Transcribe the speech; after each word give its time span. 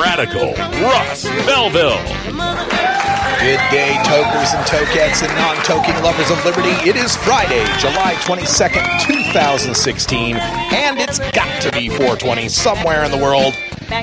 Radical 0.00 0.54
Russ 0.82 1.24
Belville. 1.46 1.98
Good 3.38 3.60
day, 3.70 3.94
tokers 4.04 4.52
and 4.54 4.66
tokettes 4.66 5.22
and 5.22 5.32
non-toking 5.36 6.02
lovers 6.02 6.30
of 6.30 6.44
liberty. 6.44 6.70
It 6.88 6.96
is 6.96 7.16
Friday, 7.16 7.64
July 7.78 8.14
22nd, 8.20 9.00
2016, 9.00 10.36
and 10.36 10.98
it's 10.98 11.18
got 11.30 11.62
to 11.62 11.70
be 11.72 11.88
420 11.88 12.48
somewhere 12.48 13.04
in 13.04 13.10
the 13.10 13.18
world. 13.18 13.54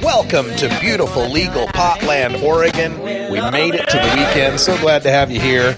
Welcome 0.01 0.55
to 0.57 0.69
beautiful 0.79 1.27
legal 1.27 1.67
Potland, 1.67 2.41
Oregon. 2.41 3.01
We 3.01 3.41
made 3.51 3.75
it 3.75 3.89
to 3.89 3.97
the 3.97 4.13
weekend. 4.15 4.59
So 4.59 4.77
glad 4.79 5.03
to 5.03 5.11
have 5.11 5.31
you 5.31 5.39
here. 5.39 5.77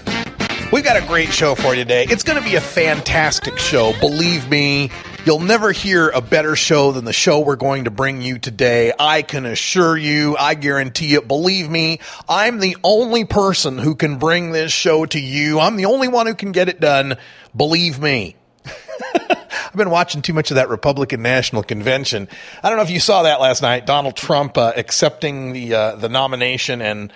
We've 0.72 0.84
got 0.84 1.02
a 1.02 1.06
great 1.06 1.32
show 1.32 1.54
for 1.54 1.74
you 1.74 1.82
today. 1.84 2.06
It's 2.08 2.22
going 2.22 2.40
to 2.40 2.48
be 2.48 2.56
a 2.56 2.60
fantastic 2.60 3.58
show. 3.58 3.92
Believe 4.00 4.48
me, 4.48 4.90
you'll 5.24 5.40
never 5.40 5.72
hear 5.72 6.10
a 6.10 6.20
better 6.20 6.54
show 6.54 6.92
than 6.92 7.04
the 7.04 7.12
show 7.12 7.40
we're 7.40 7.56
going 7.56 7.84
to 7.84 7.90
bring 7.90 8.20
you 8.20 8.38
today. 8.38 8.92
I 8.98 9.22
can 9.22 9.46
assure 9.46 9.96
you, 9.96 10.36
I 10.36 10.54
guarantee 10.54 11.14
it. 11.14 11.26
Believe 11.26 11.70
me, 11.70 12.00
I'm 12.28 12.58
the 12.58 12.76
only 12.84 13.24
person 13.24 13.78
who 13.78 13.94
can 13.94 14.18
bring 14.18 14.52
this 14.52 14.72
show 14.72 15.06
to 15.06 15.20
you. 15.20 15.60
I'm 15.60 15.76
the 15.76 15.86
only 15.86 16.08
one 16.08 16.26
who 16.26 16.34
can 16.34 16.52
get 16.52 16.68
it 16.68 16.80
done. 16.80 17.16
Believe 17.56 17.98
me. 17.98 18.36
I've 19.14 19.76
been 19.76 19.90
watching 19.90 20.22
too 20.22 20.32
much 20.32 20.50
of 20.50 20.56
that 20.56 20.68
Republican 20.68 21.22
National 21.22 21.62
Convention. 21.62 22.28
I 22.62 22.68
don't 22.68 22.76
know 22.76 22.84
if 22.84 22.90
you 22.90 23.00
saw 23.00 23.22
that 23.24 23.40
last 23.40 23.62
night. 23.62 23.86
Donald 23.86 24.16
Trump 24.16 24.56
uh, 24.56 24.72
accepting 24.76 25.52
the 25.52 25.74
uh, 25.74 25.96
the 25.96 26.08
nomination 26.08 26.80
and 26.80 27.12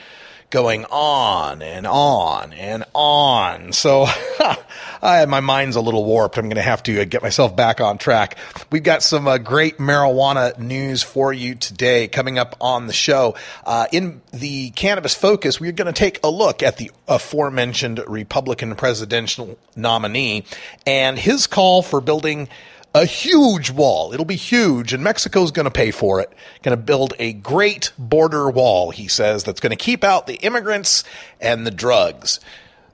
going 0.51 0.87
on 0.87 1.61
and 1.61 1.87
on 1.87 2.53
and 2.55 2.85
on. 2.95 3.73
So 3.73 4.07
I, 5.03 5.27
my 5.27 5.41
mind's 5.41 5.77
a 5.77 5.81
little 5.81 6.05
warped. 6.05 6.39
I'm 6.39 6.47
going 6.47 6.57
to 6.57 6.63
have 6.63 6.83
to 6.85 7.01
uh, 7.01 7.05
get 7.05 7.23
myself 7.23 7.55
back 7.55 7.81
on 7.81 7.99
track. 7.99 8.39
We've 8.71 8.83
got 8.83 9.03
some 9.03 9.29
uh, 9.29 9.39
great 9.39 9.79
marijuana 9.79 10.59
news 10.59 11.03
for 11.03 11.33
you 11.33 11.55
today 11.55 12.09
coming 12.09 12.39
up 12.39 12.57
on 12.61 12.87
the 12.87 12.93
show. 12.93 13.35
Uh, 13.65 13.87
in 13.93 14.23
the 14.33 14.71
cannabis 14.71 15.15
focus, 15.15 15.61
we're 15.61 15.73
going 15.73 15.93
to 15.93 15.99
take 15.99 16.21
a 16.25 16.31
look 16.31 16.63
at 16.63 16.79
the 16.79 16.91
aforementioned 17.07 18.03
Republican 18.07 18.75
presidential 18.75 19.59
nominee 19.77 20.45
and 20.87 21.19
his 21.19 21.47
call 21.47 21.83
for 21.83 22.01
building 22.01 22.49
a 22.95 23.05
huge 23.05 23.71
wall. 23.71 24.13
It'll 24.13 24.25
be 24.25 24.37
huge, 24.37 24.93
and 24.93 25.05
Mexico's 25.05 25.51
going 25.51 25.65
to 25.65 25.71
pay 25.71 25.91
for 25.91 26.21
it. 26.21 26.33
Going 26.63 26.77
to 26.77 26.83
build 26.83 27.15
a 27.19 27.33
great 27.33 27.93
border 27.99 28.51
wall, 28.51 28.91
he 28.91 29.09
says, 29.09 29.45
that's 29.45 29.61
going 29.61 29.71
to 29.71 29.77
keep 29.77 30.05
out 30.05 30.27
the 30.27 30.37
immigrants 30.37 31.05
and 31.41 31.67
the 31.67 31.71
drugs. 31.71 32.41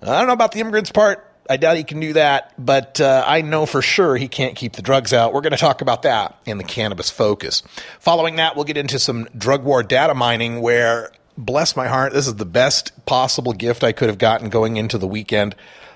I 0.03 0.19
don't 0.19 0.27
know 0.27 0.33
about 0.33 0.53
the 0.53 0.61
immigrants 0.61 0.91
part. 0.91 1.31
I 1.49 1.59
doubt 1.59 1.77
he 1.77 1.85
can 1.85 2.01
do 2.01 2.15
that, 2.15 2.55
but 2.59 3.01
uh, 3.01 3.23
I 3.27 3.43
know 3.43 3.67
for 3.67 3.83
sure 3.83 4.17
he 4.17 4.29
can't 4.29 4.57
keep 4.57 4.75
the 4.75 4.83
drugs 4.83 5.13
out. 5.13 5.35
We're 5.35 5.43
going 5.43 5.53
to 5.53 5.59
talk 5.59 5.83
about 5.83 6.03
that 6.03 6.39
in 6.47 6.57
the 6.57 6.65
cannabis 6.65 7.11
focus. 7.11 7.63
Following 8.01 8.37
that, 8.37 8.57
we'll 8.57 8.65
get 8.65 8.79
into 8.79 8.99
some 8.99 9.29
drug 9.37 9.63
war 9.63 9.83
data 9.83 10.15
mining 10.15 10.63
where, 10.63 11.11
bless 11.37 11.77
my 11.77 11.87
heart, 11.87 12.15
this 12.15 12.27
is 12.27 12.37
the 12.37 12.47
best 12.47 12.93
possible 13.05 13.53
gift 13.53 13.85
I 13.85 13.93
could 13.93 14.09
have 14.09 14.19
gotten 14.19 14.49
going 14.49 14.79
into 14.79 14.97
the 14.97 15.07
weekend. 15.07 15.55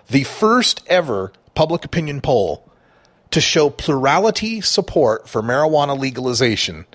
The 0.09 0.25
first 0.25 0.83
ever 0.87 1.33
public 1.55 1.85
opinion 1.85 2.21
poll 2.21 2.68
to 3.31 3.41
show 3.41 3.71
plurality 3.71 4.61
support 4.61 5.29
for 5.29 5.43
marijuana 5.43 5.99
legalization 5.99 6.87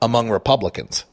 among 0.00 0.30
Republicans. 0.30 1.04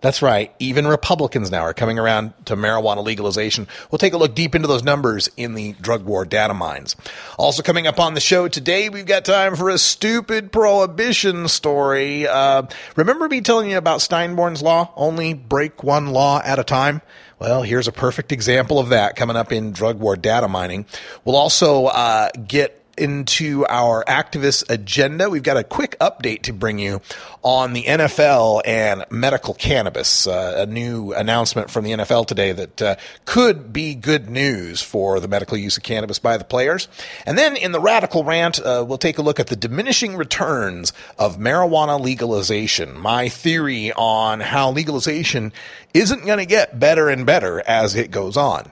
That's 0.00 0.22
right. 0.22 0.54
Even 0.60 0.86
Republicans 0.86 1.50
now 1.50 1.62
are 1.62 1.74
coming 1.74 1.98
around 1.98 2.32
to 2.46 2.54
marijuana 2.54 3.02
legalization. 3.02 3.66
We'll 3.90 3.98
take 3.98 4.12
a 4.12 4.16
look 4.16 4.32
deep 4.32 4.54
into 4.54 4.68
those 4.68 4.84
numbers 4.84 5.28
in 5.36 5.54
the 5.54 5.72
drug 5.72 6.04
war 6.04 6.24
data 6.24 6.54
mines. 6.54 6.94
Also 7.36 7.64
coming 7.64 7.88
up 7.88 7.98
on 7.98 8.14
the 8.14 8.20
show 8.20 8.46
today, 8.46 8.90
we've 8.90 9.06
got 9.06 9.24
time 9.24 9.56
for 9.56 9.70
a 9.70 9.78
stupid 9.78 10.52
prohibition 10.52 11.48
story. 11.48 12.28
Uh, 12.28 12.62
remember 12.94 13.28
me 13.28 13.40
telling 13.40 13.70
you 13.70 13.76
about 13.76 13.98
Steinborn's 13.98 14.62
law? 14.62 14.92
Only 14.94 15.34
break 15.34 15.82
one 15.82 16.08
law 16.08 16.40
at 16.44 16.60
a 16.60 16.64
time? 16.64 17.02
Well, 17.40 17.62
here's 17.62 17.88
a 17.88 17.92
perfect 17.92 18.30
example 18.30 18.78
of 18.78 18.90
that 18.90 19.16
coming 19.16 19.36
up 19.36 19.50
in 19.50 19.72
drug 19.72 19.98
war 19.98 20.14
data 20.14 20.46
mining. 20.46 20.86
We'll 21.24 21.36
also 21.36 21.86
uh, 21.86 22.30
get 22.46 22.84
into 22.98 23.64
our 23.66 24.04
activist 24.04 24.68
agenda. 24.68 25.30
We've 25.30 25.42
got 25.42 25.56
a 25.56 25.64
quick 25.64 25.96
update 26.00 26.42
to 26.42 26.52
bring 26.52 26.78
you 26.78 27.00
on 27.42 27.72
the 27.72 27.84
NFL 27.84 28.62
and 28.64 29.04
medical 29.10 29.54
cannabis. 29.54 30.26
Uh, 30.26 30.56
a 30.58 30.66
new 30.66 31.12
announcement 31.12 31.70
from 31.70 31.84
the 31.84 31.92
NFL 31.92 32.26
today 32.26 32.52
that 32.52 32.82
uh, 32.82 32.96
could 33.24 33.72
be 33.72 33.94
good 33.94 34.28
news 34.28 34.82
for 34.82 35.20
the 35.20 35.28
medical 35.28 35.56
use 35.56 35.76
of 35.76 35.82
cannabis 35.82 36.18
by 36.18 36.36
the 36.36 36.44
players. 36.44 36.88
And 37.24 37.38
then 37.38 37.56
in 37.56 37.72
the 37.72 37.80
radical 37.80 38.24
rant, 38.24 38.60
uh, 38.60 38.84
we'll 38.86 38.98
take 38.98 39.18
a 39.18 39.22
look 39.22 39.40
at 39.40 39.46
the 39.46 39.56
diminishing 39.56 40.16
returns 40.16 40.92
of 41.18 41.38
marijuana 41.38 42.00
legalization. 42.00 42.98
My 42.98 43.28
theory 43.28 43.92
on 43.92 44.40
how 44.40 44.70
legalization 44.70 45.52
isn't 45.94 46.26
going 46.26 46.38
to 46.38 46.46
get 46.46 46.78
better 46.78 47.08
and 47.08 47.24
better 47.24 47.62
as 47.66 47.94
it 47.94 48.10
goes 48.10 48.36
on. 48.36 48.70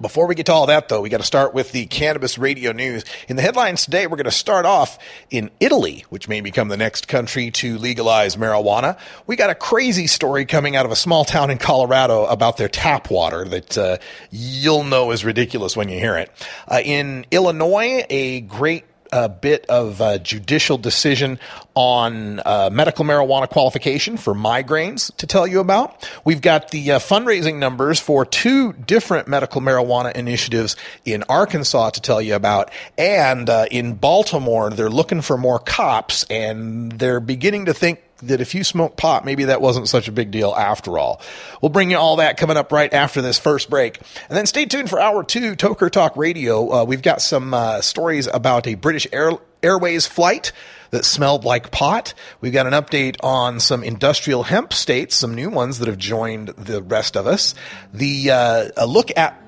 Before 0.00 0.26
we 0.26 0.34
get 0.34 0.46
to 0.46 0.52
all 0.54 0.66
that, 0.66 0.88
though, 0.88 1.02
we 1.02 1.10
got 1.10 1.18
to 1.18 1.24
start 1.24 1.52
with 1.52 1.72
the 1.72 1.84
cannabis 1.84 2.38
radio 2.38 2.72
news. 2.72 3.04
In 3.28 3.36
the 3.36 3.42
headlines 3.42 3.84
today, 3.84 4.06
we're 4.06 4.16
going 4.16 4.24
to 4.24 4.30
start 4.30 4.64
off 4.64 4.98
in 5.28 5.50
Italy, 5.60 6.06
which 6.08 6.26
may 6.26 6.40
become 6.40 6.68
the 6.68 6.78
next 6.78 7.06
country 7.06 7.50
to 7.50 7.76
legalize 7.76 8.34
marijuana. 8.36 8.98
We 9.26 9.36
got 9.36 9.50
a 9.50 9.54
crazy 9.54 10.06
story 10.06 10.46
coming 10.46 10.74
out 10.74 10.86
of 10.86 10.90
a 10.90 10.96
small 10.96 11.26
town 11.26 11.50
in 11.50 11.58
Colorado 11.58 12.24
about 12.24 12.56
their 12.56 12.68
tap 12.68 13.10
water 13.10 13.44
that 13.44 13.76
uh, 13.76 13.98
you'll 14.30 14.84
know 14.84 15.10
is 15.10 15.22
ridiculous 15.22 15.76
when 15.76 15.90
you 15.90 15.98
hear 15.98 16.16
it. 16.16 16.32
Uh, 16.66 16.80
in 16.82 17.26
Illinois, 17.30 18.06
a 18.08 18.40
great 18.40 18.84
a 19.12 19.28
bit 19.28 19.66
of 19.66 20.00
a 20.00 20.18
judicial 20.18 20.78
decision 20.78 21.38
on 21.74 22.40
uh, 22.44 22.68
medical 22.72 23.04
marijuana 23.04 23.48
qualification 23.48 24.16
for 24.16 24.34
migraines 24.34 25.14
to 25.16 25.26
tell 25.26 25.46
you 25.46 25.60
about. 25.60 26.08
We've 26.24 26.40
got 26.40 26.70
the 26.70 26.92
uh, 26.92 26.98
fundraising 26.98 27.58
numbers 27.58 28.00
for 28.00 28.24
two 28.24 28.72
different 28.72 29.28
medical 29.28 29.60
marijuana 29.60 30.12
initiatives 30.12 30.76
in 31.04 31.22
Arkansas 31.28 31.90
to 31.90 32.00
tell 32.00 32.20
you 32.20 32.34
about. 32.34 32.70
And 32.98 33.48
uh, 33.48 33.66
in 33.70 33.94
Baltimore, 33.94 34.70
they're 34.70 34.90
looking 34.90 35.20
for 35.22 35.36
more 35.36 35.58
cops 35.58 36.24
and 36.24 36.92
they're 36.92 37.20
beginning 37.20 37.66
to 37.66 37.74
think 37.74 38.00
that 38.22 38.40
if 38.40 38.54
you 38.54 38.64
smoke 38.64 38.96
pot, 38.96 39.24
maybe 39.24 39.44
that 39.44 39.60
wasn't 39.60 39.88
such 39.88 40.08
a 40.08 40.12
big 40.12 40.30
deal 40.30 40.54
after 40.54 40.98
all. 40.98 41.20
We'll 41.60 41.70
bring 41.70 41.90
you 41.90 41.98
all 41.98 42.16
that 42.16 42.36
coming 42.36 42.56
up 42.56 42.72
right 42.72 42.92
after 42.92 43.22
this 43.22 43.38
first 43.38 43.70
break. 43.70 43.98
And 44.28 44.36
then 44.36 44.46
stay 44.46 44.66
tuned 44.66 44.90
for 44.90 45.00
hour 45.00 45.24
two, 45.24 45.56
Toker 45.56 45.90
Talk 45.90 46.16
Radio. 46.16 46.72
Uh, 46.72 46.84
we've 46.84 47.02
got 47.02 47.22
some 47.22 47.54
uh, 47.54 47.80
stories 47.80 48.26
about 48.26 48.66
a 48.66 48.74
British 48.74 49.06
Air- 49.12 49.38
Airways 49.62 50.06
flight 50.06 50.52
that 50.90 51.04
smelled 51.04 51.44
like 51.44 51.70
pot. 51.70 52.14
We've 52.40 52.52
got 52.52 52.66
an 52.66 52.72
update 52.72 53.16
on 53.22 53.60
some 53.60 53.84
industrial 53.84 54.42
hemp 54.42 54.72
states, 54.72 55.14
some 55.14 55.34
new 55.34 55.48
ones 55.48 55.78
that 55.78 55.88
have 55.88 55.98
joined 55.98 56.48
the 56.48 56.82
rest 56.82 57.16
of 57.16 57.26
us. 57.26 57.54
The 57.94 58.30
uh, 58.30 58.68
a 58.76 58.86
look 58.86 59.16
at 59.16 59.39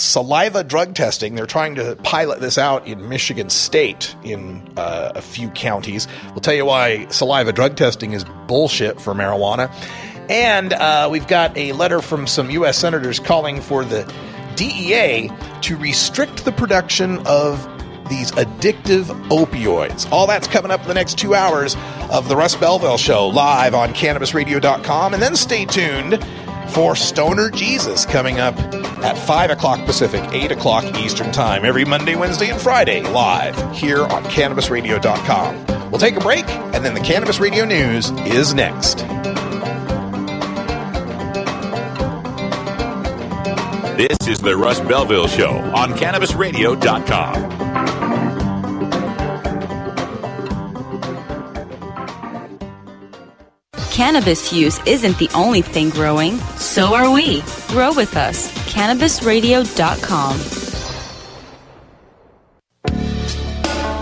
saliva 0.00 0.64
drug 0.64 0.94
testing. 0.94 1.34
They're 1.34 1.46
trying 1.46 1.74
to 1.76 1.96
pilot 2.02 2.40
this 2.40 2.58
out 2.58 2.86
in 2.86 3.08
Michigan 3.08 3.50
State 3.50 4.14
in 4.24 4.66
uh, 4.76 5.12
a 5.14 5.22
few 5.22 5.50
counties. 5.50 6.06
We'll 6.30 6.40
tell 6.40 6.54
you 6.54 6.64
why 6.64 7.06
saliva 7.08 7.52
drug 7.52 7.76
testing 7.76 8.12
is 8.12 8.24
bullshit 8.46 9.00
for 9.00 9.14
marijuana. 9.14 9.72
And 10.28 10.72
uh, 10.74 11.08
we've 11.10 11.26
got 11.26 11.56
a 11.56 11.72
letter 11.72 12.02
from 12.02 12.26
some 12.26 12.50
U.S. 12.50 12.78
senators 12.78 13.18
calling 13.18 13.60
for 13.60 13.84
the 13.84 14.10
DEA 14.56 15.30
to 15.62 15.76
restrict 15.76 16.44
the 16.44 16.52
production 16.52 17.18
of 17.26 17.66
these 18.08 18.32
addictive 18.32 19.04
opioids. 19.28 20.10
All 20.10 20.26
that's 20.26 20.48
coming 20.48 20.70
up 20.70 20.80
in 20.82 20.88
the 20.88 20.94
next 20.94 21.18
two 21.18 21.34
hours 21.34 21.76
of 22.10 22.28
the 22.28 22.36
Russ 22.36 22.54
Belville 22.54 22.98
Show 22.98 23.28
live 23.28 23.74
on 23.74 23.90
CannabisRadio.com. 23.92 25.14
And 25.14 25.22
then 25.22 25.36
stay 25.36 25.64
tuned 25.64 26.14
for 26.70 26.94
Stoner 26.96 27.50
Jesus 27.50 28.04
coming 28.06 28.40
up 28.40 28.56
at 29.04 29.18
5 29.18 29.50
o'clock 29.50 29.84
Pacific, 29.86 30.22
8 30.32 30.52
o'clock 30.52 30.84
Eastern 30.98 31.32
Time, 31.32 31.64
every 31.64 31.84
Monday, 31.84 32.14
Wednesday, 32.14 32.50
and 32.50 32.60
Friday, 32.60 33.02
live 33.02 33.56
here 33.76 34.02
on 34.02 34.24
CannabisRadio.com. 34.24 35.90
We'll 35.90 36.00
take 36.00 36.16
a 36.16 36.20
break, 36.20 36.48
and 36.48 36.84
then 36.84 36.94
the 36.94 37.00
Cannabis 37.00 37.40
Radio 37.40 37.64
News 37.64 38.10
is 38.10 38.54
next. 38.54 38.98
This 43.96 44.28
is 44.28 44.38
the 44.38 44.56
Russ 44.56 44.78
Belville 44.80 45.26
Show 45.26 45.50
on 45.50 45.92
CannabisRadio.com. 45.92 47.77
Cannabis 53.98 54.52
use 54.52 54.78
isn't 54.86 55.18
the 55.18 55.28
only 55.34 55.60
thing 55.60 55.90
growing, 55.90 56.36
so 56.54 56.94
are 56.94 57.10
we. 57.10 57.42
Grow 57.66 57.92
with 57.92 58.16
us. 58.16 58.48
CannabisRadio.com. 58.72 60.38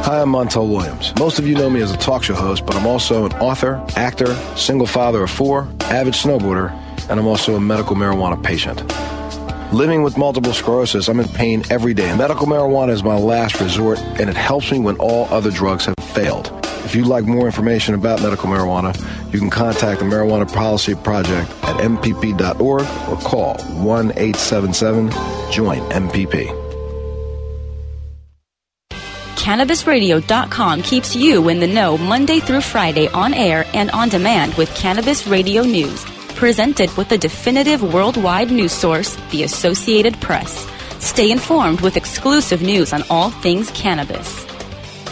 Hi, 0.05 0.21
I'm 0.21 0.29
Montel 0.29 0.69
Williams. 0.69 1.15
Most 1.19 1.39
of 1.39 1.47
you 1.47 1.55
know 1.55 1.71
me 1.71 1.81
as 1.81 1.93
a 1.93 1.97
talk 1.97 2.25
show 2.25 2.35
host, 2.35 2.67
but 2.67 2.77
I'm 2.77 2.87
also 2.87 3.25
an 3.25 3.33
author, 3.37 3.83
actor, 3.97 4.35
single 4.55 4.87
father 4.87 5.23
of 5.23 5.31
four, 5.31 5.67
avid 5.85 6.13
snowboarder, 6.13 6.73
and 7.09 7.19
I'm 7.19 7.27
also 7.27 7.55
a 7.55 7.61
medical 7.61 7.97
marijuana 7.97 8.41
patient. 8.45 8.83
Living 9.73 10.03
with 10.03 10.19
multiple 10.19 10.53
sclerosis, 10.53 11.09
I'm 11.09 11.21
in 11.21 11.29
pain 11.29 11.65
every 11.71 11.95
day. 11.95 12.15
Medical 12.15 12.47
marijuana 12.47 12.91
is 12.91 13.03
my 13.03 13.17
last 13.17 13.63
resort, 13.63 13.99
and 14.21 14.29
it 14.29 14.37
helps 14.37 14.71
me 14.71 14.79
when 14.79 14.97
all 14.97 15.25
other 15.31 15.51
drugs 15.51 15.87
have 15.87 15.97
failed. 16.13 16.66
If 16.87 16.95
you'd 16.95 17.09
like 17.09 17.25
more 17.25 17.47
information 17.47 17.95
about 17.95 18.23
medical 18.23 18.49
marijuana, 18.49 18.95
you 19.33 19.41
can 19.41 19.51
contact 19.51 19.99
the 19.99 20.07
Marijuana 20.07 20.47
Policy 20.51 20.95
Project 20.95 21.51
at 21.65 21.79
mpp.org 21.79 22.61
or 22.61 23.29
call 23.29 23.59
1 23.83 24.13
877 24.13 25.11
JOIN 25.51 25.81
MPP. 25.91 26.47
CannabisRadio.com 29.35 30.83
keeps 30.83 31.17
you 31.17 31.49
in 31.49 31.59
the 31.59 31.67
know 31.67 31.99
Monday 31.99 32.39
through 32.39 32.61
Friday 32.61 33.09
on 33.09 33.35
air 33.35 33.67
and 33.75 33.91
on 33.91 34.09
demand 34.09 34.55
with 34.55 34.73
Cannabis 34.77 35.27
Radio 35.27 35.65
News. 35.65 36.05
Presented 36.37 36.97
with 36.97 37.09
the 37.09 37.19
definitive 37.19 37.83
worldwide 37.83 38.53
news 38.53 38.73
source, 38.73 39.17
the 39.33 39.43
Associated 39.43 40.15
Press. 40.21 40.65
Stay 41.01 41.33
informed 41.33 41.81
with 41.81 41.97
exclusive 41.97 42.63
news 42.63 42.93
on 42.93 43.03
all 43.11 43.31
things 43.31 43.73
cannabis. 43.73 44.46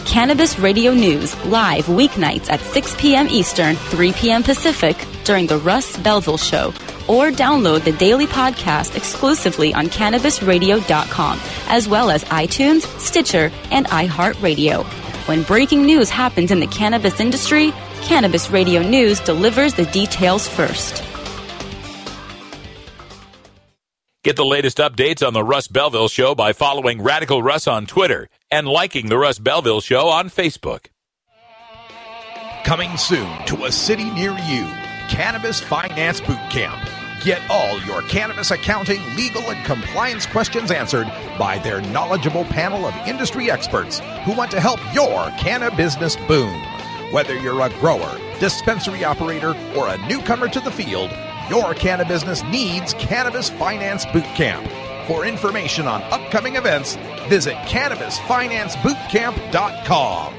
Cannabis 0.06 0.58
Radio 0.58 0.92
News, 0.92 1.34
live 1.46 1.86
weeknights 1.86 2.50
at 2.50 2.60
6 2.60 2.94
p.m. 2.98 3.26
Eastern, 3.28 3.74
3 3.74 4.12
p.m. 4.12 4.42
Pacific 4.42 4.96
during 5.24 5.46
the 5.46 5.58
Russ 5.58 5.96
Belville 5.96 6.36
Show, 6.36 6.68
or 7.08 7.30
download 7.30 7.84
the 7.84 7.92
daily 7.92 8.26
podcast 8.26 8.96
exclusively 8.96 9.72
on 9.72 9.86
CannabisRadio.com, 9.86 11.40
as 11.68 11.88
well 11.88 12.10
as 12.10 12.22
iTunes, 12.24 12.82
Stitcher, 13.00 13.50
and 13.70 13.86
iHeartRadio. 13.86 14.84
When 15.26 15.42
breaking 15.42 15.86
news 15.86 16.10
happens 16.10 16.50
in 16.50 16.60
the 16.60 16.66
cannabis 16.66 17.18
industry, 17.18 17.72
Cannabis 18.02 18.50
Radio 18.50 18.82
News 18.82 19.20
delivers 19.20 19.72
the 19.72 19.86
details 19.86 20.46
first. 20.46 21.02
Get 24.24 24.36
the 24.36 24.44
latest 24.46 24.78
updates 24.78 25.22
on 25.22 25.34
the 25.34 25.44
Russ 25.44 25.68
Belville 25.68 26.08
Show 26.08 26.34
by 26.34 26.54
following 26.54 27.02
Radical 27.02 27.42
Russ 27.42 27.68
on 27.68 27.84
Twitter 27.84 28.30
and 28.50 28.66
liking 28.66 29.10
the 29.10 29.18
Russ 29.18 29.38
Belville 29.38 29.82
Show 29.82 30.08
on 30.08 30.30
Facebook. 30.30 30.86
Coming 32.64 32.96
soon 32.96 33.44
to 33.44 33.66
a 33.66 33.70
city 33.70 34.10
near 34.12 34.30
you, 34.30 34.64
Cannabis 35.10 35.60
Finance 35.60 36.22
Boot 36.22 36.40
Camp. 36.48 36.88
Get 37.22 37.42
all 37.50 37.78
your 37.82 38.00
cannabis 38.08 38.50
accounting, 38.50 39.02
legal, 39.14 39.42
and 39.42 39.62
compliance 39.66 40.24
questions 40.24 40.70
answered 40.70 41.06
by 41.38 41.58
their 41.58 41.82
knowledgeable 41.82 42.44
panel 42.44 42.86
of 42.86 42.94
industry 43.06 43.50
experts 43.50 43.98
who 44.24 44.32
want 44.32 44.50
to 44.52 44.60
help 44.60 44.80
your 44.94 45.28
cannabis 45.38 45.96
business 45.96 46.16
boom. 46.26 46.62
Whether 47.12 47.38
you're 47.38 47.60
a 47.60 47.68
grower, 47.78 48.18
dispensary 48.40 49.04
operator, 49.04 49.54
or 49.76 49.88
a 49.88 49.98
newcomer 50.08 50.48
to 50.48 50.60
the 50.60 50.70
field, 50.70 51.10
your 51.48 51.74
cannabis 51.74 52.24
business 52.24 52.50
needs 52.50 52.94
Cannabis 52.94 53.50
Finance 53.50 54.06
Boot 54.06 54.24
Camp. 54.34 54.66
For 55.06 55.26
information 55.26 55.86
on 55.86 56.02
upcoming 56.04 56.56
events, 56.56 56.96
visit 57.28 57.52
CannabisFinanceBootcamp.com. 57.66 60.34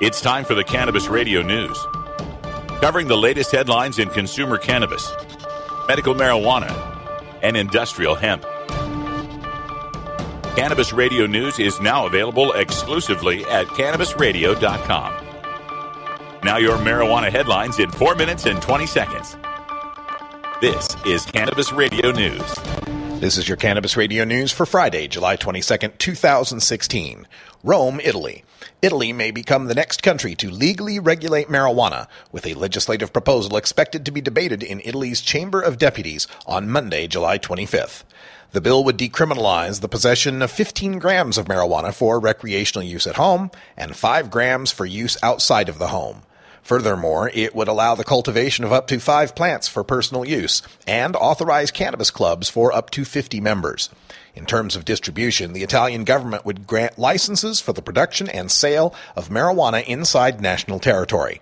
It's 0.00 0.20
time 0.20 0.44
for 0.44 0.54
the 0.54 0.64
Cannabis 0.64 1.06
Radio 1.08 1.42
News. 1.42 1.78
Covering 2.80 3.06
the 3.08 3.16
latest 3.16 3.50
headlines 3.52 3.98
in 3.98 4.10
consumer 4.10 4.58
cannabis, 4.58 5.10
medical 5.88 6.14
marijuana, 6.14 6.70
and 7.42 7.56
industrial 7.56 8.14
hemp. 8.14 8.44
Cannabis 10.56 10.92
Radio 10.92 11.26
News 11.26 11.58
is 11.58 11.80
now 11.80 12.06
available 12.06 12.52
exclusively 12.52 13.44
at 13.46 13.66
CannabisRadio.com. 13.66 15.12
Now, 16.44 16.58
your 16.58 16.76
marijuana 16.76 17.28
headlines 17.28 17.80
in 17.80 17.90
4 17.90 18.14
minutes 18.14 18.46
and 18.46 18.62
20 18.62 18.86
seconds. 18.86 19.36
This 20.60 20.96
is 21.04 21.26
Cannabis 21.26 21.72
Radio 21.72 22.12
News. 22.12 22.40
This 23.20 23.36
is 23.36 23.48
your 23.48 23.56
Cannabis 23.56 23.96
Radio 23.96 24.22
News 24.22 24.52
for 24.52 24.64
Friday, 24.64 25.08
July 25.08 25.36
22nd, 25.36 25.98
2016. 25.98 27.26
Rome, 27.64 27.98
Italy. 28.04 28.44
Italy 28.80 29.12
may 29.12 29.32
become 29.32 29.66
the 29.66 29.74
next 29.74 30.04
country 30.04 30.36
to 30.36 30.52
legally 30.52 31.00
regulate 31.00 31.48
marijuana, 31.48 32.06
with 32.30 32.46
a 32.46 32.54
legislative 32.54 33.12
proposal 33.12 33.56
expected 33.56 34.06
to 34.06 34.12
be 34.12 34.20
debated 34.20 34.62
in 34.62 34.80
Italy's 34.84 35.20
Chamber 35.20 35.60
of 35.60 35.78
Deputies 35.78 36.28
on 36.46 36.70
Monday, 36.70 37.08
July 37.08 37.40
25th. 37.40 38.04
The 38.54 38.60
bill 38.60 38.84
would 38.84 38.96
decriminalize 38.96 39.80
the 39.80 39.88
possession 39.88 40.40
of 40.40 40.48
15 40.48 41.00
grams 41.00 41.38
of 41.38 41.46
marijuana 41.46 41.92
for 41.92 42.20
recreational 42.20 42.86
use 42.86 43.04
at 43.04 43.16
home 43.16 43.50
and 43.76 43.96
5 43.96 44.30
grams 44.30 44.70
for 44.70 44.86
use 44.86 45.16
outside 45.24 45.68
of 45.68 45.80
the 45.80 45.88
home. 45.88 46.22
Furthermore, 46.62 47.32
it 47.34 47.56
would 47.56 47.66
allow 47.66 47.96
the 47.96 48.04
cultivation 48.04 48.64
of 48.64 48.72
up 48.72 48.86
to 48.86 49.00
five 49.00 49.34
plants 49.34 49.66
for 49.66 49.82
personal 49.82 50.24
use 50.24 50.62
and 50.86 51.16
authorize 51.16 51.72
cannabis 51.72 52.12
clubs 52.12 52.48
for 52.48 52.72
up 52.72 52.90
to 52.90 53.04
50 53.04 53.40
members. 53.40 53.90
In 54.36 54.46
terms 54.46 54.76
of 54.76 54.84
distribution, 54.84 55.52
the 55.52 55.64
Italian 55.64 56.04
government 56.04 56.46
would 56.46 56.64
grant 56.64 56.96
licenses 56.96 57.58
for 57.58 57.72
the 57.72 57.82
production 57.82 58.28
and 58.28 58.52
sale 58.52 58.94
of 59.16 59.30
marijuana 59.30 59.84
inside 59.84 60.40
national 60.40 60.78
territory. 60.78 61.40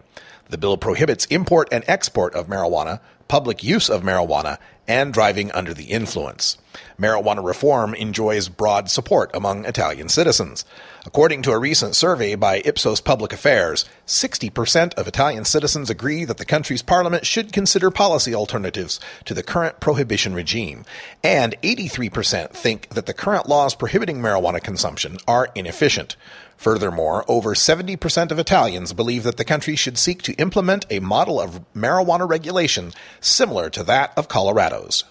The 0.48 0.56
bill 0.56 0.78
prohibits 0.78 1.26
import 1.26 1.68
and 1.70 1.84
export 1.86 2.34
of 2.34 2.46
marijuana, 2.46 3.00
public 3.28 3.62
use 3.62 3.90
of 3.90 4.02
marijuana, 4.02 4.56
and 4.88 5.12
driving 5.12 5.52
under 5.52 5.74
the 5.74 5.90
influence. 5.90 6.56
Marijuana 6.98 7.44
reform 7.44 7.94
enjoys 7.94 8.48
broad 8.48 8.90
support 8.90 9.30
among 9.34 9.64
Italian 9.64 10.08
citizens. 10.08 10.64
According 11.04 11.42
to 11.42 11.50
a 11.50 11.58
recent 11.58 11.96
survey 11.96 12.36
by 12.36 12.62
Ipsos 12.64 13.00
Public 13.00 13.32
Affairs, 13.32 13.84
60% 14.06 14.94
of 14.94 15.08
Italian 15.08 15.44
citizens 15.44 15.90
agree 15.90 16.24
that 16.24 16.38
the 16.38 16.44
country's 16.44 16.82
parliament 16.82 17.26
should 17.26 17.52
consider 17.52 17.90
policy 17.90 18.34
alternatives 18.34 19.00
to 19.24 19.34
the 19.34 19.42
current 19.42 19.80
prohibition 19.80 20.32
regime, 20.32 20.84
and 21.24 21.56
83% 21.62 22.50
think 22.50 22.88
that 22.90 23.06
the 23.06 23.14
current 23.14 23.48
laws 23.48 23.74
prohibiting 23.74 24.18
marijuana 24.18 24.62
consumption 24.62 25.18
are 25.26 25.48
inefficient. 25.56 26.16
Furthermore, 26.56 27.24
over 27.26 27.54
70% 27.54 28.30
of 28.30 28.38
Italians 28.38 28.92
believe 28.92 29.24
that 29.24 29.36
the 29.36 29.44
country 29.44 29.74
should 29.74 29.98
seek 29.98 30.22
to 30.22 30.34
implement 30.34 30.86
a 30.88 31.00
model 31.00 31.40
of 31.40 31.60
marijuana 31.74 32.28
regulation 32.28 32.92
similar 33.20 33.68
to 33.70 33.82
that 33.82 34.12
of 34.16 34.28
Colorado's. 34.28 35.02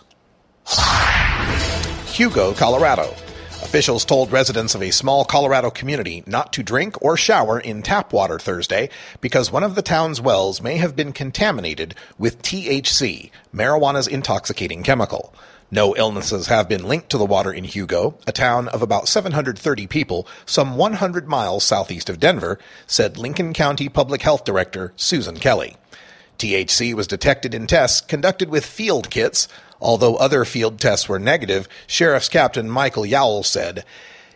Hugo, 2.12 2.54
Colorado. 2.54 3.16
Officials 3.64 4.04
told 4.04 4.34
residents 4.34 4.76
of 4.76 4.84
a 4.84 4.92
small 4.92 5.24
Colorado 5.24 5.70
community 5.70 6.24
not 6.28 6.52
to 6.54 6.62
drink 6.62 7.02
or 7.02 7.16
shower 7.16 7.58
in 7.58 7.82
tap 7.82 8.12
water 8.12 8.38
Thursday 8.38 8.90
because 9.22 9.50
one 9.50 9.64
of 9.64 9.76
the 9.76 9.82
town's 9.82 10.20
wells 10.20 10.62
may 10.62 10.76
have 10.76 10.94
been 10.94 11.14
contaminated 11.14 11.96
with 12.18 12.42
THC, 12.42 13.32
marijuana's 13.56 14.08
intoxicating 14.08 14.84
chemical. 14.84 15.34
No 15.72 15.96
illnesses 15.96 16.48
have 16.48 16.68
been 16.68 16.84
linked 16.84 17.10
to 17.12 17.18
the 17.18 17.26
water 17.26 17.54
in 17.54 17.64
Hugo, 17.64 18.18
a 18.28 18.34
town 18.34 18.68
of 18.68 18.82
about 18.82 19.08
730 19.08 19.88
people, 19.88 20.28
some 20.46 20.76
100 20.76 21.30
miles 21.30 21.64
southeast 21.64 22.10
of 22.10 22.20
Denver, 22.20 22.60
said 22.88 23.18
Lincoln 23.18 23.54
County 23.54 23.88
Public 23.88 24.22
Health 24.22 24.44
Director 24.44 24.92
Susan 24.98 25.38
Kelly. 25.38 25.78
THC 26.38 26.94
was 26.94 27.08
detected 27.08 27.54
in 27.54 27.68
tests 27.68 28.02
conducted 28.02 28.50
with 28.50 28.66
field 28.66 29.10
kits. 29.10 29.48
Although 29.82 30.16
other 30.16 30.46
field 30.46 30.80
tests 30.80 31.10
were 31.10 31.20
negative, 31.20 31.68
Sheriff's 31.88 32.30
Captain 32.30 32.70
Michael 32.70 33.06
Yowell 33.06 33.44
said, 33.44 33.84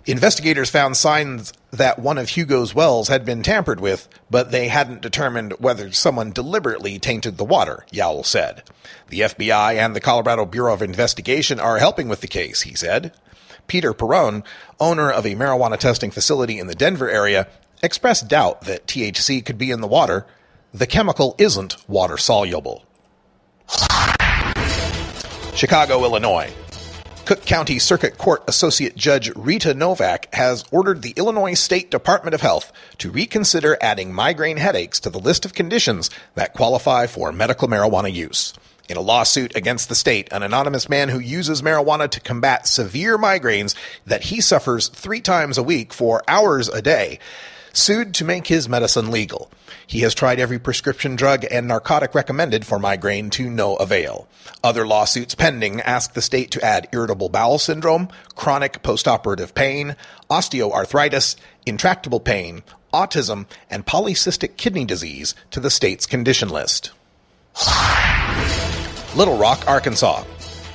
Investigators 0.08 0.70
found 0.70 0.96
signs 0.98 1.52
that 1.72 1.98
one 1.98 2.20
of 2.20 2.30
Hugo's 2.30 2.76
wells 2.76 3.08
had 3.08 3.26
been 3.26 3.42
tampered 3.42 3.80
with, 3.80 4.08
but 4.30 4.52
they 4.52 4.68
hadn't 4.68 5.02
determined 5.02 5.54
whether 5.54 5.92
someone 5.92 6.32
deliberately 6.32 7.00
tainted 7.00 7.38
the 7.38 7.46
water, 7.46 7.86
Yowell 7.92 8.24
said. 8.24 8.62
The 9.10 9.22
FBI 9.22 9.76
and 9.76 9.96
the 9.96 10.00
Colorado 10.00 10.46
Bureau 10.46 10.74
of 10.74 10.84
Investigation 10.84 11.60
are 11.60 11.80
helping 11.80 12.08
with 12.08 12.22
the 12.22 12.28
case, 12.28 12.62
he 12.62 12.76
said. 12.76 13.14
Peter 13.66 13.94
Perrone, 13.94 14.44
owner 14.80 15.10
of 15.12 15.26
a 15.26 15.34
marijuana 15.34 15.78
testing 15.78 16.12
facility 16.12 16.60
in 16.60 16.68
the 16.68 16.76
Denver 16.76 17.10
area, 17.10 17.48
expressed 17.82 18.28
doubt 18.28 18.62
that 18.62 18.86
THC 18.86 19.44
could 19.44 19.58
be 19.58 19.72
in 19.72 19.82
the 19.82 19.88
water. 19.88 20.28
The 20.72 20.88
chemical 20.88 21.36
isn't 21.40 21.78
water 21.90 22.18
soluble. 22.18 22.86
Chicago, 25.56 26.04
Illinois. 26.04 26.52
Cook 27.24 27.46
County 27.46 27.80
Circuit 27.80 28.18
Court 28.18 28.44
Associate 28.48 28.94
Judge 28.94 29.32
Rita 29.36 29.74
Novak 29.74 30.28
has 30.36 30.66
ordered 30.70 31.02
the 31.02 31.14
Illinois 31.16 31.54
State 31.54 31.90
Department 31.90 32.36
of 32.36 32.42
Health 32.42 32.74
to 32.98 33.10
reconsider 33.10 33.78
adding 33.80 34.14
migraine 34.14 34.58
headaches 34.58 35.00
to 35.00 35.10
the 35.10 35.18
list 35.18 35.46
of 35.46 35.54
conditions 35.54 36.10
that 36.36 36.54
qualify 36.54 37.08
for 37.08 37.32
medical 37.32 37.70
marijuana 37.70 38.14
use. 38.14 38.54
In 38.90 38.98
a 38.98 39.02
lawsuit 39.02 39.56
against 39.56 39.88
the 39.88 39.96
state, 39.96 40.28
an 40.32 40.44
anonymous 40.44 40.90
man 40.90 41.08
who 41.08 41.20
uses 41.20 41.62
marijuana 41.62 42.10
to 42.12 42.20
combat 42.20 42.68
severe 42.68 43.18
migraines 43.18 43.76
that 44.06 44.26
he 44.26 44.42
suffers 44.42 44.90
three 44.90 45.22
times 45.22 45.58
a 45.58 45.64
week 45.64 45.94
for 45.94 46.22
hours 46.28 46.68
a 46.68 46.82
day 46.82 47.18
sued 47.76 48.14
to 48.16 48.26
make 48.26 48.48
his 48.48 48.70
medicine 48.70 49.12
legal. 49.12 49.52
He 49.88 50.00
has 50.00 50.16
tried 50.16 50.40
every 50.40 50.58
prescription 50.60 51.16
drug 51.16 51.46
and 51.52 51.68
narcotic 51.68 52.16
recommended 52.16 52.66
for 52.66 52.80
migraine 52.80 53.30
to 53.32 53.50
no 53.50 53.76
avail. 53.76 54.28
Other 54.64 54.88
lawsuits 54.88 55.36
pending 55.36 55.82
ask 55.82 56.14
the 56.14 56.22
state 56.22 56.52
to 56.52 56.64
add 56.64 56.88
irritable 56.92 57.30
bowel 57.30 57.60
syndrome, 57.60 58.10
chronic 58.36 58.82
postoperative 58.82 59.54
pain, 59.54 59.96
osteoarthritis, 60.30 61.36
intractable 61.66 62.20
pain, 62.20 62.64
autism, 62.94 63.46
and 63.70 63.86
polycystic 63.86 64.58
kidney 64.58 64.86
disease 64.86 65.36
to 65.52 65.60
the 65.60 65.70
state's 65.70 66.06
condition 66.06 66.50
list. 66.50 66.92
Little 69.16 69.38
Rock, 69.38 69.64
Arkansas. 69.68 70.24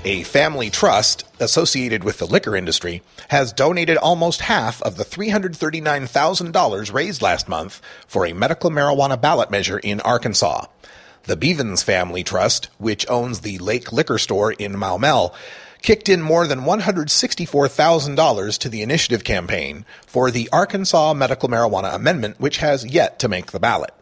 A 0.02 0.22
family 0.22 0.70
trust 0.70 1.26
associated 1.40 2.04
with 2.04 2.16
the 2.16 2.26
liquor 2.26 2.56
industry 2.56 3.02
has 3.28 3.52
donated 3.52 3.98
almost 3.98 4.40
half 4.40 4.80
of 4.80 4.96
the 4.96 5.04
$339,000 5.04 6.92
raised 6.94 7.20
last 7.20 7.50
month 7.50 7.82
for 8.06 8.24
a 8.24 8.32
medical 8.32 8.70
marijuana 8.70 9.20
ballot 9.20 9.50
measure 9.50 9.78
in 9.78 10.00
Arkansas. 10.00 10.64
The 11.24 11.36
Bevins 11.36 11.82
Family 11.82 12.24
Trust, 12.24 12.70
which 12.78 13.06
owns 13.10 13.40
the 13.40 13.58
Lake 13.58 13.92
Liquor 13.92 14.16
Store 14.16 14.52
in 14.52 14.72
Maumelle, 14.72 15.34
kicked 15.82 16.08
in 16.08 16.22
more 16.22 16.46
than 16.46 16.60
$164,000 16.60 18.58
to 18.58 18.68
the 18.70 18.80
initiative 18.80 19.22
campaign 19.22 19.84
for 20.06 20.30
the 20.30 20.48
Arkansas 20.50 21.12
Medical 21.12 21.50
Marijuana 21.50 21.94
Amendment, 21.94 22.40
which 22.40 22.56
has 22.56 22.86
yet 22.86 23.18
to 23.18 23.28
make 23.28 23.52
the 23.52 23.60
ballot. 23.60 23.92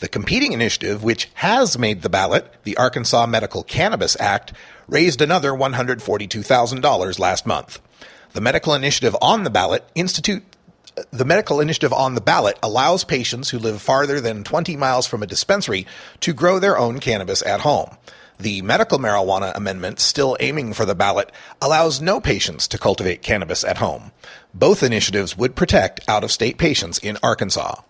The 0.00 0.08
competing 0.08 0.52
initiative, 0.52 1.04
which 1.04 1.30
has 1.34 1.78
made 1.78 2.02
the 2.02 2.08
ballot, 2.08 2.52
the 2.64 2.76
Arkansas 2.76 3.26
Medical 3.26 3.62
Cannabis 3.62 4.18
Act, 4.18 4.52
raised 4.88 5.20
another 5.20 5.52
$142,000 5.52 7.18
last 7.18 7.46
month. 7.46 7.80
The 8.32 8.40
medical 8.40 8.74
initiative 8.74 9.14
on 9.20 9.44
the 9.44 9.50
ballot 9.50 9.84
institute 9.94 10.42
the 11.12 11.24
medical 11.24 11.60
initiative 11.60 11.92
on 11.92 12.14
the 12.14 12.20
ballot 12.20 12.58
allows 12.62 13.04
patients 13.04 13.50
who 13.50 13.58
live 13.58 13.80
farther 13.80 14.20
than 14.20 14.44
20 14.44 14.76
miles 14.76 15.06
from 15.06 15.22
a 15.22 15.26
dispensary 15.26 15.86
to 16.20 16.32
grow 16.32 16.58
their 16.58 16.76
own 16.76 16.98
cannabis 16.98 17.42
at 17.46 17.60
home. 17.60 17.96
The 18.38 18.62
medical 18.62 18.98
marijuana 18.98 19.54
amendment, 19.54 20.00
still 20.00 20.36
aiming 20.40 20.72
for 20.72 20.84
the 20.84 20.94
ballot, 20.94 21.30
allows 21.60 22.00
no 22.00 22.20
patients 22.20 22.66
to 22.68 22.78
cultivate 22.78 23.22
cannabis 23.22 23.64
at 23.64 23.78
home. 23.78 24.12
Both 24.52 24.82
initiatives 24.82 25.36
would 25.36 25.54
protect 25.54 26.00
out 26.08 26.24
of 26.24 26.32
state 26.32 26.58
patients 26.58 26.98
in 26.98 27.18
Arkansas. 27.22 27.82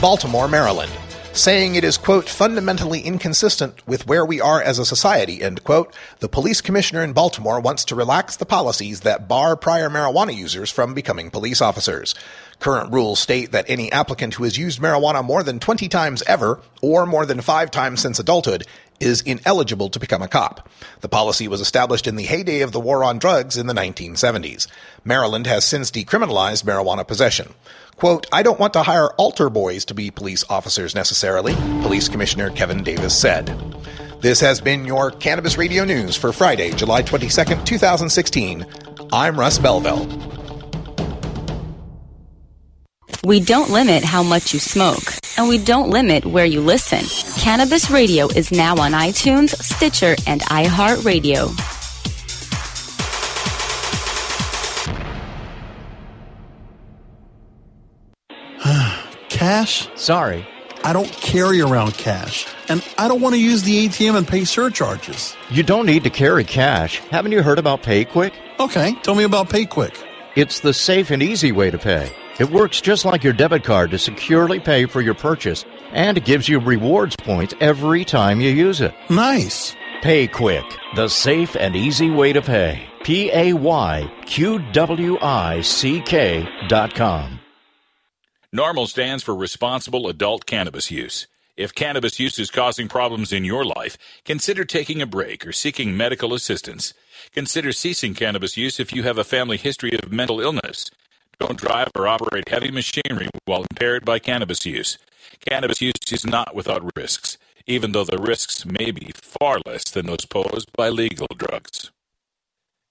Baltimore, 0.00 0.48
Maryland, 0.48 0.90
saying 1.34 1.74
it 1.74 1.84
is, 1.84 1.98
quote, 1.98 2.26
fundamentally 2.26 3.02
inconsistent 3.02 3.86
with 3.86 4.06
where 4.06 4.24
we 4.24 4.40
are 4.40 4.62
as 4.62 4.78
a 4.78 4.86
society, 4.86 5.42
end 5.42 5.62
quote. 5.62 5.94
The 6.20 6.28
police 6.28 6.62
commissioner 6.62 7.04
in 7.04 7.12
Baltimore 7.12 7.60
wants 7.60 7.84
to 7.84 7.94
relax 7.94 8.36
the 8.36 8.46
policies 8.46 9.00
that 9.00 9.28
bar 9.28 9.56
prior 9.56 9.90
marijuana 9.90 10.34
users 10.34 10.70
from 10.70 10.94
becoming 10.94 11.30
police 11.30 11.60
officers. 11.60 12.14
Current 12.60 12.94
rules 12.94 13.20
state 13.20 13.52
that 13.52 13.68
any 13.68 13.92
applicant 13.92 14.34
who 14.34 14.44
has 14.44 14.56
used 14.56 14.80
marijuana 14.80 15.22
more 15.22 15.42
than 15.42 15.60
20 15.60 15.86
times 15.88 16.22
ever, 16.22 16.60
or 16.80 17.04
more 17.04 17.26
than 17.26 17.42
five 17.42 17.70
times 17.70 18.00
since 18.00 18.18
adulthood, 18.18 18.66
is 19.00 19.22
ineligible 19.22 19.88
to 19.88 19.98
become 19.98 20.22
a 20.22 20.28
cop. 20.28 20.68
The 21.00 21.08
policy 21.08 21.48
was 21.48 21.60
established 21.60 22.06
in 22.06 22.16
the 22.16 22.24
heyday 22.24 22.60
of 22.60 22.72
the 22.72 22.80
war 22.80 23.02
on 23.02 23.18
drugs 23.18 23.56
in 23.56 23.66
the 23.66 23.74
1970s. 23.74 24.66
Maryland 25.04 25.46
has 25.46 25.64
since 25.64 25.90
decriminalized 25.90 26.64
marijuana 26.64 27.06
possession. 27.06 27.54
Quote, 27.96 28.26
I 28.32 28.42
don't 28.42 28.60
want 28.60 28.74
to 28.74 28.82
hire 28.82 29.08
altar 29.14 29.50
boys 29.50 29.84
to 29.86 29.94
be 29.94 30.10
police 30.10 30.44
officers 30.48 30.94
necessarily, 30.94 31.54
Police 31.82 32.08
Commissioner 32.08 32.50
Kevin 32.50 32.82
Davis 32.82 33.18
said. 33.18 33.46
This 34.20 34.40
has 34.40 34.60
been 34.60 34.84
your 34.84 35.10
Cannabis 35.10 35.56
Radio 35.56 35.84
News 35.84 36.14
for 36.14 36.32
Friday, 36.32 36.72
July 36.72 37.02
22nd, 37.02 37.64
2016. 37.64 38.66
I'm 39.12 39.38
Russ 39.38 39.58
Belville. 39.58 40.39
We 43.24 43.38
don't 43.38 43.68
limit 43.68 44.02
how 44.02 44.22
much 44.22 44.54
you 44.54 44.58
smoke, 44.58 45.02
and 45.36 45.46
we 45.46 45.58
don't 45.58 45.90
limit 45.90 46.24
where 46.24 46.46
you 46.46 46.62
listen. 46.62 47.00
Cannabis 47.38 47.90
Radio 47.90 48.28
is 48.28 48.50
now 48.50 48.78
on 48.78 48.92
iTunes, 48.92 49.50
Stitcher, 49.62 50.16
and 50.26 50.40
iHeartRadio. 50.42 51.54
Cash? 59.28 59.88
Sorry. 59.96 60.46
I 60.82 60.94
don't 60.94 61.12
carry 61.12 61.60
around 61.60 61.92
cash, 61.92 62.46
and 62.70 62.82
I 62.96 63.06
don't 63.06 63.20
want 63.20 63.34
to 63.34 63.40
use 63.40 63.64
the 63.64 63.86
ATM 63.86 64.16
and 64.16 64.26
pay 64.26 64.44
surcharges. 64.46 65.36
You 65.50 65.62
don't 65.62 65.84
need 65.84 66.04
to 66.04 66.10
carry 66.10 66.42
cash. 66.42 67.00
Haven't 67.10 67.32
you 67.32 67.42
heard 67.42 67.58
about 67.58 67.82
PayQwick? 67.82 68.32
Okay, 68.58 68.94
tell 69.02 69.14
me 69.14 69.24
about 69.24 69.50
PayQwick. 69.50 69.94
It's 70.36 70.60
the 70.60 70.72
safe 70.72 71.10
and 71.10 71.22
easy 71.22 71.52
way 71.52 71.70
to 71.70 71.76
pay. 71.76 72.10
It 72.40 72.50
works 72.50 72.80
just 72.80 73.04
like 73.04 73.22
your 73.22 73.34
debit 73.34 73.64
card 73.64 73.90
to 73.90 73.98
securely 73.98 74.60
pay 74.60 74.86
for 74.86 75.02
your 75.02 75.12
purchase, 75.12 75.66
and 75.92 76.16
it 76.16 76.24
gives 76.24 76.48
you 76.48 76.58
rewards 76.58 77.14
points 77.14 77.54
every 77.60 78.02
time 78.02 78.40
you 78.40 78.48
use 78.48 78.80
it. 78.80 78.94
Nice. 79.10 79.76
PayQwick, 80.00 80.64
the 80.96 81.08
safe 81.08 81.54
and 81.54 81.76
easy 81.76 82.08
way 82.08 82.32
to 82.32 82.40
pay. 82.40 82.82
P 83.04 83.30
A 83.30 83.52
Y 83.52 84.10
Q 84.24 84.58
W 84.72 85.18
I 85.20 85.60
C 85.60 86.00
K 86.00 86.48
dot 86.68 86.94
com. 86.94 87.40
NORML 88.56 88.88
stands 88.88 89.22
for 89.22 89.34
responsible 89.34 90.08
adult 90.08 90.46
cannabis 90.46 90.90
use. 90.90 91.26
If 91.58 91.74
cannabis 91.74 92.18
use 92.18 92.38
is 92.38 92.50
causing 92.50 92.88
problems 92.88 93.34
in 93.34 93.44
your 93.44 93.66
life, 93.66 93.98
consider 94.24 94.64
taking 94.64 95.02
a 95.02 95.06
break 95.06 95.46
or 95.46 95.52
seeking 95.52 95.94
medical 95.94 96.32
assistance. 96.32 96.94
Consider 97.34 97.70
ceasing 97.72 98.14
cannabis 98.14 98.56
use 98.56 98.80
if 98.80 98.94
you 98.94 99.02
have 99.02 99.18
a 99.18 99.24
family 99.24 99.58
history 99.58 99.92
of 99.92 100.10
mental 100.10 100.40
illness. 100.40 100.90
Don't 101.40 101.58
drive 101.58 101.88
or 101.96 102.06
operate 102.06 102.50
heavy 102.50 102.70
machinery 102.70 103.28
while 103.46 103.62
impaired 103.62 104.04
by 104.04 104.18
cannabis 104.18 104.66
use. 104.66 104.98
Cannabis 105.48 105.80
use 105.80 105.94
is 106.12 106.26
not 106.26 106.54
without 106.54 106.94
risks, 106.94 107.38
even 107.66 107.92
though 107.92 108.04
the 108.04 108.18
risks 108.18 108.66
may 108.66 108.90
be 108.90 109.10
far 109.14 109.58
less 109.64 109.84
than 109.84 110.06
those 110.06 110.26
posed 110.26 110.70
by 110.76 110.90
legal 110.90 111.26
drugs. 111.34 111.90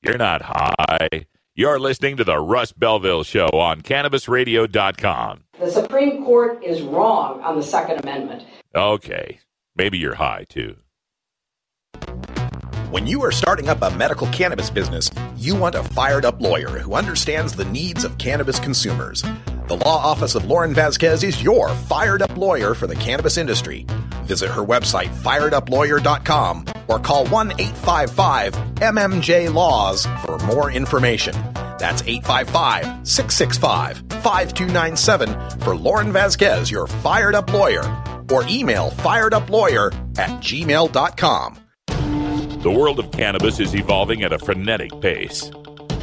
You're 0.02 0.18
not 0.18 0.42
high. 0.42 1.28
You're 1.54 1.80
listening 1.80 2.18
to 2.18 2.24
the 2.24 2.40
Russ 2.40 2.72
Belville 2.72 3.24
Show 3.24 3.50
on 3.50 3.82
CannabisRadio.com. 3.82 5.44
The 5.60 5.70
Supreme 5.70 6.24
Court 6.24 6.64
is 6.64 6.82
wrong 6.82 7.42
on 7.42 7.56
the 7.56 7.64
Second 7.64 8.00
Amendment. 8.02 8.46
Okay, 8.74 9.40
maybe 9.76 10.00
you're 10.00 10.16
high 10.16 10.46
too. 10.50 10.78
When 12.90 13.06
you 13.06 13.24
are 13.24 13.32
starting 13.32 13.70
up 13.70 13.84
a 13.84 13.96
medical 13.96 14.26
cannabis 14.30 14.72
business, 14.72 15.12
you 15.38 15.54
want 15.56 15.76
a 15.76 15.84
fired 15.84 16.26
up 16.26 16.42
lawyer 16.42 16.80
who 16.80 16.96
understands 16.96 17.54
the 17.54 17.66
needs 17.66 18.04
of 18.04 18.18
cannabis 18.18 18.60
consumers. 18.60 19.22
The 19.68 19.78
law 19.78 20.04
office 20.04 20.34
of 20.34 20.46
Lauren 20.46 20.74
Vasquez 20.74 21.24
is 21.24 21.44
your 21.44 21.70
fired 21.70 22.24
up 22.24 22.36
lawyer 22.36 22.74
for 22.74 22.88
the 22.88 22.96
cannabis 22.96 23.38
industry. 23.38 23.86
Visit 24.24 24.50
her 24.50 24.64
website, 24.64 25.10
fireduplawyer.com, 25.22 26.66
or 26.88 26.98
call 26.98 27.28
1 27.28 27.52
855 27.60 28.54
MMJ 28.78 29.54
Laws 29.54 30.08
for 30.26 30.40
more 30.40 30.72
information. 30.72 31.36
That's 31.78 32.02
855 32.02 33.08
665 33.08 33.98
5297 34.24 35.60
for 35.60 35.76
Lauren 35.76 36.12
Vasquez, 36.12 36.72
your 36.72 36.88
fired 36.88 37.36
up 37.36 37.54
lawyer, 37.54 37.84
or 38.32 38.48
email 38.50 38.90
fireduplawyer 38.90 39.94
at 40.18 40.30
gmail.com. 40.42 41.69
The 42.62 42.70
world 42.70 43.00
of 43.00 43.10
cannabis 43.12 43.62
is 43.62 43.74
evolving 43.74 44.22
at 44.24 44.34
a 44.34 44.38
frenetic 44.38 44.92
pace. 45.00 45.50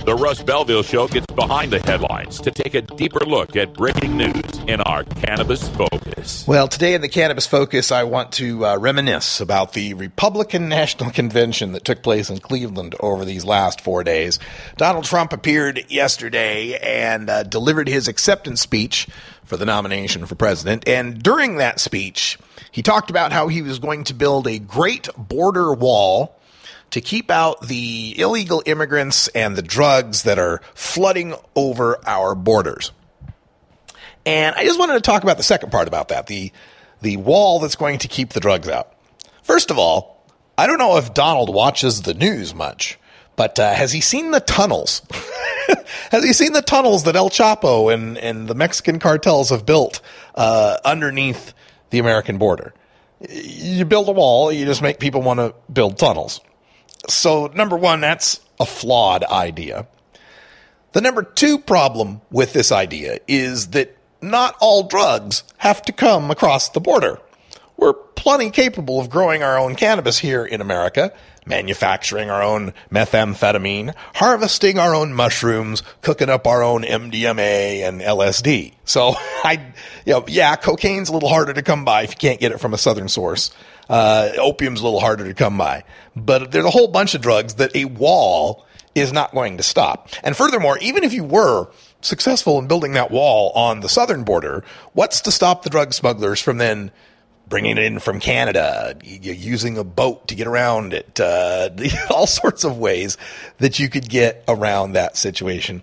The 0.06 0.16
Russ 0.18 0.42
Belville 0.42 0.82
Show 0.82 1.06
gets 1.06 1.26
behind 1.34 1.70
the 1.70 1.80
headlines 1.80 2.40
to 2.40 2.50
take 2.50 2.72
a 2.72 2.80
deeper 2.80 3.20
look 3.26 3.56
at 3.56 3.74
breaking 3.74 4.16
news 4.16 4.58
in 4.66 4.80
our 4.80 5.04
Cannabis 5.04 5.68
Focus. 5.68 6.46
Well, 6.48 6.66
today 6.66 6.94
in 6.94 7.02
the 7.02 7.10
Cannabis 7.10 7.46
Focus, 7.46 7.92
I 7.92 8.04
want 8.04 8.32
to 8.32 8.64
uh, 8.64 8.78
reminisce 8.78 9.38
about 9.38 9.74
the 9.74 9.92
Republican 9.92 10.70
National 10.70 11.10
Convention 11.10 11.72
that 11.72 11.84
took 11.84 12.02
place 12.02 12.30
in 12.30 12.38
Cleveland 12.38 12.94
over 13.00 13.26
these 13.26 13.44
last 13.44 13.82
four 13.82 14.02
days. 14.02 14.38
Donald 14.78 15.04
Trump 15.04 15.34
appeared 15.34 15.84
yesterday 15.90 16.78
and 16.78 17.28
uh, 17.28 17.42
delivered 17.42 17.86
his 17.86 18.08
acceptance 18.08 18.62
speech 18.62 19.06
for 19.44 19.58
the 19.58 19.66
nomination 19.66 20.24
for 20.24 20.36
president. 20.36 20.88
And 20.88 21.22
during 21.22 21.56
that 21.56 21.80
speech, 21.80 22.38
he 22.72 22.80
talked 22.82 23.10
about 23.10 23.30
how 23.30 23.48
he 23.48 23.60
was 23.60 23.78
going 23.78 24.04
to 24.04 24.14
build 24.14 24.46
a 24.46 24.58
great 24.58 25.10
border 25.18 25.74
wall 25.74 26.32
to 26.90 27.00
keep 27.00 27.30
out 27.30 27.66
the 27.66 28.14
illegal 28.18 28.62
immigrants 28.66 29.28
and 29.28 29.56
the 29.56 29.62
drugs 29.62 30.22
that 30.22 30.38
are 30.38 30.60
flooding 30.74 31.34
over 31.54 31.98
our 32.06 32.34
borders. 32.34 32.92
And 34.24 34.54
I 34.56 34.64
just 34.64 34.78
wanted 34.78 34.94
to 34.94 35.00
talk 35.00 35.22
about 35.22 35.36
the 35.36 35.42
second 35.42 35.70
part 35.70 35.88
about 35.88 36.08
that, 36.08 36.26
the 36.26 36.52
the 37.02 37.16
wall 37.18 37.60
that's 37.60 37.76
going 37.76 37.98
to 37.98 38.08
keep 38.08 38.30
the 38.30 38.40
drugs 38.40 38.68
out. 38.68 38.92
First 39.42 39.70
of 39.70 39.78
all, 39.78 40.24
I 40.58 40.66
don't 40.66 40.78
know 40.78 40.96
if 40.96 41.12
Donald 41.14 41.54
watches 41.54 42.02
the 42.02 42.14
news 42.14 42.54
much, 42.54 42.98
but 43.36 43.58
uh, 43.58 43.72
has 43.74 43.92
he 43.92 44.00
seen 44.00 44.30
the 44.30 44.40
tunnels? 44.40 45.02
has 46.10 46.24
he 46.24 46.32
seen 46.32 46.52
the 46.52 46.62
tunnels 46.62 47.04
that 47.04 47.14
El 47.14 47.28
Chapo 47.28 47.92
and, 47.92 48.16
and 48.18 48.48
the 48.48 48.54
Mexican 48.54 48.98
cartels 48.98 49.50
have 49.50 49.66
built 49.66 50.00
uh, 50.34 50.78
underneath 50.84 51.52
the 51.90 51.98
American 51.98 52.38
border? 52.38 52.72
You 53.28 53.84
build 53.84 54.08
a 54.08 54.12
wall, 54.12 54.50
you 54.50 54.64
just 54.64 54.82
make 54.82 54.98
people 54.98 55.22
want 55.22 55.40
to 55.40 55.54
build 55.70 55.98
tunnels. 55.98 56.40
So, 57.08 57.46
number 57.48 57.76
one, 57.76 58.00
that's 58.00 58.40
a 58.58 58.66
flawed 58.66 59.24
idea. 59.24 59.86
The 60.92 61.00
number 61.00 61.22
two 61.22 61.58
problem 61.58 62.22
with 62.30 62.52
this 62.52 62.72
idea 62.72 63.18
is 63.28 63.68
that 63.68 63.96
not 64.22 64.56
all 64.60 64.84
drugs 64.84 65.44
have 65.58 65.82
to 65.82 65.92
come 65.92 66.30
across 66.30 66.70
the 66.70 66.80
border. 66.80 67.20
We're 67.76 67.92
plenty 67.92 68.50
capable 68.50 68.98
of 68.98 69.10
growing 69.10 69.42
our 69.42 69.58
own 69.58 69.76
cannabis 69.76 70.18
here 70.18 70.44
in 70.44 70.60
America, 70.60 71.12
manufacturing 71.44 72.30
our 72.30 72.42
own 72.42 72.72
methamphetamine, 72.90 73.94
harvesting 74.14 74.78
our 74.78 74.94
own 74.94 75.12
mushrooms, 75.12 75.82
cooking 76.00 76.30
up 76.30 76.46
our 76.46 76.62
own 76.62 76.82
MDMA 76.82 77.86
and 77.86 78.00
LSD. 78.00 78.72
So 78.84 79.14
I, 79.44 79.74
you 80.06 80.14
know, 80.14 80.24
yeah, 80.26 80.56
cocaine's 80.56 81.10
a 81.10 81.12
little 81.12 81.28
harder 81.28 81.52
to 81.52 81.62
come 81.62 81.84
by 81.84 82.02
if 82.02 82.10
you 82.10 82.16
can't 82.16 82.40
get 82.40 82.52
it 82.52 82.58
from 82.58 82.74
a 82.74 82.78
southern 82.78 83.08
source. 83.08 83.50
Uh, 83.88 84.32
opium's 84.38 84.80
a 84.80 84.84
little 84.84 85.00
harder 85.00 85.24
to 85.24 85.34
come 85.34 85.56
by, 85.56 85.84
but 86.16 86.50
there's 86.50 86.64
a 86.64 86.70
whole 86.70 86.88
bunch 86.88 87.14
of 87.14 87.20
drugs 87.20 87.54
that 87.54 87.74
a 87.76 87.84
wall 87.84 88.66
is 88.96 89.12
not 89.12 89.32
going 89.32 89.58
to 89.58 89.62
stop. 89.62 90.08
And 90.24 90.36
furthermore, 90.36 90.78
even 90.78 91.04
if 91.04 91.12
you 91.12 91.22
were 91.22 91.68
successful 92.00 92.58
in 92.58 92.66
building 92.66 92.92
that 92.94 93.10
wall 93.10 93.52
on 93.54 93.80
the 93.80 93.88
southern 93.88 94.24
border, 94.24 94.64
what's 94.94 95.20
to 95.22 95.30
stop 95.30 95.62
the 95.62 95.70
drug 95.70 95.92
smugglers 95.92 96.40
from 96.40 96.58
then 96.58 96.90
bringing 97.48 97.72
it 97.72 97.84
in 97.84 97.98
from 97.98 98.18
Canada, 98.18 98.96
using 99.04 99.78
a 99.78 99.84
boat 99.84 100.28
to 100.28 100.34
get 100.34 100.46
around 100.46 100.92
it, 100.92 101.20
uh, 101.20 101.70
all 102.10 102.26
sorts 102.26 102.64
of 102.64 102.78
ways 102.78 103.16
that 103.58 103.78
you 103.78 103.88
could 103.88 104.08
get 104.08 104.42
around 104.48 104.92
that 104.92 105.16
situation. 105.16 105.82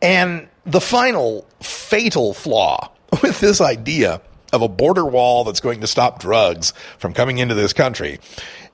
And 0.00 0.48
the 0.64 0.80
final 0.80 1.46
fatal 1.60 2.34
flaw 2.34 2.92
with 3.22 3.40
this 3.40 3.60
idea 3.60 4.20
of 4.52 4.62
a 4.62 4.68
border 4.68 5.04
wall 5.04 5.44
that's 5.44 5.60
going 5.60 5.80
to 5.80 5.86
stop 5.86 6.20
drugs 6.20 6.72
from 6.98 7.12
coming 7.12 7.38
into 7.38 7.54
this 7.54 7.72
country 7.72 8.18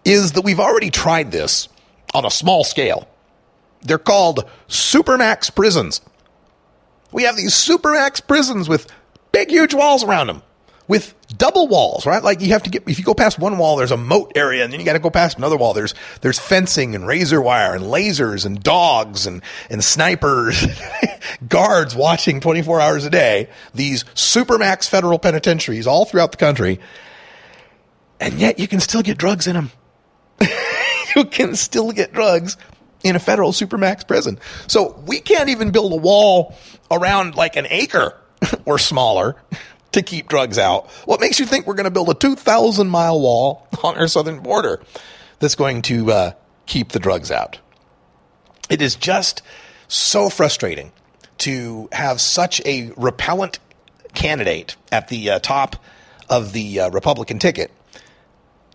is 0.05 0.33
that 0.33 0.43
we've 0.43 0.61
already 0.61 0.91
tried 0.91 1.33
this 1.33 1.69
on 2.15 2.25
a 2.25 2.31
small 2.31 2.65
scale. 2.65 3.09
They're 3.83 3.99
called 3.99 4.49
supermax 4.69 5.55
prisons. 5.55 6.01
We 7.13 7.25
have 7.25 7.37
these 7.37 7.55
supermax 7.55 8.27
prisons 8.27 8.69
with 8.69 8.87
big, 9.33 9.51
huge 9.51 9.75
walls 9.75 10.05
around 10.05 10.29
them 10.29 10.43
with 10.89 11.15
double 11.37 11.67
walls, 11.67 12.07
right? 12.07 12.23
Like 12.23 12.41
you 12.41 12.49
have 12.51 12.63
to 12.63 12.71
get, 12.71 12.89
if 12.89 12.99
you 12.99 13.05
go 13.05 13.15
past 13.15 13.39
one 13.39 13.59
wall, 13.59 13.77
there's 13.77 13.91
a 13.91 13.97
moat 13.97 14.33
area 14.37 14.63
and 14.63 14.73
then 14.73 14.79
you 14.79 14.87
got 14.87 14.93
to 14.93 14.99
go 14.99 15.11
past 15.11 15.37
another 15.39 15.57
wall. 15.57 15.75
There's, 15.75 15.95
there's 16.21 16.39
fencing 16.39 16.95
and 16.95 17.07
razor 17.07 17.41
wire 17.41 17.75
and 17.75 17.85
lasers 17.85 18.47
and 18.47 18.63
dogs 18.63 19.27
and, 19.27 19.43
and 19.69 19.83
snipers, 19.83 20.65
guards 21.49 21.97
watching 21.97 22.41
24 22.41 22.81
hours 22.81 23.05
a 23.05 23.11
day. 23.11 23.49
These 23.75 24.05
supermax 24.15 24.89
federal 24.89 25.19
penitentiaries 25.19 25.87
all 25.87 26.05
throughout 26.05 26.31
the 26.31 26.39
country. 26.39 26.79
And 28.21 28.35
yet 28.35 28.59
you 28.59 28.69
can 28.69 28.81
still 28.81 29.03
get 29.03 29.19
drugs 29.19 29.47
in 29.47 29.55
them. 29.55 29.71
you 31.17 31.25
can 31.25 31.57
still 31.57 31.91
get 31.91 32.13
drugs 32.13 32.57
in 33.03 33.17
a 33.17 33.21
federal 33.21 33.53
supermax 33.53 34.07
prison. 34.07 34.39
So 34.69 35.03
we 35.07 35.21
can't 35.21 35.49
even 35.49 35.71
build 35.71 35.93
a 35.93 35.97
wall 35.97 36.55
around 36.91 37.35
like 37.35 37.57
an 37.57 37.67
acre 37.71 38.19
or 38.65 38.79
smaller 38.79 39.37
to 39.93 40.03
keep 40.03 40.29
drugs 40.29 40.59
out. 40.59 40.91
What 41.05 41.21
makes 41.21 41.41
you 41.41 41.47
think 41.47 41.67
we're 41.67 41.75
going 41.75 41.85
to 41.85 41.91
build 41.91 42.09
a 42.09 42.15
2,000 42.15 42.89
mile 42.89 43.21
wall 43.21 43.67
on 43.83 43.97
our 43.97 44.09
southern 44.09 44.41
border 44.41 44.81
that's 45.39 45.55
going 45.55 45.83
to 45.83 46.13
uh, 46.13 46.33
keep 46.67 46.91
the 46.91 46.99
drugs 46.99 47.31
out? 47.31 47.59
It 48.69 48.83
is 48.83 48.97
just 48.97 49.43
so 49.89 50.29
frustrating 50.29 50.93
to 51.39 51.89
have 51.93 52.21
such 52.21 52.61
a 52.65 52.93
repellent 52.97 53.59
candidate 54.15 54.77
at 54.91 55.09
the 55.09 55.31
uh, 55.31 55.39
top 55.39 55.77
of 56.29 56.53
the 56.53 56.81
uh, 56.81 56.91
Republican 56.91 57.39
ticket 57.39 57.71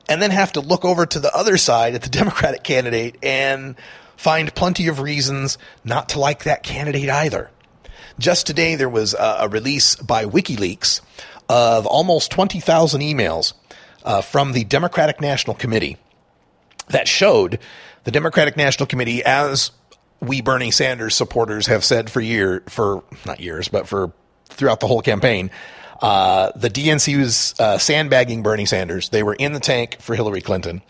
and 0.07 0.21
then 0.21 0.31
have 0.31 0.51
to 0.53 0.61
look 0.61 0.85
over 0.85 1.05
to 1.05 1.19
the 1.19 1.33
other 1.35 1.57
side 1.57 1.95
at 1.95 2.01
the 2.01 2.09
Democratic 2.19 2.63
candidate 2.63 3.17
and 3.23 3.75
find 4.15 4.53
plenty 4.53 4.87
of 4.87 4.99
reasons 4.99 5.57
not 5.83 6.09
to 6.09 6.19
like 6.19 6.43
that 6.43 6.63
candidate 6.63 7.09
either. 7.09 7.49
Just 8.19 8.47
today, 8.47 8.75
there 8.75 8.89
was 8.89 9.13
a, 9.13 9.37
a 9.41 9.47
release 9.49 9.95
by 9.95 10.25
WikiLeaks 10.25 11.01
of 11.49 11.85
almost 11.85 12.31
20,000 12.31 13.01
emails 13.01 13.53
uh, 14.03 14.21
from 14.21 14.53
the 14.53 14.63
Democratic 14.63 15.21
National 15.21 15.55
Committee 15.55 15.97
that 16.89 17.07
showed 17.07 17.59
the 18.03 18.11
Democratic 18.11 18.57
National 18.57 18.87
Committee, 18.87 19.23
as 19.23 19.71
we 20.19 20.41
Bernie 20.41 20.71
Sanders 20.71 21.15
supporters 21.15 21.67
have 21.67 21.83
said 21.83 22.09
for 22.09 22.21
year, 22.21 22.63
for 22.67 23.03
not 23.25 23.39
years, 23.39 23.67
but 23.67 23.87
for 23.87 24.11
throughout 24.45 24.79
the 24.79 24.87
whole 24.87 25.01
campaign, 25.01 25.51
uh, 26.01 26.51
the 26.55 26.69
DNC 26.69 27.17
was 27.17 27.55
uh, 27.59 27.77
sandbagging 27.77 28.41
Bernie 28.43 28.65
Sanders. 28.65 29.09
They 29.09 29.23
were 29.23 29.35
in 29.35 29.53
the 29.53 29.59
tank 29.59 29.97
for 29.99 30.15
Hillary 30.15 30.41
Clinton. 30.41 30.81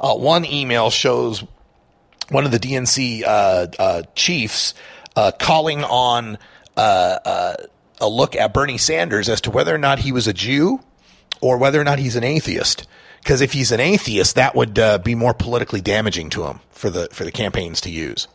Uh, 0.00 0.14
one 0.14 0.44
email 0.44 0.90
shows 0.90 1.42
one 2.30 2.44
of 2.44 2.52
the 2.52 2.58
DNC 2.58 3.24
uh, 3.24 3.66
uh, 3.78 4.02
chiefs 4.14 4.74
uh, 5.16 5.32
calling 5.32 5.82
on 5.82 6.38
a 6.82 8.08
look 8.08 8.36
at 8.36 8.54
Bernie 8.54 8.78
Sanders 8.78 9.28
as 9.28 9.40
to 9.42 9.50
whether 9.50 9.74
or 9.74 9.78
not 9.78 10.00
he 10.00 10.12
was 10.12 10.26
a 10.26 10.32
Jew 10.32 10.80
or 11.40 11.58
whether 11.58 11.80
or 11.80 11.84
not 11.84 11.98
he's 11.98 12.16
an 12.16 12.24
atheist. 12.24 12.86
Because 13.22 13.42
if 13.42 13.52
he's 13.52 13.70
an 13.70 13.80
atheist, 13.80 14.36
that 14.36 14.54
would 14.54 14.78
uh, 14.78 14.98
be 14.98 15.14
more 15.14 15.34
politically 15.34 15.82
damaging 15.82 16.30
to 16.30 16.44
him 16.44 16.60
for 16.70 16.88
the 16.88 17.08
for 17.12 17.24
the 17.24 17.32
campaigns 17.32 17.82
to 17.82 17.90
use. 17.90 18.26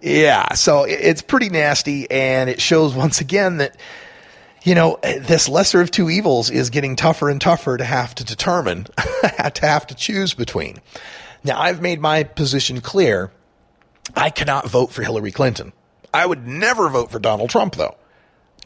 Yeah, 0.00 0.54
so 0.54 0.84
it's 0.84 1.22
pretty 1.22 1.48
nasty, 1.48 2.10
and 2.10 2.50
it 2.50 2.60
shows 2.60 2.94
once 2.94 3.20
again 3.20 3.58
that 3.58 3.76
you 4.64 4.74
know, 4.74 4.98
this 5.02 5.48
lesser 5.48 5.80
of 5.80 5.90
two 5.90 6.08
evils 6.08 6.50
is 6.50 6.70
getting 6.70 6.96
tougher 6.96 7.28
and 7.28 7.40
tougher 7.40 7.76
to 7.76 7.84
have 7.84 8.14
to 8.14 8.24
determine, 8.24 8.84
to 9.54 9.66
have 9.66 9.86
to 9.88 9.94
choose 9.94 10.34
between. 10.34 10.78
Now, 11.44 11.60
I've 11.60 11.82
made 11.82 12.00
my 12.00 12.22
position 12.22 12.80
clear. 12.80 13.32
I 14.14 14.30
cannot 14.30 14.68
vote 14.68 14.92
for 14.92 15.02
Hillary 15.02 15.32
Clinton. 15.32 15.72
I 16.12 16.26
would 16.26 16.46
never 16.46 16.88
vote 16.88 17.10
for 17.10 17.18
Donald 17.18 17.50
Trump, 17.50 17.76
though. 17.76 17.96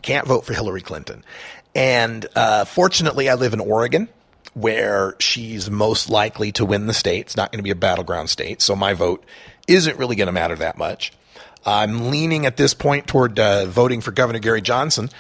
Can't 0.03 0.27
vote 0.27 0.45
for 0.45 0.53
Hillary 0.53 0.83
Clinton. 0.83 1.25
And 1.75 2.27
uh, 2.35 2.65
fortunately, 2.65 3.29
I 3.29 3.35
live 3.35 3.53
in 3.53 3.61
Oregon, 3.61 4.09
where 4.55 5.15
she's 5.19 5.71
most 5.71 6.09
likely 6.09 6.53
to 6.53 6.65
win 6.65 6.87
the 6.87 6.95
state. 6.95 7.27
It's 7.27 7.37
not 7.37 7.53
going 7.53 7.59
to 7.59 7.65
be 7.65 7.71
a 7.71 7.75
battleground 7.77 8.31
state, 8.31 8.63
so 8.63 8.75
my 8.75 8.95
vote 8.95 9.25
isn't 9.69 9.99
really 9.99 10.17
going 10.17 10.27
to 10.27 10.33
matter 10.33 10.57
that 10.57 10.79
much. 10.79 11.13
I'm 11.65 12.11
leaning 12.11 12.47
at 12.47 12.57
this 12.57 12.75
point 12.75 13.07
toward 13.07 13.39
uh, 13.39 13.67
voting 13.67 14.01
for 14.01 14.13
Governor 14.13 14.39
Gary 14.39 14.63
Johnson 14.63 15.11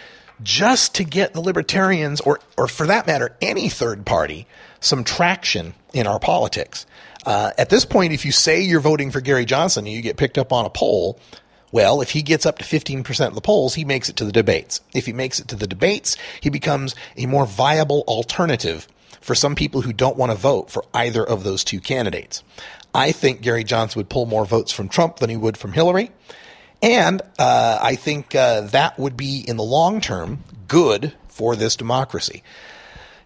just 0.42 0.94
to 0.96 1.04
get 1.04 1.32
the 1.32 1.40
libertarians, 1.40 2.20
or, 2.20 2.38
or 2.56 2.68
for 2.68 2.86
that 2.86 3.06
matter, 3.06 3.36
any 3.40 3.68
third 3.68 4.06
party, 4.06 4.46
some 4.80 5.02
traction 5.02 5.74
in 5.92 6.06
our 6.06 6.20
politics. 6.20 6.86
Uh, 7.24 7.50
at 7.58 7.68
this 7.68 7.84
point, 7.84 8.12
if 8.12 8.24
you 8.24 8.32
say 8.32 8.60
you're 8.60 8.80
voting 8.80 9.10
for 9.10 9.20
Gary 9.20 9.44
Johnson 9.44 9.86
and 9.86 9.94
you 9.94 10.02
get 10.02 10.16
picked 10.16 10.38
up 10.38 10.52
on 10.52 10.64
a 10.64 10.70
poll, 10.70 11.18
well, 11.72 12.00
if 12.00 12.10
he 12.10 12.22
gets 12.22 12.46
up 12.46 12.58
to 12.58 12.64
15% 12.64 13.26
of 13.26 13.34
the 13.34 13.40
polls, 13.40 13.74
he 13.74 13.84
makes 13.84 14.08
it 14.08 14.16
to 14.16 14.24
the 14.24 14.32
debates. 14.32 14.80
If 14.94 15.06
he 15.06 15.12
makes 15.12 15.40
it 15.40 15.48
to 15.48 15.56
the 15.56 15.66
debates, 15.66 16.16
he 16.40 16.50
becomes 16.50 16.94
a 17.16 17.26
more 17.26 17.46
viable 17.46 18.04
alternative 18.06 18.86
for 19.20 19.34
some 19.34 19.54
people 19.54 19.82
who 19.82 19.92
don't 19.92 20.16
want 20.16 20.30
to 20.30 20.38
vote 20.38 20.70
for 20.70 20.84
either 20.94 21.24
of 21.24 21.42
those 21.42 21.64
two 21.64 21.80
candidates. 21.80 22.42
I 22.94 23.12
think 23.12 23.42
Gary 23.42 23.64
Johnson 23.64 23.98
would 23.98 24.08
pull 24.08 24.26
more 24.26 24.46
votes 24.46 24.72
from 24.72 24.88
Trump 24.88 25.16
than 25.16 25.28
he 25.28 25.36
would 25.36 25.58
from 25.58 25.72
Hillary. 25.72 26.10
And 26.80 27.20
uh, 27.38 27.78
I 27.82 27.96
think 27.96 28.34
uh, 28.34 28.62
that 28.62 28.98
would 28.98 29.16
be, 29.16 29.44
in 29.46 29.56
the 29.56 29.64
long 29.64 30.00
term, 30.00 30.44
good 30.68 31.14
for 31.28 31.56
this 31.56 31.76
democracy. 31.76 32.42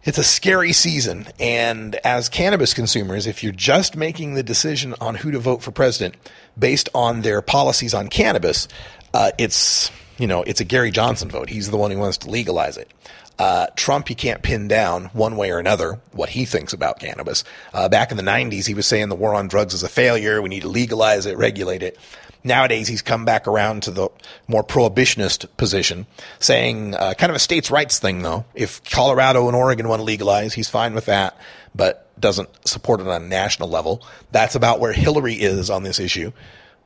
It's 0.02 0.16
a 0.16 0.24
scary 0.24 0.72
season. 0.72 1.26
And 1.38 1.94
as 1.96 2.30
cannabis 2.30 2.72
consumers, 2.72 3.26
if 3.26 3.42
you're 3.42 3.52
just 3.52 3.96
making 3.96 4.34
the 4.34 4.42
decision 4.42 4.94
on 5.00 5.14
who 5.14 5.30
to 5.30 5.38
vote 5.38 5.62
for 5.62 5.72
president 5.72 6.14
based 6.58 6.88
on 6.94 7.20
their 7.20 7.42
policies 7.42 7.92
on 7.92 8.08
cannabis, 8.08 8.66
uh, 9.12 9.32
it's, 9.36 9.90
you 10.16 10.26
know, 10.26 10.42
it's 10.42 10.60
a 10.60 10.64
Gary 10.64 10.90
Johnson 10.90 11.28
vote. 11.28 11.50
He's 11.50 11.70
the 11.70 11.76
one 11.76 11.90
who 11.90 11.98
wants 11.98 12.16
to 12.18 12.30
legalize 12.30 12.78
it. 12.78 12.90
Uh, 13.38 13.66
Trump, 13.76 14.08
you 14.08 14.16
can't 14.16 14.42
pin 14.42 14.68
down 14.68 15.06
one 15.12 15.36
way 15.36 15.50
or 15.50 15.58
another 15.58 15.98
what 16.12 16.30
he 16.30 16.44
thinks 16.46 16.72
about 16.72 16.98
cannabis. 16.98 17.44
Uh, 17.74 17.88
back 17.88 18.10
in 18.10 18.16
the 18.16 18.22
90s, 18.22 18.66
he 18.66 18.74
was 18.74 18.86
saying 18.86 19.08
the 19.10 19.14
war 19.14 19.34
on 19.34 19.48
drugs 19.48 19.74
is 19.74 19.82
a 19.82 19.88
failure. 19.88 20.40
We 20.40 20.48
need 20.48 20.62
to 20.62 20.68
legalize 20.68 21.26
it, 21.26 21.36
regulate 21.36 21.82
it. 21.82 21.98
Nowadays, 22.42 22.88
he's 22.88 23.02
come 23.02 23.24
back 23.24 23.46
around 23.46 23.82
to 23.82 23.90
the 23.90 24.08
more 24.48 24.64
prohibitionist 24.64 25.46
position, 25.56 26.06
saying 26.38 26.94
uh, 26.94 27.14
kind 27.14 27.30
of 27.30 27.36
a 27.36 27.40
states' 27.40 27.70
rights 27.70 27.98
thing, 27.98 28.22
though. 28.22 28.44
If 28.54 28.82
Colorado 28.84 29.46
and 29.46 29.56
Oregon 29.56 29.88
want 29.88 30.00
to 30.00 30.04
legalize, 30.04 30.54
he's 30.54 30.68
fine 30.68 30.94
with 30.94 31.06
that, 31.06 31.36
but 31.74 32.06
doesn't 32.18 32.48
support 32.66 33.00
it 33.00 33.08
on 33.08 33.22
a 33.22 33.26
national 33.26 33.68
level. 33.68 34.02
That's 34.30 34.54
about 34.54 34.80
where 34.80 34.92
Hillary 34.92 35.34
is 35.34 35.70
on 35.70 35.82
this 35.82 36.00
issue. 36.00 36.32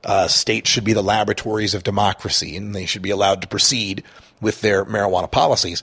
Uh, 0.02 0.28
states 0.28 0.68
should 0.68 0.84
be 0.84 0.92
the 0.92 1.02
laboratories 1.02 1.74
of 1.74 1.82
democracy, 1.82 2.56
and 2.56 2.74
they 2.74 2.86
should 2.86 3.02
be 3.02 3.10
allowed 3.10 3.40
to 3.42 3.48
proceed 3.48 4.02
with 4.40 4.60
their 4.60 4.84
marijuana 4.84 5.30
policies. 5.30 5.82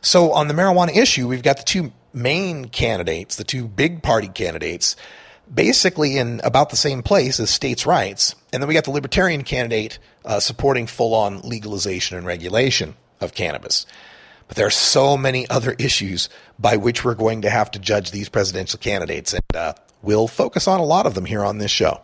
So, 0.00 0.32
on 0.32 0.48
the 0.48 0.54
marijuana 0.54 0.96
issue, 0.96 1.28
we've 1.28 1.42
got 1.42 1.58
the 1.58 1.62
two 1.64 1.92
main 2.14 2.66
candidates, 2.66 3.36
the 3.36 3.44
two 3.44 3.68
big 3.68 4.02
party 4.02 4.28
candidates 4.28 4.96
basically 5.52 6.16
in 6.16 6.40
about 6.44 6.70
the 6.70 6.76
same 6.76 7.02
place 7.02 7.40
as 7.40 7.50
states' 7.50 7.86
rights. 7.86 8.34
And 8.52 8.62
then 8.62 8.68
we 8.68 8.74
got 8.74 8.84
the 8.84 8.90
libertarian 8.90 9.44
candidate 9.44 9.98
uh, 10.24 10.40
supporting 10.40 10.86
full 10.86 11.14
on 11.14 11.40
legalization 11.40 12.16
and 12.16 12.26
regulation 12.26 12.96
of 13.20 13.34
cannabis. 13.34 13.86
But 14.48 14.56
there 14.56 14.66
are 14.66 14.70
so 14.70 15.16
many 15.16 15.48
other 15.48 15.76
issues 15.78 16.28
by 16.58 16.76
which 16.76 17.04
we're 17.04 17.14
going 17.14 17.42
to 17.42 17.50
have 17.50 17.70
to 17.72 17.78
judge 17.78 18.10
these 18.10 18.28
presidential 18.28 18.78
candidates, 18.78 19.32
and 19.32 19.44
uh, 19.54 19.74
we'll 20.02 20.26
focus 20.26 20.66
on 20.66 20.80
a 20.80 20.84
lot 20.84 21.06
of 21.06 21.14
them 21.14 21.24
here 21.24 21.44
on 21.44 21.58
this 21.58 21.70
show. 21.70 22.00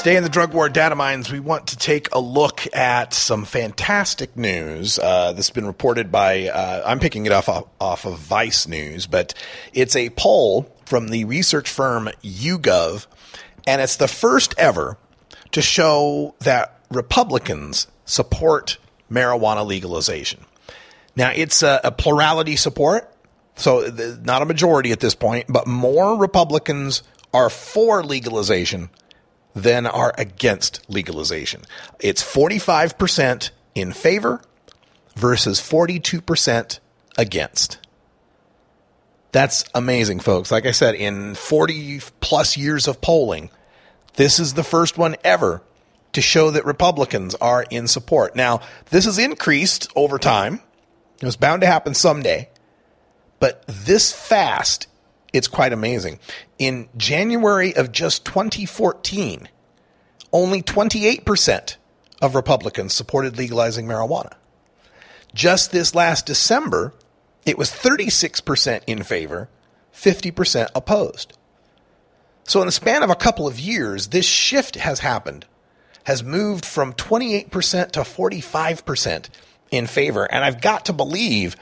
Today 0.00 0.16
in 0.16 0.22
the 0.22 0.30
Drug 0.30 0.54
War 0.54 0.70
Data 0.70 0.94
Mines, 0.94 1.30
we 1.30 1.40
want 1.40 1.66
to 1.66 1.76
take 1.76 2.08
a 2.14 2.18
look 2.18 2.66
at 2.74 3.12
some 3.12 3.44
fantastic 3.44 4.34
news. 4.34 4.98
Uh, 4.98 5.32
this 5.32 5.48
has 5.48 5.54
been 5.54 5.66
reported 5.66 6.10
by, 6.10 6.48
uh, 6.48 6.82
I'm 6.86 7.00
picking 7.00 7.26
it 7.26 7.32
off, 7.32 7.50
off 7.78 8.06
of 8.06 8.18
Vice 8.18 8.66
News, 8.66 9.06
but 9.06 9.34
it's 9.74 9.94
a 9.94 10.08
poll 10.08 10.74
from 10.86 11.08
the 11.08 11.26
research 11.26 11.68
firm 11.68 12.08
YouGov, 12.24 13.08
and 13.66 13.82
it's 13.82 13.96
the 13.96 14.08
first 14.08 14.54
ever 14.56 14.96
to 15.50 15.60
show 15.60 16.34
that 16.38 16.80
Republicans 16.90 17.86
support 18.06 18.78
marijuana 19.12 19.66
legalization. 19.66 20.46
Now, 21.14 21.30
it's 21.30 21.62
a, 21.62 21.78
a 21.84 21.92
plurality 21.92 22.56
support, 22.56 23.14
so 23.56 23.80
not 24.22 24.40
a 24.40 24.46
majority 24.46 24.92
at 24.92 25.00
this 25.00 25.14
point, 25.14 25.44
but 25.50 25.66
more 25.66 26.16
Republicans 26.16 27.02
are 27.34 27.50
for 27.50 28.02
legalization 28.02 28.88
than 29.54 29.86
are 29.86 30.14
against 30.16 30.80
legalization. 30.88 31.62
It's 31.98 32.22
45% 32.22 33.50
in 33.74 33.92
favor 33.92 34.40
versus 35.16 35.60
42% 35.60 36.78
against. 37.18 37.78
That's 39.32 39.64
amazing, 39.74 40.20
folks. 40.20 40.50
Like 40.50 40.66
I 40.66 40.72
said, 40.72 40.94
in 40.94 41.34
40 41.34 42.00
plus 42.20 42.56
years 42.56 42.88
of 42.88 43.00
polling, 43.00 43.50
this 44.14 44.40
is 44.40 44.54
the 44.54 44.64
first 44.64 44.98
one 44.98 45.16
ever 45.22 45.62
to 46.12 46.20
show 46.20 46.50
that 46.50 46.64
Republicans 46.64 47.36
are 47.36 47.64
in 47.70 47.86
support. 47.86 48.34
Now, 48.34 48.60
this 48.90 49.04
has 49.04 49.18
increased 49.18 49.88
over 49.94 50.18
time. 50.18 50.60
It 51.22 51.26
was 51.26 51.36
bound 51.36 51.60
to 51.60 51.66
happen 51.66 51.94
someday. 51.94 52.48
But 53.38 53.64
this 53.68 54.12
fast 54.12 54.88
it's 55.32 55.48
quite 55.48 55.72
amazing. 55.72 56.18
In 56.60 56.90
January 56.94 57.74
of 57.74 57.90
just 57.90 58.26
2014, 58.26 59.48
only 60.30 60.62
28% 60.62 61.76
of 62.20 62.34
Republicans 62.34 62.92
supported 62.92 63.38
legalizing 63.38 63.86
marijuana. 63.86 64.34
Just 65.34 65.72
this 65.72 65.94
last 65.94 66.26
December, 66.26 66.92
it 67.46 67.56
was 67.56 67.70
36% 67.70 68.82
in 68.86 69.02
favor, 69.02 69.48
50% 69.94 70.68
opposed. 70.74 71.32
So, 72.44 72.60
in 72.60 72.66
the 72.66 72.72
span 72.72 73.02
of 73.02 73.08
a 73.08 73.16
couple 73.16 73.46
of 73.46 73.58
years, 73.58 74.08
this 74.08 74.26
shift 74.26 74.74
has 74.74 75.00
happened, 75.00 75.46
has 76.04 76.22
moved 76.22 76.66
from 76.66 76.92
28% 76.92 77.92
to 77.92 78.00
45% 78.00 79.28
in 79.70 79.86
favor. 79.86 80.24
And 80.30 80.44
I've 80.44 80.60
got 80.60 80.84
to 80.86 80.92
believe 80.92 81.56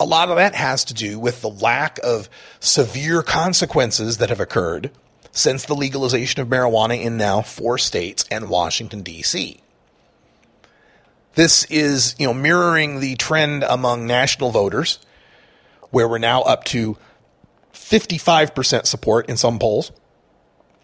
a 0.00 0.04
lot 0.04 0.28
of 0.28 0.36
that 0.36 0.54
has 0.54 0.84
to 0.84 0.94
do 0.94 1.18
with 1.18 1.40
the 1.40 1.50
lack 1.50 1.98
of 2.02 2.28
severe 2.60 3.22
consequences 3.22 4.18
that 4.18 4.28
have 4.28 4.40
occurred 4.40 4.90
since 5.32 5.64
the 5.64 5.74
legalization 5.74 6.40
of 6.40 6.48
marijuana 6.48 7.00
in 7.00 7.16
now 7.16 7.42
four 7.42 7.78
states 7.78 8.24
and 8.30 8.48
Washington, 8.48 9.02
D.C. 9.02 9.60
This 11.34 11.64
is, 11.66 12.14
you 12.18 12.26
know, 12.26 12.34
mirroring 12.34 13.00
the 13.00 13.14
trend 13.16 13.62
among 13.62 14.06
national 14.06 14.50
voters, 14.50 14.98
where 15.90 16.08
we're 16.08 16.18
now 16.18 16.42
up 16.42 16.64
to 16.64 16.96
55% 17.72 18.86
support 18.86 19.28
in 19.28 19.36
some 19.36 19.58
polls. 19.58 19.92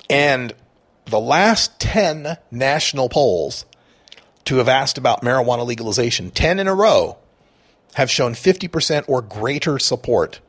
And 0.08 0.54
the 1.06 1.20
last 1.20 1.80
10 1.80 2.38
national 2.50 3.08
polls 3.08 3.64
to 4.44 4.56
have 4.56 4.68
asked 4.68 4.98
about 4.98 5.22
marijuana 5.22 5.66
legalization, 5.66 6.30
10 6.30 6.58
in 6.58 6.68
a 6.68 6.74
row, 6.74 7.18
have 7.94 8.10
shown 8.10 8.34
50% 8.34 9.04
or 9.08 9.22
greater 9.22 9.78
support 9.78 10.40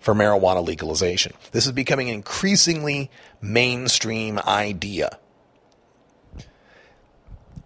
for 0.00 0.14
marijuana 0.14 0.66
legalization. 0.66 1.32
This 1.52 1.66
is 1.66 1.72
becoming 1.72 2.08
an 2.08 2.14
increasingly 2.14 3.10
mainstream 3.40 4.38
idea. 4.40 5.18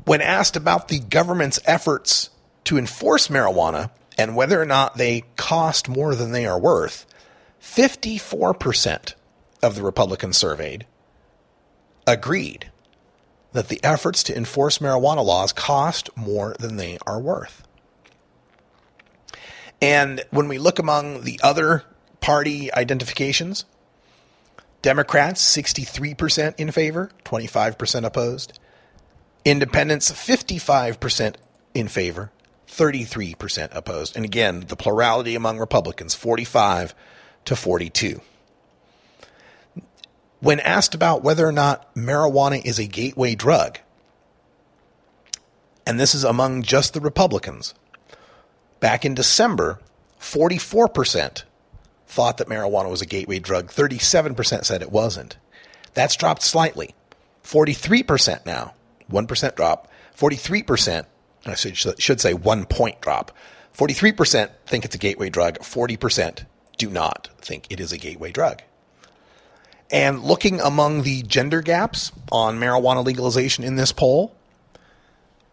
When 0.04 0.20
asked 0.20 0.54
about 0.54 0.88
the 0.88 1.00
government's 1.00 1.58
efforts 1.64 2.30
to 2.64 2.78
enforce 2.78 3.28
marijuana 3.28 3.90
and 4.18 4.36
whether 4.36 4.60
or 4.60 4.66
not 4.66 4.96
they 4.96 5.24
cost 5.36 5.88
more 5.88 6.14
than 6.14 6.32
they 6.32 6.46
are 6.46 6.58
worth, 6.58 7.06
54% 7.60 9.14
of 9.62 9.74
the 9.74 9.82
Republicans 9.82 10.36
surveyed 10.36 10.86
agreed 12.06 12.70
that 13.52 13.68
the 13.68 13.82
efforts 13.82 14.22
to 14.22 14.36
enforce 14.36 14.78
marijuana 14.78 15.24
laws 15.24 15.52
cost 15.52 16.10
more 16.16 16.54
than 16.60 16.76
they 16.76 16.98
are 17.06 17.18
worth. 17.18 17.65
And 19.80 20.24
when 20.30 20.48
we 20.48 20.58
look 20.58 20.78
among 20.78 21.22
the 21.22 21.38
other 21.42 21.84
party 22.20 22.72
identifications, 22.72 23.64
Democrats 24.82 25.42
63% 25.44 26.54
in 26.58 26.70
favor, 26.70 27.10
25% 27.24 28.04
opposed. 28.04 28.58
Independents 29.44 30.10
55% 30.10 31.36
in 31.74 31.88
favor, 31.88 32.30
33% 32.68 33.68
opposed. 33.72 34.16
And 34.16 34.24
again, 34.24 34.64
the 34.68 34.76
plurality 34.76 35.34
among 35.34 35.58
Republicans 35.58 36.14
45 36.14 36.94
to 37.44 37.56
42. 37.56 38.20
When 40.40 40.60
asked 40.60 40.94
about 40.94 41.22
whether 41.22 41.46
or 41.46 41.52
not 41.52 41.94
marijuana 41.94 42.64
is 42.64 42.78
a 42.78 42.86
gateway 42.86 43.34
drug, 43.34 43.78
and 45.86 45.98
this 45.98 46.14
is 46.14 46.24
among 46.24 46.62
just 46.62 46.94
the 46.94 47.00
Republicans, 47.00 47.74
Back 48.80 49.04
in 49.04 49.14
December, 49.14 49.80
44% 50.20 51.44
thought 52.06 52.38
that 52.38 52.48
marijuana 52.48 52.90
was 52.90 53.02
a 53.02 53.06
gateway 53.06 53.38
drug, 53.38 53.68
37% 53.68 54.64
said 54.64 54.82
it 54.82 54.92
wasn't. 54.92 55.36
That's 55.94 56.16
dropped 56.16 56.42
slightly. 56.42 56.94
43% 57.42 58.44
now. 58.44 58.74
1% 59.10 59.54
drop. 59.56 59.88
43%, 60.16 61.06
I 61.46 61.54
should, 61.54 62.20
say 62.20 62.34
one 62.34 62.64
point 62.64 63.00
drop. 63.00 63.32
43% 63.76 64.50
think 64.66 64.84
it's 64.84 64.94
a 64.94 64.98
gateway 64.98 65.30
drug. 65.30 65.58
40% 65.58 66.44
do 66.78 66.90
not 66.90 67.28
think 67.38 67.66
it 67.70 67.80
is 67.80 67.92
a 67.92 67.98
gateway 67.98 68.32
drug. 68.32 68.62
And 69.90 70.22
looking 70.22 70.60
among 70.60 71.02
the 71.02 71.22
gender 71.22 71.62
gaps 71.62 72.10
on 72.32 72.58
marijuana 72.58 73.04
legalization 73.04 73.62
in 73.62 73.76
this 73.76 73.92
poll, 73.92 74.34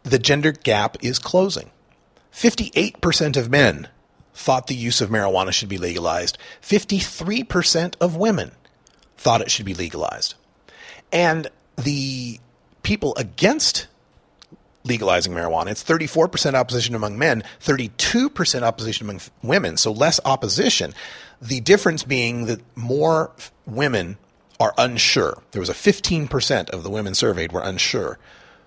the 0.04 0.20
gender 0.20 0.52
gap 0.52 0.98
is 1.02 1.20
closing. 1.20 1.70
58% 2.34 3.38
of 3.38 3.50
men 3.50 3.88
thought 4.34 4.68
the 4.68 4.76
use 4.76 5.02
of 5.02 5.10
marijuana 5.10 5.54
should 5.54 5.70
be 5.70 5.78
legalized. 5.78 6.38
53% 6.62 7.96
of 8.02 8.16
women 8.16 8.52
thought 9.18 9.42
it 9.42 9.52
should 9.52 9.66
be 9.66 9.76
legalized. 9.76 10.34
And 11.12 11.48
the 11.76 12.40
people 12.82 13.14
against 13.16 13.88
legalizing 14.84 15.34
marijuana, 15.34 15.68
it's 15.68 15.84
34% 15.84 16.56
opposition 16.56 16.96
among 16.96 17.18
men, 17.18 17.44
32% 17.62 18.62
opposition 18.64 19.06
among 19.06 19.22
women, 19.44 19.78
so 19.78 19.92
less 19.92 20.20
opposition. 20.26 20.94
The 21.42 21.62
difference 21.62 22.04
being 22.04 22.48
that 22.48 22.62
more 22.76 23.32
women 23.66 24.18
are 24.60 24.74
unsure. 24.78 25.44
There 25.52 25.60
was 25.60 25.70
a 25.70 25.74
15% 25.74 26.70
of 26.72 26.84
the 26.84 26.90
women 26.90 27.14
surveyed 27.14 27.52
were 27.52 27.62
unsure 27.62 28.18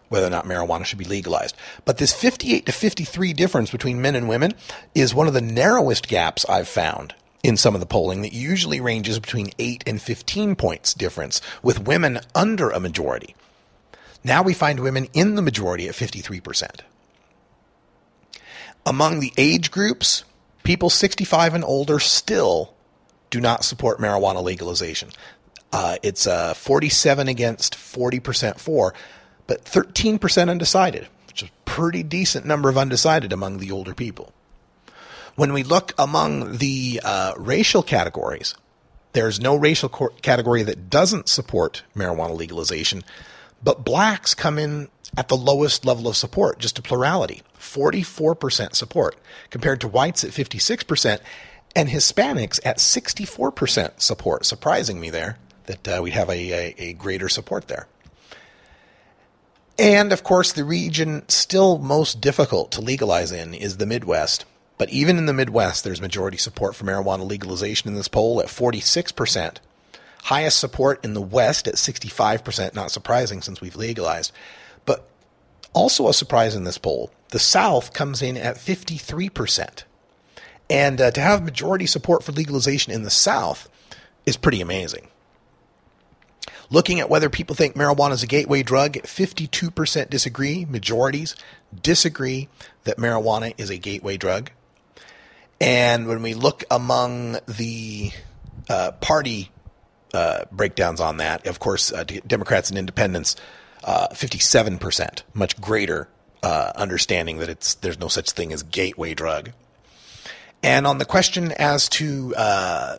whether 0.09 0.27
or 0.27 0.31
not 0.31 0.45
marijuana 0.45 0.85
should 0.85 0.99
be 0.99 1.05
legalized. 1.05 1.57
But 1.85 1.99
this 1.99 2.12
58 2.12 2.66
to 2.66 2.73
53 2.73 3.33
difference 3.33 3.71
between 3.71 4.01
men 4.01 4.14
and 4.14 4.29
women 4.29 4.55
is 4.95 5.14
one 5.14 5.29
of 5.29 5.35
the 5.35 5.40
narrowest 5.40 6.09
gaps 6.09 6.45
I've 6.49 6.69
found 6.69 7.14
in 7.42 7.57
some 7.57 7.75
of 7.75 7.81
the 7.81 7.87
polling 7.87 8.23
that 8.23 8.33
usually 8.33 8.81
ranges 8.81 9.19
between 9.19 9.51
8 9.59 9.85
and 9.87 10.01
15 10.03 10.57
points 10.57 10.95
difference 10.95 11.40
with 11.62 11.87
women 11.87 12.21
under 12.35 12.71
a 12.71 12.81
majority. 12.81 13.37
Now 14.25 14.42
we 14.42 14.55
find 14.55 14.81
women 14.81 15.07
in 15.12 15.37
the 15.37 15.42
majority 15.42 15.88
at 15.88 15.95
53%. 15.95 16.81
Among 18.85 19.21
the 19.21 19.33
age 19.37 19.71
groups, 19.71 20.25
people 20.64 20.90
65 20.90 21.55
and 21.55 21.64
older 21.64 22.01
still 22.01 22.75
do 23.31 23.40
not 23.40 23.64
support 23.64 23.99
marijuana 23.99 24.42
legalization. 24.42 25.11
Uh, 25.73 25.97
it's 26.03 26.27
uh, 26.27 26.55
47 26.55 27.29
against 27.29 27.75
40% 27.77 28.59
for 28.59 28.95
but 29.47 29.65
13% 29.65 30.51
undecided, 30.51 31.09
which 31.29 31.43
is 31.43 31.49
a 31.49 31.53
pretty 31.65 32.03
decent 32.03 32.47
number 32.47 32.69
of 32.69 32.79
undecided 32.79 33.33
among 33.33 33.59
the 33.59 33.71
older 33.71 33.95
people. 33.95 34.33
When 35.35 35.53
we 35.53 35.63
look 35.63 35.93
among 35.99 36.59
the 36.59 37.01
uh, 37.05 37.35
racial 37.37 37.83
categories, 37.83 38.55
there's 39.13 39.41
no 39.41 39.55
racial 39.57 39.89
co- 39.89 40.15
category 40.23 40.63
that 40.63 40.91
doesn't 40.91 41.29
support 41.29 41.83
marijuana 41.95 42.37
legalization, 42.37 43.05
but 43.63 43.85
blacks 43.85 44.35
come 44.35 44.59
in 44.59 44.89
at 45.17 45.29
the 45.29 45.37
lowest 45.37 45.85
level 45.85 46.09
of 46.09 46.17
support, 46.17 46.59
just 46.59 46.79
a 46.79 46.83
plurality 46.83 47.43
44% 47.59 48.75
support, 48.75 49.17
compared 49.51 49.81
to 49.81 49.89
whites 49.89 50.25
at 50.25 50.31
56% 50.31 51.21
and 51.75 51.89
Hispanics 51.89 52.59
at 52.65 52.79
64% 52.79 54.01
support. 54.01 54.47
Surprising 54.47 54.99
me 54.99 55.11
there 55.11 55.37
that 55.67 55.89
uh, 55.89 56.01
we 56.03 56.13
have 56.13 56.29
a, 56.31 56.33
a, 56.53 56.75
a 56.79 56.93
greater 56.95 57.29
support 57.29 57.69
there. 57.69 57.87
And 59.79 60.12
of 60.12 60.23
course, 60.23 60.53
the 60.53 60.65
region 60.65 61.29
still 61.29 61.79
most 61.79 62.21
difficult 62.21 62.71
to 62.73 62.81
legalize 62.81 63.31
in 63.33 63.53
is 63.53 63.77
the 63.77 63.87
Midwest. 63.87 64.45
But 64.79 64.91
even 64.91 65.19
in 65.19 65.27
the 65.27 65.33
Midwest, 65.33 65.85
there's 65.85 66.01
majority 66.01 66.37
support 66.37 66.75
for 66.75 66.85
marijuana 66.85 67.29
legalization 67.29 67.89
in 67.89 67.95
this 67.95 68.09
poll 68.09 68.41
at 68.41 68.47
46%. 68.47 69.57
Highest 70.25 70.59
support 70.59 71.05
in 71.05 71.15
the 71.15 71.23
West 71.23 71.69
at 71.69 71.75
65%, 71.75 72.75
not 72.75 72.91
surprising 72.91 73.43
since 73.43 73.61
we've 73.61 73.77
legalized. 73.77 74.33
But 74.85 75.09
also 75.73 76.09
a 76.09 76.15
surprise 76.15 76.55
in 76.55 76.65
this 76.65 76.79
poll, 76.79 77.11
the 77.31 77.39
South 77.39 77.93
comes 77.93 78.23
in 78.23 78.37
at 78.37 78.57
53%. 78.57 79.85
And 80.69 81.01
uh, 81.01 81.11
to 81.12 81.21
have 81.21 81.45
majority 81.45 81.87
support 81.87 82.25
for 82.25 82.33
legalization 82.33 82.93
in 82.93 83.03
the 83.03 83.11
South 83.11 83.69
is 84.25 84.37
pretty 84.37 84.61
amazing. 84.61 85.09
Looking 86.69 87.01
at 87.01 87.09
whether 87.09 87.31
people 87.31 87.55
think 87.55 87.77
marijuana 87.77 88.13
is 88.13 88.23
a 88.23 88.27
gateway 88.27 88.63
drug, 88.63 88.95
52% 88.95 90.11
disagree. 90.11 90.65
Majorities 90.65 91.37
disagree 91.83 92.49
that 92.85 92.97
marijuana 92.97 93.55
is 93.57 93.71
a 93.71 93.79
gateway 93.79 94.17
drug. 94.17 94.51
And 95.61 96.07
when 96.07 96.23
we 96.23 96.35
look 96.35 96.65
among 96.71 97.39
the 97.47 98.11
uh, 98.69 98.93
party 98.93 99.51
uh, 100.13 100.45
breakdowns 100.51 101.01
on 101.01 101.19
that, 101.19 101.47
of 101.47 101.61
course, 101.61 101.93
uh, 101.93 102.05
Democrats 102.05 102.69
and 102.69 102.79
Independents, 102.79 103.37
57%, 103.85 105.01
uh, 105.01 105.23
much 105.35 105.61
greater 105.61 106.09
uh, 106.43 106.73
understanding 106.77 107.39
that 107.39 107.49
it's 107.49 107.75
there's 107.75 107.99
no 107.99 108.09
such 108.09 108.31
thing 108.31 108.53
as 108.53 108.63
gateway 108.63 109.15
drug. 109.15 109.53
And 110.63 110.87
on 110.87 110.99
the 110.99 111.05
question 111.05 111.53
as 111.53 111.89
to 111.91 112.35
uh, 112.37 112.97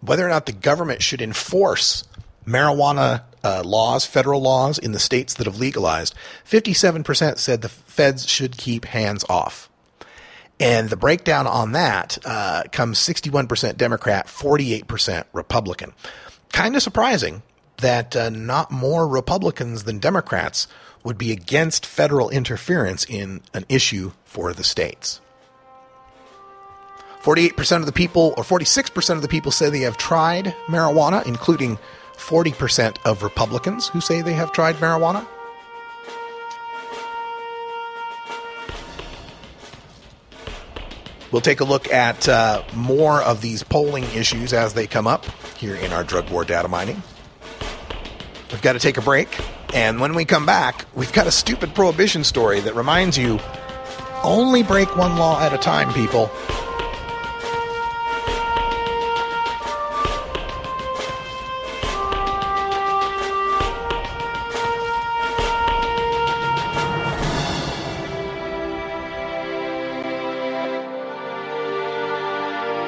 whether 0.00 0.24
or 0.24 0.28
not 0.28 0.46
the 0.46 0.52
government 0.52 1.02
should 1.02 1.22
enforce 1.22 2.04
marijuana 2.46 3.22
uh, 3.44 3.62
laws, 3.64 4.06
federal 4.06 4.40
laws 4.40 4.78
in 4.78 4.92
the 4.92 4.98
states 4.98 5.34
that 5.34 5.46
have 5.46 5.58
legalized, 5.58 6.14
57% 6.48 7.38
said 7.38 7.62
the 7.62 7.68
feds 7.68 8.26
should 8.28 8.56
keep 8.56 8.86
hands 8.86 9.24
off. 9.28 9.68
And 10.58 10.88
the 10.88 10.96
breakdown 10.96 11.46
on 11.46 11.72
that 11.72 12.18
uh, 12.24 12.64
comes 12.72 12.98
61% 12.98 13.76
Democrat, 13.76 14.26
48% 14.26 15.24
Republican. 15.32 15.92
Kind 16.50 16.76
of 16.76 16.82
surprising 16.82 17.42
that 17.78 18.16
uh, 18.16 18.30
not 18.30 18.70
more 18.70 19.06
Republicans 19.06 19.84
than 19.84 19.98
Democrats 19.98 20.66
would 21.04 21.18
be 21.18 21.30
against 21.30 21.84
federal 21.84 22.30
interference 22.30 23.04
in 23.04 23.42
an 23.52 23.66
issue 23.68 24.12
for 24.24 24.52
the 24.52 24.64
states. 24.64 25.20
48% 27.22 27.76
of 27.78 27.86
the 27.86 27.92
people, 27.92 28.34
or 28.36 28.44
46% 28.44 29.10
of 29.10 29.22
the 29.22 29.28
people, 29.28 29.52
say 29.52 29.68
they 29.68 29.80
have 29.80 29.96
tried 29.96 30.54
marijuana, 30.66 31.26
including 31.26 31.78
40% 32.16 32.96
of 33.04 33.22
Republicans 33.22 33.88
who 33.88 34.00
say 34.00 34.20
they 34.22 34.32
have 34.32 34.52
tried 34.52 34.76
marijuana. 34.76 35.26
We'll 41.32 41.42
take 41.42 41.60
a 41.60 41.64
look 41.64 41.92
at 41.92 42.28
uh, 42.28 42.62
more 42.74 43.20
of 43.20 43.42
these 43.42 43.62
polling 43.62 44.04
issues 44.14 44.52
as 44.52 44.74
they 44.74 44.86
come 44.86 45.06
up 45.06 45.26
here 45.56 45.74
in 45.74 45.92
our 45.92 46.04
drug 46.04 46.30
war 46.30 46.44
data 46.44 46.68
mining. 46.68 47.02
We've 48.50 48.62
got 48.62 48.74
to 48.74 48.78
take 48.78 48.96
a 48.96 49.02
break. 49.02 49.28
And 49.74 50.00
when 50.00 50.14
we 50.14 50.24
come 50.24 50.46
back, 50.46 50.86
we've 50.94 51.12
got 51.12 51.26
a 51.26 51.30
stupid 51.30 51.74
prohibition 51.74 52.24
story 52.24 52.60
that 52.60 52.74
reminds 52.74 53.18
you 53.18 53.40
only 54.22 54.62
break 54.62 54.96
one 54.96 55.16
law 55.16 55.40
at 55.40 55.52
a 55.52 55.58
time, 55.58 55.92
people. 55.92 56.30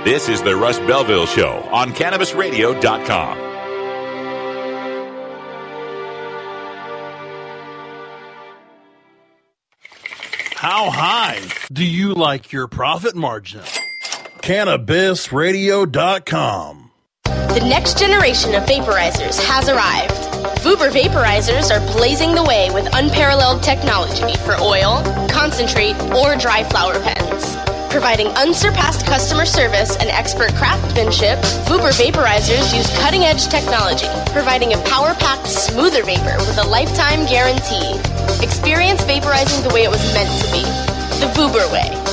This 0.08 0.24
is 0.30 0.40
the 0.42 0.56
Russ 0.56 0.78
Belville 0.78 1.26
Show 1.26 1.68
on 1.70 1.92
CannabisRadio.com. 1.92 3.38
How 10.54 10.88
high 10.88 11.42
do 11.70 11.84
you 11.84 12.14
like 12.14 12.52
your 12.52 12.68
profit 12.68 13.16
margin? 13.16 13.60
CannabisRadio.com. 14.40 16.90
The 17.24 17.66
next 17.68 17.98
generation 17.98 18.54
of 18.54 18.62
vaporizers 18.62 19.38
has 19.44 19.68
arrived. 19.68 20.14
Vuber 20.62 20.90
vaporizers 20.90 21.70
are 21.70 21.86
blazing 21.92 22.34
the 22.34 22.44
way 22.44 22.70
with 22.72 22.88
unparalleled 22.94 23.62
technology 23.62 24.34
for 24.38 24.54
oil, 24.54 25.02
concentrate, 25.28 26.00
or 26.14 26.34
dry 26.34 26.64
flower 26.64 26.98
pens. 26.98 27.67
Providing 27.90 28.28
unsurpassed 28.28 29.06
customer 29.06 29.46
service 29.46 29.96
and 29.96 30.10
expert 30.10 30.54
craftsmanship, 30.54 31.38
Vuber 31.66 31.90
vaporizers 31.90 32.76
use 32.76 32.88
cutting 32.98 33.22
edge 33.22 33.48
technology, 33.48 34.06
providing 34.32 34.74
a 34.74 34.78
power 34.84 35.14
packed, 35.14 35.46
smoother 35.48 36.04
vapor 36.04 36.36
with 36.40 36.58
a 36.58 36.68
lifetime 36.68 37.24
guarantee. 37.26 37.98
Experience 38.44 39.00
vaporizing 39.02 39.66
the 39.66 39.74
way 39.74 39.84
it 39.84 39.90
was 39.90 40.02
meant 40.12 40.30
to 40.42 40.52
be 40.52 40.62
the 41.18 41.32
Vuber 41.34 41.72
way. 41.72 42.08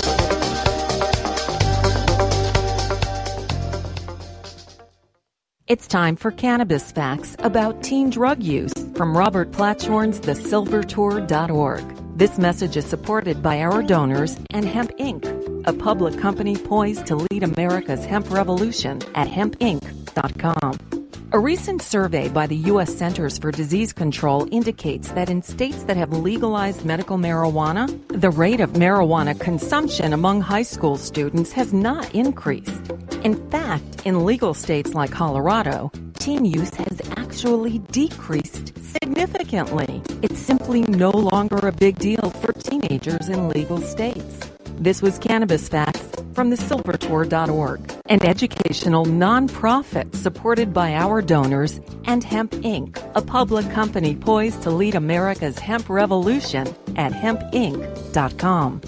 It's 5.68 5.88
time 5.88 6.16
for 6.16 6.32
cannabis 6.32 6.92
facts 6.92 7.36
about 7.40 7.82
teen 7.82 8.12
drug 8.12 8.44
use 8.44 8.74
from 8.96 9.18
Robert 9.18 9.52
Platshorn's 9.52 10.20
thesilvertour.org. 10.20 11.95
This 12.16 12.38
message 12.38 12.78
is 12.78 12.86
supported 12.86 13.44
by 13.44 13.60
our 13.60 13.84
donors 13.84 14.38
and 14.52 14.66
Hemp 14.66 14.92
Inc., 15.00 15.26
a 15.68 15.74
public 15.74 16.18
company 16.18 16.56
poised 16.56 17.06
to 17.08 17.18
lead 17.18 17.44
America's 17.44 18.06
hemp 18.06 18.32
revolution 18.32 19.02
at 19.16 19.28
hempinc.com. 19.28 21.05
A 21.36 21.38
recent 21.38 21.82
survey 21.82 22.30
by 22.30 22.48
the 22.48 22.56
U.S. 22.72 22.96
Centers 22.96 23.38
for 23.38 23.52
Disease 23.52 23.92
Control 23.92 24.48
indicates 24.54 25.10
that 25.10 25.30
in 25.30 25.42
states 25.42 25.84
that 25.84 25.98
have 25.98 26.14
legalized 26.14 26.86
medical 26.86 27.18
marijuana, 27.18 27.90
the 28.08 28.30
rate 28.30 28.62
of 28.62 28.72
marijuana 28.72 29.38
consumption 29.38 30.14
among 30.14 30.40
high 30.40 30.62
school 30.62 30.96
students 30.96 31.52
has 31.52 31.74
not 31.74 32.10
increased. 32.16 32.90
In 33.26 33.36
fact, 33.52 34.04
in 34.06 34.24
legal 34.24 34.54
states 34.54 34.94
like 34.94 35.12
Colorado, 35.12 35.92
teen 36.20 36.46
use 36.46 36.74
has 36.76 37.02
actually 37.18 37.80
decreased 37.92 38.72
significantly. 39.02 40.02
It's 40.22 40.40
simply 40.40 40.84
no 40.84 41.12
longer 41.12 41.68
a 41.68 41.74
big 41.74 42.00
deal 42.00 42.30
for 42.30 42.54
teenagers 42.54 43.28
in 43.28 43.50
legal 43.50 43.82
states. 43.82 44.55
This 44.78 45.02
was 45.02 45.18
Cannabis 45.18 45.70
Facts 45.70 46.04
from 46.34 46.50
the 46.50 46.58
silvertour.org, 46.58 47.94
an 48.08 48.26
educational 48.26 49.06
nonprofit 49.06 50.14
supported 50.14 50.74
by 50.74 50.94
our 50.94 51.22
donors 51.22 51.80
and 52.04 52.24
Hemp 52.24 52.52
Inc., 52.52 53.02
a 53.16 53.22
public 53.22 53.70
company 53.72 54.16
poised 54.16 54.62
to 54.64 54.72
lead 54.72 54.96
America's 54.96 55.60
hemp 55.60 55.90
revolution 55.90 56.68
at 56.98 57.14
hempinc.com. 57.14 58.82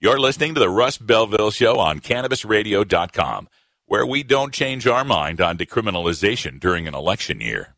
You're 0.00 0.20
listening 0.20 0.54
to 0.54 0.60
the 0.60 0.70
Russ 0.70 0.96
Belville 0.96 1.50
Show 1.50 1.78
on 1.78 2.00
CannabisRadio.com, 2.00 3.48
where 3.84 4.06
we 4.06 4.22
don't 4.22 4.54
change 4.54 4.86
our 4.86 5.04
mind 5.04 5.42
on 5.42 5.58
decriminalization 5.58 6.58
during 6.58 6.88
an 6.88 6.94
election 6.94 7.42
year. 7.42 7.74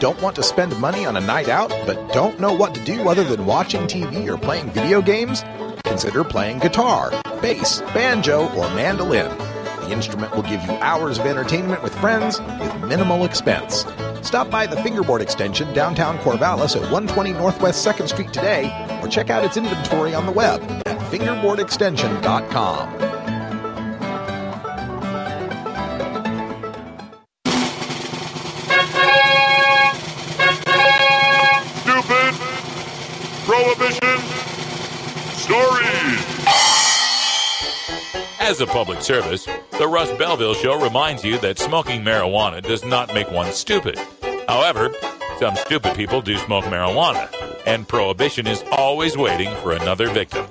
Don't 0.00 0.20
want 0.22 0.36
to 0.36 0.44
spend 0.44 0.78
money 0.78 1.04
on 1.06 1.16
a 1.16 1.20
night 1.20 1.48
out, 1.48 1.70
but 1.84 2.12
don't 2.12 2.38
know 2.38 2.52
what 2.52 2.72
to 2.76 2.84
do 2.84 3.08
other 3.08 3.24
than 3.24 3.44
watching 3.44 3.80
TV 3.82 4.28
or 4.28 4.38
playing 4.38 4.70
video 4.70 5.02
games? 5.02 5.42
Consider 5.84 6.22
playing 6.22 6.60
guitar, 6.60 7.10
bass, 7.42 7.80
banjo, 7.92 8.46
or 8.54 8.68
mandolin. 8.76 9.36
The 9.80 9.90
instrument 9.90 10.36
will 10.36 10.44
give 10.44 10.62
you 10.62 10.70
hours 10.74 11.18
of 11.18 11.26
entertainment 11.26 11.82
with 11.82 11.92
friends 11.98 12.40
with 12.40 12.84
minimal 12.84 13.24
expense. 13.24 13.84
Stop 14.22 14.48
by 14.50 14.68
the 14.68 14.76
Fingerboard 14.82 15.20
Extension 15.20 15.72
downtown 15.74 16.16
Corvallis 16.18 16.76
at 16.76 16.82
120 16.82 17.32
Northwest 17.32 17.84
2nd 17.84 18.08
Street 18.08 18.32
today 18.32 18.70
or 19.02 19.08
check 19.08 19.30
out 19.30 19.44
its 19.44 19.56
inventory 19.56 20.14
on 20.14 20.26
the 20.26 20.32
web 20.32 20.62
at 20.86 20.96
fingerboardextension.com. 21.10 23.17
As 38.40 38.60
a 38.60 38.66
public 38.66 39.00
service, 39.00 39.46
the 39.78 39.88
Russ 39.88 40.10
Belville 40.18 40.52
Show 40.52 40.78
reminds 40.78 41.24
you 41.24 41.38
that 41.38 41.58
smoking 41.58 42.02
marijuana 42.02 42.62
does 42.62 42.84
not 42.84 43.14
make 43.14 43.30
one 43.30 43.52
stupid. 43.52 43.98
However, 44.46 44.92
some 45.38 45.56
stupid 45.56 45.94
people 45.94 46.20
do 46.20 46.36
smoke 46.38 46.66
marijuana, 46.66 47.32
and 47.66 47.88
prohibition 47.88 48.46
is 48.46 48.62
always 48.72 49.16
waiting 49.16 49.54
for 49.56 49.72
another 49.72 50.10
victim. 50.10 50.46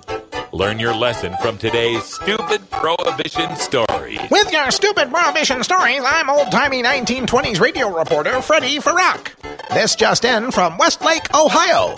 Learn 0.57 0.79
your 0.79 0.95
lesson 0.95 1.35
from 1.39 1.59
today's 1.59 2.03
stupid 2.03 2.67
prohibition 2.71 3.55
story. 3.57 4.17
With 4.31 4.51
your 4.51 4.71
stupid 4.71 5.11
prohibition 5.11 5.63
stories, 5.63 6.01
I'm 6.03 6.31
old 6.31 6.51
timey 6.51 6.81
1920s 6.81 7.61
radio 7.61 7.95
reporter 7.95 8.41
Freddie 8.41 8.79
Farrock. 8.79 9.35
This 9.69 9.93
just 9.93 10.25
in 10.25 10.49
from 10.49 10.79
Westlake, 10.79 11.31
Ohio. 11.35 11.95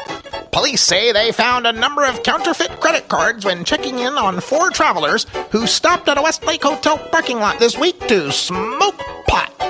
Police 0.52 0.82
say 0.82 1.14
they 1.14 1.32
found 1.32 1.68
a 1.68 1.72
number 1.72 2.04
of 2.04 2.22
counterfeit 2.24 2.82
credit 2.82 3.08
cards 3.08 3.46
when 3.46 3.64
checking 3.64 4.00
in 4.00 4.16
on 4.16 4.42
four 4.42 4.72
travelers 4.72 5.26
who 5.52 5.66
stopped 5.66 6.10
at 6.10 6.18
a 6.18 6.22
Westlake 6.22 6.62
Hotel 6.62 6.98
parking 6.98 7.40
lot 7.40 7.60
this 7.60 7.78
week 7.78 7.98
to 8.10 8.30
smoke 8.30 8.98
pot. 9.26 9.69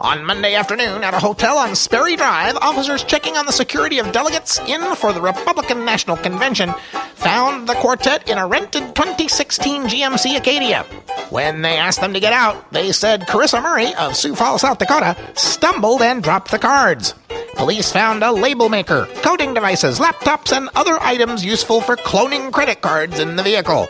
On 0.00 0.24
Monday 0.26 0.54
afternoon 0.54 1.02
at 1.02 1.14
a 1.14 1.18
hotel 1.18 1.56
on 1.56 1.74
Sperry 1.74 2.16
Drive, 2.16 2.56
officers 2.56 3.02
checking 3.02 3.36
on 3.36 3.46
the 3.46 3.52
security 3.52 3.98
of 3.98 4.12
delegates 4.12 4.58
in 4.60 4.94
for 4.94 5.12
the 5.14 5.22
Republican 5.22 5.86
National 5.86 6.18
Convention 6.18 6.74
found 7.14 7.66
the 7.66 7.74
quartet 7.74 8.28
in 8.28 8.36
a 8.36 8.46
rented 8.46 8.94
2016 8.94 9.84
GMC 9.84 10.36
Acadia. 10.36 10.82
When 11.30 11.62
they 11.62 11.78
asked 11.78 12.02
them 12.02 12.12
to 12.12 12.20
get 12.20 12.34
out, 12.34 12.70
they 12.72 12.92
said 12.92 13.22
Carissa 13.22 13.62
Murray 13.62 13.94
of 13.94 14.16
Sioux 14.16 14.34
Falls, 14.34 14.60
South 14.60 14.78
Dakota, 14.78 15.16
stumbled 15.34 16.02
and 16.02 16.22
dropped 16.22 16.50
the 16.50 16.58
cards. 16.58 17.14
Police 17.54 17.90
found 17.90 18.22
a 18.22 18.32
label 18.32 18.68
maker, 18.68 19.08
coding 19.22 19.54
devices, 19.54 19.98
laptops, 19.98 20.54
and 20.54 20.68
other 20.74 21.00
items 21.00 21.42
useful 21.42 21.80
for 21.80 21.96
cloning 21.96 22.52
credit 22.52 22.82
cards 22.82 23.18
in 23.18 23.36
the 23.36 23.42
vehicle. 23.42 23.88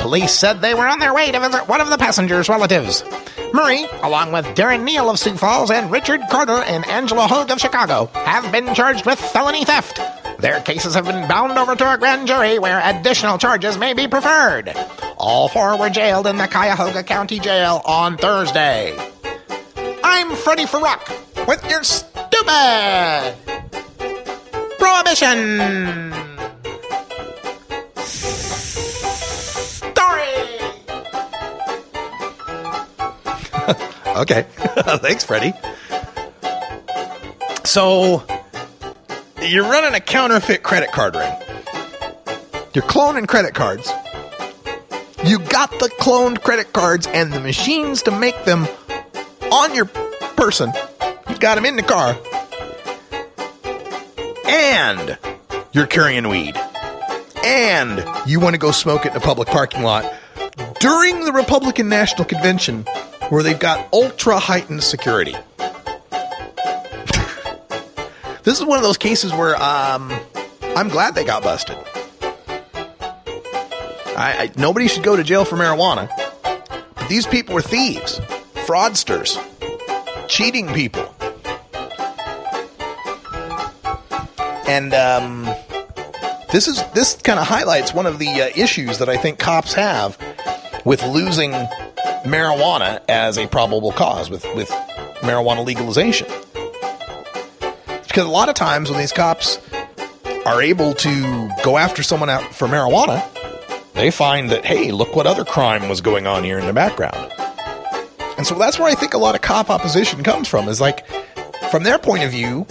Police 0.00 0.32
said 0.32 0.60
they 0.60 0.74
were 0.74 0.86
on 0.86 0.98
their 0.98 1.14
way 1.14 1.30
to 1.32 1.40
visit 1.40 1.68
one 1.68 1.80
of 1.80 1.88
the 1.90 1.98
passengers' 1.98 2.48
relatives. 2.48 3.02
Murray, 3.52 3.86
along 4.02 4.32
with 4.32 4.44
Darren 4.56 4.84
Neal 4.84 5.08
of 5.08 5.18
Sioux 5.18 5.36
Falls 5.36 5.70
and 5.70 5.90
Richard 5.90 6.20
Carter 6.30 6.62
and 6.62 6.86
Angela 6.86 7.26
Hogue 7.26 7.50
of 7.50 7.60
Chicago, 7.60 8.06
have 8.14 8.50
been 8.52 8.74
charged 8.74 9.06
with 9.06 9.18
felony 9.18 9.64
theft. 9.64 10.00
Their 10.38 10.60
cases 10.60 10.94
have 10.94 11.06
been 11.06 11.26
bound 11.26 11.58
over 11.58 11.74
to 11.74 11.94
a 11.94 11.98
grand 11.98 12.26
jury 12.26 12.58
where 12.58 12.80
additional 12.84 13.38
charges 13.38 13.78
may 13.78 13.94
be 13.94 14.06
preferred. 14.06 14.74
All 15.16 15.48
four 15.48 15.78
were 15.78 15.88
jailed 15.90 16.26
in 16.26 16.36
the 16.36 16.46
Cuyahoga 16.46 17.02
County 17.02 17.38
Jail 17.38 17.80
on 17.84 18.18
Thursday. 18.18 18.94
I'm 20.04 20.36
Freddie 20.36 20.66
Farrock 20.66 21.08
with 21.48 21.64
your 21.70 21.82
stupid 21.82 23.34
prohibition 24.78 26.12
okay. 34.20 34.46
Thanks, 34.98 35.24
Freddie. 35.24 35.52
So, 37.64 38.24
you're 39.42 39.64
running 39.64 39.94
a 39.94 40.00
counterfeit 40.00 40.62
credit 40.62 40.92
card 40.92 41.16
ring. 41.16 41.32
You're 42.74 42.84
cloning 42.84 43.26
credit 43.26 43.54
cards. 43.54 43.90
You 45.24 45.38
got 45.38 45.70
the 45.78 45.90
cloned 45.98 46.42
credit 46.42 46.72
cards 46.72 47.06
and 47.06 47.32
the 47.32 47.40
machines 47.40 48.02
to 48.02 48.10
make 48.10 48.44
them 48.44 48.66
on 49.50 49.74
your 49.74 49.86
person. 50.36 50.72
You 51.28 51.38
got 51.38 51.56
them 51.56 51.64
in 51.64 51.76
the 51.76 51.82
car. 51.82 52.16
And 54.46 55.18
you're 55.72 55.86
carrying 55.86 56.28
weed. 56.28 56.56
And 57.44 58.04
you 58.26 58.40
want 58.40 58.54
to 58.54 58.58
go 58.58 58.70
smoke 58.70 59.06
it 59.06 59.12
in 59.12 59.16
a 59.16 59.20
public 59.20 59.48
parking 59.48 59.82
lot 59.82 60.12
during 60.80 61.24
the 61.24 61.32
Republican 61.32 61.88
National 61.88 62.24
Convention 62.24 62.84
where 63.28 63.42
they've 63.42 63.58
got 63.58 63.88
ultra 63.92 64.38
heightened 64.38 64.82
security. 64.82 65.34
this 68.44 68.58
is 68.58 68.64
one 68.64 68.78
of 68.78 68.84
those 68.84 68.98
cases 68.98 69.32
where 69.32 69.56
um, 69.56 70.12
I'm 70.62 70.88
glad 70.88 71.14
they 71.14 71.24
got 71.24 71.42
busted. 71.42 71.76
I, 74.16 74.44
I, 74.44 74.50
nobody 74.56 74.88
should 74.88 75.02
go 75.02 75.16
to 75.16 75.22
jail 75.22 75.44
for 75.44 75.56
marijuana. 75.56 76.08
But 76.94 77.08
these 77.08 77.26
people 77.26 77.54
were 77.54 77.62
thieves, 77.62 78.20
fraudsters, 78.66 79.36
cheating 80.28 80.68
people. 80.68 81.12
And 84.68 84.94
um, 84.94 85.44
this 86.50 86.66
is 86.66 86.82
this 86.92 87.14
kind 87.16 87.38
of 87.38 87.46
highlights 87.46 87.92
one 87.92 88.06
of 88.06 88.18
the 88.18 88.28
uh, 88.28 88.50
issues 88.56 88.98
that 88.98 89.08
I 89.08 89.16
think 89.16 89.38
cops 89.38 89.74
have 89.74 90.18
with 90.84 91.02
losing 91.04 91.52
marijuana 92.26 93.02
as 93.08 93.38
a 93.38 93.46
probable 93.46 93.92
cause 93.92 94.30
with, 94.30 94.44
with 94.54 94.68
marijuana 95.20 95.64
legalization. 95.64 96.28
Because 98.06 98.26
a 98.26 98.30
lot 98.30 98.48
of 98.48 98.54
times 98.54 98.90
when 98.90 98.98
these 98.98 99.12
cops 99.12 99.58
are 100.46 100.62
able 100.62 100.94
to 100.94 101.50
go 101.62 101.76
after 101.76 102.02
someone 102.02 102.30
out 102.30 102.54
for 102.54 102.68
marijuana, 102.68 103.22
they 103.94 104.10
find 104.10 104.50
that, 104.50 104.64
hey, 104.64 104.92
look 104.92 105.16
what 105.16 105.26
other 105.26 105.44
crime 105.44 105.88
was 105.88 106.00
going 106.00 106.26
on 106.26 106.44
here 106.44 106.58
in 106.58 106.66
the 106.66 106.72
background. 106.72 107.32
And 108.38 108.46
so 108.46 108.54
that's 108.54 108.78
where 108.78 108.88
I 108.88 108.94
think 108.94 109.14
a 109.14 109.18
lot 109.18 109.34
of 109.34 109.40
cop 109.40 109.70
opposition 109.70 110.22
comes 110.22 110.48
from, 110.48 110.68
is 110.68 110.80
like, 110.80 111.06
from 111.70 111.82
their 111.82 111.98
point 111.98 112.22
of 112.22 112.30
view, 112.30 112.66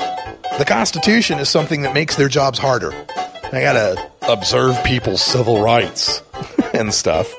the 0.57 0.65
Constitution 0.65 1.39
is 1.39 1.49
something 1.49 1.81
that 1.81 1.93
makes 1.93 2.15
their 2.15 2.29
jobs 2.29 2.57
harder. 2.57 2.93
I 3.51 3.61
gotta 3.61 4.11
observe 4.27 4.81
people's 4.83 5.21
civil 5.21 5.61
rights 5.61 6.21
and 6.73 6.93
stuff. 6.93 7.33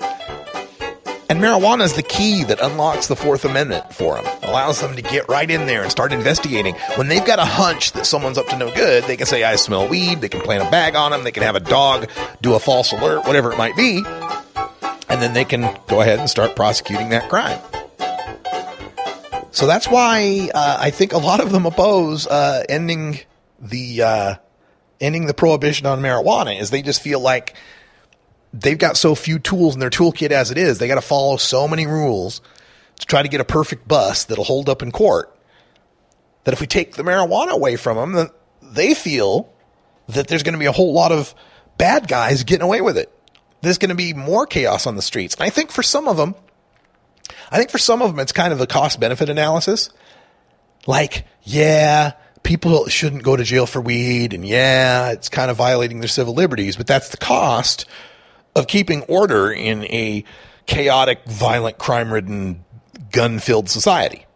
And 1.36 1.44
marijuana 1.44 1.82
is 1.82 1.92
the 1.92 2.02
key 2.02 2.44
that 2.44 2.62
unlocks 2.62 3.08
the 3.08 3.14
Fourth 3.14 3.44
Amendment 3.44 3.92
for 3.92 4.14
them, 4.14 4.24
allows 4.40 4.80
them 4.80 4.96
to 4.96 5.02
get 5.02 5.28
right 5.28 5.50
in 5.50 5.66
there 5.66 5.82
and 5.82 5.90
start 5.90 6.14
investigating. 6.14 6.74
When 6.94 7.08
they've 7.08 7.26
got 7.26 7.38
a 7.38 7.44
hunch 7.44 7.92
that 7.92 8.06
someone's 8.06 8.38
up 8.38 8.46
to 8.46 8.56
no 8.56 8.74
good, 8.74 9.04
they 9.04 9.18
can 9.18 9.26
say, 9.26 9.44
I 9.44 9.56
smell 9.56 9.86
weed, 9.86 10.22
they 10.22 10.30
can 10.30 10.40
plant 10.40 10.66
a 10.66 10.70
bag 10.70 10.94
on 10.94 11.10
them, 11.10 11.24
they 11.24 11.32
can 11.32 11.42
have 11.42 11.54
a 11.54 11.60
dog 11.60 12.08
do 12.40 12.54
a 12.54 12.58
false 12.58 12.90
alert, 12.90 13.26
whatever 13.26 13.52
it 13.52 13.58
might 13.58 13.76
be, 13.76 13.98
and 15.10 15.20
then 15.20 15.34
they 15.34 15.44
can 15.44 15.78
go 15.88 16.00
ahead 16.00 16.20
and 16.20 16.30
start 16.30 16.56
prosecuting 16.56 17.10
that 17.10 17.28
crime. 17.28 17.60
So 19.50 19.66
that's 19.66 19.90
why 19.90 20.48
uh, 20.54 20.78
I 20.80 20.88
think 20.88 21.12
a 21.12 21.18
lot 21.18 21.40
of 21.40 21.52
them 21.52 21.66
oppose 21.66 22.26
uh, 22.26 22.64
ending 22.66 23.20
the 23.60 24.00
uh, 24.00 24.34
ending 25.02 25.26
the 25.26 25.34
prohibition 25.34 25.86
on 25.86 26.00
marijuana, 26.00 26.58
is 26.58 26.70
they 26.70 26.80
just 26.80 27.02
feel 27.02 27.20
like 27.20 27.54
they've 28.60 28.78
got 28.78 28.96
so 28.96 29.14
few 29.14 29.38
tools 29.38 29.74
in 29.74 29.80
their 29.80 29.90
toolkit 29.90 30.30
as 30.30 30.50
it 30.50 30.58
is. 30.58 30.78
They 30.78 30.88
got 30.88 30.96
to 30.96 31.00
follow 31.00 31.36
so 31.36 31.68
many 31.68 31.86
rules 31.86 32.40
to 33.00 33.06
try 33.06 33.22
to 33.22 33.28
get 33.28 33.40
a 33.40 33.44
perfect 33.44 33.86
bust 33.86 34.28
that'll 34.28 34.44
hold 34.44 34.68
up 34.68 34.82
in 34.82 34.92
court. 34.92 35.32
That 36.44 36.54
if 36.54 36.60
we 36.60 36.66
take 36.66 36.94
the 36.94 37.02
marijuana 37.02 37.50
away 37.50 37.76
from 37.76 38.12
them, 38.12 38.30
they 38.62 38.94
feel 38.94 39.52
that 40.08 40.28
there's 40.28 40.42
going 40.42 40.54
to 40.54 40.58
be 40.58 40.66
a 40.66 40.72
whole 40.72 40.92
lot 40.92 41.12
of 41.12 41.34
bad 41.76 42.08
guys 42.08 42.44
getting 42.44 42.62
away 42.62 42.80
with 42.80 42.96
it. 42.96 43.12
There's 43.62 43.78
going 43.78 43.88
to 43.90 43.96
be 43.96 44.12
more 44.14 44.46
chaos 44.46 44.86
on 44.86 44.96
the 44.96 45.02
streets. 45.02 45.36
I 45.40 45.50
think 45.50 45.70
for 45.70 45.82
some 45.82 46.08
of 46.08 46.16
them, 46.16 46.34
I 47.50 47.58
think 47.58 47.70
for 47.70 47.78
some 47.78 48.00
of 48.00 48.10
them, 48.10 48.20
it's 48.20 48.32
kind 48.32 48.52
of 48.52 48.60
a 48.60 48.66
cost 48.66 49.00
benefit 49.00 49.28
analysis. 49.28 49.90
Like, 50.86 51.26
yeah, 51.42 52.12
people 52.44 52.86
shouldn't 52.86 53.24
go 53.24 53.34
to 53.34 53.42
jail 53.42 53.66
for 53.66 53.80
weed, 53.80 54.32
and 54.32 54.46
yeah, 54.46 55.10
it's 55.10 55.28
kind 55.28 55.50
of 55.50 55.56
violating 55.56 55.98
their 55.98 56.08
civil 56.08 56.34
liberties, 56.34 56.76
but 56.76 56.86
that's 56.86 57.08
the 57.08 57.16
cost 57.16 57.86
of 58.56 58.66
keeping 58.66 59.02
order 59.02 59.52
in 59.52 59.84
a 59.84 60.24
chaotic, 60.64 61.24
violent, 61.26 61.78
crime 61.78 62.12
ridden, 62.12 62.64
gun 63.12 63.38
filled 63.38 63.68
society. 63.68 64.26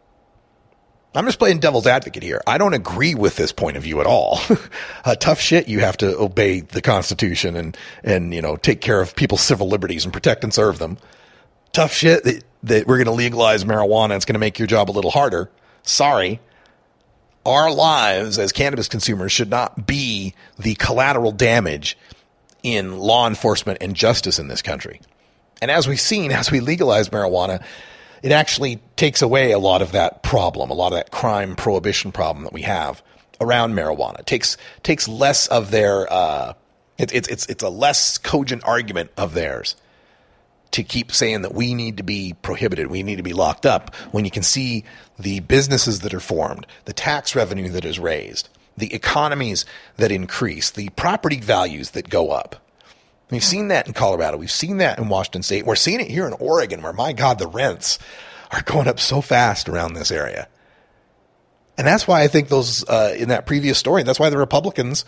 I'm 1.13 1.25
just 1.25 1.41
playing 1.41 1.59
devil's 1.59 1.89
advocate 1.89 2.23
here. 2.23 2.41
I 2.47 2.57
don't 2.57 2.75
agree 2.75 3.17
with 3.17 3.35
this 3.35 3.51
point 3.51 3.77
of 3.77 3.83
view 3.83 4.01
at 4.01 4.07
all. 4.07 4.39
uh, 5.05 5.17
tough 5.17 5.41
shit. 5.41 5.67
You 5.67 5.81
have 5.81 5.97
to 5.97 6.17
obey 6.17 6.61
the 6.61 6.81
Constitution 6.81 7.57
and 7.57 7.77
and 8.05 8.33
you 8.33 8.41
know 8.41 8.55
take 8.55 8.81
care 8.81 9.01
of 9.01 9.17
people's 9.17 9.41
civil 9.41 9.69
liberties 9.69 10.05
and 10.05 10.13
protect 10.13 10.45
and 10.45 10.55
serve 10.55 10.79
them. 10.79 10.99
Tough 11.73 11.93
shit 11.93 12.23
that, 12.25 12.45
that 12.63 12.87
we're 12.87 12.99
going 12.99 13.07
to 13.07 13.13
legalize 13.13 13.65
marijuana. 13.65 14.15
It's 14.15 14.25
going 14.25 14.35
to 14.35 14.41
make 14.41 14.59
your 14.61 14.69
job 14.69 14.89
a 14.89 14.93
little 14.93 15.11
harder. 15.11 15.51
Sorry. 15.83 16.39
Our 17.45 17.73
lives 17.73 18.39
as 18.39 18.53
cannabis 18.53 18.87
consumers 18.87 19.33
should 19.33 19.49
not 19.51 19.87
be 19.87 20.35
the 20.59 20.75
collateral 20.75 21.33
damage 21.33 21.97
in 22.63 22.99
law 22.99 23.27
enforcement 23.27 23.79
and 23.81 23.95
justice 23.95 24.39
in 24.39 24.49
this 24.49 24.63
country. 24.63 25.01
And 25.63 25.71
as 25.71 25.87
we've 25.87 26.01
seen, 26.01 26.33
as 26.33 26.51
we 26.51 26.61
legalize 26.61 27.09
marijuana, 27.09 27.63
it 28.23 28.33
actually 28.33 28.81
takes 28.97 29.23
away 29.23 29.53
a 29.53 29.59
lot 29.59 29.83
of 29.83 29.93
that 29.93 30.23
problem, 30.23 30.71
a 30.71 30.75
lot 30.75 30.89
of 30.89 30.99
that 30.99 31.11
crime 31.11 31.57
prohibition 31.57 32.13
problem 32.13 32.45
that 32.45 32.53
we 32.53 32.63
have 32.63 33.03
around 33.41 33.73
marijuana. 33.73 34.21
It 34.21 34.27
takes 34.27 34.57
takes 34.83 35.09
less 35.09 35.47
of 35.47 35.71
their 35.71 36.13
uh, 36.13 36.53
it, 36.99 37.15
it's 37.15 37.29
it's 37.29 37.47
it's 37.47 37.63
a 37.63 37.71
less 37.71 38.19
cogent 38.19 38.63
argument 38.65 39.11
of 39.17 39.33
theirs 39.33 39.77
to 40.73 40.83
keep 40.83 41.11
saying 41.11 41.43
that 41.43 41.55
we 41.55 41.75
need 41.75 41.97
to 41.97 42.03
be 42.03 42.35
prohibited, 42.43 42.89
we 42.89 43.03
need 43.03 43.17
to 43.17 43.23
be 43.23 43.33
locked 43.33 43.67
up, 43.67 43.95
when 44.13 44.25
you 44.25 44.31
can 44.31 44.43
see 44.43 44.85
the 45.19 45.41
businesses 45.41 46.01
that 46.01 46.15
are 46.15 46.21
formed, 46.21 46.67
the 46.85 46.93
tax 46.93 47.35
revenue 47.35 47.69
that 47.71 47.85
is 47.85 47.99
raised, 47.99 48.49
the 48.81 48.93
economies 48.95 49.65
that 49.97 50.11
increase, 50.11 50.71
the 50.71 50.89
property 50.91 51.41
values 51.41 51.91
that 51.91 52.09
go 52.09 52.31
up. 52.31 52.57
We've 53.31 53.45
seen 53.45 53.69
that 53.69 53.87
in 53.87 53.93
Colorado. 53.93 54.37
We've 54.37 54.51
seen 54.51 54.79
that 54.79 54.99
in 54.99 55.09
Washington 55.09 55.43
State. 55.43 55.65
We're 55.65 55.77
seeing 55.77 56.01
it 56.01 56.09
here 56.09 56.27
in 56.27 56.33
Oregon, 56.35 56.83
where 56.83 56.93
my 56.93 57.13
God, 57.13 57.39
the 57.39 57.47
rents 57.47 57.99
are 58.51 58.63
going 58.63 58.89
up 58.89 58.99
so 58.99 59.21
fast 59.21 59.69
around 59.69 59.95
this 59.95 60.11
area. 60.11 60.49
And 61.79 61.87
that's 61.87 62.07
why 62.07 62.23
I 62.23 62.29
think 62.29 62.49
those 62.49 62.87
uh, 62.89 63.15
in 63.17 63.29
that 63.29 63.47
previous 63.47 63.79
story. 63.79 64.03
That's 64.03 64.19
why 64.19 64.31
the 64.31 64.37
Republicans 64.37 65.05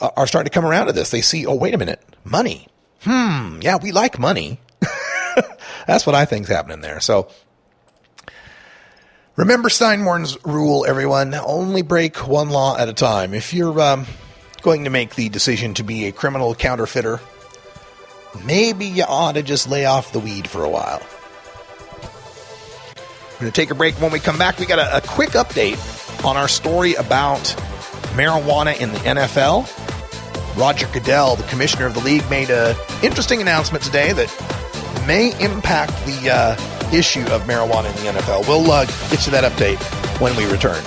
uh, 0.00 0.10
are 0.16 0.26
starting 0.26 0.50
to 0.50 0.54
come 0.54 0.64
around 0.64 0.86
to 0.86 0.92
this. 0.92 1.10
They 1.10 1.20
see, 1.20 1.46
oh, 1.46 1.54
wait 1.54 1.74
a 1.74 1.78
minute, 1.78 2.02
money. 2.24 2.68
Hmm, 3.02 3.60
yeah, 3.60 3.76
we 3.80 3.92
like 3.92 4.18
money. 4.18 4.58
that's 5.86 6.06
what 6.06 6.14
I 6.14 6.24
think's 6.24 6.48
happening 6.48 6.80
there. 6.80 7.00
So 7.00 7.28
remember 9.38 9.70
Steinborn's 9.70 10.36
rule, 10.44 10.84
everyone. 10.86 11.34
Only 11.34 11.80
break 11.82 12.26
one 12.28 12.50
law 12.50 12.76
at 12.76 12.88
a 12.88 12.92
time. 12.92 13.32
If 13.32 13.54
you're 13.54 13.80
um, 13.80 14.06
going 14.60 14.84
to 14.84 14.90
make 14.90 15.14
the 15.14 15.30
decision 15.30 15.72
to 15.74 15.82
be 15.82 16.06
a 16.06 16.12
criminal 16.12 16.54
counterfeiter 16.54 17.20
maybe 18.44 18.86
you 18.86 19.04
ought 19.04 19.32
to 19.32 19.42
just 19.42 19.68
lay 19.68 19.84
off 19.84 20.12
the 20.12 20.18
weed 20.18 20.48
for 20.48 20.64
a 20.64 20.68
while. 20.68 21.00
We're 23.34 23.40
going 23.40 23.52
to 23.52 23.60
take 23.60 23.70
a 23.70 23.74
break. 23.74 23.94
When 24.00 24.12
we 24.12 24.18
come 24.18 24.38
back, 24.38 24.58
we 24.58 24.66
got 24.66 24.78
a, 24.78 24.96
a 24.96 25.00
quick 25.00 25.30
update 25.30 25.78
on 26.24 26.36
our 26.36 26.48
story 26.48 26.94
about 26.94 27.40
marijuana 28.14 28.78
in 28.80 28.92
the 28.92 28.98
NFL. 28.98 29.66
Roger 30.58 30.88
Goodell, 30.92 31.36
the 31.36 31.44
commissioner 31.44 31.86
of 31.86 31.94
the 31.94 32.00
league, 32.00 32.28
made 32.28 32.50
an 32.50 32.74
interesting 33.02 33.40
announcement 33.40 33.84
today 33.84 34.12
that 34.12 35.04
may 35.06 35.28
impact 35.40 35.92
the 36.04 36.30
uh, 36.30 36.77
issue 36.92 37.24
of 37.28 37.42
marijuana 37.42 37.88
in 37.90 38.14
the 38.14 38.20
NFL. 38.20 38.46
We'll 38.48 38.70
uh, 38.70 38.84
get 39.10 39.20
to 39.20 39.30
that 39.30 39.50
update 39.50 39.78
when 40.20 40.34
we 40.36 40.44
return. 40.46 40.82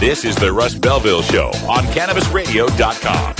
This 0.00 0.24
is 0.24 0.36
the 0.36 0.50
Russ 0.52 0.74
Belville 0.74 1.22
Show 1.22 1.48
on 1.68 1.84
CannabisRadio.com. 1.86 3.37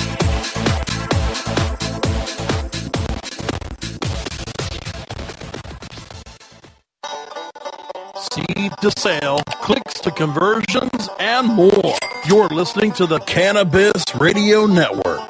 To 8.68 8.92
sale, 8.96 9.38
clicks 9.62 9.94
to 10.00 10.10
conversions, 10.10 11.08
and 11.18 11.48
more. 11.48 11.94
You're 12.28 12.48
listening 12.48 12.92
to 12.92 13.06
the 13.06 13.18
Cannabis 13.20 14.04
Radio 14.20 14.66
Network. 14.66 15.28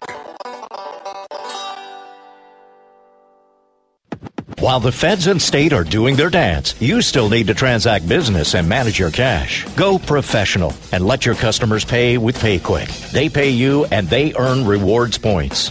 While 4.59 4.81
the 4.81 4.93
feds 4.93 5.29
and 5.29 5.41
state 5.41 5.73
are 5.73 5.85
doing 5.85 6.17
their 6.17 6.31
dance, 6.31 6.75
you 6.81 7.01
still 7.01 7.31
need 7.31 7.47
to 7.47 7.55
transact 7.55 8.09
business 8.09 8.55
and 8.55 8.69
manage 8.69 8.99
your 8.99 9.11
cash. 9.11 9.65
Go 9.77 9.99
professional 9.99 10.75
and 10.93 11.07
let 11.07 11.25
your 11.25 11.37
customers 11.37 11.85
pay 11.85 12.19
with 12.19 12.37
PayQwick. 12.39 13.13
They 13.13 13.29
pay 13.29 13.51
you 13.51 13.87
and 13.87 14.09
they 14.09 14.35
earn 14.35 14.67
rewards 14.67 15.17
points. 15.17 15.71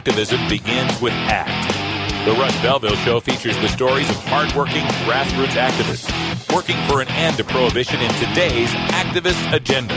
Activism 0.00 0.48
begins 0.48 0.98
with 1.02 1.12
ACT. 1.12 2.24
The 2.24 2.32
Russ 2.32 2.58
Belville 2.62 2.96
Show 3.04 3.20
features 3.20 3.54
the 3.58 3.68
stories 3.68 4.08
of 4.08 4.16
hardworking 4.16 4.80
grassroots 5.04 5.60
activists 5.60 6.54
working 6.54 6.76
for 6.88 7.02
an 7.02 7.08
end 7.08 7.36
to 7.36 7.44
prohibition 7.44 8.00
in 8.00 8.10
today's 8.14 8.70
activist 8.70 9.52
agenda. 9.52 9.94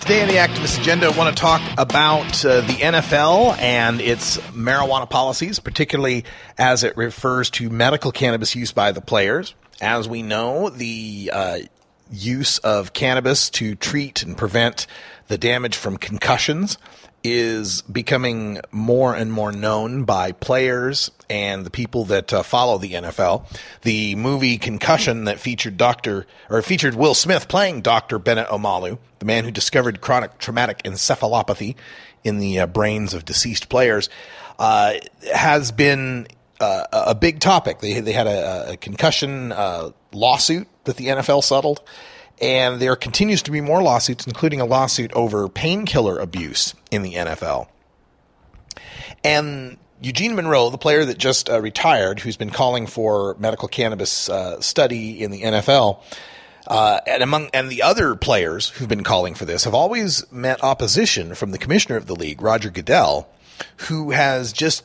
Today 0.00 0.20
in 0.20 0.28
the 0.28 0.34
activist 0.34 0.78
agenda, 0.78 1.06
I 1.06 1.16
want 1.16 1.34
to 1.34 1.40
talk 1.40 1.62
about 1.78 2.44
uh, 2.44 2.60
the 2.60 2.74
NFL 2.74 3.56
and 3.58 4.02
its 4.02 4.36
marijuana 4.50 5.08
policies, 5.08 5.60
particularly 5.60 6.26
as 6.58 6.84
it 6.84 6.94
refers 6.98 7.48
to 7.52 7.70
medical 7.70 8.12
cannabis 8.12 8.54
use 8.54 8.72
by 8.72 8.92
the 8.92 9.00
players. 9.00 9.54
As 9.80 10.10
we 10.10 10.20
know, 10.20 10.68
the 10.68 11.30
uh, 11.32 11.58
use 12.12 12.58
of 12.58 12.92
cannabis 12.92 13.48
to 13.48 13.76
treat 13.76 14.22
and 14.22 14.36
prevent 14.36 14.86
the 15.28 15.38
damage 15.38 15.76
from 15.78 15.96
concussions 15.96 16.76
is 17.22 17.82
becoming 17.82 18.60
more 18.70 19.14
and 19.14 19.32
more 19.32 19.52
known 19.52 20.04
by 20.04 20.32
players 20.32 21.10
and 21.28 21.64
the 21.64 21.70
people 21.70 22.04
that 22.06 22.32
uh, 22.32 22.42
follow 22.42 22.78
the 22.78 22.92
NFL. 22.92 23.44
The 23.82 24.14
movie 24.16 24.58
Concussion 24.58 25.24
that 25.24 25.38
featured 25.38 25.76
Doctor 25.76 26.26
or 26.48 26.62
featured 26.62 26.94
Will 26.94 27.14
Smith 27.14 27.48
playing 27.48 27.82
Doctor 27.82 28.18
Bennett 28.18 28.48
Omalu, 28.48 28.98
the 29.18 29.24
man 29.24 29.44
who 29.44 29.50
discovered 29.50 30.00
chronic 30.00 30.38
traumatic 30.38 30.82
encephalopathy 30.82 31.76
in 32.24 32.38
the 32.38 32.60
uh, 32.60 32.66
brains 32.66 33.14
of 33.14 33.24
deceased 33.24 33.68
players, 33.68 34.08
uh, 34.58 34.94
has 35.34 35.72
been 35.72 36.26
uh, 36.60 36.84
a 36.92 37.14
big 37.14 37.40
topic. 37.40 37.80
They 37.80 38.00
they 38.00 38.12
had 38.12 38.26
a, 38.26 38.72
a 38.72 38.76
concussion 38.76 39.52
uh, 39.52 39.90
lawsuit 40.12 40.68
that 40.84 40.96
the 40.96 41.08
NFL 41.08 41.42
settled. 41.42 41.80
And 42.40 42.80
there 42.80 42.96
continues 42.96 43.42
to 43.42 43.50
be 43.50 43.60
more 43.60 43.82
lawsuits, 43.82 44.26
including 44.26 44.60
a 44.60 44.64
lawsuit 44.64 45.12
over 45.12 45.48
painkiller 45.48 46.18
abuse 46.18 46.74
in 46.90 47.02
the 47.02 47.14
NFL. 47.14 47.68
And 49.22 49.76
Eugene 50.00 50.34
Monroe, 50.34 50.70
the 50.70 50.78
player 50.78 51.04
that 51.04 51.18
just 51.18 51.50
uh, 51.50 51.60
retired, 51.60 52.20
who's 52.20 52.36
been 52.36 52.50
calling 52.50 52.86
for 52.86 53.36
medical 53.38 53.68
cannabis 53.68 54.28
uh, 54.30 54.60
study 54.60 55.22
in 55.22 55.30
the 55.30 55.42
NFL, 55.42 56.02
uh, 56.66 57.00
and 57.06 57.22
among 57.22 57.50
and 57.52 57.70
the 57.70 57.82
other 57.82 58.14
players 58.14 58.68
who've 58.70 58.88
been 58.88 59.04
calling 59.04 59.34
for 59.34 59.44
this 59.44 59.64
have 59.64 59.74
always 59.74 60.30
met 60.30 60.62
opposition 60.62 61.34
from 61.34 61.50
the 61.50 61.58
commissioner 61.58 61.96
of 61.96 62.06
the 62.06 62.14
league, 62.14 62.40
Roger 62.40 62.70
Goodell, 62.70 63.28
who 63.88 64.10
has 64.10 64.52
just 64.52 64.84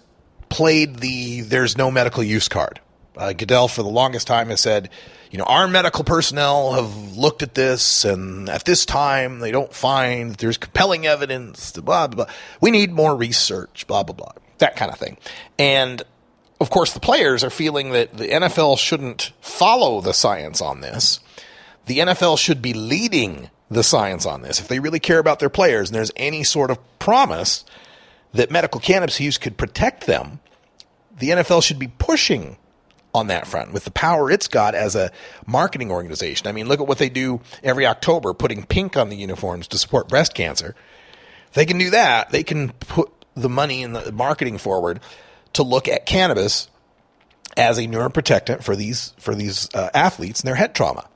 played 0.50 0.98
the 0.98 1.42
"there's 1.42 1.78
no 1.78 1.92
medical 1.92 2.24
use" 2.24 2.48
card. 2.48 2.80
Uh, 3.18 3.34
Goodell, 3.34 3.68
for 3.68 3.84
the 3.84 3.90
longest 3.90 4.28
time, 4.28 4.50
has 4.50 4.62
said, 4.62 4.90
you 5.32 5.38
know, 5.38 5.46
our 5.46 5.68
medical 5.68 6.04
personnel 6.04 6.74
have 6.74 7.18
looked 7.18 7.44
at 7.44 7.56
this, 7.56 8.06
and 8.06 8.50
at 8.50 8.66
this 8.66 8.86
time, 8.86 9.40
they 9.40 9.52
don't 9.52 9.74
find 9.74 10.32
that 10.32 10.38
there's 10.38 10.58
compelling 10.58 11.06
evidence. 11.06 11.72
Blah 11.72 12.08
blah 12.08 12.26
blah. 12.26 12.34
We 12.62 12.72
need 12.72 12.92
more 12.92 13.16
research. 13.16 13.86
Blah 13.88 14.04
blah 14.04 14.16
blah. 14.16 14.32
That 14.60 14.76
kind 14.76 14.92
of 14.92 14.98
thing. 14.98 15.18
And 15.60 16.04
of 16.60 16.70
course, 16.70 16.94
the 16.94 17.00
players 17.00 17.44
are 17.44 17.50
feeling 17.50 17.92
that 17.92 18.16
the 18.16 18.28
NFL 18.28 18.78
shouldn't 18.78 19.34
follow 19.42 20.02
the 20.02 20.14
science 20.14 20.62
on 20.62 20.82
this. 20.82 21.20
The 21.86 22.00
NFL 22.00 22.38
should 22.40 22.62
be 22.62 22.74
leading 22.74 23.50
the 23.70 23.84
science 23.84 24.26
on 24.26 24.42
this. 24.42 24.60
If 24.60 24.68
they 24.68 24.80
really 24.80 25.00
care 25.00 25.20
about 25.20 25.40
their 25.40 25.50
players 25.50 25.90
and 25.90 25.96
there's 25.96 26.12
any 26.16 26.44
sort 26.44 26.72
of 26.72 26.80
promise 27.00 27.66
that 28.34 28.52
medical 28.52 28.80
cannabis 28.80 29.20
use 29.20 29.38
could 29.38 29.58
protect 29.58 30.06
them, 30.08 30.40
the 31.18 31.30
NFL 31.30 31.64
should 31.64 31.80
be 31.80 31.88
pushing 31.88 32.58
on 33.16 33.28
that 33.28 33.48
front 33.48 33.74
with 33.74 33.86
the 33.86 33.92
power 33.92 34.30
it's 34.30 34.48
got 34.48 34.76
as 34.76 34.96
a 34.96 35.12
marketing 35.46 35.92
organization. 35.92 36.48
I 36.48 36.52
mean, 36.52 36.68
look 36.68 36.80
at 36.80 36.88
what 36.88 36.98
they 36.98 37.10
do 37.10 37.42
every 37.64 37.86
October, 37.86 38.34
putting 38.34 38.66
pink 38.66 38.98
on 38.98 39.10
the 39.10 39.16
uniforms 39.16 39.68
to 39.70 39.78
support 39.78 40.08
breast 40.08 40.34
cancer. 40.34 40.76
They 41.54 41.66
can 41.66 41.78
do 41.78 41.90
that, 41.92 42.32
they 42.32 42.44
can 42.44 42.70
put 42.74 43.12
the 43.36 43.50
money 43.50 43.84
and 43.84 43.96
the 43.96 44.12
marketing 44.12 44.58
forward 44.58 45.00
to 45.54 45.64
look 45.64 45.88
at 45.88 46.06
cannabis 46.06 46.70
as 47.58 47.78
a 47.78 47.84
neuroprotectant 47.84 48.64
for 48.64 48.76
these 48.76 49.14
for 49.18 49.36
these 49.36 49.70
uh, 49.74 49.90
athletes 49.94 50.42
and 50.42 50.48
their 50.48 50.56
head 50.56 50.76
trauma. 50.76 51.08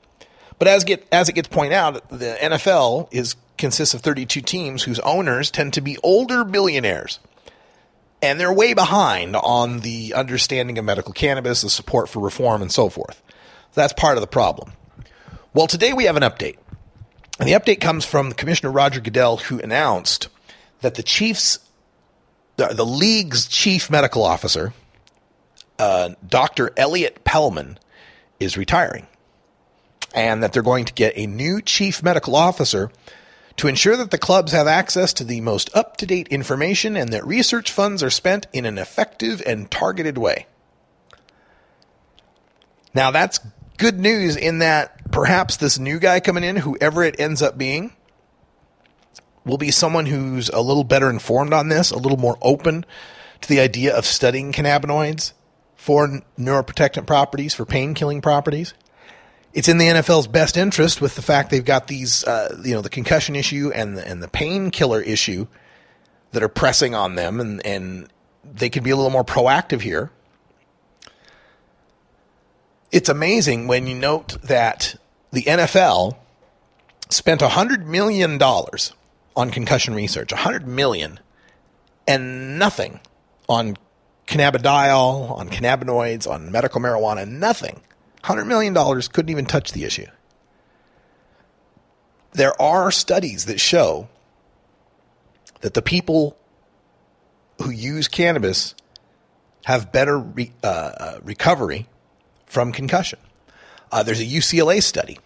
But 0.58 0.68
as 0.68 0.84
get 0.84 1.06
as 1.12 1.28
it 1.28 1.34
gets 1.34 1.48
pointed 1.48 1.74
out, 1.74 2.08
the 2.08 2.36
NFL 2.40 3.08
is 3.10 3.36
consists 3.56 3.94
of 3.94 4.00
32 4.00 4.40
teams 4.40 4.82
whose 4.82 4.98
owners 5.00 5.50
tend 5.50 5.74
to 5.74 5.80
be 5.80 5.98
older 6.02 6.44
billionaires. 6.44 7.18
And 8.22 8.38
they're 8.38 8.52
way 8.52 8.74
behind 8.74 9.34
on 9.34 9.80
the 9.80 10.14
understanding 10.14 10.78
of 10.78 10.84
medical 10.84 11.12
cannabis, 11.12 11.62
the 11.62 11.70
support 11.70 12.08
for 12.08 12.20
reform, 12.20 12.60
and 12.60 12.70
so 12.70 12.88
forth. 12.90 13.22
That's 13.74 13.92
part 13.92 14.16
of 14.16 14.20
the 14.20 14.26
problem. 14.26 14.72
Well, 15.54 15.66
today 15.66 15.92
we 15.92 16.04
have 16.04 16.16
an 16.16 16.22
update. 16.22 16.56
And 17.38 17.48
the 17.48 17.54
update 17.54 17.80
comes 17.80 18.04
from 18.04 18.32
Commissioner 18.32 18.70
Roger 18.70 19.00
Goodell, 19.00 19.38
who 19.38 19.58
announced 19.60 20.28
that 20.82 20.94
the 20.94 21.02
Chiefs, 21.02 21.58
the, 22.56 22.68
the 22.68 22.84
league's 22.84 23.46
chief 23.46 23.90
medical 23.90 24.22
officer, 24.22 24.74
uh, 25.78 26.10
Dr. 26.26 26.72
Elliot 26.76 27.24
Pellman, 27.24 27.78
is 28.38 28.58
retiring. 28.58 29.06
And 30.14 30.42
that 30.42 30.52
they're 30.52 30.62
going 30.62 30.84
to 30.84 30.92
get 30.92 31.14
a 31.16 31.26
new 31.26 31.62
chief 31.62 32.02
medical 32.02 32.36
officer 32.36 32.90
to 33.60 33.68
ensure 33.68 33.94
that 33.94 34.10
the 34.10 34.16
clubs 34.16 34.52
have 34.52 34.66
access 34.66 35.12
to 35.12 35.22
the 35.22 35.42
most 35.42 35.68
up 35.76 35.98
to 35.98 36.06
date 36.06 36.26
information 36.28 36.96
and 36.96 37.12
that 37.12 37.26
research 37.26 37.70
funds 37.70 38.02
are 38.02 38.08
spent 38.08 38.46
in 38.54 38.64
an 38.64 38.78
effective 38.78 39.42
and 39.46 39.70
targeted 39.70 40.16
way. 40.16 40.46
Now, 42.94 43.10
that's 43.10 43.38
good 43.76 44.00
news 44.00 44.34
in 44.34 44.60
that 44.60 45.12
perhaps 45.12 45.58
this 45.58 45.78
new 45.78 45.98
guy 45.98 46.20
coming 46.20 46.42
in, 46.42 46.56
whoever 46.56 47.02
it 47.02 47.20
ends 47.20 47.42
up 47.42 47.58
being, 47.58 47.92
will 49.44 49.58
be 49.58 49.70
someone 49.70 50.06
who's 50.06 50.48
a 50.48 50.62
little 50.62 50.82
better 50.82 51.10
informed 51.10 51.52
on 51.52 51.68
this, 51.68 51.90
a 51.90 51.98
little 51.98 52.16
more 52.16 52.38
open 52.40 52.86
to 53.42 53.48
the 53.50 53.60
idea 53.60 53.94
of 53.94 54.06
studying 54.06 54.52
cannabinoids 54.54 55.34
for 55.76 56.22
neuroprotectant 56.38 57.06
properties, 57.06 57.52
for 57.52 57.66
pain 57.66 57.92
killing 57.92 58.22
properties 58.22 58.72
it's 59.52 59.68
in 59.68 59.78
the 59.78 59.86
NFL's 59.86 60.26
best 60.26 60.56
interest 60.56 61.00
with 61.00 61.16
the 61.16 61.22
fact 61.22 61.50
they've 61.50 61.64
got 61.64 61.88
these, 61.88 62.24
uh, 62.24 62.60
you 62.64 62.74
know, 62.74 62.82
the 62.82 62.90
concussion 62.90 63.34
issue 63.34 63.72
and 63.74 63.96
the, 63.96 64.06
and 64.06 64.22
the 64.22 64.28
painkiller 64.28 65.00
issue 65.00 65.46
that 66.32 66.42
are 66.42 66.48
pressing 66.48 66.94
on 66.94 67.16
them, 67.16 67.40
and 67.40 67.64
and 67.66 68.08
they 68.44 68.70
can 68.70 68.84
be 68.84 68.90
a 68.90 68.96
little 68.96 69.10
more 69.10 69.24
proactive 69.24 69.80
here. 69.80 70.10
It's 72.92 73.08
amazing 73.08 73.66
when 73.66 73.86
you 73.86 73.94
note 73.94 74.40
that 74.42 74.96
the 75.32 75.42
NFL 75.42 76.16
spent 77.08 77.42
hundred 77.42 77.86
million 77.86 78.38
dollars 78.38 78.92
on 79.36 79.50
concussion 79.50 79.94
research, 79.94 80.32
100 80.32 80.66
million, 80.66 81.18
and 82.06 82.58
nothing 82.58 83.00
on 83.48 83.76
cannabidiol, 84.26 85.30
on 85.36 85.48
cannabinoids, 85.48 86.28
on 86.30 86.50
medical 86.50 86.80
marijuana, 86.80 87.26
nothing 87.26 87.80
$100 88.24 88.46
million 88.46 88.74
couldn't 89.12 89.30
even 89.30 89.46
touch 89.46 89.72
the 89.72 89.84
issue. 89.84 90.06
There 92.32 92.60
are 92.60 92.90
studies 92.90 93.46
that 93.46 93.60
show 93.60 94.08
that 95.62 95.74
the 95.74 95.82
people 95.82 96.36
who 97.62 97.70
use 97.70 98.08
cannabis 98.08 98.74
have 99.64 99.92
better 99.92 100.18
re, 100.18 100.52
uh, 100.62 100.66
uh 100.66 101.18
recovery 101.22 101.86
from 102.46 102.72
concussion. 102.72 103.18
Uh, 103.92 104.02
there's 104.02 104.20
a 104.20 104.24
UCLA 104.24 104.82
study 104.82 105.18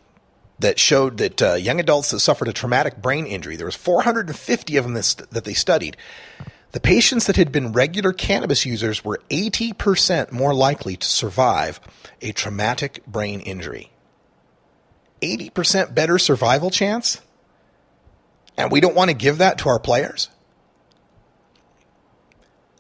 that 0.59 0.79
showed 0.79 1.19
that 1.19 1.43
uh, 1.43 1.55
young 1.55 1.81
adults 1.81 2.11
that 2.11 2.21
suffered 2.21 2.49
a 2.49 2.53
traumatic 2.53 3.01
brain 3.03 3.27
injury, 3.27 3.57
there 3.57 3.67
was 3.67 3.75
450 3.75 4.77
of 4.77 4.85
them 4.85 4.95
that, 4.95 5.23
that 5.31 5.45
they 5.45 5.55
studied. 5.55 5.97
The 6.75 6.81
patients 6.81 7.27
that 7.29 7.37
had 7.37 7.53
been 7.53 7.71
regular 7.71 8.13
cannabis 8.13 8.67
users 8.67 9.05
were 9.05 9.23
80% 9.31 10.33
more 10.33 10.53
likely 10.53 10.97
to 10.97 11.07
survive 11.07 11.79
a 12.21 12.33
traumatic 12.33 13.07
brain 13.07 13.39
injury. 13.39 13.93
80% 15.23 15.95
better 15.95 16.19
survival 16.19 16.71
chance? 16.71 17.21
And 18.57 18.73
we 18.73 18.81
don't 18.81 18.97
want 18.97 19.11
to 19.11 19.15
give 19.15 19.39
that 19.39 19.59
to 19.59 19.69
our 19.69 19.79
players? 19.79 20.31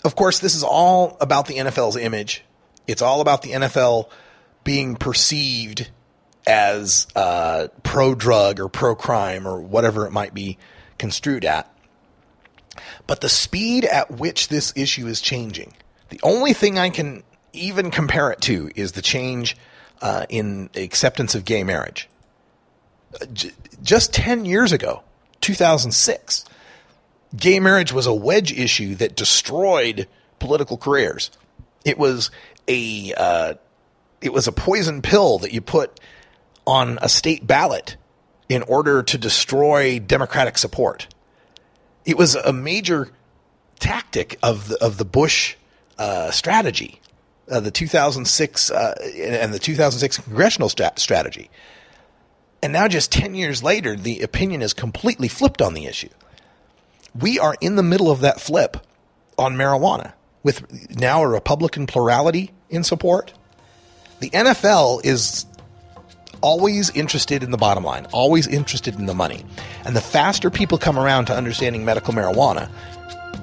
Of 0.05 0.16
course, 0.16 0.40
this 0.40 0.57
is 0.57 0.64
all 0.64 1.16
about 1.20 1.47
the 1.47 1.55
NFL's 1.55 1.97
image. 1.97 2.42
It's 2.88 3.01
all 3.01 3.20
about 3.20 3.42
the 3.42 3.53
NFL 3.53 4.11
being 4.64 4.97
perceived 4.97 5.88
as 6.49 7.07
uh, 7.14 7.68
pro 7.84 8.16
drug 8.16 8.59
or 8.59 8.68
pro 8.68 8.97
crime 8.97 9.47
or 9.47 9.61
whatever 9.61 10.05
it 10.05 10.11
might 10.11 10.34
be 10.34 10.59
construed 10.99 11.45
at. 11.45 11.70
But 13.07 13.20
the 13.20 13.28
speed 13.28 13.84
at 13.84 14.11
which 14.11 14.48
this 14.48 14.72
issue 14.76 15.07
is 15.07 15.20
changing, 15.20 15.74
the 16.09 16.20
only 16.22 16.52
thing 16.52 16.78
I 16.78 16.90
can 16.90 17.22
even 17.52 17.90
compare 17.90 18.30
it 18.30 18.40
to 18.42 18.70
is 18.74 18.92
the 18.92 19.02
change 19.02 19.57
uh, 20.00 20.26
in 20.28 20.70
acceptance 20.74 21.34
of 21.34 21.44
gay 21.44 21.64
marriage. 21.64 22.09
J- 23.32 23.52
just 23.82 24.12
10 24.12 24.44
years 24.44 24.72
ago, 24.72 25.02
2006, 25.40 26.44
gay 27.36 27.61
marriage 27.61 27.92
was 27.92 28.07
a 28.07 28.14
wedge 28.14 28.52
issue 28.52 28.94
that 28.96 29.16
destroyed 29.16 30.09
political 30.38 30.76
careers. 30.76 31.30
It 31.84 31.98
was 31.98 32.30
a 32.66 33.12
uh, 33.14 33.55
it 34.20 34.32
was 34.32 34.48
a 34.48 34.52
poison 34.52 35.02
pill 35.02 35.38
that 35.38 35.52
you 35.52 35.61
put 35.61 36.00
on 36.66 36.98
a 37.02 37.09
state 37.09 37.46
ballot 37.46 37.96
in 38.48 38.62
order 38.62 39.02
to 39.02 39.18
destroy 39.18 39.98
Democratic 39.98 40.57
support. 40.57 41.13
It 42.05 42.18
was 42.18 42.34
a 42.34 42.52
major 42.52 43.11
tactic 43.78 44.38
of 44.42 44.68
the, 44.68 44.84
of 44.84 44.98
the 44.98 45.05
Bush 45.05 45.57
uh, 45.98 46.30
strategy 46.30 47.00
uh, 47.50 47.61
the 47.61 47.70
2006 47.70 48.70
uh, 48.70 48.94
and 49.16 49.52
the 49.52 49.59
2006 49.59 50.18
congressional 50.18 50.68
stat- 50.68 50.98
strategy. 50.98 51.50
And 52.62 52.72
now, 52.72 52.88
just 52.88 53.12
10 53.12 53.34
years 53.34 53.62
later, 53.62 53.96
the 53.96 54.20
opinion 54.20 54.62
is 54.62 54.72
completely 54.72 55.28
flipped 55.28 55.61
on 55.61 55.74
the 55.74 55.84
issue. 55.84 56.09
We 57.14 57.38
are 57.38 57.55
in 57.61 57.76
the 57.76 57.82
middle 57.82 58.11
of 58.11 58.20
that 58.20 58.40
flip 58.40 58.78
on 59.36 59.55
marijuana 59.55 60.14
with 60.42 60.96
now 60.98 61.22
a 61.22 61.28
Republican 61.28 61.86
plurality 61.86 62.52
in 62.70 62.82
support. 62.82 63.34
The 64.20 64.30
NFL 64.30 65.05
is 65.05 65.44
always 66.41 66.91
interested 66.91 67.43
in 67.43 67.51
the 67.51 67.57
bottom 67.57 67.85
line, 67.85 68.07
always 68.12 68.47
interested 68.47 68.99
in 68.99 69.07
the 69.07 69.14
money. 69.14 69.45
And 69.85 69.97
the 69.97 70.01
faster 70.01 70.51
people 70.51 70.78
come 70.78 70.99
around 70.99 71.26
to 71.26 71.35
understanding 71.35 71.85
medical 71.85 72.14
marijuana, 72.14 72.68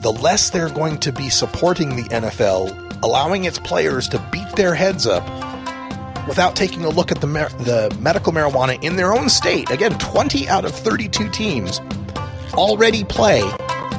the 0.01 0.11
less 0.11 0.49
they're 0.49 0.69
going 0.69 0.99
to 0.99 1.11
be 1.11 1.29
supporting 1.29 1.95
the 1.95 2.03
NFL 2.03 2.89
allowing 3.03 3.45
its 3.45 3.59
players 3.59 4.07
to 4.09 4.19
beat 4.31 4.49
their 4.55 4.75
heads 4.75 5.07
up 5.07 5.23
without 6.27 6.55
taking 6.55 6.85
a 6.85 6.89
look 6.89 7.11
at 7.11 7.19
the, 7.21 7.27
mar- 7.27 7.49
the 7.49 7.95
medical 7.99 8.31
marijuana 8.31 8.81
in 8.83 8.95
their 8.95 9.13
own 9.13 9.29
state. 9.29 9.69
Again, 9.71 9.97
20 9.97 10.47
out 10.49 10.65
of 10.65 10.73
32 10.73 11.29
teams 11.29 11.79
already 12.53 13.03
play 13.03 13.41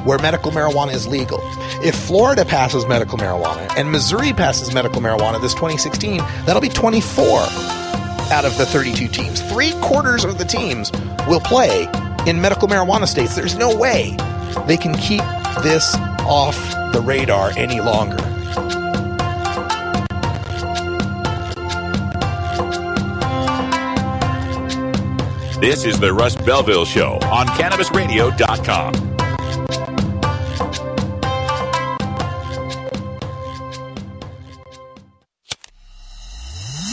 where 0.05 0.17
medical 0.19 0.51
marijuana 0.51 0.93
is 0.93 1.07
legal. 1.07 1.39
If 1.83 1.95
Florida 1.95 2.45
passes 2.45 2.85
medical 2.85 3.17
marijuana 3.17 3.71
and 3.77 3.91
Missouri 3.91 4.33
passes 4.33 4.73
medical 4.73 5.01
marijuana 5.01 5.41
this 5.41 5.53
2016, 5.53 6.17
that'll 6.45 6.61
be 6.61 6.69
24 6.69 7.82
out 8.33 8.45
of 8.45 8.57
the 8.57 8.65
32 8.65 9.07
teams. 9.09 9.41
Three 9.41 9.73
quarters 9.73 10.25
of 10.25 10.39
the 10.39 10.43
teams 10.43 10.91
will 11.27 11.39
play 11.39 11.87
in 12.25 12.41
medical 12.41 12.67
marijuana 12.67 13.07
states. 13.07 13.35
There's 13.35 13.55
no 13.55 13.77
way 13.77 14.17
they 14.65 14.75
can 14.75 14.95
keep 14.95 15.21
this 15.61 15.93
off 16.25 16.57
the 16.93 17.01
radar 17.01 17.51
any 17.55 17.79
longer. 17.79 18.17
This 25.61 25.85
is 25.85 25.99
the 25.99 26.11
Russ 26.11 26.35
Belville 26.35 26.85
Show 26.85 27.19
on 27.31 27.45
CannabisRadio.com. 27.45 29.12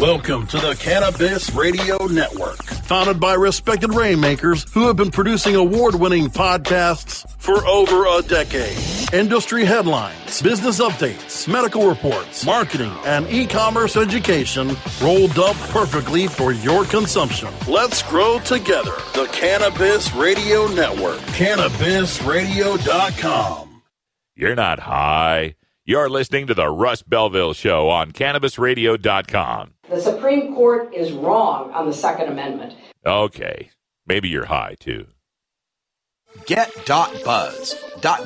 Welcome 0.00 0.46
to 0.48 0.58
the 0.58 0.74
Cannabis 0.74 1.54
Radio 1.54 2.04
Network, 2.06 2.60
founded 2.64 3.20
by 3.20 3.34
respected 3.34 3.94
rainmakers 3.94 4.68
who 4.72 4.88
have 4.88 4.96
been 4.96 5.12
producing 5.12 5.54
award 5.54 5.94
winning 5.94 6.26
podcasts 6.28 7.24
for 7.38 7.64
over 7.66 8.06
a 8.06 8.20
decade. 8.22 8.76
Industry 9.12 9.64
headlines, 9.64 10.42
business 10.42 10.80
updates, 10.80 11.46
medical 11.46 11.88
reports, 11.88 12.44
marketing, 12.44 12.90
and 13.04 13.30
e 13.30 13.46
commerce 13.46 13.96
education 13.96 14.76
rolled 15.00 15.38
up 15.38 15.54
perfectly 15.70 16.26
for 16.26 16.50
your 16.52 16.84
consumption. 16.84 17.50
Let's 17.68 18.02
grow 18.02 18.40
together. 18.40 18.94
The 19.14 19.28
Cannabis 19.32 20.12
Radio 20.14 20.66
Network, 20.68 21.20
CannabisRadio.com. 21.36 23.82
You're 24.34 24.56
not 24.56 24.80
high. 24.80 25.54
You're 25.84 26.10
listening 26.10 26.46
to 26.48 26.54
the 26.54 26.68
Russ 26.68 27.02
Belville 27.02 27.52
Show 27.52 27.88
on 27.88 28.10
CannabisRadio.com. 28.12 29.71
The 29.88 30.00
Supreme 30.00 30.54
Court 30.54 30.94
is 30.94 31.12
wrong 31.12 31.72
on 31.72 31.86
the 31.86 31.92
Second 31.92 32.28
Amendment. 32.28 32.74
Okay, 33.04 33.70
maybe 34.06 34.28
you're 34.28 34.46
high 34.46 34.76
too. 34.78 35.06
Get 36.46 36.72
Get.buzz. 36.86 37.76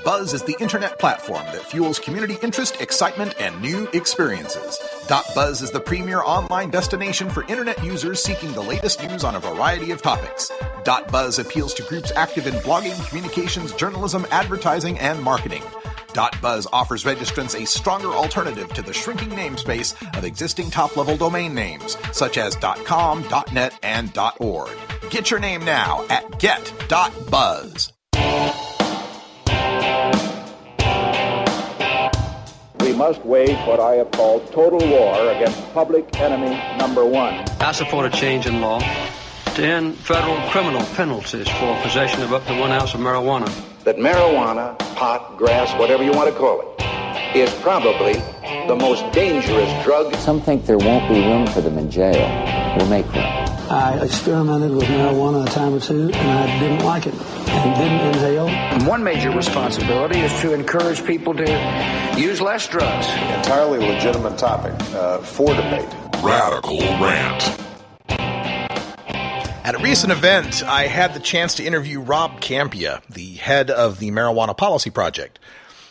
.buzz 0.04 0.32
is 0.34 0.42
the 0.42 0.56
internet 0.60 0.98
platform 0.98 1.44
that 1.46 1.66
fuels 1.66 1.98
community 1.98 2.36
interest, 2.42 2.80
excitement, 2.80 3.34
and 3.40 3.60
new 3.60 3.88
experiences. 3.94 4.78
.buzz 5.34 5.60
is 5.60 5.70
the 5.70 5.80
premier 5.80 6.20
online 6.20 6.70
destination 6.70 7.28
for 7.28 7.42
internet 7.44 7.82
users 7.82 8.22
seeking 8.22 8.52
the 8.52 8.62
latest 8.62 9.02
news 9.02 9.24
on 9.24 9.34
a 9.34 9.40
variety 9.40 9.90
of 9.90 10.02
topics. 10.02 10.52
.buzz 11.10 11.38
appeals 11.38 11.74
to 11.74 11.82
groups 11.82 12.12
active 12.14 12.46
in 12.46 12.54
blogging, 12.56 13.06
communications, 13.08 13.72
journalism, 13.72 14.26
advertising, 14.30 14.98
and 14.98 15.20
marketing. 15.22 15.62
.buzz 16.16 16.66
offers 16.72 17.04
registrants 17.04 17.60
a 17.60 17.66
stronger 17.66 18.08
alternative 18.08 18.72
to 18.74 18.82
the 18.82 18.92
shrinking 18.92 19.30
namespace 19.30 19.94
of 20.16 20.24
existing 20.24 20.70
top-level 20.70 21.16
domain 21.16 21.54
names 21.54 21.96
such 22.12 22.38
as 22.38 22.56
.com, 22.84 23.24
.net, 23.52 23.78
and 23.82 24.16
.org. 24.38 24.70
Get 25.10 25.30
your 25.30 25.40
name 25.40 25.64
now 25.64 26.04
at 26.08 26.38
get.buzz. 26.38 27.92
We 32.80 32.92
must 32.92 33.24
wage 33.24 33.58
what 33.66 33.80
I 33.80 33.94
have 33.96 34.10
called 34.12 34.50
total 34.52 34.78
war 34.88 35.30
against 35.32 35.60
public 35.74 36.18
enemy 36.20 36.56
number 36.78 37.04
one. 37.04 37.34
I 37.60 37.72
support 37.72 38.06
a 38.06 38.16
change 38.16 38.46
in 38.46 38.60
law 38.60 38.80
to 39.56 39.64
end 39.64 39.96
federal 39.96 40.36
criminal 40.50 40.82
penalties 40.96 41.48
for 41.48 41.80
possession 41.80 42.20
of 42.22 42.32
up 42.34 42.44
to 42.46 42.52
one 42.60 42.70
ounce 42.70 42.92
of 42.92 43.00
marijuana. 43.00 43.48
That 43.84 43.96
marijuana, 43.96 44.78
pot, 44.96 45.38
grass, 45.38 45.72
whatever 45.78 46.02
you 46.02 46.12
want 46.12 46.30
to 46.30 46.38
call 46.38 46.60
it, 46.60 47.36
is 47.36 47.52
probably 47.62 48.12
the 48.68 48.76
most 48.78 49.10
dangerous 49.12 49.84
drug. 49.84 50.14
Some 50.16 50.42
think 50.42 50.66
there 50.66 50.76
won't 50.76 51.08
be 51.08 51.20
room 51.20 51.46
for 51.46 51.62
them 51.62 51.78
in 51.78 51.90
jail. 51.90 52.28
We'll 52.76 52.88
make 52.88 53.06
room. 53.06 53.24
I 53.70 53.98
experimented 54.02 54.72
with 54.72 54.84
marijuana 54.84 55.46
a 55.46 55.50
time 55.50 55.72
or 55.72 55.80
two, 55.80 56.10
and 56.12 56.14
I 56.14 56.60
didn't 56.60 56.84
like 56.84 57.06
it 57.06 57.14
and 57.14 57.74
didn't 57.76 58.14
inhale. 58.14 58.48
And 58.48 58.86
one 58.86 59.02
major 59.02 59.30
responsibility 59.30 60.20
is 60.20 60.40
to 60.42 60.52
encourage 60.52 61.02
people 61.06 61.32
to 61.32 62.14
use 62.18 62.42
less 62.42 62.68
drugs. 62.68 63.08
Entirely 63.38 63.78
legitimate 63.78 64.36
topic 64.36 64.74
uh, 64.94 65.18
for 65.18 65.54
debate. 65.54 65.88
Radical 66.22 66.78
Rant. 66.78 67.65
At 69.66 69.74
a 69.74 69.78
recent 69.78 70.12
event, 70.12 70.62
I 70.62 70.86
had 70.86 71.12
the 71.12 71.18
chance 71.18 71.56
to 71.56 71.64
interview 71.64 71.98
Rob 71.98 72.40
Kampia, 72.40 73.02
the 73.08 73.32
head 73.32 73.68
of 73.68 73.98
the 73.98 74.12
Marijuana 74.12 74.56
Policy 74.56 74.90
Project. 74.90 75.40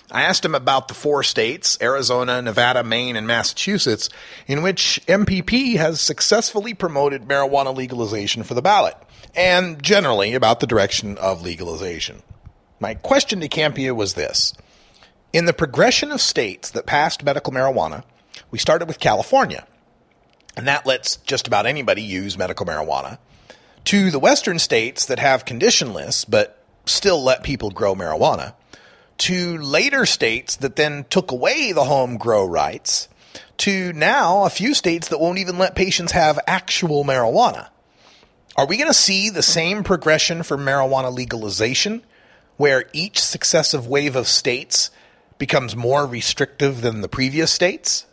I 0.10 0.22
asked 0.22 0.46
him 0.46 0.56
about 0.56 0.88
the 0.88 0.94
four 0.94 1.24
states, 1.24 1.78
Arizona, 1.82 2.42
Nevada, 2.42 2.86
Maine, 2.86 3.18
and 3.18 3.28
Massachusetts, 3.28 4.10
in 4.48 4.62
which 4.62 5.02
MPP 5.10 5.76
has 5.76 6.00
successfully 6.00 6.74
promoted 6.74 7.28
marijuana 7.28 7.76
legalization 7.76 8.44
for 8.44 8.54
the 8.54 8.62
ballot, 8.62 8.96
and 9.36 9.84
generally 9.84 10.36
about 10.36 10.62
the 10.62 10.68
direction 10.68 11.18
of 11.18 11.42
legalization. 11.42 12.24
My 12.80 12.94
question 12.94 13.42
to 13.42 13.50
Kampia 13.50 13.94
was 13.94 14.14
this. 14.14 14.54
In 15.34 15.48
the 15.48 15.54
progression 15.54 16.14
of 16.14 16.22
states 16.22 16.72
that 16.72 16.86
passed 16.86 17.26
medical 17.26 17.52
marijuana, 17.52 18.06
we 18.52 18.58
started 18.58 18.88
with 18.88 19.02
California, 19.02 19.68
and 20.56 20.66
that 20.66 20.86
lets 20.86 21.18
just 21.18 21.46
about 21.46 21.66
anybody 21.66 22.04
use 22.04 22.38
medical 22.38 22.66
marijuana, 22.66 23.18
to 23.86 24.12
the 24.12 24.20
western 24.20 24.60
states 24.60 25.06
that 25.06 25.20
have 25.20 25.46
condition 25.46 25.94
lists 25.94 26.26
but 26.26 26.64
still 26.86 27.24
let 27.24 27.44
people 27.44 27.72
grow 27.72 27.96
marijuana, 27.96 28.54
to 29.18 29.58
later 29.58 30.06
states 30.06 30.58
that 30.58 30.76
then 30.76 31.06
took 31.10 31.32
away 31.32 31.72
the 31.72 31.86
home 31.86 32.18
grow 32.18 32.46
rights, 32.46 33.08
to 33.58 33.94
now 33.94 34.44
a 34.44 34.50
few 34.50 34.74
states 34.74 35.08
that 35.08 35.20
won't 35.20 35.38
even 35.38 35.58
let 35.58 35.76
patients 35.76 36.12
have 36.12 36.40
actual 36.48 37.04
marijuana. 37.04 37.70
Are 38.58 38.68
we 38.68 38.78
going 38.78 38.90
to 38.90 38.94
see 38.94 39.30
the 39.30 39.44
same 39.44 39.84
progression 39.84 40.44
for 40.44 40.58
marijuana 40.58 41.14
legalization, 41.14 42.04
where 42.58 42.86
each 42.94 43.22
successive 43.22 43.88
wave 43.88 44.16
of 44.16 44.28
states 44.28 44.90
becomes 45.38 45.76
more 45.76 46.06
restrictive 46.06 46.82
than 46.82 47.02
the 47.02 47.10
previous 47.10 47.52
states? 47.52 48.06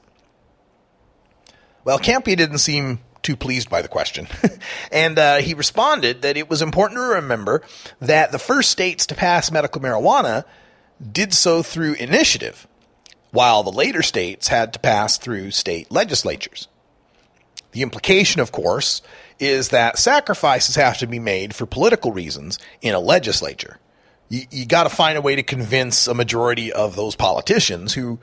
Well, 1.85 1.99
Campy 1.99 2.37
didn't 2.37 2.59
seem 2.59 3.01
too 3.23 3.37
pleased 3.37 3.71
by 3.71 3.83
the 3.83 3.89
question. 3.89 4.27
and 4.93 5.19
uh, 5.19 5.37
he 5.37 5.55
responded 5.55 6.23
that 6.23 6.37
it 6.37 6.51
was 6.51 6.63
important 6.63 6.99
to 6.99 7.15
remember 7.15 7.63
that 8.01 8.33
the 8.33 8.39
first 8.39 8.71
states 8.71 9.07
to 9.07 9.15
pass 9.15 9.51
medical 9.51 9.81
marijuana 9.81 10.45
did 11.11 11.33
so 11.33 11.63
through 11.63 11.95
initiative, 11.95 12.67
while 13.31 13.63
the 13.63 13.73
later 13.73 14.03
states 14.03 14.49
had 14.49 14.73
to 14.73 14.79
pass 14.79 15.19
through 15.19 15.51
state 15.51 15.91
legislatures. 15.91 16.69
The 17.73 17.83
implication, 17.83 18.41
of 18.41 18.53
course, 18.53 19.03
is 19.39 19.71
that 19.71 19.99
sacrifices 19.99 20.77
have 20.77 20.99
to 20.99 21.07
be 21.07 21.19
made 21.19 21.55
for 21.55 21.67
political 21.67 22.13
reasons 22.13 22.59
in 22.81 22.95
a 22.95 23.01
legislature. 23.01 23.79
You, 24.29 24.43
you 24.51 24.67
got 24.67 24.85
to 24.85 24.91
find 24.91 25.17
a 25.17 25.23
way 25.23 25.37
to 25.37 25.43
convince 25.43 26.07
a 26.07 26.15
majority 26.15 26.73
of 26.73 26.97
those 26.97 27.17
politicians 27.17 27.95
who 27.95 28.21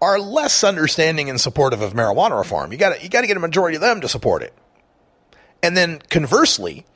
are 0.00 0.18
less 0.18 0.64
understanding 0.64 1.28
and 1.28 1.40
supportive 1.40 1.82
of 1.82 1.92
marijuana 1.92 2.38
reform. 2.38 2.72
You 2.72 2.78
got 2.78 3.02
you 3.02 3.08
got 3.08 3.20
to 3.20 3.26
get 3.26 3.36
a 3.36 3.40
majority 3.40 3.76
of 3.76 3.82
them 3.82 4.00
to 4.00 4.08
support 4.08 4.42
it. 4.42 4.54
And 5.62 5.76
then 5.76 6.00
conversely, 6.08 6.86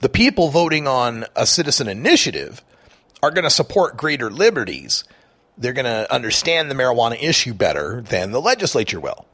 the 0.00 0.08
people 0.08 0.48
voting 0.48 0.88
on 0.88 1.26
a 1.34 1.46
citizen 1.46 1.88
initiative 1.88 2.62
are 3.22 3.30
going 3.30 3.44
to 3.44 3.50
support 3.50 3.96
greater 3.96 4.30
liberties. 4.30 5.04
They're 5.58 5.72
going 5.72 5.86
to 5.86 6.12
understand 6.12 6.70
the 6.70 6.74
marijuana 6.74 7.22
issue 7.22 7.54
better 7.54 8.02
than 8.02 8.30
the 8.30 8.40
legislature 8.40 9.00
will. 9.00 9.26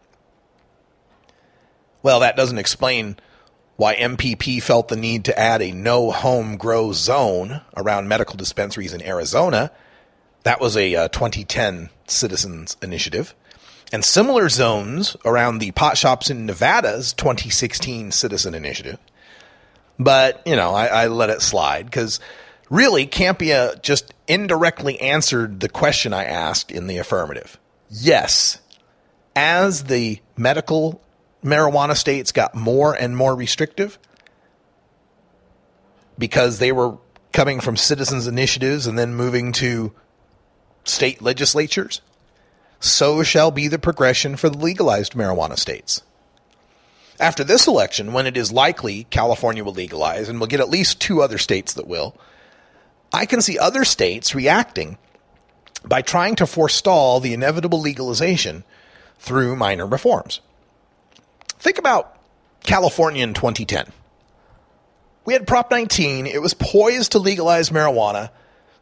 Well, 2.03 2.21
that 2.21 2.37
doesn't 2.37 2.59
explain 2.59 3.17
why 3.77 3.95
MPP 3.97 4.63
felt 4.63 4.89
the 4.89 4.97
need 4.97 5.25
to 5.25 5.39
add 5.39 5.63
a 5.63 5.73
no 5.73 6.11
home 6.11 6.57
grow 6.57 6.93
zone 6.93 7.63
around 7.77 8.09
medical 8.09 8.37
dispensaries 8.37 8.93
in 8.93 9.03
Arizona. 9.03 9.71
That 10.45 10.61
was 10.61 10.77
a 10.77 10.95
uh, 10.95 11.09
2010 11.09 11.91
citizens 12.13 12.77
initiative. 12.83 13.35
And 13.93 14.05
similar 14.05 14.49
zones 14.49 15.17
around 15.25 15.59
the 15.59 15.71
pot 15.73 15.99
shops 15.99 16.31
in 16.31 16.47
Nevada's 16.47 17.13
2016 17.13 18.13
citizen 18.13 18.55
initiative. 18.55 18.99
But, 19.99 20.41
you 20.47 20.57
know, 20.57 20.73
I, 20.75 20.87
I 20.87 21.07
let 21.09 21.31
it 21.31 21.43
slide 21.43 21.87
because 21.87 22.19
really 22.71 23.07
Kampia 23.07 23.81
just 23.83 24.15
indirectly 24.27 24.99
answered 25.01 25.61
the 25.61 25.69
question 25.69 26.15
I 26.15 26.25
asked 26.25 26.71
in 26.71 26.87
the 26.87 26.99
affirmative. 26.99 27.59
Yes, 27.91 28.61
as 29.37 29.85
the 29.85 30.21
medical 30.37 31.03
marijuana 31.45 31.97
states 31.97 32.33
got 32.33 32.55
more 32.55 32.95
and 32.95 33.17
more 33.17 33.35
restrictive 33.35 33.99
because 36.19 36.59
they 36.59 36.73
were 36.73 36.97
coming 37.33 37.61
from 37.61 37.77
citizens 37.77 38.27
initiatives 38.27 38.87
and 38.87 38.99
then 38.99 39.15
moving 39.15 39.53
to 39.53 39.93
state 40.85 41.23
legislatures, 41.23 42.01
so 42.81 43.23
shall 43.23 43.51
be 43.51 43.69
the 43.69 43.79
progression 43.79 44.37
for 44.37 44.49
the 44.49 44.59
legalized 44.59 45.13
marijuana 45.15 45.59
states. 45.59 46.03
After 47.21 47.45
this 47.45 47.69
election, 47.69 48.13
when 48.13 48.27
it 48.27 48.37
is 48.37 48.51
likely 48.51 49.05
California 49.05 49.63
will 49.63 49.73
legalize, 49.73 50.29
and 50.29 50.41
we'll 50.41 50.49
get 50.49 50.61
at 50.61 50.69
least 50.69 51.01
two 51.01 51.23
other 51.23 51.39
states 51.39 51.75
that 51.75 51.87
will, 51.87 52.17
I 53.13 53.27
can 53.27 53.41
see 53.43 53.59
other 53.59 53.85
states 53.85 54.35
reacting 54.35 54.99
by 55.85 56.03
trying 56.03 56.37
to 56.37 56.47
forestall 56.47 57.21
the 57.21 57.35
inevitable 57.35 57.81
legalization 57.81 58.65
through 59.19 59.55
minor 59.55 59.87
reforms. 59.87 60.41
Think 61.59 61.79
about 61.79 62.17
California 62.65 63.23
in 63.23 63.35
2010. 63.35 63.87
we 65.25 65.33
had 65.33 65.47
Prop 65.47 65.71
19. 65.71 66.27
It 66.27 66.41
was 66.41 66.55
poised 66.55 67.13
to 67.13 67.19
legalize 67.19 67.71
marijuana. 67.71 68.31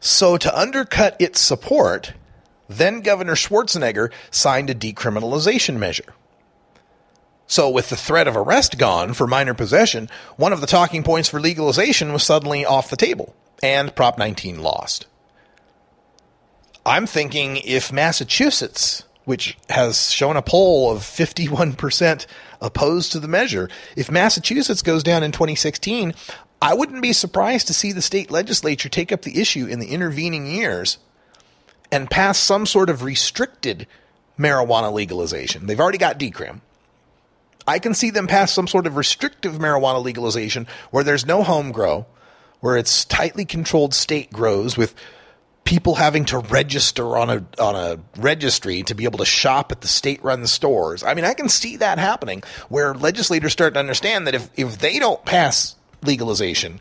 So, 0.03 0.35
to 0.35 0.59
undercut 0.59 1.15
its 1.19 1.39
support, 1.39 2.13
then 2.67 3.01
Governor 3.01 3.35
Schwarzenegger 3.35 4.11
signed 4.31 4.71
a 4.71 4.75
decriminalization 4.75 5.77
measure. 5.77 6.15
So, 7.45 7.69
with 7.69 7.89
the 7.89 7.95
threat 7.95 8.27
of 8.27 8.35
arrest 8.35 8.79
gone 8.79 9.13
for 9.13 9.27
minor 9.27 9.53
possession, 9.53 10.09
one 10.37 10.53
of 10.53 10.59
the 10.59 10.67
talking 10.67 11.03
points 11.03 11.29
for 11.29 11.39
legalization 11.39 12.11
was 12.13 12.23
suddenly 12.23 12.65
off 12.65 12.89
the 12.89 12.97
table, 12.97 13.35
and 13.61 13.95
Prop 13.95 14.17
19 14.17 14.63
lost. 14.63 15.05
I'm 16.83 17.05
thinking 17.05 17.57
if 17.57 17.91
Massachusetts, 17.91 19.03
which 19.25 19.55
has 19.69 20.09
shown 20.09 20.35
a 20.35 20.41
poll 20.41 20.91
of 20.91 21.01
51% 21.01 22.25
opposed 22.59 23.11
to 23.11 23.19
the 23.19 23.27
measure, 23.27 23.69
if 23.95 24.09
Massachusetts 24.09 24.81
goes 24.81 25.03
down 25.03 25.21
in 25.21 25.31
2016, 25.31 26.15
I 26.61 26.75
wouldn't 26.75 27.01
be 27.01 27.13
surprised 27.13 27.67
to 27.67 27.73
see 27.73 27.91
the 27.91 28.01
state 28.01 28.29
legislature 28.29 28.87
take 28.89 29.11
up 29.11 29.23
the 29.23 29.41
issue 29.41 29.65
in 29.65 29.79
the 29.79 29.87
intervening 29.87 30.45
years 30.45 30.99
and 31.91 32.09
pass 32.09 32.37
some 32.37 32.65
sort 32.65 32.89
of 32.89 33.03
restricted 33.03 33.87
marijuana 34.37 34.93
legalization. 34.93 35.65
They've 35.65 35.79
already 35.79 35.97
got 35.97 36.19
decrim. 36.19 36.61
I 37.67 37.79
can 37.79 37.93
see 37.93 38.09
them 38.09 38.27
pass 38.27 38.51
some 38.51 38.67
sort 38.67 38.87
of 38.87 38.95
restrictive 38.95 39.53
marijuana 39.53 40.03
legalization 40.03 40.67
where 40.91 41.03
there's 41.03 41.25
no 41.25 41.43
home 41.43 41.71
grow, 41.71 42.05
where 42.59 42.77
it's 42.77 43.05
tightly 43.05 43.45
controlled 43.45 43.93
state 43.93 44.31
grows 44.31 44.77
with 44.77 44.95
people 45.63 45.95
having 45.95 46.25
to 46.25 46.39
register 46.39 47.17
on 47.17 47.29
a 47.29 47.45
on 47.61 47.75
a 47.75 47.99
registry 48.19 48.83
to 48.83 48.95
be 48.95 49.03
able 49.03 49.19
to 49.19 49.25
shop 49.25 49.71
at 49.71 49.81
the 49.81 49.87
state 49.87 50.23
run 50.23 50.45
stores. 50.47 51.03
I 51.03 51.13
mean, 51.13 51.25
I 51.25 51.33
can 51.33 51.49
see 51.49 51.77
that 51.77 51.99
happening 51.99 52.43
where 52.69 52.93
legislators 52.93 53.51
start 53.51 53.75
to 53.75 53.79
understand 53.79 54.27
that 54.27 54.35
if 54.35 54.49
if 54.57 54.79
they 54.79 54.97
don't 54.97 55.23
pass 55.23 55.75
legalization, 56.03 56.79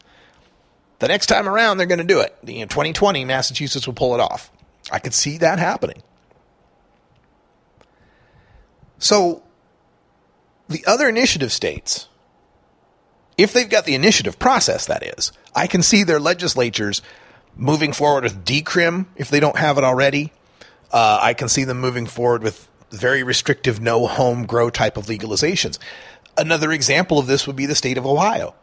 the 0.99 1.09
next 1.09 1.27
time 1.27 1.49
around 1.49 1.79
they're 1.79 1.87
going 1.87 1.99
to 1.99 2.05
do 2.05 2.21
it. 2.21 2.37
Know, 2.43 2.67
2020 2.67 3.25
Massachusetts 3.25 3.87
will 3.87 3.95
pull 3.95 4.15
it 4.15 4.21
off. 4.21 4.51
I 4.91 4.99
could 4.99 5.15
see 5.15 5.39
that 5.39 5.59
happening. 5.59 6.03
So 8.99 9.43
the 10.69 10.85
other 10.87 11.09
initiative 11.09 11.53
states 11.53 12.07
if 13.41 13.55
they've 13.55 13.71
got 13.71 13.87
the 13.87 13.95
initiative 13.95 14.39
process 14.39 14.85
that 14.85 15.03
is, 15.03 15.33
I 15.55 15.67
can 15.67 15.83
see 15.83 16.05
their 16.05 16.21
legislatures 16.21 17.01
moving 17.57 17.95
forward 17.95 18.25
with 18.25 18.45
decrim 18.45 19.07
if 19.17 19.31
they 19.31 19.41
don't 19.41 19.57
have 19.57 19.79
it 19.79 19.85
already. 19.85 20.31
Uh, 20.93 21.19
I 21.23 21.33
can 21.33 21.49
see 21.49 21.65
them 21.65 21.81
moving 21.81 22.07
forward 22.07 22.43
with 22.43 22.69
very 22.91 23.23
restrictive 23.23 23.81
no 23.81 24.07
home 24.07 24.45
grow 24.45 24.69
type 24.69 24.99
of 24.99 25.07
legalizations. 25.07 25.79
Another 26.37 26.71
example 26.71 27.19
of 27.19 27.27
this 27.27 27.47
would 27.47 27.57
be 27.57 27.65
the 27.65 27.75
state 27.75 27.97
of 27.97 28.05
Ohio. 28.05 28.55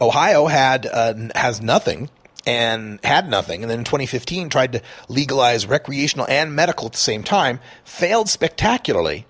Ohio 0.00 0.46
had 0.46 0.86
uh, 0.86 1.14
has 1.34 1.60
nothing 1.60 2.10
and 2.46 2.98
had 3.04 3.28
nothing, 3.28 3.62
and 3.62 3.70
then 3.70 3.80
in 3.80 3.84
2015 3.84 4.48
tried 4.48 4.72
to 4.72 4.82
legalize 5.08 5.66
recreational 5.66 6.26
and 6.28 6.54
medical 6.54 6.86
at 6.86 6.92
the 6.92 6.98
same 6.98 7.22
time, 7.22 7.60
failed 7.84 8.28
spectacularly. 8.28 9.26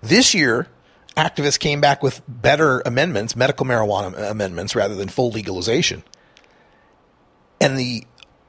This 0.00 0.34
year, 0.34 0.68
activists 1.16 1.58
came 1.58 1.80
back 1.80 2.02
with 2.02 2.22
better 2.26 2.80
amendments, 2.86 3.36
medical 3.36 3.66
marijuana 3.66 4.30
amendments, 4.30 4.74
rather 4.74 4.94
than 4.94 5.08
full 5.08 5.30
legalization. 5.30 6.02
And 7.60 7.78
the 7.78 8.06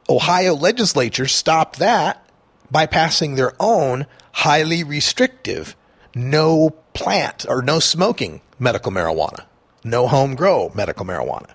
Ohio 0.09 0.55
legislature 0.55 1.27
stopped 1.27 1.79
that 1.79 2.23
by 2.71 2.85
passing 2.85 3.35
their 3.35 3.53
own 3.59 4.05
highly 4.33 4.83
restrictive 4.83 5.75
no 6.15 6.71
plant 6.93 7.45
or 7.47 7.61
no 7.61 7.79
smoking 7.79 8.41
medical 8.59 8.91
marijuana, 8.91 9.45
no 9.89 10.07
home 10.07 10.35
grow 10.35 10.71
medical 10.75 11.05
marijuana. 11.05 11.49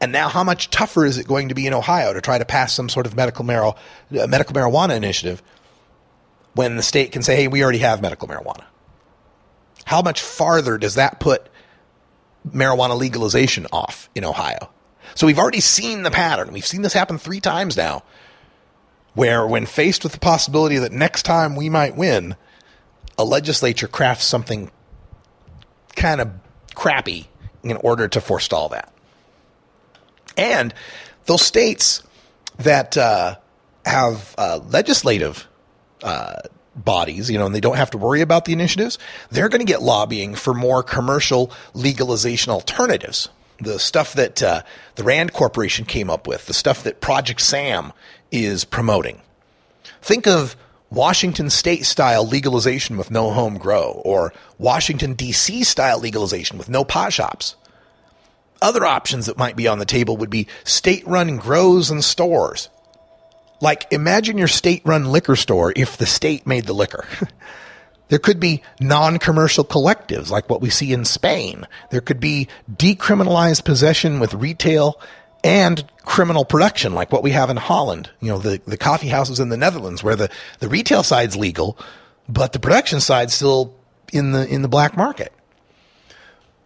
And 0.00 0.12
now, 0.12 0.28
how 0.28 0.44
much 0.44 0.70
tougher 0.70 1.04
is 1.04 1.18
it 1.18 1.26
going 1.26 1.48
to 1.48 1.54
be 1.54 1.66
in 1.66 1.74
Ohio 1.74 2.12
to 2.12 2.20
try 2.20 2.38
to 2.38 2.44
pass 2.44 2.72
some 2.72 2.88
sort 2.88 3.06
of 3.06 3.16
medical, 3.16 3.44
mar- 3.44 3.74
uh, 3.74 4.26
medical 4.28 4.54
marijuana 4.54 4.96
initiative 4.96 5.42
when 6.54 6.76
the 6.76 6.82
state 6.82 7.10
can 7.10 7.22
say, 7.22 7.34
hey, 7.34 7.48
we 7.48 7.62
already 7.62 7.78
have 7.78 8.00
medical 8.00 8.28
marijuana? 8.28 8.64
How 9.84 10.02
much 10.02 10.20
farther 10.20 10.78
does 10.78 10.94
that 10.94 11.18
put 11.18 11.48
marijuana 12.48 12.96
legalization 12.96 13.66
off 13.72 14.08
in 14.14 14.24
Ohio? 14.24 14.70
So 15.14 15.26
we've 15.26 15.38
already 15.38 15.60
seen 15.60 16.02
the 16.04 16.10
pattern. 16.10 16.52
We've 16.52 16.66
seen 16.66 16.82
this 16.82 16.92
happen 16.92 17.18
three 17.18 17.40
times 17.40 17.76
now, 17.76 18.04
where 19.14 19.46
when 19.46 19.66
faced 19.66 20.04
with 20.04 20.12
the 20.12 20.20
possibility 20.20 20.78
that 20.78 20.92
next 20.92 21.24
time 21.24 21.56
we 21.56 21.68
might 21.68 21.96
win, 21.96 22.36
a 23.16 23.24
legislature 23.24 23.88
crafts 23.88 24.24
something 24.24 24.70
kind 25.96 26.20
of 26.20 26.30
crappy 26.78 27.26
in 27.64 27.76
order 27.78 28.06
to 28.06 28.20
forestall 28.20 28.68
that. 28.68 28.92
And 30.36 30.72
those 31.26 31.42
states 31.42 32.04
that 32.58 32.96
uh, 32.96 33.36
have 33.84 34.34
uh, 34.38 34.60
legislative 34.68 35.48
uh, 36.04 36.36
bodies, 36.76 37.28
you 37.28 37.36
know, 37.36 37.46
and 37.46 37.54
they 37.54 37.60
don't 37.60 37.76
have 37.76 37.90
to 37.90 37.98
worry 37.98 38.20
about 38.20 38.44
the 38.44 38.52
initiatives, 38.52 38.96
they're 39.30 39.48
going 39.48 39.58
to 39.58 39.70
get 39.70 39.82
lobbying 39.82 40.36
for 40.36 40.54
more 40.54 40.84
commercial 40.84 41.50
legalization 41.74 42.52
alternatives 42.52 43.28
the 43.60 43.80
stuff 43.80 44.12
that 44.12 44.40
uh, 44.40 44.62
the 44.94 45.02
Rand 45.02 45.32
Corporation 45.32 45.84
came 45.84 46.08
up 46.08 46.28
with, 46.28 46.46
the 46.46 46.54
stuff 46.54 46.84
that 46.84 47.00
Project 47.00 47.40
Sam 47.40 47.92
is 48.30 48.64
promoting. 48.64 49.20
Think 50.00 50.28
of 50.28 50.54
Washington 50.90 51.50
state 51.50 51.84
style 51.84 52.26
legalization 52.26 52.96
with 52.96 53.10
no 53.10 53.30
home 53.30 53.58
grow, 53.58 54.00
or 54.04 54.32
Washington 54.58 55.14
D.C. 55.14 55.64
style 55.64 55.98
legalization 55.98 56.56
with 56.56 56.68
no 56.68 56.84
pot 56.84 57.12
shops. 57.12 57.56
Other 58.60 58.84
options 58.84 59.26
that 59.26 59.38
might 59.38 59.56
be 59.56 59.68
on 59.68 59.78
the 59.78 59.84
table 59.84 60.16
would 60.16 60.30
be 60.30 60.48
state 60.64 61.06
run 61.06 61.36
grows 61.36 61.90
and 61.90 62.02
stores. 62.02 62.70
Like, 63.60 63.86
imagine 63.92 64.38
your 64.38 64.48
state 64.48 64.82
run 64.84 65.06
liquor 65.06 65.36
store 65.36 65.72
if 65.76 65.96
the 65.96 66.06
state 66.06 66.46
made 66.46 66.64
the 66.64 66.72
liquor. 66.72 67.06
There 68.08 68.18
could 68.18 68.40
be 68.40 68.62
non-commercial 68.80 69.64
collectives 69.64 70.30
like 70.30 70.48
what 70.48 70.62
we 70.62 70.70
see 70.70 70.92
in 70.92 71.04
Spain. 71.04 71.66
There 71.90 72.00
could 72.00 72.20
be 72.20 72.48
decriminalized 72.74 73.64
possession 73.64 74.18
with 74.18 74.34
retail 74.34 74.98
and 75.44 75.84
criminal 76.04 76.44
production 76.44 76.94
like 76.94 77.12
what 77.12 77.22
we 77.22 77.30
have 77.30 77.50
in 77.50 77.56
Holland. 77.56 78.10
You 78.20 78.30
know, 78.30 78.38
the, 78.38 78.60
the 78.66 78.76
coffee 78.76 79.08
houses 79.08 79.40
in 79.40 79.48
the 79.48 79.56
Netherlands 79.56 80.02
where 80.02 80.16
the, 80.16 80.30
the 80.58 80.68
retail 80.68 81.02
side's 81.02 81.36
legal, 81.36 81.78
but 82.28 82.52
the 82.52 82.58
production 82.58 83.00
side's 83.00 83.34
still 83.34 83.74
in 84.12 84.32
the, 84.32 84.46
in 84.46 84.62
the 84.62 84.68
black 84.68 84.96
market. 84.96 85.32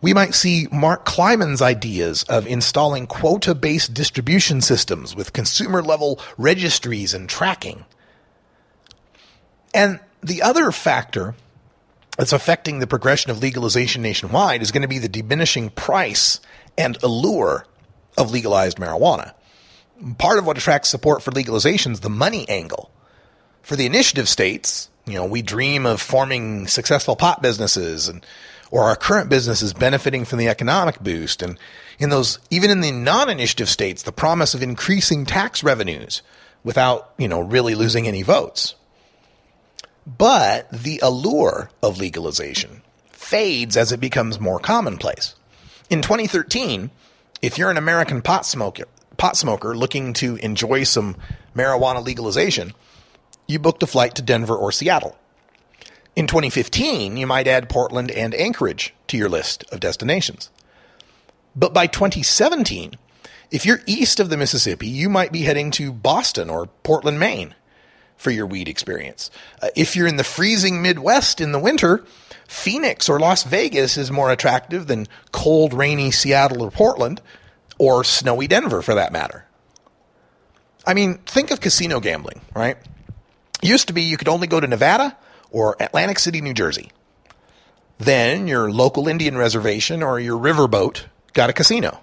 We 0.01 0.15
might 0.15 0.35
see 0.35 0.67
Mark 0.73 1.05
Kleiman's 1.05 1.63
ideas 1.63 2.25
of 2.25 2.47
installing 2.47 3.07
quota 3.07 3.55
based 3.55 3.95
distribution 3.95 4.61
systems 4.61 5.15
with 5.15 5.33
consumer 5.33 5.81
level 5.81 6.21
registries 6.37 7.15
and 7.15 7.29
tracking. 7.29 7.85
And 9.73 10.01
the 10.21 10.43
other 10.43 10.73
factor 10.73 11.35
that's 12.17 12.33
affecting 12.33 12.79
the 12.79 12.87
progression 12.87 13.31
of 13.31 13.41
legalization 13.41 14.03
nationwide 14.03 14.61
is 14.61 14.73
going 14.73 14.83
to 14.83 14.89
be 14.89 14.99
the 14.99 15.09
diminishing 15.09 15.71
price 15.71 16.41
and 16.77 17.01
allure 17.03 17.67
of 18.17 18.31
legalized 18.31 18.79
marijuana. 18.79 19.35
Part 20.19 20.39
of 20.39 20.47
what 20.47 20.59
attracts 20.59 20.89
support 20.89 21.23
for 21.23 21.31
legalization 21.31 21.93
is 21.93 22.01
the 22.01 22.11
money 22.11 22.49
angle. 22.49 22.91
For 23.63 23.77
the 23.77 23.87
initiative 23.87 24.29
states, 24.29 24.91
you 25.07 25.15
know, 25.15 25.25
we 25.25 25.43
dream 25.43 25.87
of 25.87 26.01
forming 26.01 26.67
successful 26.67 27.17
pot 27.17 27.43
businesses 27.43 28.09
and 28.09 28.25
or 28.71 28.85
our 28.85 28.97
current 28.97 29.29
businesses 29.29 29.75
benefiting 29.75 30.25
from 30.25 30.39
the 30.39 30.49
economic 30.49 30.99
boost 31.01 31.43
and 31.43 31.59
in 31.99 32.09
those 32.09 32.39
even 32.51 32.71
in 32.71 32.81
the 32.81 32.91
non-initiative 32.91 33.69
states 33.69 34.03
the 34.03 34.13
promise 34.13 34.55
of 34.55 34.63
increasing 34.63 35.27
tax 35.27 35.63
revenues 35.63 36.23
without, 36.65 37.13
you 37.19 37.29
know, 37.29 37.41
really 37.41 37.75
losing 37.75 38.09
any 38.09 38.23
votes. 38.23 38.75
But 40.07 40.71
the 40.71 41.01
allure 41.03 41.71
of 41.83 41.99
legalization 41.99 42.83
fades 43.11 43.77
as 43.77 43.93
it 43.93 44.01
becomes 44.01 44.41
more 44.41 44.59
commonplace. 44.59 45.35
In 45.91 46.03
2013, 46.03 46.91
if 47.43 47.59
you're 47.59 47.71
an 47.71 47.77
American 47.77 48.23
pot 48.23 48.47
smoker, 48.47 48.85
pot 49.17 49.37
smoker 49.37 49.77
looking 49.77 50.13
to 50.15 50.37
enjoy 50.37 50.85
some 50.85 51.17
marijuana 51.55 52.03
legalization, 52.03 52.73
you 53.49 53.59
booked 53.59 53.83
a 53.83 53.87
flight 53.87 54.15
to 54.15 54.23
Denver 54.23 54.57
or 54.57 54.71
Seattle. 54.71 55.19
In 56.15 56.27
2015, 56.27 57.17
you 57.17 57.27
might 57.27 57.49
add 57.49 57.69
Portland 57.69 58.11
and 58.11 58.35
Anchorage 58.35 58.95
to 59.09 59.17
your 59.17 59.29
list 59.29 59.65
of 59.73 59.81
destinations. 59.81 60.51
But 61.57 61.75
by 61.75 61.87
2017, 61.87 62.95
if 63.51 63.67
you're 63.67 63.81
east 63.87 64.21
of 64.21 64.31
the 64.31 64.37
Mississippi, 64.37 64.87
you 64.87 65.09
might 65.11 65.33
be 65.33 65.43
heading 65.43 65.71
to 65.73 65.93
Boston 65.93 66.49
or 66.49 66.67
Portland, 66.83 67.19
Maine 67.19 67.55
for 68.17 68.31
your 68.31 68.47
weed 68.47 68.69
experience. 68.69 69.31
Uh, 69.61 69.69
if 69.75 69.97
you're 69.97 70.07
in 70.07 70.17
the 70.17 70.25
freezing 70.25 70.81
Midwest 70.81 71.41
in 71.41 71.53
the 71.53 71.59
winter, 71.59 72.05
Phoenix 72.47 73.09
or 73.09 73.19
Las 73.19 73.45
Vegas 73.45 73.97
is 73.97 74.11
more 74.11 74.31
attractive 74.31 74.87
than 74.87 75.09
cold, 75.33 75.73
rainy 75.73 76.11
Seattle 76.11 76.63
or 76.63 76.71
Portland, 76.71 77.21
or 77.79 78.05
snowy 78.05 78.47
Denver 78.47 78.83
for 78.83 78.95
that 78.95 79.13
matter. 79.13 79.47
I 80.87 80.95
mean, 80.95 81.19
think 81.19 81.51
of 81.51 81.61
casino 81.61 82.01
gambling, 82.01 82.41
right? 82.55 82.77
Used 83.63 83.89
to 83.89 83.93
be 83.93 84.03
you 84.03 84.17
could 84.17 84.29
only 84.29 84.47
go 84.47 84.61
to 84.61 84.67
Nevada 84.67 85.17
or 85.51 85.77
Atlantic 85.79 86.19
City, 86.19 86.41
New 86.41 86.55
Jersey. 86.55 86.91
Then 87.99 88.49
your 88.49 88.71
local 88.71 89.07
Indian 89.07 89.37
reservation 89.37 90.03
or 90.03 90.19
your 90.19 90.39
riverboat 90.39 91.05
got 91.35 91.51
a 91.51 91.53
casino. 91.53 92.01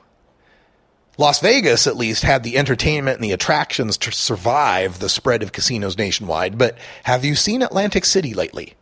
Las 1.18 1.42
Vegas, 1.42 1.86
at 1.86 1.98
least, 1.98 2.24
had 2.24 2.44
the 2.44 2.58
entertainment 2.58 3.18
and 3.18 3.24
the 3.26 3.34
attractions 3.34 3.98
to 3.98 4.10
survive 4.10 5.00
the 5.00 5.10
spread 5.10 5.44
of 5.44 5.52
casinos 5.52 5.98
nationwide. 5.98 6.58
But 6.58 6.78
have 7.04 7.26
you 7.26 7.36
seen 7.36 7.62
Atlantic 7.62 8.06
City 8.06 8.34
lately? 8.34 8.76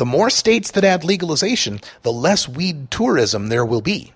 The 0.00 0.06
more 0.06 0.30
states 0.30 0.70
that 0.70 0.82
add 0.82 1.04
legalization, 1.04 1.82
the 2.00 2.10
less 2.10 2.48
weed 2.48 2.90
tourism 2.90 3.48
there 3.48 3.66
will 3.66 3.82
be. 3.82 4.14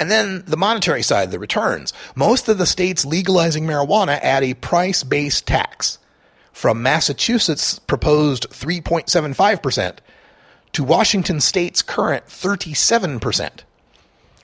And 0.00 0.10
then 0.10 0.44
the 0.46 0.56
monetary 0.56 1.02
side, 1.02 1.30
the 1.30 1.38
returns. 1.38 1.92
Most 2.14 2.48
of 2.48 2.56
the 2.56 2.64
states 2.64 3.04
legalizing 3.04 3.66
marijuana 3.66 4.18
add 4.22 4.42
a 4.42 4.54
price 4.54 5.02
based 5.02 5.46
tax 5.46 5.98
from 6.54 6.82
Massachusetts' 6.82 7.80
proposed 7.80 8.48
3.75% 8.48 9.98
to 10.72 10.84
Washington 10.84 11.38
state's 11.42 11.82
current 11.82 12.24
37%. 12.24 13.58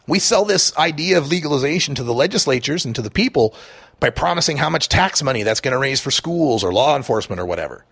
We 0.07 0.19
sell 0.19 0.45
this 0.45 0.77
idea 0.77 1.17
of 1.17 1.29
legalization 1.29 1.95
to 1.95 2.05
the 2.05 2.13
legislatures 2.13 2.85
and 2.85 2.95
to 2.97 3.01
the 3.01 3.11
people 3.11 3.55
by 3.99 4.11
promising 4.11 4.59
how 4.59 4.69
much 4.69 4.91
tax 4.91 5.23
money 5.23 5.43
that's 5.43 5.63
going 5.63 5.73
to 5.73 5.79
raise 5.79 6.03
for 6.03 6.11
schools 6.11 6.63
or 6.63 6.71
law 6.71 6.97
enforcement 6.97 7.41
or 7.41 7.47
whatever. 7.47 7.87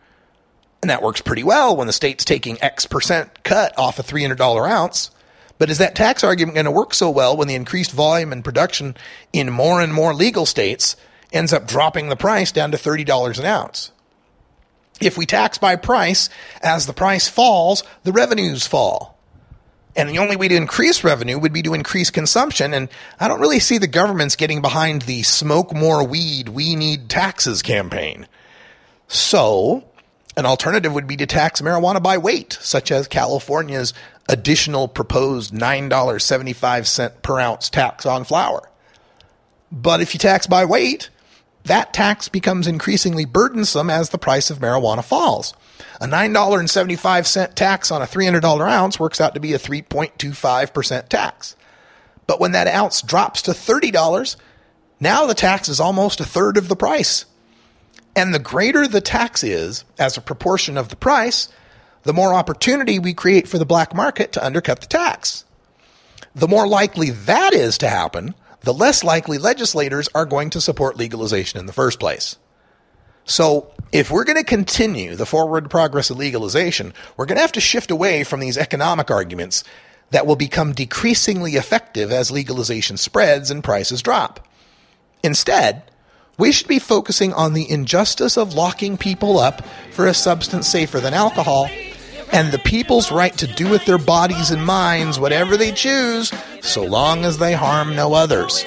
And 0.82 0.90
that 0.90 1.02
works 1.02 1.20
pretty 1.20 1.42
well 1.42 1.76
when 1.76 1.86
the 1.86 1.92
state's 1.92 2.24
taking 2.24 2.62
X 2.62 2.86
percent 2.86 3.44
cut 3.44 3.78
off 3.78 3.98
a 3.98 4.02
$300 4.02 4.68
ounce. 4.68 5.10
But 5.58 5.68
is 5.68 5.78
that 5.78 5.94
tax 5.94 6.24
argument 6.24 6.54
going 6.54 6.64
to 6.64 6.70
work 6.70 6.94
so 6.94 7.10
well 7.10 7.36
when 7.36 7.46
the 7.46 7.54
increased 7.54 7.92
volume 7.92 8.32
and 8.32 8.42
production 8.42 8.96
in 9.32 9.50
more 9.52 9.82
and 9.82 9.92
more 9.92 10.14
legal 10.14 10.46
states 10.46 10.96
ends 11.32 11.52
up 11.52 11.68
dropping 11.68 12.08
the 12.08 12.16
price 12.16 12.50
down 12.50 12.72
to 12.72 12.78
$30 12.78 13.38
an 13.38 13.44
ounce? 13.44 13.92
If 15.02 15.18
we 15.18 15.26
tax 15.26 15.58
by 15.58 15.76
price, 15.76 16.30
as 16.62 16.86
the 16.86 16.94
price 16.94 17.28
falls, 17.28 17.82
the 18.04 18.12
revenues 18.12 18.66
fall. 18.66 19.18
And 19.96 20.08
the 20.08 20.18
only 20.18 20.36
way 20.36 20.48
to 20.48 20.56
increase 20.56 21.02
revenue 21.04 21.38
would 21.38 21.52
be 21.52 21.62
to 21.62 21.74
increase 21.74 22.10
consumption. 22.10 22.72
And 22.72 22.88
I 23.18 23.28
don't 23.28 23.40
really 23.40 23.60
see 23.60 23.76
the 23.76 23.86
government's 23.86 24.36
getting 24.36 24.62
behind 24.62 25.02
the 25.02 25.22
smoke 25.24 25.74
more 25.74 26.06
weed, 26.06 26.48
we 26.48 26.76
need 26.76 27.08
taxes 27.08 27.60
campaign. 27.60 28.26
So, 29.08 29.84
an 30.40 30.46
alternative 30.46 30.94
would 30.94 31.06
be 31.06 31.18
to 31.18 31.26
tax 31.26 31.60
marijuana 31.60 32.02
by 32.02 32.16
weight, 32.16 32.56
such 32.62 32.90
as 32.90 33.06
California's 33.06 33.92
additional 34.26 34.88
proposed 34.88 35.52
$9.75 35.52 37.22
per 37.22 37.38
ounce 37.38 37.68
tax 37.68 38.06
on 38.06 38.24
flower. 38.24 38.66
But 39.70 40.00
if 40.00 40.14
you 40.14 40.18
tax 40.18 40.46
by 40.46 40.64
weight, 40.64 41.10
that 41.64 41.92
tax 41.92 42.30
becomes 42.30 42.66
increasingly 42.66 43.26
burdensome 43.26 43.90
as 43.90 44.08
the 44.08 44.18
price 44.18 44.48
of 44.48 44.60
marijuana 44.60 45.04
falls. 45.04 45.52
A 46.00 46.06
$9.75 46.06 47.54
tax 47.54 47.90
on 47.90 48.00
a 48.00 48.06
$300 48.06 48.66
ounce 48.66 48.98
works 48.98 49.20
out 49.20 49.34
to 49.34 49.40
be 49.40 49.52
a 49.52 49.58
3.25% 49.58 51.08
tax. 51.08 51.54
But 52.26 52.40
when 52.40 52.52
that 52.52 52.66
ounce 52.66 53.02
drops 53.02 53.42
to 53.42 53.50
$30, 53.50 54.36
now 55.00 55.26
the 55.26 55.34
tax 55.34 55.68
is 55.68 55.80
almost 55.80 56.18
a 56.18 56.24
third 56.24 56.56
of 56.56 56.68
the 56.68 56.76
price. 56.76 57.26
And 58.16 58.34
the 58.34 58.38
greater 58.38 58.86
the 58.86 59.00
tax 59.00 59.44
is 59.44 59.84
as 59.98 60.16
a 60.16 60.22
proportion 60.22 60.76
of 60.76 60.88
the 60.88 60.96
price, 60.96 61.48
the 62.02 62.12
more 62.12 62.34
opportunity 62.34 62.98
we 62.98 63.14
create 63.14 63.46
for 63.46 63.58
the 63.58 63.66
black 63.66 63.94
market 63.94 64.32
to 64.32 64.44
undercut 64.44 64.80
the 64.80 64.86
tax. 64.86 65.44
The 66.34 66.48
more 66.48 66.66
likely 66.66 67.10
that 67.10 67.52
is 67.52 67.78
to 67.78 67.88
happen, 67.88 68.34
the 68.60 68.74
less 68.74 69.02
likely 69.02 69.38
legislators 69.38 70.08
are 70.14 70.26
going 70.26 70.50
to 70.50 70.60
support 70.60 70.96
legalization 70.96 71.58
in 71.58 71.66
the 71.66 71.72
first 71.72 71.98
place. 71.98 72.36
So, 73.24 73.70
if 73.92 74.10
we're 74.10 74.24
going 74.24 74.38
to 74.38 74.44
continue 74.44 75.14
the 75.14 75.26
forward 75.26 75.68
progress 75.68 76.10
of 76.10 76.16
legalization, 76.18 76.92
we're 77.16 77.26
going 77.26 77.36
to 77.36 77.42
have 77.42 77.52
to 77.52 77.60
shift 77.60 77.90
away 77.90 78.24
from 78.24 78.40
these 78.40 78.56
economic 78.56 79.10
arguments 79.10 79.64
that 80.10 80.26
will 80.26 80.36
become 80.36 80.72
decreasingly 80.72 81.54
effective 81.54 82.10
as 82.10 82.30
legalization 82.30 82.96
spreads 82.96 83.50
and 83.50 83.64
prices 83.64 84.02
drop. 84.02 84.46
Instead, 85.22 85.89
we 86.40 86.50
should 86.50 86.66
be 86.66 86.78
focusing 86.78 87.32
on 87.34 87.52
the 87.52 87.70
injustice 87.70 88.36
of 88.36 88.54
locking 88.54 88.96
people 88.96 89.38
up 89.38 89.62
for 89.92 90.06
a 90.06 90.14
substance 90.14 90.66
safer 90.66 90.98
than 90.98 91.14
alcohol 91.14 91.68
and 92.32 92.52
the 92.52 92.58
people's 92.58 93.12
right 93.12 93.36
to 93.38 93.46
do 93.46 93.68
with 93.68 93.84
their 93.84 93.98
bodies 93.98 94.50
and 94.50 94.64
minds 94.64 95.18
whatever 95.18 95.56
they 95.56 95.72
choose, 95.72 96.32
so 96.60 96.84
long 96.84 97.24
as 97.24 97.38
they 97.38 97.52
harm 97.52 97.94
no 97.94 98.14
others. 98.14 98.64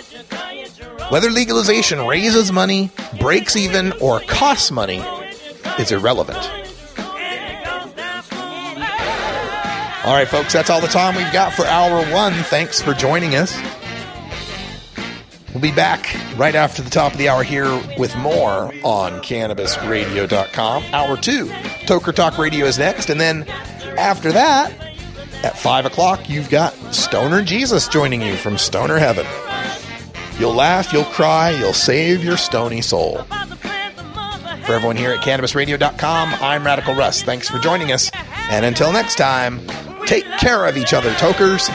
Whether 1.09 1.29
legalization 1.29 2.05
raises 2.05 2.51
money, 2.51 2.91
breaks 3.19 3.55
even, 3.55 3.93
or 3.93 4.19
costs 4.21 4.71
money 4.71 5.01
is 5.79 5.91
irrelevant. 5.91 6.37
All 10.05 10.13
right, 10.13 10.27
folks, 10.27 10.51
that's 10.51 10.69
all 10.69 10.81
the 10.81 10.87
time 10.87 11.15
we've 11.15 11.31
got 11.31 11.53
for 11.53 11.65
hour 11.65 12.03
one. 12.11 12.33
Thanks 12.33 12.81
for 12.81 12.93
joining 12.93 13.35
us. 13.35 13.57
We'll 15.53 15.61
be 15.61 15.71
back 15.71 16.15
right 16.35 16.55
after 16.55 16.81
the 16.81 16.89
top 16.89 17.11
of 17.11 17.17
the 17.19 17.29
hour 17.29 17.43
here 17.43 17.69
with 17.99 18.15
more 18.15 18.73
on 18.83 19.21
CannabisRadio.com. 19.21 20.83
Hour 20.91 21.17
two, 21.17 21.45
Toker 21.85 22.13
Talk 22.13 22.39
Radio 22.39 22.65
is 22.65 22.79
next. 22.79 23.09
And 23.11 23.21
then 23.21 23.47
after 23.97 24.31
that, 24.31 24.73
at 25.43 25.57
5 25.57 25.85
o'clock, 25.85 26.29
you've 26.29 26.49
got 26.49 26.73
Stoner 26.93 27.43
Jesus 27.43 27.87
joining 27.87 28.21
you 28.21 28.35
from 28.35 28.57
Stoner 28.57 28.97
Heaven. 28.97 29.27
You'll 30.39 30.55
laugh, 30.55 30.91
you'll 30.91 31.03
cry, 31.03 31.51
you'll 31.51 31.73
save 31.73 32.23
your 32.23 32.37
stony 32.37 32.81
soul. 32.81 33.23
For 34.65 34.73
everyone 34.73 34.95
here 34.95 35.11
at 35.11 35.19
CannabisRadio.com, 35.19 36.33
I'm 36.41 36.65
Radical 36.65 36.95
Russ. 36.95 37.21
Thanks 37.21 37.49
for 37.49 37.59
joining 37.59 37.91
us. 37.91 38.09
And 38.49 38.65
until 38.65 38.91
next 38.91 39.17
time, 39.17 39.61
take 40.07 40.25
care 40.39 40.65
of 40.65 40.77
each 40.77 40.93
other, 40.93 41.13
tokers. 41.15 41.69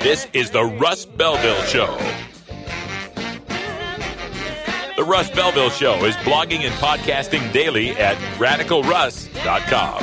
This 0.00 0.26
is 0.32 0.50
the 0.50 0.64
Russ 0.64 1.04
Belville 1.04 1.62
Show. 1.64 1.94
The 4.96 5.04
Russ 5.04 5.30
Belville 5.30 5.68
Show 5.68 6.06
is 6.06 6.16
blogging 6.16 6.60
and 6.60 6.72
podcasting 6.76 7.52
daily 7.52 7.90
at 7.90 8.16
radicalruss.com. 8.38 10.02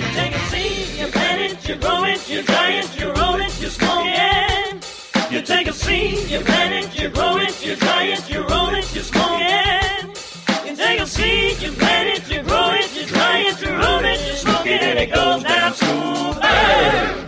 You 0.00 0.06
take 0.14 0.34
a 0.34 0.38
scene, 0.48 0.98
you 0.98 1.12
paint 1.12 1.52
it, 1.52 1.68
you 1.68 1.74
grow 1.76 2.04
it, 2.04 2.30
you 2.30 2.42
dry 2.42 2.70
it, 2.70 2.98
you 2.98 3.12
roll 3.12 3.34
it, 3.34 3.60
you 3.60 3.68
smoke 3.68 4.06
it. 4.06 5.30
You 5.30 5.42
take 5.42 5.66
a 5.66 5.72
seed, 5.74 6.30
you 6.30 6.40
plant 6.40 6.86
it, 6.86 6.98
you 6.98 7.10
grow 7.10 7.36
it, 7.36 7.62
you 7.62 7.76
dry 7.76 8.04
it, 8.04 8.30
you 8.30 8.40
roll 8.46 8.74
it, 8.74 8.94
you 8.94 9.02
smoke 9.02 9.42
it. 9.42 10.66
You 10.66 10.74
take 10.74 11.00
a 11.00 11.06
seed, 11.06 11.60
you 11.60 11.72
plant 11.72 12.18
it, 12.18 12.34
you 12.34 12.42
grow 12.44 12.70
it, 12.72 12.96
you 12.96 13.04
dry 13.04 13.40
it, 13.40 13.60
you 13.60 13.72
roll 13.72 14.02
it, 14.06 14.26
you 14.26 14.32
smoke 14.36 14.64
it, 14.64 14.80
and 14.80 14.98
it 14.98 15.14
goes 15.14 15.42
down 15.42 15.74
smooth. 15.74 16.42
Hey! 16.42 17.27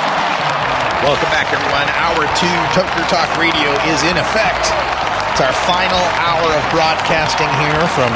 Welcome 1.01 1.33
back, 1.33 1.49
everyone. 1.49 1.89
Hour 1.97 2.29
two, 2.37 2.57
Toker 2.77 3.01
Talk 3.09 3.25
Radio 3.33 3.73
is 3.89 4.05
in 4.05 4.21
effect. 4.21 4.69
It's 5.33 5.41
our 5.41 5.49
final 5.65 5.97
hour 6.21 6.45
of 6.45 6.61
broadcasting 6.69 7.49
here 7.57 7.81
from 7.97 8.13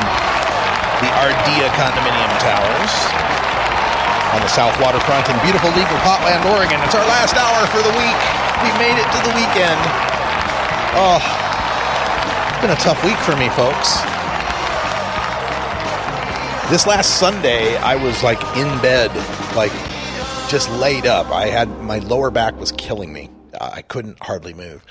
the 1.01 1.09
Ardea 1.17 1.73
Condominium 1.73 2.29
Towers 2.45 2.93
on 4.37 4.45
the 4.45 4.51
South 4.53 4.77
Waterfront 4.77 5.25
in 5.33 5.35
beautiful 5.41 5.73
legal 5.73 5.97
Potland, 6.05 6.45
Oregon. 6.53 6.77
It's 6.85 6.93
our 6.93 7.09
last 7.09 7.33
hour 7.33 7.65
for 7.73 7.81
the 7.81 7.89
week. 7.97 8.21
We 8.61 8.69
made 8.77 9.01
it 9.01 9.09
to 9.17 9.19
the 9.25 9.33
weekend. 9.33 9.81
Oh, 10.93 11.17
it's 12.53 12.61
been 12.61 12.69
a 12.69 12.77
tough 12.85 13.01
week 13.01 13.17
for 13.25 13.33
me, 13.33 13.49
folks. 13.57 13.97
This 16.69 16.85
last 16.85 17.17
Sunday, 17.17 17.77
I 17.77 17.95
was 17.97 18.21
like 18.21 18.45
in 18.53 18.69
bed, 18.77 19.09
like 19.57 19.73
just 20.49 20.69
laid 20.73 21.07
up. 21.07 21.27
I 21.31 21.47
had 21.47 21.81
my 21.81 21.99
lower 21.99 22.29
back 22.29 22.59
was 22.59 22.71
killing 22.71 23.11
me. 23.11 23.29
Uh, 23.53 23.71
I 23.73 23.81
couldn't 23.81 24.21
hardly 24.21 24.53
move, 24.53 24.85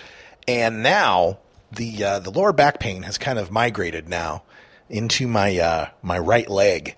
and 0.49 0.83
now 0.83 1.39
the 1.71 2.03
uh, 2.03 2.19
the 2.19 2.31
lower 2.31 2.53
back 2.53 2.81
pain 2.81 3.03
has 3.05 3.19
kind 3.19 3.39
of 3.39 3.51
migrated 3.51 4.09
now 4.09 4.43
into 4.89 5.29
my 5.29 5.57
uh, 5.59 5.89
my 6.03 6.19
right 6.19 6.49
leg. 6.49 6.97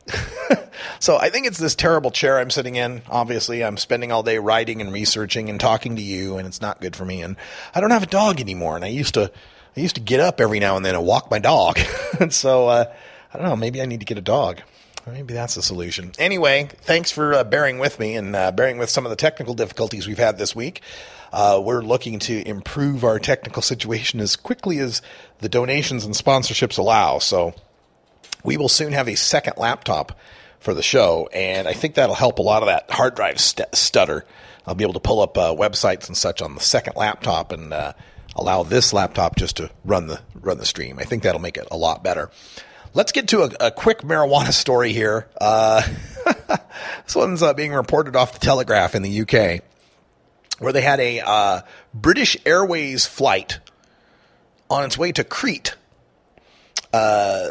so 1.00 1.18
I 1.18 1.28
think 1.28 1.46
it's 1.46 1.58
this 1.58 1.74
terrible 1.74 2.10
chair 2.10 2.38
I'm 2.38 2.50
sitting 2.50 2.76
in. 2.76 3.02
Obviously, 3.08 3.62
I'm 3.62 3.76
spending 3.76 4.10
all 4.10 4.22
day 4.22 4.38
writing 4.38 4.80
and 4.80 4.92
researching 4.92 5.50
and 5.50 5.60
talking 5.60 5.96
to 5.96 6.02
you, 6.02 6.38
and 6.38 6.46
it's 6.46 6.60
not 6.60 6.80
good 6.80 6.96
for 6.96 7.04
me. 7.04 7.22
And 7.22 7.36
I 7.74 7.80
don't 7.80 7.90
have 7.90 8.04
a 8.04 8.06
dog 8.06 8.40
anymore, 8.40 8.76
and 8.76 8.84
I 8.84 8.88
used 8.88 9.14
to 9.14 9.30
I 9.76 9.80
used 9.80 9.96
to 9.96 10.00
get 10.00 10.20
up 10.20 10.40
every 10.40 10.60
now 10.60 10.76
and 10.76 10.84
then 10.84 10.94
and 10.94 11.04
walk 11.04 11.30
my 11.30 11.38
dog. 11.38 11.78
and 12.20 12.32
so 12.32 12.68
uh, 12.68 12.92
I 13.34 13.38
don't 13.38 13.46
know. 13.46 13.56
Maybe 13.56 13.82
I 13.82 13.86
need 13.86 14.00
to 14.00 14.06
get 14.06 14.18
a 14.18 14.22
dog. 14.22 14.62
Maybe 15.06 15.34
that's 15.34 15.54
the 15.54 15.62
solution. 15.62 16.12
Anyway, 16.18 16.68
thanks 16.82 17.12
for 17.12 17.32
uh, 17.32 17.44
bearing 17.44 17.78
with 17.78 18.00
me 18.00 18.16
and 18.16 18.34
uh, 18.34 18.50
bearing 18.50 18.76
with 18.76 18.90
some 18.90 19.06
of 19.06 19.10
the 19.10 19.16
technical 19.16 19.54
difficulties 19.54 20.08
we've 20.08 20.18
had 20.18 20.36
this 20.36 20.54
week. 20.56 20.82
Uh, 21.32 21.60
we're 21.64 21.80
looking 21.80 22.18
to 22.18 22.46
improve 22.46 23.04
our 23.04 23.20
technical 23.20 23.62
situation 23.62 24.18
as 24.18 24.34
quickly 24.34 24.78
as 24.80 25.02
the 25.38 25.48
donations 25.48 26.04
and 26.04 26.14
sponsorships 26.14 26.76
allow. 26.76 27.20
So 27.20 27.54
we 28.42 28.56
will 28.56 28.68
soon 28.68 28.92
have 28.92 29.08
a 29.08 29.14
second 29.14 29.54
laptop 29.58 30.18
for 30.58 30.74
the 30.74 30.82
show, 30.82 31.28
and 31.32 31.68
I 31.68 31.72
think 31.72 31.94
that'll 31.94 32.16
help 32.16 32.40
a 32.40 32.42
lot 32.42 32.62
of 32.62 32.66
that 32.66 32.90
hard 32.90 33.14
drive 33.14 33.38
st- 33.38 33.74
stutter. 33.76 34.24
I'll 34.66 34.74
be 34.74 34.82
able 34.82 34.94
to 34.94 35.00
pull 35.00 35.20
up 35.20 35.38
uh, 35.38 35.54
websites 35.54 36.08
and 36.08 36.16
such 36.16 36.42
on 36.42 36.56
the 36.56 36.60
second 36.60 36.96
laptop 36.96 37.52
and 37.52 37.72
uh, 37.72 37.92
allow 38.34 38.64
this 38.64 38.92
laptop 38.92 39.36
just 39.36 39.58
to 39.58 39.70
run 39.84 40.08
the 40.08 40.20
run 40.34 40.58
the 40.58 40.66
stream. 40.66 40.98
I 40.98 41.04
think 41.04 41.22
that'll 41.22 41.40
make 41.40 41.56
it 41.56 41.68
a 41.70 41.76
lot 41.76 42.02
better. 42.02 42.30
Let's 42.96 43.12
get 43.12 43.28
to 43.28 43.42
a, 43.42 43.66
a 43.66 43.70
quick 43.70 43.98
marijuana 43.98 44.54
story 44.54 44.94
here. 44.94 45.28
Uh, 45.38 45.82
this 47.04 47.14
one's 47.14 47.42
uh, 47.42 47.52
being 47.52 47.74
reported 47.74 48.16
off 48.16 48.32
the 48.32 48.38
Telegraph 48.38 48.94
in 48.94 49.02
the 49.02 49.20
UK, 49.20 49.62
where 50.60 50.72
they 50.72 50.80
had 50.80 50.98
a 50.98 51.20
uh, 51.20 51.60
British 51.92 52.38
Airways 52.46 53.04
flight 53.04 53.60
on 54.70 54.82
its 54.82 54.96
way 54.96 55.12
to 55.12 55.24
Crete. 55.24 55.74
Uh, 56.90 57.50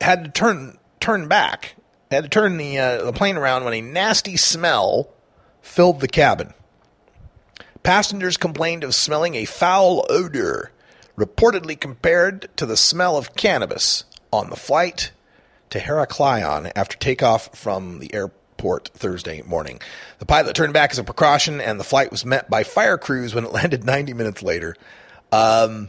had 0.00 0.24
to 0.24 0.30
turn 0.32 0.76
turn 0.98 1.28
back, 1.28 1.76
had 2.10 2.24
to 2.24 2.28
turn 2.28 2.56
the 2.56 2.76
uh, 2.76 3.04
the 3.04 3.12
plane 3.12 3.36
around 3.36 3.62
when 3.62 3.74
a 3.74 3.80
nasty 3.80 4.36
smell 4.36 5.08
filled 5.62 6.00
the 6.00 6.08
cabin. 6.08 6.52
Passengers 7.84 8.36
complained 8.36 8.82
of 8.82 8.92
smelling 8.92 9.36
a 9.36 9.44
foul 9.44 10.04
odor, 10.10 10.72
reportedly 11.16 11.78
compared 11.78 12.48
to 12.56 12.66
the 12.66 12.76
smell 12.76 13.16
of 13.16 13.36
cannabis 13.36 14.02
on 14.34 14.50
the 14.50 14.56
flight 14.56 15.12
to 15.70 15.78
Heraklion 15.78 16.70
after 16.74 16.96
takeoff 16.96 17.56
from 17.56 18.00
the 18.00 18.12
airport 18.12 18.90
Thursday 18.94 19.42
morning. 19.42 19.80
The 20.18 20.26
pilot 20.26 20.54
turned 20.56 20.72
back 20.72 20.90
as 20.90 20.98
a 20.98 21.04
precaution, 21.04 21.60
and 21.60 21.78
the 21.78 21.84
flight 21.84 22.10
was 22.10 22.24
met 22.24 22.50
by 22.50 22.64
fire 22.64 22.98
crews 22.98 23.34
when 23.34 23.44
it 23.44 23.52
landed 23.52 23.84
90 23.84 24.12
minutes 24.14 24.42
later. 24.42 24.76
Um, 25.32 25.88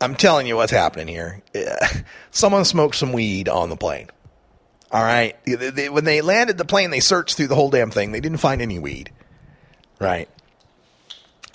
I'm 0.00 0.14
telling 0.14 0.46
you 0.46 0.56
what's 0.56 0.72
happening 0.72 1.08
here. 1.08 1.42
Someone 2.30 2.64
smoked 2.64 2.96
some 2.96 3.12
weed 3.12 3.48
on 3.48 3.70
the 3.70 3.76
plane. 3.76 4.10
All 4.90 5.02
right. 5.02 5.36
When 5.46 6.04
they 6.04 6.20
landed 6.20 6.58
the 6.58 6.66
plane, 6.66 6.90
they 6.90 7.00
searched 7.00 7.36
through 7.36 7.46
the 7.46 7.54
whole 7.54 7.70
damn 7.70 7.90
thing. 7.90 8.12
They 8.12 8.20
didn't 8.20 8.38
find 8.38 8.60
any 8.60 8.78
weed. 8.78 9.10
Right. 9.98 10.28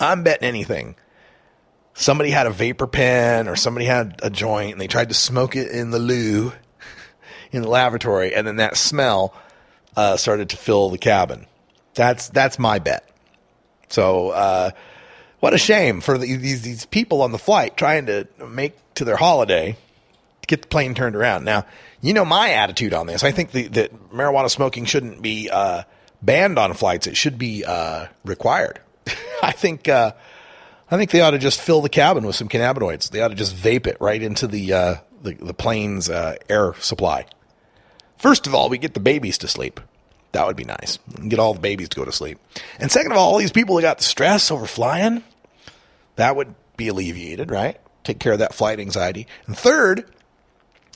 I'm 0.00 0.24
betting 0.24 0.48
anything 0.48 0.96
somebody 1.98 2.30
had 2.30 2.46
a 2.46 2.50
vapor 2.50 2.86
pen 2.86 3.48
or 3.48 3.56
somebody 3.56 3.84
had 3.84 4.20
a 4.22 4.30
joint 4.30 4.72
and 4.72 4.80
they 4.80 4.86
tried 4.86 5.08
to 5.08 5.14
smoke 5.14 5.56
it 5.56 5.68
in 5.68 5.90
the 5.90 5.98
loo 5.98 6.52
in 7.52 7.62
the 7.62 7.68
lavatory 7.68 8.34
and 8.34 8.46
then 8.46 8.56
that 8.56 8.76
smell 8.76 9.34
uh, 9.96 10.16
started 10.16 10.50
to 10.50 10.56
fill 10.56 10.90
the 10.90 10.98
cabin. 10.98 11.46
That's 11.94 12.28
that's 12.28 12.58
my 12.58 12.78
bet. 12.78 13.08
So 13.88 14.30
uh, 14.30 14.70
what 15.40 15.54
a 15.54 15.58
shame 15.58 16.00
for 16.00 16.16
the, 16.16 16.36
these 16.36 16.62
these 16.62 16.86
people 16.86 17.20
on 17.22 17.32
the 17.32 17.38
flight 17.38 17.76
trying 17.76 18.06
to 18.06 18.28
make 18.46 18.76
to 18.94 19.04
their 19.04 19.16
holiday 19.16 19.72
to 20.42 20.46
get 20.46 20.62
the 20.62 20.68
plane 20.68 20.94
turned 20.94 21.16
around. 21.16 21.44
Now 21.44 21.66
you 22.00 22.14
know 22.14 22.24
my 22.24 22.52
attitude 22.52 22.94
on 22.94 23.08
this. 23.08 23.24
I 23.24 23.32
think 23.32 23.50
the, 23.50 23.66
that 23.68 24.10
marijuana 24.12 24.48
smoking 24.48 24.84
shouldn't 24.84 25.20
be 25.20 25.50
uh, 25.50 25.82
banned 26.22 26.60
on 26.60 26.74
flights. 26.74 27.08
It 27.08 27.16
should 27.16 27.38
be 27.38 27.64
uh, 27.64 28.06
required. 28.24 28.78
I 29.42 29.50
think 29.50 29.88
uh, 29.88 30.12
I 30.90 30.96
think 30.96 31.10
they 31.10 31.20
ought 31.20 31.32
to 31.32 31.38
just 31.38 31.60
fill 31.60 31.82
the 31.82 31.88
cabin 31.88 32.24
with 32.24 32.36
some 32.36 32.48
cannabinoids. 32.48 33.10
They 33.10 33.20
ought 33.20 33.28
to 33.28 33.34
just 33.34 33.54
vape 33.54 33.86
it 33.86 33.98
right 34.00 34.22
into 34.22 34.46
the 34.46 34.72
uh, 34.72 34.94
the, 35.22 35.34
the 35.34 35.54
plane's 35.54 36.08
uh, 36.08 36.36
air 36.48 36.74
supply. 36.80 37.26
First 38.18 38.46
of 38.46 38.54
all, 38.54 38.68
we 38.68 38.78
get 38.78 38.94
the 38.94 39.00
babies 39.00 39.38
to 39.38 39.48
sleep. 39.48 39.80
That 40.32 40.46
would 40.46 40.56
be 40.56 40.64
nice. 40.64 40.98
Get 41.28 41.38
all 41.38 41.54
the 41.54 41.60
babies 41.60 41.88
to 41.90 41.96
go 41.96 42.04
to 42.04 42.12
sleep. 42.12 42.38
And 42.78 42.90
second 42.90 43.12
of 43.12 43.18
all, 43.18 43.32
all 43.32 43.38
these 43.38 43.52
people 43.52 43.76
that 43.76 43.82
got 43.82 43.98
the 43.98 44.04
stress 44.04 44.50
over 44.50 44.66
flying, 44.66 45.22
that 46.16 46.36
would 46.36 46.54
be 46.76 46.88
alleviated, 46.88 47.50
right? 47.50 47.78
Take 48.04 48.18
care 48.18 48.32
of 48.32 48.38
that 48.40 48.54
flight 48.54 48.80
anxiety. 48.80 49.26
And 49.46 49.56
third, 49.56 50.04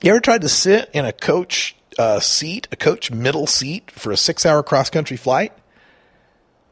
you 0.03 0.11
ever 0.11 0.21
tried 0.21 0.43
to 0.43 0.49
sit 0.49 0.91
in 0.93 1.05
a 1.05 1.13
coach 1.13 1.77
uh, 1.99 2.21
seat, 2.21 2.69
a 2.73 2.77
coach 2.77 3.11
middle 3.11 3.47
seat 3.47 3.91
for 3.91 4.13
a 4.13 4.17
six 4.17 4.45
hour 4.45 4.63
cross 4.63 4.91
country 4.91 5.17
flight? 5.17 5.53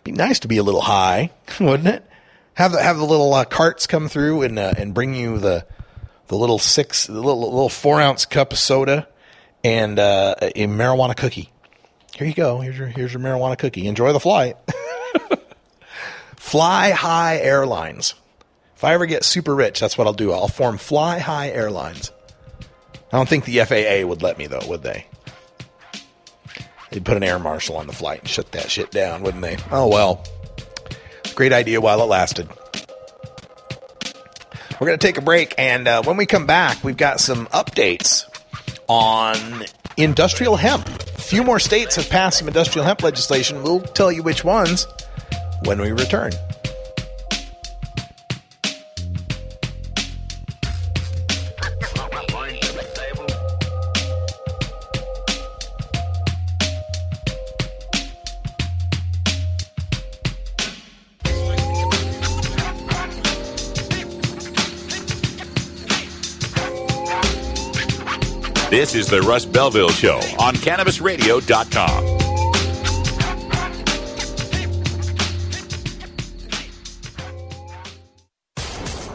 Be 0.05 0.13
nice 0.13 0.41
to 0.41 0.49
be 0.49 0.57
a 0.57 0.63
little 0.63 0.81
high, 0.83 1.31
wouldn't 1.61 1.89
it? 1.89 2.05
Have 2.55 2.73
the 2.73 2.83
have 2.83 2.97
the 2.97 3.05
little 3.05 3.33
uh, 3.33 3.45
carts 3.45 3.87
come 3.87 4.09
through 4.09 4.43
and 4.43 4.59
uh, 4.59 4.75
and 4.77 4.95
bring 4.95 5.15
you 5.15 5.39
the 5.39 5.67
the 6.29 6.37
little 6.37 6.59
six 6.59 7.07
the 7.07 7.15
little 7.15 7.41
little 7.41 7.69
four 7.69 8.01
ounce 8.01 8.25
cup 8.27 8.53
of 8.53 8.59
soda 8.59 9.09
and 9.65 9.99
uh, 9.99 10.35
a 10.41 10.67
marijuana 10.67 11.17
cookie. 11.17 11.51
Here 12.15 12.27
you 12.27 12.35
go. 12.35 12.61
Here's 12.61 12.79
your 12.79 12.89
here's 12.89 13.13
your 13.13 13.23
marijuana 13.23 13.59
cookie. 13.59 13.87
Enjoy 13.87 14.13
the 14.13 14.21
flight. 14.21 14.57
Fly 16.37 16.91
High 16.91 17.39
Airlines. 17.39 18.15
If 18.77 18.85
I 18.85 18.95
ever 18.95 19.07
get 19.07 19.25
super 19.25 19.55
rich, 19.55 19.81
that's 19.81 19.97
what 19.99 20.07
I'll 20.07 20.13
do. 20.13 20.33
I'll 20.33 20.49
form 20.49 20.79
Fly 20.79 21.19
High 21.19 21.51
Airlines. 21.51 22.13
I 23.13 23.17
don't 23.17 23.29
think 23.29 23.45
the 23.45 23.59
FAA 23.61 24.07
would 24.07 24.23
let 24.23 24.39
me 24.39 24.47
though, 24.47 24.67
would 24.67 24.83
they? 24.83 25.07
They'd 26.91 27.05
put 27.05 27.17
an 27.17 27.23
air 27.23 27.39
marshal 27.39 27.77
on 27.77 27.87
the 27.87 27.93
flight 27.93 28.21
and 28.21 28.29
shut 28.29 28.53
that 28.53 28.71
shit 28.71 28.91
down, 28.91 29.23
wouldn't 29.23 29.43
they? 29.43 29.59
Oh 29.71 29.87
well. 29.89 30.25
Great 31.41 31.55
idea 31.55 31.81
while 31.81 32.03
it 32.03 32.05
lasted. 32.05 32.51
We're 34.79 34.87
going 34.87 34.99
to 34.99 35.07
take 35.07 35.17
a 35.17 35.23
break, 35.23 35.55
and 35.57 35.89
uh, 35.89 36.03
when 36.03 36.19
we 36.19 36.27
come 36.27 36.45
back, 36.45 36.85
we've 36.85 36.99
got 36.99 37.19
some 37.19 37.47
updates 37.47 38.27
on 38.89 39.65
industrial 39.97 40.57
hemp. 40.57 40.87
A 40.87 41.23
few 41.23 41.43
more 41.43 41.59
states 41.59 41.97
have 41.97 42.11
passed 42.11 42.41
some 42.41 42.49
industrial 42.49 42.85
hemp 42.85 43.03
legislation. 43.03 43.63
We'll 43.63 43.81
tell 43.81 44.13
you 44.13 44.23
which 44.23 44.45
ones 44.45 44.87
when 45.65 45.81
we 45.81 45.93
return. 45.93 46.33
This 68.81 68.95
is 68.95 69.09
the 69.09 69.21
Russ 69.21 69.45
Belville 69.45 69.91
Show 69.91 70.17
on 70.39 70.55
CannabisRadio.com. 70.55 72.17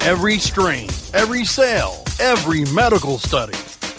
every 0.02 0.38
strain, 0.38 0.88
every 1.16 1.44
sale, 1.46 2.04
every 2.20 2.64
medical 2.76 3.18
study. 3.18 3.58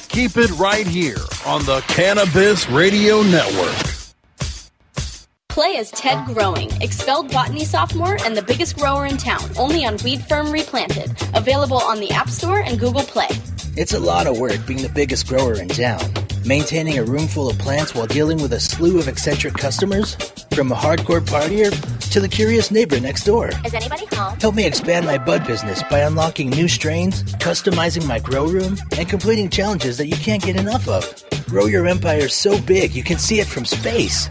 Keep 0.08 0.36
it 0.36 0.50
right 0.56 0.86
here 0.86 1.16
on 1.44 1.64
the 1.64 1.80
Cannabis 1.88 2.68
Radio 2.70 3.22
Network. 3.22 3.74
Play 5.48 5.78
as 5.78 5.90
Ted 5.90 6.26
Growing, 6.26 6.70
expelled 6.80 7.32
botany 7.32 7.64
sophomore 7.64 8.18
and 8.24 8.36
the 8.36 8.42
biggest 8.42 8.78
grower 8.78 9.06
in 9.06 9.16
town, 9.16 9.50
only 9.58 9.84
on 9.84 9.96
Weed 10.04 10.22
Firm 10.26 10.52
Replanted. 10.52 11.10
Available 11.34 11.78
on 11.78 11.98
the 11.98 12.12
App 12.12 12.28
Store 12.28 12.60
and 12.60 12.78
Google 12.78 13.02
Play. 13.02 13.30
It's 13.76 13.92
a 13.92 14.00
lot 14.00 14.26
of 14.26 14.38
work 14.38 14.66
being 14.66 14.80
the 14.80 14.88
biggest 14.88 15.28
grower 15.28 15.60
in 15.60 15.68
town. 15.68 16.00
Maintaining 16.46 16.96
a 16.96 17.04
room 17.04 17.26
full 17.28 17.50
of 17.50 17.58
plants 17.58 17.94
while 17.94 18.06
dealing 18.06 18.40
with 18.40 18.54
a 18.54 18.58
slew 18.58 18.98
of 18.98 19.06
eccentric 19.06 19.52
customers? 19.52 20.14
From 20.54 20.72
a 20.72 20.74
hardcore 20.74 21.20
partier 21.20 21.70
to 22.10 22.20
the 22.20 22.26
curious 22.26 22.70
neighbor 22.70 22.98
next 22.98 23.24
door. 23.24 23.50
Is 23.66 23.74
anybody 23.74 24.06
home? 24.14 24.40
Help 24.40 24.54
me 24.54 24.64
expand 24.64 25.04
my 25.04 25.18
bud 25.18 25.46
business 25.46 25.82
by 25.90 25.98
unlocking 25.98 26.48
new 26.48 26.68
strains, 26.68 27.22
customizing 27.34 28.06
my 28.06 28.18
grow 28.18 28.46
room, 28.46 28.78
and 28.96 29.06
completing 29.10 29.50
challenges 29.50 29.98
that 29.98 30.06
you 30.06 30.16
can't 30.16 30.42
get 30.42 30.56
enough 30.56 30.88
of. 30.88 31.04
Grow 31.44 31.66
your 31.66 31.86
empire 31.86 32.28
so 32.28 32.58
big 32.62 32.94
you 32.94 33.02
can 33.02 33.18
see 33.18 33.40
it 33.40 33.46
from 33.46 33.66
space. 33.66 34.30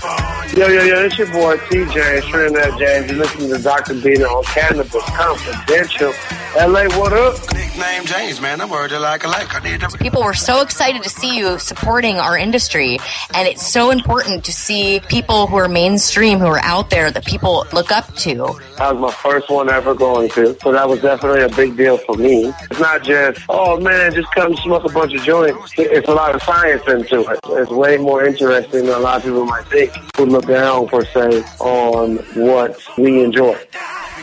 Yo, 0.00 0.68
yo, 0.68 0.82
yo, 0.82 1.04
it's 1.04 1.18
your 1.18 1.26
boy 1.32 1.56
TJ, 1.56 2.22
Trinidad 2.30 2.78
James. 2.78 3.10
You're 3.10 3.18
listening 3.18 3.50
to 3.50 3.58
Dr. 3.60 3.94
Bina 3.94 4.24
on 4.24 4.44
Cannabis 4.44 4.92
Confidential. 4.92 6.12
LA, 6.56 6.84
what 6.96 7.12
up? 7.12 7.34
Nickname 7.52 8.06
James, 8.06 8.40
man. 8.40 8.60
I'm 8.60 8.70
word 8.70 8.92
like 8.92 9.24
a 9.24 9.28
like. 9.28 9.54
I 9.54 9.60
need 9.60 9.80
to. 9.80 9.88
People 9.98 10.22
were 10.22 10.34
so 10.34 10.62
excited 10.62 11.02
to 11.02 11.08
see 11.08 11.36
you 11.36 11.58
supporting 11.58 12.16
our 12.16 12.38
industry, 12.38 12.98
and 13.34 13.46
it's 13.46 13.66
so 13.66 13.90
important 13.90 14.44
to 14.44 14.52
see 14.52 15.00
people 15.08 15.46
who 15.46 15.56
are 15.56 15.68
mainstream, 15.68 16.38
who 16.38 16.46
are 16.46 16.62
out 16.62 16.90
there 16.90 17.10
that 17.10 17.24
people 17.24 17.66
look 17.72 17.92
up 17.92 18.12
to. 18.16 18.58
That 18.78 18.94
was 18.94 19.00
my 19.00 19.12
first 19.12 19.50
one 19.50 19.68
ever 19.68 19.94
going 19.94 20.28
to, 20.30 20.58
so 20.60 20.72
that 20.72 20.88
was 20.88 21.02
definitely 21.02 21.42
a 21.42 21.48
big 21.48 21.76
deal 21.76 21.98
for 21.98 22.16
me. 22.16 22.52
It's 22.70 22.80
not 22.80 23.02
just, 23.02 23.40
oh 23.48 23.78
man, 23.78 24.14
just 24.14 24.32
come 24.34 24.56
smoke 24.56 24.84
a 24.84 24.88
bunch 24.88 25.14
of 25.14 25.22
joints. 25.22 25.72
It's 25.76 26.08
a 26.08 26.14
lot 26.14 26.34
of 26.34 26.42
science 26.42 26.82
into 26.88 27.20
it. 27.30 27.38
It's 27.48 27.70
way 27.70 27.96
more 27.98 28.24
interesting 28.24 28.86
than 28.86 28.94
a 28.94 28.98
lot 28.98 29.18
of 29.18 29.22
people 29.24 29.44
might 29.44 29.66
think 29.66 29.87
who 30.16 30.26
look 30.26 30.46
down, 30.46 30.88
per 30.88 31.04
se, 31.04 31.44
on 31.60 32.16
what 32.34 32.78
we 32.96 33.22
enjoy. 33.22 33.58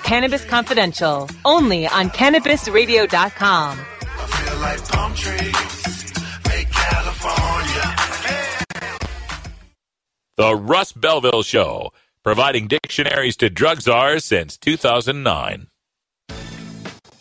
Cannabis 0.03 0.45
Confidential, 0.45 1.29
only 1.45 1.87
on 1.87 2.09
CannabisRadio.com. 2.09 3.77
Feel 3.77 4.59
like 4.59 4.87
palm 4.89 5.13
trees, 5.15 6.13
make 6.47 6.69
California. 6.71 7.95
The 10.37 10.55
Russ 10.55 10.91
Belville 10.91 11.43
Show, 11.43 11.91
providing 12.23 12.67
dictionaries 12.67 13.37
to 13.37 13.49
drug 13.49 13.81
czars 13.81 14.25
since 14.25 14.57
2009. 14.57 15.67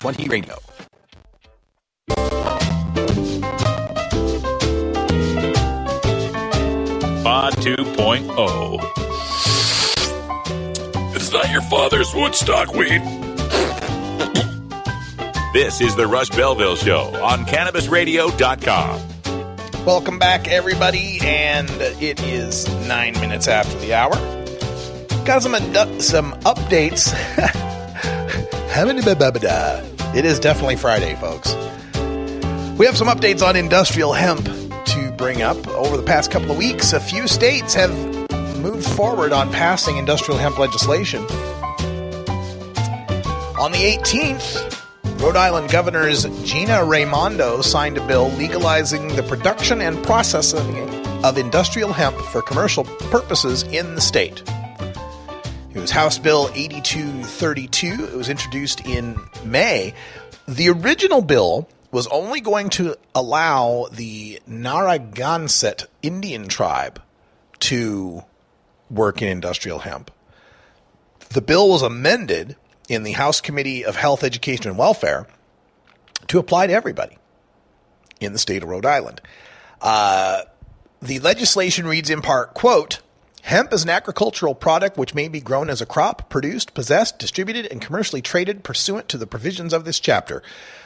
420 0.00 0.28
Radio. 0.28 0.56
Pod 7.22 7.52
2.0. 7.56 8.80
It's 11.14 11.30
not 11.32 11.50
your 11.50 11.62
father's 11.62 12.14
Woodstock 12.14 12.72
weed. 12.72 13.02
this 15.52 15.80
is 15.80 15.96
the 15.96 16.06
Russ 16.06 16.28
Belville 16.30 16.76
Show 16.76 17.12
on 17.22 17.44
CannabisRadio.com. 17.46 19.00
Welcome 19.84 20.18
back, 20.20 20.46
everybody, 20.48 21.18
and 21.22 21.68
it 22.00 22.22
is 22.22 22.68
nine 22.86 23.14
minutes 23.14 23.48
after 23.48 23.76
the 23.78 23.92
hour. 23.94 24.14
Got 25.24 25.42
some 25.42 25.54
adu- 25.54 26.00
some 26.00 26.32
updates. 26.42 27.12
it 30.14 30.26
is 30.26 30.38
definitely 30.38 30.76
Friday, 30.76 31.14
folks. 31.14 31.54
We 32.78 32.84
have 32.84 32.94
some 32.94 33.08
updates 33.08 33.40
on 33.40 33.56
industrial 33.56 34.12
hemp 34.12 34.44
to 34.44 35.14
bring 35.16 35.40
up. 35.40 35.66
Over 35.68 35.96
the 35.96 36.02
past 36.02 36.30
couple 36.30 36.50
of 36.50 36.58
weeks, 36.58 36.92
a 36.92 37.00
few 37.00 37.26
states 37.26 37.72
have 37.72 37.90
moved 38.58 38.86
forward 38.86 39.32
on 39.32 39.50
passing 39.50 39.96
industrial 39.96 40.38
hemp 40.38 40.58
legislation. 40.58 41.22
On 43.58 43.72
the 43.72 43.78
18th, 43.78 45.22
Rhode 45.22 45.36
Island 45.36 45.70
Governors 45.70 46.26
Gina 46.44 46.84
Raimondo 46.84 47.62
signed 47.62 47.96
a 47.96 48.06
bill 48.06 48.28
legalizing 48.32 49.08
the 49.16 49.22
production 49.22 49.80
and 49.80 50.04
processing 50.04 50.76
of 51.24 51.38
industrial 51.38 51.94
hemp 51.94 52.18
for 52.26 52.42
commercial 52.42 52.84
purposes 52.84 53.62
in 53.62 53.94
the 53.94 54.02
state. 54.02 54.42
It 55.76 55.80
was 55.80 55.90
House 55.90 56.16
Bill 56.18 56.48
8232. 56.54 58.06
It 58.06 58.14
was 58.14 58.30
introduced 58.30 58.80
in 58.86 59.20
May. 59.44 59.92
The 60.48 60.70
original 60.70 61.20
bill 61.20 61.68
was 61.92 62.06
only 62.06 62.40
going 62.40 62.70
to 62.70 62.96
allow 63.14 63.88
the 63.92 64.40
Narragansett 64.46 65.84
Indian 66.00 66.48
tribe 66.48 67.02
to 67.60 68.24
work 68.88 69.20
in 69.20 69.28
industrial 69.28 69.80
hemp. 69.80 70.10
The 71.28 71.42
bill 71.42 71.68
was 71.68 71.82
amended 71.82 72.56
in 72.88 73.02
the 73.02 73.12
House 73.12 73.42
Committee 73.42 73.84
of 73.84 73.96
Health, 73.96 74.24
Education, 74.24 74.70
and 74.70 74.78
Welfare 74.78 75.26
to 76.28 76.38
apply 76.38 76.68
to 76.68 76.72
everybody 76.72 77.18
in 78.18 78.32
the 78.32 78.38
state 78.38 78.62
of 78.62 78.70
Rhode 78.70 78.86
Island. 78.86 79.20
Uh, 79.82 80.40
the 81.02 81.18
legislation 81.18 81.86
reads 81.86 82.08
in 82.08 82.22
part, 82.22 82.54
quote, 82.54 83.02
Hemp 83.46 83.72
is 83.72 83.84
an 83.84 83.90
agricultural 83.90 84.56
product 84.56 84.98
which 84.98 85.14
may 85.14 85.28
be 85.28 85.38
grown 85.38 85.70
as 85.70 85.80
a 85.80 85.86
crop, 85.86 86.28
produced, 86.28 86.74
possessed, 86.74 87.20
distributed, 87.20 87.64
and 87.70 87.80
commercially 87.80 88.20
traded 88.20 88.64
pursuant 88.64 89.08
to 89.08 89.16
the 89.16 89.26
provisions 89.26 89.72
of 89.72 89.84
this 89.84 90.00
chapter. 90.00 90.42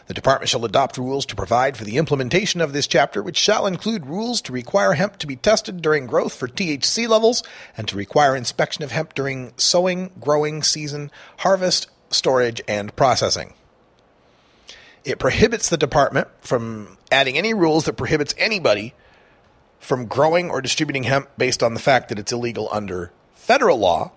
The 0.09 0.13
department 0.13 0.51
shall 0.51 0.67
adopt 0.67 0.99
rules 0.99 1.25
to 1.27 1.35
provide 1.35 1.79
for 1.79 1.85
the 1.85 1.97
implementation 1.97 2.61
of 2.61 2.75
this 2.75 2.87
chapter, 2.87 3.23
which 3.23 3.39
shall 3.39 3.67
include 3.67 4.05
rules 4.05 4.43
to 4.43 4.53
require 4.53 4.93
hemp 4.93 5.17
to 5.21 5.27
be 5.27 5.37
tested 5.37 5.81
during 5.81 6.07
growth 6.07 6.35
for 6.35 6.49
THC 6.49 7.09
levels 7.09 7.43
and 7.79 7.89
to 7.89 7.97
require 7.97 8.37
inspection 8.37 8.85
of 8.85 8.93
hemp 8.93 9.15
during 9.15 9.55
sowing, 9.57 10.11
growing 10.21 10.63
season, 10.63 11.11
harvest, 11.39 11.89
storage, 12.11 12.61
and 12.69 12.95
processing. 12.95 13.55
It 15.03 15.19
prohibits 15.19 15.71
the 15.71 15.79
department 15.79 16.29
from 16.43 16.99
adding 17.11 17.39
any 17.39 17.55
rules 17.55 17.87
that 17.87 17.95
prohibits 17.95 18.35
anybody 18.37 18.93
from 19.81 20.07
growing 20.07 20.51
or 20.51 20.61
distributing 20.61 21.03
hemp 21.03 21.29
based 21.37 21.63
on 21.63 21.75
the 21.75 21.81
fact 21.81 22.11
that 22.11 22.19
it's 22.19 22.31
illegal 22.31 22.69
under 22.71 23.11
federal 23.35 23.79
law. 23.79 24.13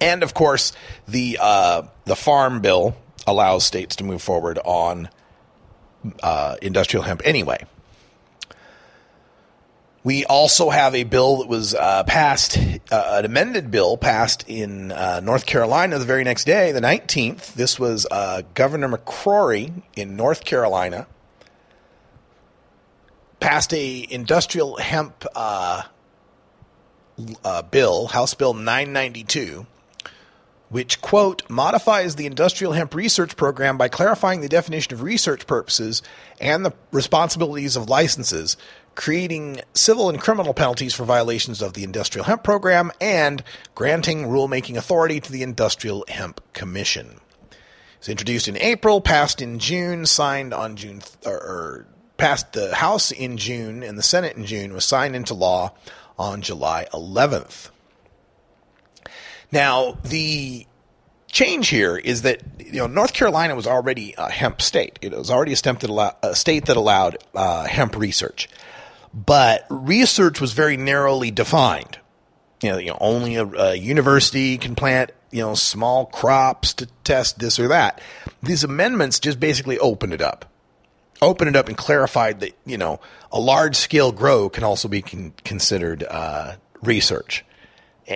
And 0.00 0.22
of 0.22 0.34
course, 0.34 0.72
the 1.06 1.38
uh, 1.40 1.82
the 2.06 2.16
farm 2.16 2.60
bill 2.60 2.96
allows 3.26 3.64
states 3.64 3.96
to 3.96 4.04
move 4.04 4.22
forward 4.22 4.58
on 4.64 5.08
uh, 6.22 6.56
industrial 6.60 7.04
hemp 7.04 7.22
anyway. 7.24 7.64
We 10.02 10.26
also 10.26 10.68
have 10.68 10.94
a 10.94 11.04
bill 11.04 11.38
that 11.38 11.48
was 11.48 11.74
uh, 11.74 12.04
passed, 12.04 12.58
uh, 12.58 13.16
an 13.18 13.24
amended 13.24 13.70
bill 13.70 13.96
passed 13.96 14.44
in 14.46 14.92
uh, 14.92 15.20
North 15.20 15.46
Carolina 15.46 15.98
the 15.98 16.04
very 16.04 16.24
next 16.24 16.44
day, 16.44 16.72
the 16.72 16.80
19th. 16.80 17.54
This 17.54 17.78
was 17.78 18.06
uh, 18.10 18.42
Governor 18.52 18.88
McCrory 18.88 19.82
in 19.96 20.14
North 20.14 20.44
Carolina 20.44 21.06
passed 23.44 23.74
a 23.74 24.06
industrial 24.08 24.78
hemp 24.78 25.26
uh, 25.34 25.82
uh, 27.44 27.60
bill, 27.60 28.06
House 28.06 28.32
Bill 28.32 28.54
992, 28.54 29.66
which 30.70 31.02
quote 31.02 31.42
modifies 31.50 32.16
the 32.16 32.24
industrial 32.24 32.72
hemp 32.72 32.94
research 32.94 33.36
program 33.36 33.76
by 33.76 33.88
clarifying 33.88 34.40
the 34.40 34.48
definition 34.48 34.94
of 34.94 35.02
research 35.02 35.46
purposes 35.46 36.00
and 36.40 36.64
the 36.64 36.72
responsibilities 36.90 37.76
of 37.76 37.90
licenses, 37.90 38.56
creating 38.94 39.60
civil 39.74 40.08
and 40.08 40.22
criminal 40.22 40.54
penalties 40.54 40.94
for 40.94 41.04
violations 41.04 41.60
of 41.60 41.74
the 41.74 41.84
industrial 41.84 42.24
hemp 42.24 42.44
program, 42.44 42.90
and 42.98 43.44
granting 43.74 44.22
rulemaking 44.22 44.78
authority 44.78 45.20
to 45.20 45.30
the 45.30 45.42
Industrial 45.42 46.02
Hemp 46.08 46.40
Commission. 46.54 47.20
was 47.98 48.08
introduced 48.08 48.48
in 48.48 48.56
April, 48.56 49.02
passed 49.02 49.42
in 49.42 49.58
June, 49.58 50.06
signed 50.06 50.54
on 50.54 50.76
June, 50.76 51.02
or, 51.26 51.34
or 51.34 51.86
passed 52.16 52.52
the 52.52 52.74
House 52.74 53.10
in 53.10 53.36
June 53.36 53.82
and 53.82 53.98
the 53.98 54.02
Senate 54.02 54.36
in 54.36 54.44
June, 54.44 54.72
was 54.72 54.84
signed 54.84 55.16
into 55.16 55.34
law 55.34 55.72
on 56.18 56.42
July 56.42 56.86
11th. 56.92 57.70
Now, 59.50 59.98
the 60.04 60.66
change 61.34 61.68
here 61.68 61.96
is 61.96 62.22
that 62.22 62.42
you 62.58 62.78
know 62.78 62.86
North 62.86 63.12
Carolina 63.12 63.54
was 63.54 63.66
already 63.66 64.14
a 64.16 64.30
hemp 64.30 64.62
state. 64.62 64.98
It 65.02 65.12
was 65.12 65.30
already 65.30 65.52
a 65.52 65.56
state 65.56 65.80
that 65.80 65.90
allowed, 65.90 66.16
a 66.22 66.34
state 66.34 66.66
that 66.66 66.76
allowed 66.76 67.18
uh, 67.34 67.64
hemp 67.64 67.96
research, 67.96 68.48
but 69.12 69.66
research 69.68 70.40
was 70.40 70.52
very 70.52 70.76
narrowly 70.76 71.30
defined. 71.30 71.98
You 72.62 72.70
know, 72.70 72.78
you 72.78 72.90
know 72.90 72.98
only 73.00 73.34
a, 73.34 73.46
a 73.46 73.74
university 73.74 74.56
can 74.58 74.74
plant 74.74 75.10
you 75.30 75.40
know 75.40 75.54
small 75.54 76.06
crops 76.06 76.72
to 76.74 76.86
test 77.02 77.38
this 77.40 77.58
or 77.58 77.68
that. 77.68 78.00
These 78.42 78.64
amendments 78.64 79.18
just 79.20 79.40
basically 79.40 79.78
opened 79.78 80.14
it 80.14 80.22
up, 80.22 80.50
opened 81.22 81.50
it 81.50 81.56
up, 81.56 81.68
and 81.68 81.76
clarified 81.76 82.40
that 82.40 82.52
you 82.64 82.78
know 82.78 83.00
a 83.32 83.40
large 83.40 83.76
scale 83.76 84.12
grow 84.12 84.48
can 84.48 84.64
also 84.64 84.88
be 84.88 85.02
con- 85.02 85.34
considered 85.44 86.04
uh, 86.04 86.56
research, 86.82 87.44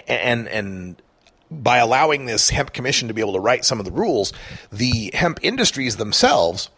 and 0.06 0.48
and 0.48 1.02
by 1.50 1.78
allowing 1.78 2.26
this 2.26 2.50
hemp 2.50 2.72
commission 2.72 3.08
to 3.08 3.14
be 3.14 3.20
able 3.20 3.32
to 3.32 3.40
write 3.40 3.64
some 3.64 3.78
of 3.78 3.84
the 3.84 3.92
rules, 3.92 4.32
the 4.70 5.10
hemp 5.14 5.40
industries 5.42 5.96
themselves 5.96 6.70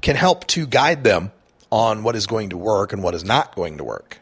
can 0.00 0.16
help 0.16 0.46
to 0.48 0.66
guide 0.66 1.04
them 1.04 1.32
on 1.70 2.02
what 2.02 2.16
is 2.16 2.26
going 2.26 2.50
to 2.50 2.56
work 2.56 2.92
and 2.92 3.02
what 3.02 3.14
is 3.14 3.24
not 3.24 3.54
going 3.54 3.76
to 3.78 3.84
work. 3.84 4.20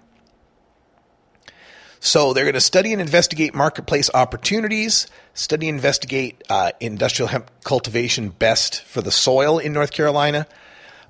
So 2.00 2.34
they're 2.34 2.44
going 2.44 2.54
to 2.54 2.60
study 2.60 2.92
and 2.92 3.00
investigate 3.00 3.54
marketplace 3.54 4.10
opportunities, 4.12 5.06
study 5.32 5.70
and 5.70 5.76
investigate 5.76 6.42
uh, 6.50 6.72
industrial 6.78 7.28
hemp 7.28 7.50
cultivation 7.64 8.28
best 8.28 8.82
for 8.82 9.00
the 9.00 9.10
soil 9.10 9.58
in 9.58 9.72
North 9.72 9.90
Carolina, 9.90 10.46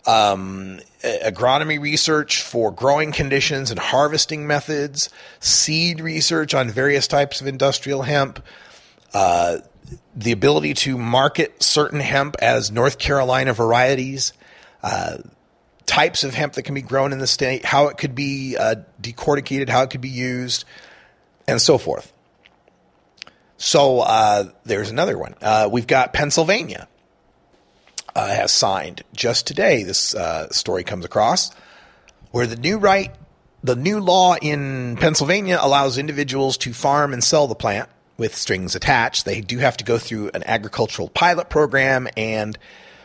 um, 0.06 0.81
agronomy 1.02 1.81
research 1.81 2.43
for 2.43 2.70
growing 2.70 3.12
conditions 3.12 3.70
and 3.70 3.78
harvesting 3.78 4.47
methods, 4.47 5.10
seed 5.40 6.01
research 6.01 6.55
on 6.55 6.70
various 6.70 7.09
types 7.09 7.40
of 7.40 7.47
industrial 7.47 8.02
hemp, 8.02 8.44
uh, 9.12 9.59
the 10.14 10.32
ability 10.32 10.74
to 10.74 10.98
market 10.98 11.62
certain 11.62 12.01
hemp 12.01 12.36
as 12.40 12.70
North 12.70 12.98
Carolina 12.98 13.52
varieties, 13.52 14.32
uh, 14.82 15.18
types 15.86 16.24
of 16.24 16.35
hemp 16.35 16.55
that 16.55 16.62
can 16.62 16.74
be 16.74 16.82
grown 16.82 17.12
in 17.12 17.18
the 17.18 17.26
state, 17.26 17.64
how 17.64 17.89
it 17.89 17.98
could 17.98 18.14
be 18.14 18.56
uh, 18.59 18.76
decorticated, 19.01 19.68
how 19.68 19.82
it 19.82 19.90
could 19.90 20.01
be 20.01 20.09
used, 20.09 20.64
and 21.47 21.60
so 21.60 21.78
forth. 21.78 22.12
So 23.56 24.01
uh, 24.01 24.51
there's 24.64 24.90
another 24.90 25.16
one. 25.16 25.35
Uh, 25.40 25.68
we've 25.70 25.86
got 25.86 26.12
Pennsylvania 26.12 26.89
uh, 28.15 28.28
has 28.28 28.53
signed 28.53 29.03
just 29.15 29.47
today. 29.47 29.82
This 29.82 30.15
story 30.51 30.85
comes 30.85 31.05
across 31.05 31.51
where 32.35 32.49
the 32.49 32.57
new 32.57 32.78
right, 32.78 33.15
the 33.62 33.77
new 33.77 34.01
law 34.01 34.35
in 34.35 34.97
Pennsylvania 34.97 35.57
allows 35.61 35.99
individuals 35.99 36.57
to 36.59 36.73
farm 36.73 37.12
and 37.12 37.23
sell 37.23 37.47
the 37.47 37.55
plant 37.55 37.89
with 38.16 38.35
strings 38.35 38.74
attached. 38.74 39.24
They 39.24 39.41
do 39.41 39.59
have 39.59 39.77
to 39.77 39.85
go 39.85 39.99
through 39.99 40.32
an 40.35 40.43
agricultural 40.45 41.11
pilot 41.11 41.49
program 41.49 42.09
and 42.16 42.59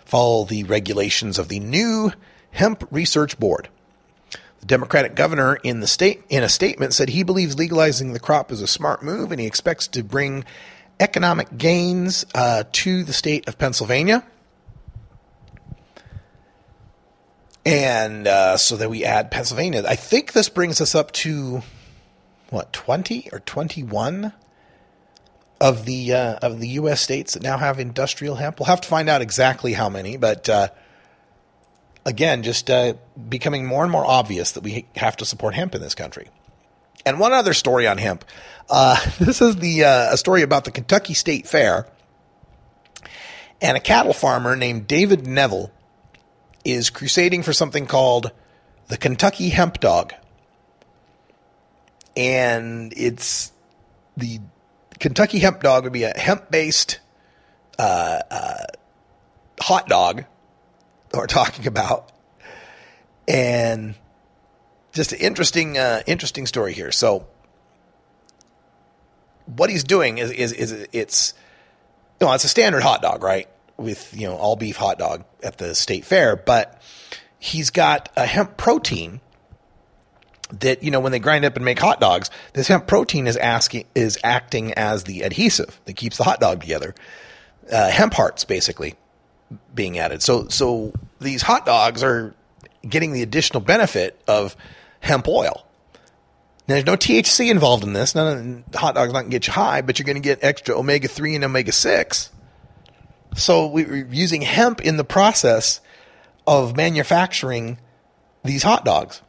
follow 0.04 0.46
the 0.46 0.64
regulations 0.64 1.38
of 1.38 1.48
the 1.48 1.60
new 1.60 2.12
Hemp 2.50 2.88
Research 2.90 3.40
Board. 3.40 3.70
The 4.62 4.66
Democratic 4.66 5.14
governor 5.14 5.60
in 5.64 5.80
the 5.80 5.86
state 5.86 6.24
in 6.30 6.42
a 6.42 6.50
statement 6.50 6.96
said 6.96 7.10
he 7.10 7.22
believes 7.22 7.56
legalizing 7.56 8.14
the 8.14 8.20
crop 8.20 8.52
is 8.52 8.64
a 8.64 8.68
smart 8.68 9.04
move 9.04 9.32
and 9.32 9.40
he 9.40 9.46
expects 9.46 9.86
to 9.90 10.04
bring 10.04 10.44
economic 11.00 11.56
gains 11.56 12.26
uh, 12.34 12.64
to 12.72 13.04
the 13.04 13.14
state 13.14 13.48
of 13.48 13.60
Pennsylvania. 13.60 14.26
And 17.70 18.28
uh, 18.28 18.58
so 18.58 18.78
that 18.78 18.90
we 18.90 19.06
add 19.06 19.30
Pennsylvania. 19.30 19.84
I 19.88 19.96
think 19.96 20.34
this 20.34 20.50
brings 20.50 20.82
us 20.82 20.96
up 20.96 21.12
to 21.12 21.62
what, 22.50 22.74
20 22.74 23.30
or 23.32 23.42
21 23.42 24.34
of 25.62 25.86
the 25.86 26.14
uh, 26.14 26.40
of 26.42 26.60
the 26.60 26.68
U.S. 26.70 27.00
states 27.00 27.34
that 27.34 27.44
now 27.44 27.58
have 27.58 27.80
industrial 27.80 28.36
hemp. 28.36 28.60
We'll 28.60 28.66
have 28.66 28.82
to 28.82 28.88
find 28.88 29.08
out 29.08 29.22
exactly 29.22 29.74
how 29.74 29.88
many, 29.88 30.18
but 30.18 30.50
uh, 30.50 30.70
again, 32.06 32.42
just 32.42 32.72
uh, 32.72 32.94
becoming 33.28 33.68
more 33.68 33.84
and 33.84 33.92
more 33.92 34.06
obvious 34.06 34.54
that 34.54 34.64
we 34.64 34.88
have 34.96 35.18
to 35.18 35.26
support 35.26 35.54
hemp 35.54 35.76
in 35.76 35.82
this 35.82 35.94
country. 35.94 36.30
And 37.06 37.20
one 37.20 37.34
other 37.34 37.54
story 37.54 37.88
on 37.88 38.00
hemp. 38.00 38.26
Uh, 38.68 38.98
this 39.20 39.42
is 39.42 39.58
the 39.58 39.84
uh, 39.84 40.14
a 40.14 40.18
story 40.18 40.42
about 40.42 40.64
the 40.64 40.72
Kentucky 40.72 41.14
State 41.14 41.46
Fair, 41.46 41.86
and 43.62 43.78
a 43.78 43.82
cattle 43.82 44.14
farmer 44.14 44.56
named 44.56 44.88
David 44.88 45.28
Neville 45.28 45.72
is 46.66 46.90
crusading 46.90 47.44
for 47.44 47.54
something 47.54 47.86
called 47.86 48.32
the 48.88 48.98
Kentucky 48.98 49.50
Hemp 49.50 49.80
Dog, 49.80 50.14
and 52.16 52.94
it's 52.96 53.52
the 54.18 54.40
Kentucky 55.00 55.40
hemp 55.40 55.62
dog 55.64 55.84
would 55.84 55.94
be 55.94 56.04
a 56.04 56.18
hemp 56.18 56.52
based 56.52 57.00
uh, 57.78 58.20
uh, 58.30 58.66
hot 59.60 59.88
dog 59.88 60.26
that 61.10 61.18
we're 61.18 61.28
talking 61.28 61.68
about. 61.68 62.12
And 63.28 63.96
just 64.92 65.14
an 65.14 65.20
interesting, 65.20 65.78
uh, 65.78 66.02
interesting 66.08 66.46
story 66.46 66.74
here. 66.74 66.92
So, 66.92 67.28
what 69.46 69.70
he's 69.70 69.84
doing 69.84 70.18
is, 70.18 70.32
is, 70.32 70.52
is 70.52 70.88
it's, 70.92 71.34
know, 72.22 72.34
it's 72.34 72.44
a 72.44 72.50
standard 72.50 72.84
hot 72.84 73.02
dog, 73.02 73.24
right? 73.24 73.48
With, 73.80 74.14
you 74.16 74.28
know, 74.28 74.36
all 74.36 74.56
beef 74.56 74.76
hot 74.76 75.00
dog 75.00 75.26
at 75.42 75.58
the 75.58 75.74
state 75.74 76.06
fair, 76.06 76.36
but 76.36 76.82
he's 77.40 77.70
got 77.70 78.10
a 78.16 78.26
hemp 78.26 78.58
protein 78.58 79.22
that 80.52 80.84
you 80.84 80.92
know 80.92 81.00
when 81.00 81.12
they 81.12 81.20
grind 81.20 81.46
up 81.46 81.56
and 81.56 81.64
make 81.64 81.80
hot 81.80 82.00
dogs, 82.00 82.30
this 82.54 82.68
hemp 82.68 82.88
protein 82.88 83.28
is 83.28 83.38
asking 83.38 83.86
is 83.96 84.18
acting 84.24 84.74
as 84.74 85.04
the 85.04 85.22
adhesive 85.22 85.80
that 85.86 85.96
keeps 85.96 86.18
the 86.18 86.24
hot 86.24 86.40
dog 86.40 86.62
together. 86.62 86.96
Uh, 87.72 87.90
hemp 87.90 88.14
hearts 88.14 88.46
basically 88.46 88.96
being 89.74 89.98
added. 90.00 90.22
So 90.22 90.48
so 90.48 90.94
these 91.20 91.42
hot 91.42 91.66
dogs 91.66 92.04
are 92.04 92.34
getting 92.88 93.14
the 93.14 93.22
additional 93.22 93.62
benefit 93.62 94.20
of 94.28 94.56
hemp 95.02 95.28
oil. 95.28 95.66
Now, 96.68 96.76
there's 96.76 96.86
no 96.86 96.98
THC 96.98 97.50
involved 97.50 97.84
in 97.84 97.94
this. 97.94 98.14
None 98.14 98.62
of 98.66 98.72
the 98.72 98.78
hot 98.78 98.94
dogs 98.94 99.12
not 99.12 99.24
to 99.24 99.30
get 99.30 99.48
you 99.48 99.54
high, 99.54 99.82
but 99.82 99.98
you're 99.98 100.06
going 100.06 100.18
to 100.18 100.22
get 100.22 100.44
extra 100.44 100.78
omega 100.78 101.08
three 101.08 101.34
and 101.34 101.44
omega 101.44 101.72
six. 101.72 102.30
So 103.36 103.68
we're 103.68 104.08
using 104.12 104.42
hemp 104.42 104.82
in 104.82 104.98
the 104.98 105.04
process 105.04 105.82
of 106.48 106.76
manufacturing 106.76 107.80
these 108.44 108.64
hot 108.64 108.84
dogs. 108.86 109.22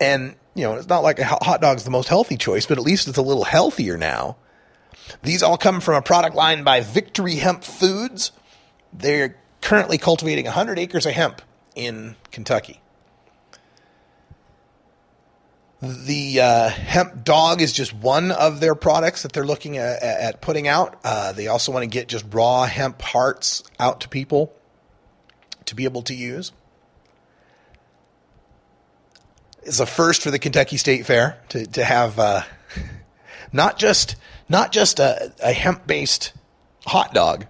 And 0.00 0.34
you 0.54 0.64
know, 0.64 0.74
it's 0.74 0.88
not 0.88 1.02
like 1.02 1.18
a 1.18 1.24
hot 1.24 1.60
dog's 1.60 1.84
the 1.84 1.90
most 1.90 2.08
healthy 2.08 2.36
choice, 2.36 2.66
but 2.66 2.78
at 2.78 2.84
least 2.84 3.08
it's 3.08 3.18
a 3.18 3.22
little 3.22 3.44
healthier 3.44 3.96
now. 3.96 4.36
These 5.22 5.42
all 5.42 5.56
come 5.56 5.80
from 5.80 5.94
a 5.94 6.02
product 6.02 6.34
line 6.34 6.64
by 6.64 6.80
Victory 6.80 7.36
Hemp 7.36 7.64
Foods. 7.64 8.32
They're 8.92 9.36
currently 9.60 9.98
cultivating 9.98 10.46
100 10.46 10.78
acres 10.78 11.06
of 11.06 11.12
hemp 11.12 11.42
in 11.74 12.16
Kentucky. 12.30 12.80
The 15.82 16.40
uh, 16.40 16.68
hemp 16.68 17.24
dog 17.24 17.62
is 17.62 17.72
just 17.72 17.94
one 17.94 18.32
of 18.32 18.60
their 18.60 18.74
products 18.74 19.22
that 19.22 19.32
they're 19.32 19.46
looking 19.46 19.78
at, 19.78 20.02
at 20.02 20.40
putting 20.42 20.68
out. 20.68 21.00
Uh, 21.02 21.32
they 21.32 21.46
also 21.46 21.72
want 21.72 21.84
to 21.84 21.86
get 21.86 22.06
just 22.06 22.26
raw 22.30 22.66
hemp 22.66 23.00
hearts 23.00 23.62
out 23.78 24.02
to 24.02 24.08
people 24.08 24.52
to 25.64 25.74
be 25.74 25.84
able 25.84 26.02
to 26.02 26.14
use. 26.14 26.52
It's 29.62 29.80
a 29.80 29.86
first 29.86 30.22
for 30.22 30.30
the 30.30 30.38
Kentucky 30.38 30.76
State 30.76 31.06
Fair 31.06 31.38
to 31.50 31.64
to 31.66 31.84
have 31.84 32.18
uh, 32.18 32.42
not 33.52 33.78
just 33.78 34.16
not 34.50 34.72
just 34.72 34.98
a, 34.98 35.32
a 35.42 35.52
hemp 35.52 35.86
based 35.86 36.32
hot 36.86 37.14
dog, 37.14 37.46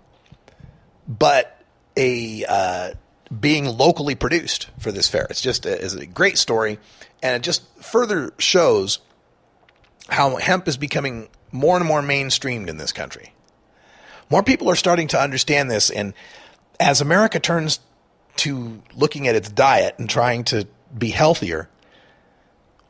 but 1.09 1.65
a 1.97 2.45
uh, 2.49 2.91
being 3.39 3.65
locally 3.65 4.15
produced 4.15 4.69
for 4.79 4.93
this 4.93 5.09
fair. 5.09 5.27
It's 5.31 5.41
just 5.41 5.67
a, 5.67 5.85
it's 5.85 5.95
a 5.95 6.07
great 6.07 6.39
story, 6.39 6.79
and 7.23 7.37
it 7.37 7.43
just 7.43 7.63
further 7.83 8.33
shows 8.39 9.01
how 10.09 10.37
hemp 10.37 10.67
is 10.67 10.77
becoming 10.77 11.29
more 11.53 11.77
and 11.77 11.87
more 11.87 12.03
mainstreamed 12.03 12.69
in 12.69 12.77
this 12.77 12.93
country. 12.93 13.33
More 14.31 14.43
people 14.43 14.71
are 14.71 14.77
starting 14.77 15.09
to 15.09 15.21
understand 15.21 15.71
this, 15.71 15.91
and 15.91 16.15
as 16.79 17.01
America 17.01 17.41
turns 17.41 17.81
to 18.37 18.83
looking 18.95 19.29
at 19.29 19.35
its 19.35 19.51
diet 19.51 19.97
and 19.99 20.09
trying 20.09 20.45
to 20.45 20.67
be 20.97 21.11
healthier, 21.11 21.69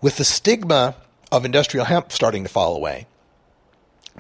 with 0.01 0.17
the 0.17 0.25
stigma 0.25 0.95
of 1.33 1.45
industrial 1.45 1.87
hemp 1.87 2.13
starting 2.13 2.45
to 2.45 2.49
fall 2.49 2.77
away, 2.77 3.07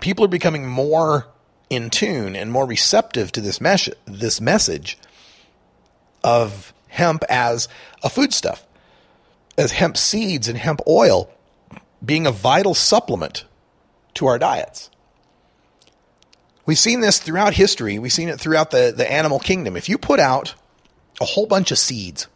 people 0.00 0.24
are 0.24 0.28
becoming 0.28 0.66
more 0.66 1.28
in 1.68 1.90
tune 1.90 2.34
and 2.34 2.50
more 2.50 2.66
receptive 2.66 3.30
to 3.32 3.40
this, 3.40 3.60
mes- 3.60 3.90
this 4.06 4.40
message 4.40 4.98
of 6.24 6.72
hemp 6.88 7.22
as 7.28 7.68
a 8.02 8.10
foodstuff, 8.10 8.66
as 9.58 9.72
hemp 9.72 9.96
seeds 9.96 10.48
and 10.48 10.58
hemp 10.58 10.80
oil 10.86 11.30
being 12.04 12.26
a 12.26 12.32
vital 12.32 12.74
supplement 12.74 13.44
to 14.14 14.26
our 14.26 14.38
diets. 14.38 14.90
We've 16.66 16.78
seen 16.78 17.00
this 17.00 17.18
throughout 17.18 17.54
history. 17.54 17.98
We've 17.98 18.12
seen 18.12 18.28
it 18.28 18.38
throughout 18.40 18.70
the, 18.70 18.92
the 18.96 19.10
animal 19.10 19.38
kingdom. 19.38 19.76
If 19.76 19.88
you 19.88 19.98
put 19.98 20.20
out 20.20 20.54
a 21.20 21.24
whole 21.24 21.46
bunch 21.46 21.70
of 21.70 21.78
seeds, 21.78 22.26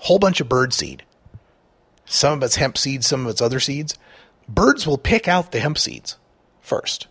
a 0.00 0.04
whole 0.04 0.18
bunch 0.18 0.40
of 0.40 0.48
bird 0.48 0.72
seed, 0.72 1.02
some 2.04 2.34
of 2.34 2.42
it's 2.42 2.56
hemp 2.56 2.78
seeds, 2.78 3.06
some 3.06 3.24
of 3.24 3.30
it's 3.30 3.42
other 3.42 3.60
seeds, 3.60 3.96
birds 4.48 4.86
will 4.86 4.98
pick 4.98 5.26
out 5.26 5.52
the 5.52 5.60
hemp 5.60 5.78
seeds 5.78 6.16
first. 6.60 7.06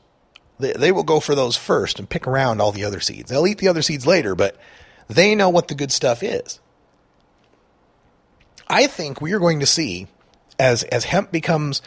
They, 0.60 0.74
they 0.74 0.92
will 0.92 1.04
go 1.04 1.20
for 1.20 1.36
those 1.36 1.58
first 1.58 2.00
and 2.00 2.10
pick 2.10 2.28
around 2.28 2.62
all 2.62 2.72
the 2.72 2.86
other 2.86 3.00
seeds. 3.00 3.30
They'll 3.30 3.48
eat 3.48 3.58
the 3.58 3.68
other 3.68 3.82
seeds 3.82 4.08
later, 4.08 4.36
but 4.36 4.58
they 5.08 5.36
know 5.36 5.50
what 5.50 5.68
the 5.68 5.76
good 5.76 5.92
stuff 5.92 6.24
is. 6.24 6.60
I 8.68 8.88
think 8.88 9.22
we 9.22 9.34
are 9.34 9.40
going 9.40 9.60
to 9.60 9.66
see 9.66 10.08
as 10.60 10.84
as 10.84 11.06
hemp 11.06 11.32
becomes 11.32 11.82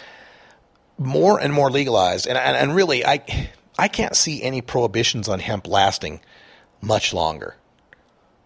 more 0.99 1.41
and 1.41 1.53
more 1.53 1.71
legalized, 1.71 2.27
and 2.27 2.39
and, 2.39 2.57
and 2.57 2.75
really, 2.75 3.05
I 3.05 3.51
I 3.79 3.89
can't 3.89 4.17
see 4.17 4.43
any 4.43 4.61
prohibitions 4.61 5.29
on 5.29 5.41
hemp 5.41 5.67
lasting 5.67 6.21
much 6.81 7.13
longer. 7.13 7.57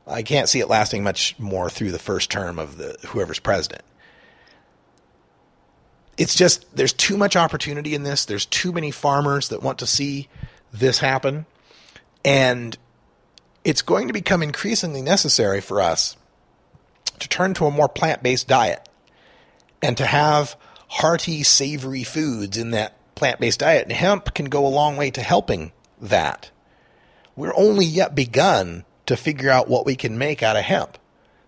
I 0.07 0.23
can't 0.23 0.49
see 0.49 0.61
it 0.61 0.69
lasting 0.69 1.05
much 1.05 1.39
more 1.39 1.71
through 1.71 1.93
the 1.93 1.99
first 1.99 2.31
term 2.31 2.59
of 2.59 2.79
the 2.79 2.97
whoever's 3.09 3.39
president. 3.39 3.83
It's 6.17 6.35
just 6.35 6.77
there's 6.77 6.93
too 6.93 7.17
much 7.17 7.37
opportunity 7.37 7.95
in 7.95 8.03
this. 8.03 8.25
There's 8.25 8.47
too 8.47 8.73
many 8.73 8.91
farmers 8.91 9.49
that 9.49 9.63
want 9.63 9.79
to 9.79 9.87
see 9.87 10.29
this 10.73 10.99
happen, 10.99 11.47
and 12.25 12.77
it's 13.65 13.83
going 13.83 14.09
to 14.09 14.13
become 14.13 14.43
increasingly 14.43 15.03
necessary 15.03 15.61
for 15.61 15.81
us 15.81 16.17
to 17.21 17.29
turn 17.29 17.55
to 17.55 17.67
a 17.67 17.71
more 17.71 17.89
plant-based 17.89 18.49
diet 18.49 18.89
and 19.81 19.97
to 19.97 20.07
have 20.07 20.57
hearty, 20.89 21.43
savory 21.43 22.03
foods 22.03 22.57
in 22.57 22.73
that 22.73 22.97
plant-based 23.15 23.61
diet. 23.61 23.85
And 23.85 23.93
hemp 23.93 24.35
can 24.35 24.47
go 24.47 24.67
a 24.67 24.69
long 24.69 24.97
way 24.97 25.11
to 25.13 25.23
helping 25.23 25.73
that. 26.01 26.51
We're 27.37 27.57
only 27.57 27.87
yet 27.87 28.15
begun 28.15 28.85
to 29.07 29.17
figure 29.17 29.51
out 29.51 29.69
what 29.69 29.87
we 29.87 29.97
can 29.97 30.19
make 30.19 30.43
out 30.43 30.57
of 30.57 30.65
hemp. 30.65 30.99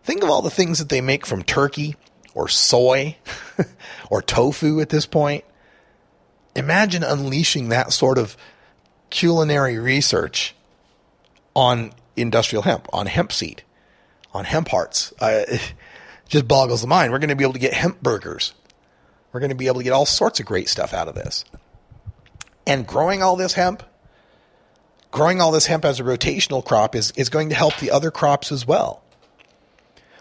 Think 0.05 0.23
of 0.23 0.31
all 0.31 0.43
the 0.43 0.51
things 0.51 0.79
that 0.79 0.89
they 0.89 1.01
make 1.01 1.27
from 1.27 1.43
turkey 1.43 1.97
or 2.35 2.49
soy 2.49 3.17
or 4.11 4.23
tofu 4.23 4.81
at 4.81 4.89
this 4.89 5.07
point. 5.07 5.45
Imagine 6.55 7.03
unleashing 7.03 7.69
that 7.69 7.93
sort 7.93 8.19
of 8.19 8.37
culinary 9.11 9.79
research 9.79 10.55
on 11.55 11.93
industrial 12.17 12.63
hemp, 12.63 12.89
on 12.93 13.07
hemp 13.07 13.33
seed, 13.33 13.63
on 14.33 14.45
hemp 14.45 14.69
hearts. 14.69 15.13
Uh, 15.21 15.45
it 15.49 15.75
just 16.29 16.49
boggles 16.49 16.81
the 16.81 16.87
mind. 16.87 17.13
We're 17.13 17.19
going 17.19 17.31
to 17.31 17.37
be 17.37 17.45
able 17.45 17.55
to 17.55 17.59
get 17.59 17.75
hemp 17.75 18.03
burgers. 18.03 18.55
We're 19.33 19.41
going 19.41 19.51
to 19.51 19.57
be 19.57 19.67
able 19.67 19.81
to 19.81 19.85
get 19.85 19.93
all 19.93 20.07
sorts 20.07 20.41
of 20.41 20.47
great 20.47 20.69
stuff 20.69 20.93
out 20.93 21.09
of 21.09 21.15
this. 21.15 21.45
And 22.67 22.87
growing 22.87 23.23
all 23.23 23.37
this 23.37 23.55
hemp, 23.55 23.83
growing 25.11 25.41
all 25.41 25.53
this 25.53 25.67
hemp 25.67 25.85
as 25.85 26.01
a 26.01 26.03
rotational 26.03 26.65
crop 26.65 26.95
is, 26.95 27.13
is 27.17 27.29
going 27.29 27.49
to 27.49 27.55
help 27.55 27.77
the 27.79 27.91
other 27.91 28.11
crops 28.11 28.53
as 28.53 28.67
well. 28.67 29.03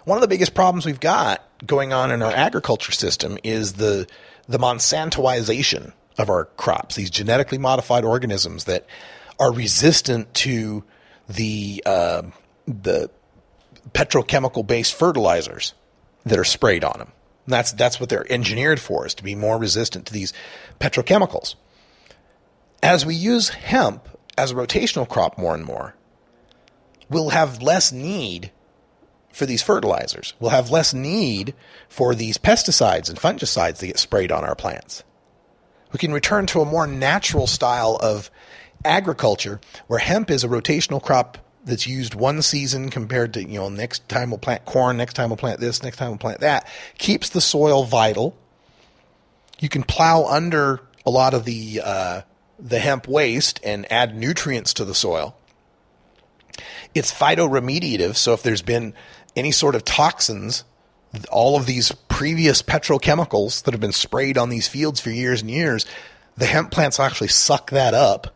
One 0.05 0.17
of 0.17 0.21
the 0.21 0.27
biggest 0.27 0.55
problems 0.55 0.85
we've 0.85 0.99
got 0.99 1.43
going 1.65 1.93
on 1.93 2.11
in 2.11 2.21
our 2.21 2.31
agriculture 2.31 2.91
system 2.91 3.37
is 3.43 3.73
the, 3.73 4.07
the 4.47 4.57
Monsantoization 4.57 5.93
of 6.17 6.29
our 6.29 6.45
crops, 6.45 6.95
these 6.95 7.09
genetically 7.09 7.57
modified 7.57 8.03
organisms 8.03 8.63
that 8.63 8.85
are 9.39 9.53
resistant 9.53 10.33
to 10.33 10.83
the, 11.29 11.83
uh, 11.85 12.23
the 12.67 13.09
petrochemical 13.93 14.65
based 14.65 14.93
fertilizers 14.93 15.73
that 16.25 16.39
are 16.39 16.43
sprayed 16.43 16.83
on 16.83 16.97
them. 16.97 17.11
And 17.45 17.53
that's 17.53 17.71
that's 17.71 17.99
what 17.99 18.09
they're 18.09 18.31
engineered 18.31 18.79
for 18.79 19.05
is 19.05 19.13
to 19.15 19.23
be 19.23 19.35
more 19.35 19.57
resistant 19.57 20.05
to 20.07 20.13
these 20.13 20.33
petrochemicals. 20.79 21.55
As 22.83 23.05
we 23.05 23.15
use 23.15 23.49
hemp 23.49 24.07
as 24.37 24.51
a 24.51 24.55
rotational 24.55 25.07
crop 25.07 25.37
more 25.37 25.53
and 25.53 25.65
more, 25.65 25.95
we'll 27.09 27.29
have 27.29 27.61
less 27.61 27.91
need 27.91 28.51
for 29.31 29.45
these 29.45 29.61
fertilizers. 29.61 30.33
We'll 30.39 30.51
have 30.51 30.71
less 30.71 30.93
need 30.93 31.53
for 31.87 32.15
these 32.15 32.37
pesticides 32.37 33.09
and 33.09 33.19
fungicides 33.19 33.77
that 33.77 33.87
get 33.87 33.99
sprayed 33.99 34.31
on 34.31 34.43
our 34.43 34.55
plants. 34.55 35.03
We 35.91 35.99
can 35.99 36.13
return 36.13 36.45
to 36.47 36.61
a 36.61 36.65
more 36.65 36.87
natural 36.87 37.47
style 37.47 37.97
of 38.01 38.31
agriculture 38.83 39.59
where 39.87 39.99
hemp 39.99 40.31
is 40.31 40.43
a 40.43 40.47
rotational 40.47 41.01
crop 41.01 41.37
that's 41.63 41.85
used 41.85 42.15
one 42.15 42.41
season 42.41 42.89
compared 42.89 43.33
to, 43.33 43.43
you 43.43 43.59
know, 43.59 43.69
next 43.69 44.07
time 44.09 44.31
we'll 44.31 44.39
plant 44.39 44.65
corn, 44.65 44.97
next 44.97 45.13
time 45.13 45.29
we'll 45.29 45.37
plant 45.37 45.59
this, 45.59 45.83
next 45.83 45.97
time 45.97 46.09
we'll 46.09 46.17
plant 46.17 46.39
that, 46.41 46.67
keeps 46.97 47.29
the 47.29 47.41
soil 47.41 47.83
vital. 47.83 48.35
You 49.59 49.69
can 49.69 49.83
plow 49.83 50.25
under 50.25 50.81
a 51.05 51.11
lot 51.11 51.33
of 51.33 51.45
the, 51.45 51.81
uh, 51.83 52.21
the 52.59 52.79
hemp 52.79 53.07
waste 53.07 53.59
and 53.63 53.91
add 53.91 54.15
nutrients 54.15 54.73
to 54.75 54.85
the 54.85 54.95
soil. 54.95 55.35
It's 56.93 57.13
phytoremediative, 57.13 58.15
so 58.15 58.33
if 58.33 58.43
there's 58.43 58.61
been 58.61 58.93
any 59.35 59.51
sort 59.51 59.75
of 59.75 59.85
toxins, 59.85 60.63
all 61.31 61.55
of 61.55 61.65
these 61.65 61.91
previous 62.09 62.61
petrochemicals 62.61 63.63
that 63.63 63.73
have 63.73 63.81
been 63.81 63.91
sprayed 63.91 64.37
on 64.37 64.49
these 64.49 64.67
fields 64.67 64.99
for 64.99 65.09
years 65.09 65.41
and 65.41 65.51
years, 65.51 65.85
the 66.37 66.45
hemp 66.45 66.71
plants 66.71 66.99
actually 66.99 67.27
suck 67.27 67.69
that 67.71 67.93
up 67.93 68.35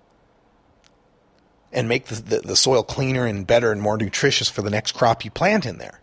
and 1.75 1.89
make 1.89 2.05
the, 2.05 2.15
the, 2.15 2.39
the, 2.39 2.55
soil 2.55 2.81
cleaner 2.81 3.25
and 3.25 3.45
better 3.45 3.71
and 3.71 3.81
more 3.81 3.97
nutritious 3.97 4.49
for 4.49 4.61
the 4.61 4.69
next 4.69 4.93
crop 4.93 5.25
you 5.25 5.29
plant 5.29 5.65
in 5.65 5.77
there. 5.77 5.99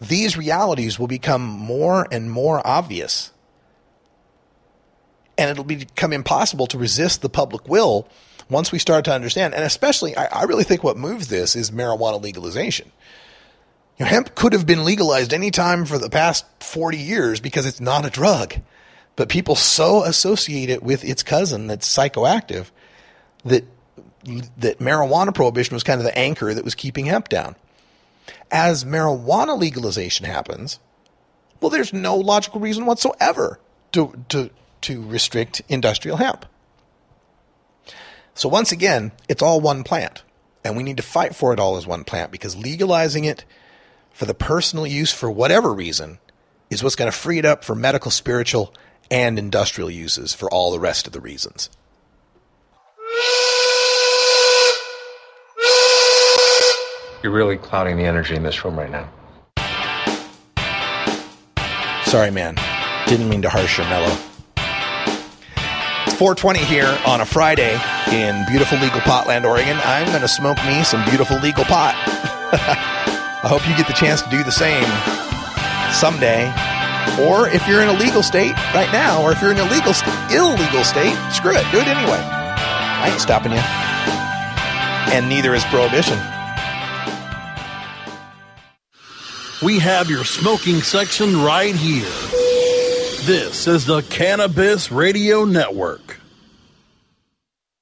These 0.00 0.36
realities 0.36 0.98
will 0.98 1.06
become 1.06 1.42
more 1.42 2.06
and 2.10 2.30
more 2.30 2.66
obvious. 2.66 3.30
And 5.38 5.50
it'll 5.50 5.64
become 5.64 6.12
impossible 6.12 6.66
to 6.66 6.78
resist 6.78 7.22
the 7.22 7.28
public 7.28 7.68
will 7.68 8.08
once 8.50 8.72
we 8.72 8.78
start 8.78 9.04
to 9.04 9.12
understand. 9.12 9.54
And 9.54 9.64
especially, 9.64 10.16
I, 10.16 10.26
I 10.26 10.42
really 10.44 10.64
think 10.64 10.82
what 10.82 10.96
moves 10.96 11.28
this 11.28 11.54
is 11.54 11.70
marijuana 11.70 12.20
legalization. 12.20 12.90
You 13.98 14.04
know, 14.04 14.10
hemp 14.10 14.34
could 14.34 14.52
have 14.52 14.66
been 14.66 14.84
legalized 14.84 15.32
any 15.32 15.50
time 15.50 15.86
for 15.86 15.96
the 15.98 16.10
past 16.10 16.44
40 16.60 16.98
years 16.98 17.40
because 17.40 17.66
it's 17.66 17.80
not 17.80 18.04
a 18.04 18.10
drug. 18.10 18.54
But 19.14 19.30
people 19.30 19.54
so 19.54 20.02
associate 20.02 20.68
it 20.68 20.82
with 20.82 21.04
its 21.04 21.22
cousin 21.22 21.68
that's 21.68 21.88
psychoactive 21.88 22.66
that 23.44 23.64
that 24.56 24.78
marijuana 24.78 25.34
prohibition 25.34 25.74
was 25.74 25.82
kind 25.82 26.00
of 26.00 26.04
the 26.04 26.18
anchor 26.18 26.52
that 26.52 26.64
was 26.64 26.74
keeping 26.74 27.06
hemp 27.06 27.28
down. 27.28 27.56
As 28.50 28.84
marijuana 28.84 29.58
legalization 29.58 30.26
happens, 30.26 30.78
well, 31.60 31.70
there's 31.70 31.92
no 31.92 32.16
logical 32.16 32.60
reason 32.60 32.86
whatsoever 32.86 33.58
to, 33.92 34.24
to, 34.28 34.50
to 34.82 35.02
restrict 35.06 35.62
industrial 35.68 36.18
hemp. 36.18 36.44
So 38.34 38.48
once 38.48 38.70
again, 38.72 39.12
it's 39.28 39.42
all 39.42 39.60
one 39.60 39.82
plant, 39.82 40.22
and 40.62 40.76
we 40.76 40.82
need 40.82 40.98
to 40.98 41.02
fight 41.02 41.34
for 41.34 41.52
it 41.52 41.60
all 41.60 41.76
as 41.76 41.86
one 41.86 42.04
plant 42.04 42.30
because 42.30 42.54
legalizing 42.54 43.24
it 43.24 43.44
for 44.12 44.26
the 44.26 44.34
personal 44.34 44.86
use 44.86 45.12
for 45.12 45.30
whatever 45.30 45.72
reason 45.72 46.18
is 46.68 46.82
what's 46.82 46.96
going 46.96 47.10
to 47.10 47.16
free 47.16 47.38
it 47.38 47.44
up 47.44 47.64
for 47.64 47.74
medical, 47.74 48.10
spiritual, 48.10 48.74
and 49.10 49.38
industrial 49.38 49.90
uses 49.90 50.34
for 50.34 50.50
all 50.50 50.72
the 50.72 50.80
rest 50.80 51.06
of 51.06 51.12
the 51.12 51.20
reasons. 51.20 51.70
You're 57.26 57.34
really 57.34 57.56
clouding 57.56 57.96
the 57.96 58.04
energy 58.04 58.36
in 58.36 58.44
this 58.44 58.64
room 58.64 58.78
right 58.78 58.88
now. 58.88 59.10
Sorry, 62.04 62.30
man. 62.30 62.54
Didn't 63.08 63.28
mean 63.28 63.42
to 63.42 63.48
harsh 63.50 63.78
your 63.78 63.88
mellow. 63.88 64.16
It's 66.06 66.14
420 66.14 66.60
here 66.60 66.96
on 67.04 67.20
a 67.20 67.26
Friday 67.26 67.74
in 68.12 68.46
beautiful 68.46 68.78
legal 68.78 69.00
Potland, 69.00 69.44
Oregon. 69.44 69.76
I'm 69.82 70.06
going 70.10 70.20
to 70.20 70.28
smoke 70.28 70.56
me 70.66 70.84
some 70.84 71.04
beautiful 71.06 71.36
legal 71.40 71.64
pot. 71.64 71.98
I 73.42 73.48
hope 73.50 73.68
you 73.68 73.76
get 73.76 73.88
the 73.88 73.98
chance 73.98 74.22
to 74.22 74.30
do 74.30 74.44
the 74.44 74.52
same 74.54 74.86
someday. 75.90 76.46
Or 77.26 77.48
if 77.48 77.66
you're 77.66 77.82
in 77.82 77.88
a 77.88 77.98
legal 77.98 78.22
state 78.22 78.54
right 78.70 78.92
now, 78.92 79.20
or 79.20 79.32
if 79.32 79.42
you're 79.42 79.50
in 79.50 79.58
a 79.58 79.68
legal 79.68 79.94
st- 79.94 80.14
illegal 80.30 80.84
state, 80.84 81.18
screw 81.32 81.58
it. 81.58 81.66
Do 81.74 81.82
it 81.82 81.90
anyway. 81.90 82.22
I 82.22 83.10
ain't 83.10 83.20
stopping 83.20 83.50
you. 83.50 83.66
And 85.10 85.28
neither 85.28 85.56
is 85.56 85.64
prohibition. 85.64 86.22
We 89.62 89.78
have 89.78 90.10
your 90.10 90.24
smoking 90.24 90.82
section 90.82 91.42
right 91.42 91.74
here. 91.74 92.04
This 93.24 93.66
is 93.66 93.86
the 93.86 94.02
Cannabis 94.02 94.92
Radio 94.92 95.46
Network. 95.46 96.20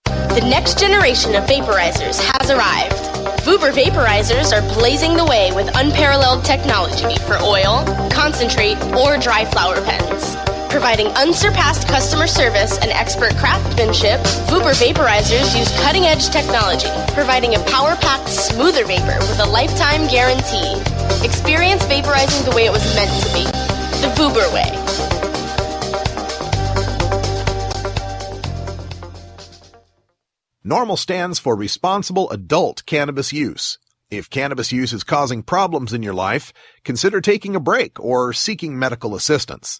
The 0.04 0.46
next 0.48 0.78
generation 0.78 1.34
of 1.34 1.42
vaporizers 1.44 2.22
has 2.22 2.50
arrived. 2.52 2.94
Vuber 3.42 3.72
vaporizers 3.72 4.52
are 4.52 4.62
blazing 4.74 5.16
the 5.16 5.24
way 5.24 5.50
with 5.52 5.68
unparalleled 5.74 6.44
technology 6.44 7.18
for 7.26 7.38
oil, 7.42 7.84
concentrate, 8.08 8.80
or 8.94 9.18
dry 9.18 9.44
flower 9.44 9.82
pens. 9.84 10.36
Providing 10.70 11.08
unsurpassed 11.08 11.88
customer 11.88 12.28
service 12.28 12.78
and 12.78 12.92
expert 12.92 13.34
craftsmanship, 13.36 14.20
Vuber 14.46 14.74
vaporizers 14.74 15.58
use 15.58 15.70
cutting 15.82 16.04
edge 16.04 16.28
technology, 16.30 16.88
providing 17.14 17.56
a 17.56 17.64
power 17.64 17.96
packed, 17.96 18.28
smoother 18.28 18.86
vapor 18.86 19.18
with 19.26 19.40
a 19.40 19.46
lifetime 19.46 20.06
guarantee. 20.06 20.93
Experience 21.24 21.82
vaporizing 21.84 22.44
the 22.44 22.52
way 22.54 22.66
it 22.66 22.72
was 22.72 22.84
meant 22.94 23.10
to 23.22 23.32
be 23.32 23.44
the 24.00 24.12
Vuber 24.16 24.52
way. 24.52 24.70
NORML 30.66 30.98
stands 30.98 31.38
for 31.38 31.54
responsible 31.54 32.30
adult 32.30 32.86
cannabis 32.86 33.32
use. 33.32 33.78
If 34.10 34.30
cannabis 34.30 34.72
use 34.72 34.92
is 34.92 35.04
causing 35.04 35.42
problems 35.42 35.92
in 35.92 36.02
your 36.02 36.14
life, 36.14 36.52
consider 36.84 37.20
taking 37.20 37.54
a 37.54 37.60
break 37.60 38.00
or 38.00 38.32
seeking 38.32 38.78
medical 38.78 39.14
assistance. 39.14 39.78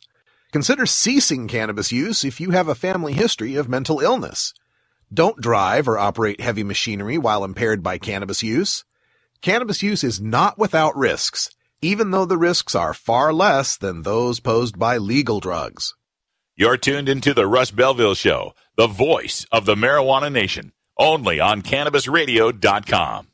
Consider 0.53 0.87
ceasing 0.87 1.49
cannabis 1.49 1.91
use 1.91 2.23
if 2.25 2.41
you 2.41 2.51
have 2.51 2.69
a 2.69 2.75
family 2.75 3.13
history 3.13 3.57
of 3.57 3.69
mental 3.69 4.01
illness. 4.01 4.53
Don't 5.13 5.41
drive 5.41 5.89
or 5.89 5.99
operate 5.99 6.41
heavy 6.41 6.63
machinery 6.63 7.17
while 7.17 7.45
impaired 7.45 7.83
by 7.83 7.99
cannabis 7.99 8.43
use. 8.43 8.85
Cannabis 9.45 9.83
use 9.83 10.03
is 10.03 10.23
not 10.23 10.57
without 10.57 10.97
risks, 10.97 11.51
even 11.83 12.13
though 12.13 12.25
the 12.25 12.39
risks 12.39 12.75
are 12.75 12.95
far 12.95 13.31
less 13.31 13.77
than 13.77 14.01
those 14.01 14.41
posed 14.41 14.79
by 14.79 14.97
legal 14.97 15.39
drugs. 15.39 15.95
You're 16.57 16.79
tuned 16.79 17.11
into 17.11 17.35
the 17.35 17.47
Russ 17.47 17.71
Belville 17.71 18.15
Show, 18.15 18.55
the 18.79 18.87
voice 18.87 19.45
of 19.53 19.67
the 19.67 19.75
marijuana 19.75 20.33
nation, 20.33 20.73
only 20.97 21.41
on 21.41 21.61
CannabisRadio.com. 21.61 23.27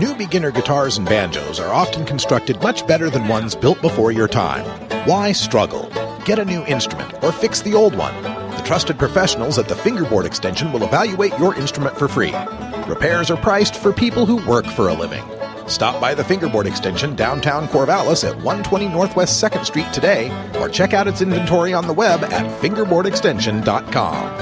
New 0.00 0.14
beginner 0.16 0.50
guitars 0.50 0.98
and 0.98 1.08
banjos 1.08 1.60
are 1.60 1.72
often 1.72 2.04
constructed 2.04 2.60
much 2.60 2.84
better 2.88 3.08
than 3.08 3.28
ones 3.28 3.54
built 3.54 3.80
before 3.82 4.10
your 4.10 4.26
time. 4.26 4.64
Why 5.06 5.30
struggle? 5.30 5.88
Get 6.24 6.40
a 6.40 6.44
new 6.44 6.66
instrument 6.66 7.22
or 7.22 7.30
fix 7.30 7.62
the 7.62 7.74
old 7.74 7.94
one. 7.94 8.20
The 8.24 8.64
trusted 8.64 8.98
professionals 8.98 9.60
at 9.60 9.68
the 9.68 9.76
Fingerboard 9.76 10.26
Extension 10.26 10.72
will 10.72 10.82
evaluate 10.82 11.38
your 11.38 11.54
instrument 11.54 11.96
for 11.96 12.08
free. 12.08 12.34
Repairs 12.88 13.30
are 13.30 13.36
priced 13.36 13.76
for 13.76 13.92
people 13.92 14.24
who 14.26 14.36
work 14.48 14.64
for 14.64 14.88
a 14.88 14.94
living. 14.94 15.24
Stop 15.66 16.00
by 16.00 16.14
the 16.14 16.22
Fingerboard 16.22 16.68
Extension 16.68 17.16
downtown 17.16 17.66
Corvallis 17.66 18.22
at 18.22 18.36
120 18.36 18.88
Northwest 18.88 19.42
2nd 19.42 19.66
Street 19.66 19.92
today 19.92 20.30
or 20.60 20.68
check 20.68 20.94
out 20.94 21.08
its 21.08 21.20
inventory 21.20 21.74
on 21.74 21.88
the 21.88 21.92
web 21.92 22.22
at 22.24 22.46
fingerboardextension.com. 22.60 24.36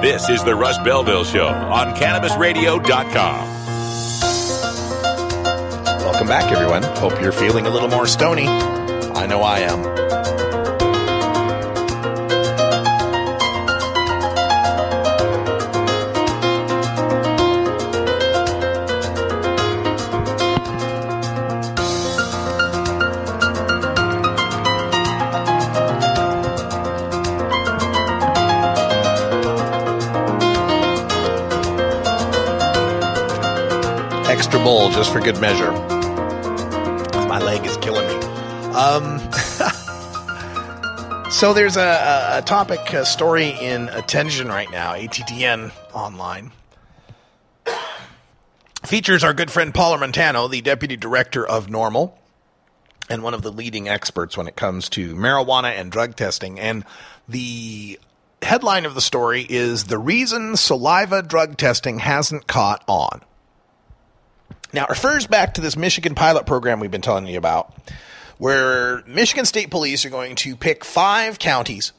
This 0.00 0.30
is 0.30 0.42
the 0.42 0.54
Russ 0.54 0.78
Belville 0.78 1.24
Show 1.24 1.46
on 1.46 1.94
CannabisRadio.com. 1.94 3.48
Welcome 6.00 6.26
back, 6.26 6.50
everyone. 6.50 6.82
Hope 6.82 7.20
you're 7.20 7.32
feeling 7.32 7.66
a 7.66 7.70
little 7.70 7.88
more 7.88 8.06
stony. 8.06 8.46
I 8.46 9.26
know 9.26 9.42
I 9.42 9.58
am. 9.58 9.99
Extra 34.50 34.64
bowl 34.64 34.90
just 34.90 35.12
for 35.12 35.20
good 35.20 35.40
measure. 35.40 35.70
My 37.28 37.38
leg 37.38 37.64
is 37.64 37.76
killing 37.76 38.08
me. 38.08 38.14
Um, 38.74 39.20
so 41.30 41.54
there's 41.54 41.76
a, 41.76 42.38
a, 42.38 42.42
topic, 42.42 42.92
a 42.92 43.06
story 43.06 43.50
in 43.50 43.88
attention 43.90 44.48
right 44.48 44.68
now, 44.68 44.94
ATTN 44.94 45.70
online. 45.92 46.50
Features 48.84 49.22
our 49.22 49.32
good 49.32 49.52
friend 49.52 49.72
Paul 49.72 49.96
Armentano, 49.96 50.50
the 50.50 50.62
deputy 50.62 50.96
director 50.96 51.46
of 51.46 51.68
NORML, 51.68 52.12
and 53.08 53.22
one 53.22 53.34
of 53.34 53.42
the 53.42 53.52
leading 53.52 53.88
experts 53.88 54.36
when 54.36 54.48
it 54.48 54.56
comes 54.56 54.88
to 54.88 55.14
marijuana 55.14 55.78
and 55.78 55.92
drug 55.92 56.16
testing. 56.16 56.58
And 56.58 56.84
the 57.28 58.00
headline 58.42 58.84
of 58.84 58.96
the 58.96 59.00
story 59.00 59.46
is 59.48 59.84
The 59.84 59.98
Reason 59.98 60.56
Saliva 60.56 61.22
Drug 61.22 61.56
Testing 61.56 62.00
Hasn't 62.00 62.48
Caught 62.48 62.82
On. 62.88 63.20
Now, 64.72 64.84
it 64.84 64.90
refers 64.90 65.26
back 65.26 65.54
to 65.54 65.60
this 65.60 65.76
Michigan 65.76 66.14
pilot 66.14 66.46
program 66.46 66.80
we've 66.80 66.90
been 66.90 67.00
telling 67.00 67.26
you 67.26 67.38
about, 67.38 67.74
where 68.38 69.02
Michigan 69.06 69.44
State 69.44 69.70
Police 69.70 70.04
are 70.04 70.10
going 70.10 70.36
to 70.36 70.56
pick 70.56 70.84
five 70.84 71.38
counties 71.38 71.92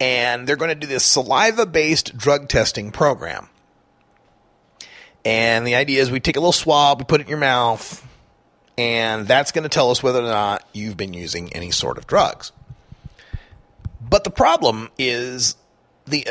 and 0.00 0.46
they're 0.46 0.56
going 0.56 0.68
to 0.70 0.74
do 0.74 0.86
this 0.86 1.04
saliva 1.04 1.66
based 1.66 2.16
drug 2.16 2.48
testing 2.48 2.90
program. 2.90 3.48
And 5.24 5.66
the 5.66 5.74
idea 5.74 6.00
is 6.00 6.10
we 6.10 6.20
take 6.20 6.36
a 6.36 6.40
little 6.40 6.52
swab, 6.52 6.98
we 6.98 7.04
put 7.04 7.20
it 7.20 7.24
in 7.24 7.28
your 7.28 7.38
mouth, 7.38 8.06
and 8.76 9.26
that's 9.26 9.52
going 9.52 9.64
to 9.64 9.68
tell 9.68 9.90
us 9.90 10.02
whether 10.02 10.20
or 10.20 10.28
not 10.28 10.64
you've 10.72 10.96
been 10.96 11.12
using 11.12 11.52
any 11.52 11.70
sort 11.70 11.98
of 11.98 12.06
drugs. 12.06 12.52
But 14.00 14.24
the 14.24 14.30
problem 14.30 14.88
is 14.98 15.56
the 16.06 16.26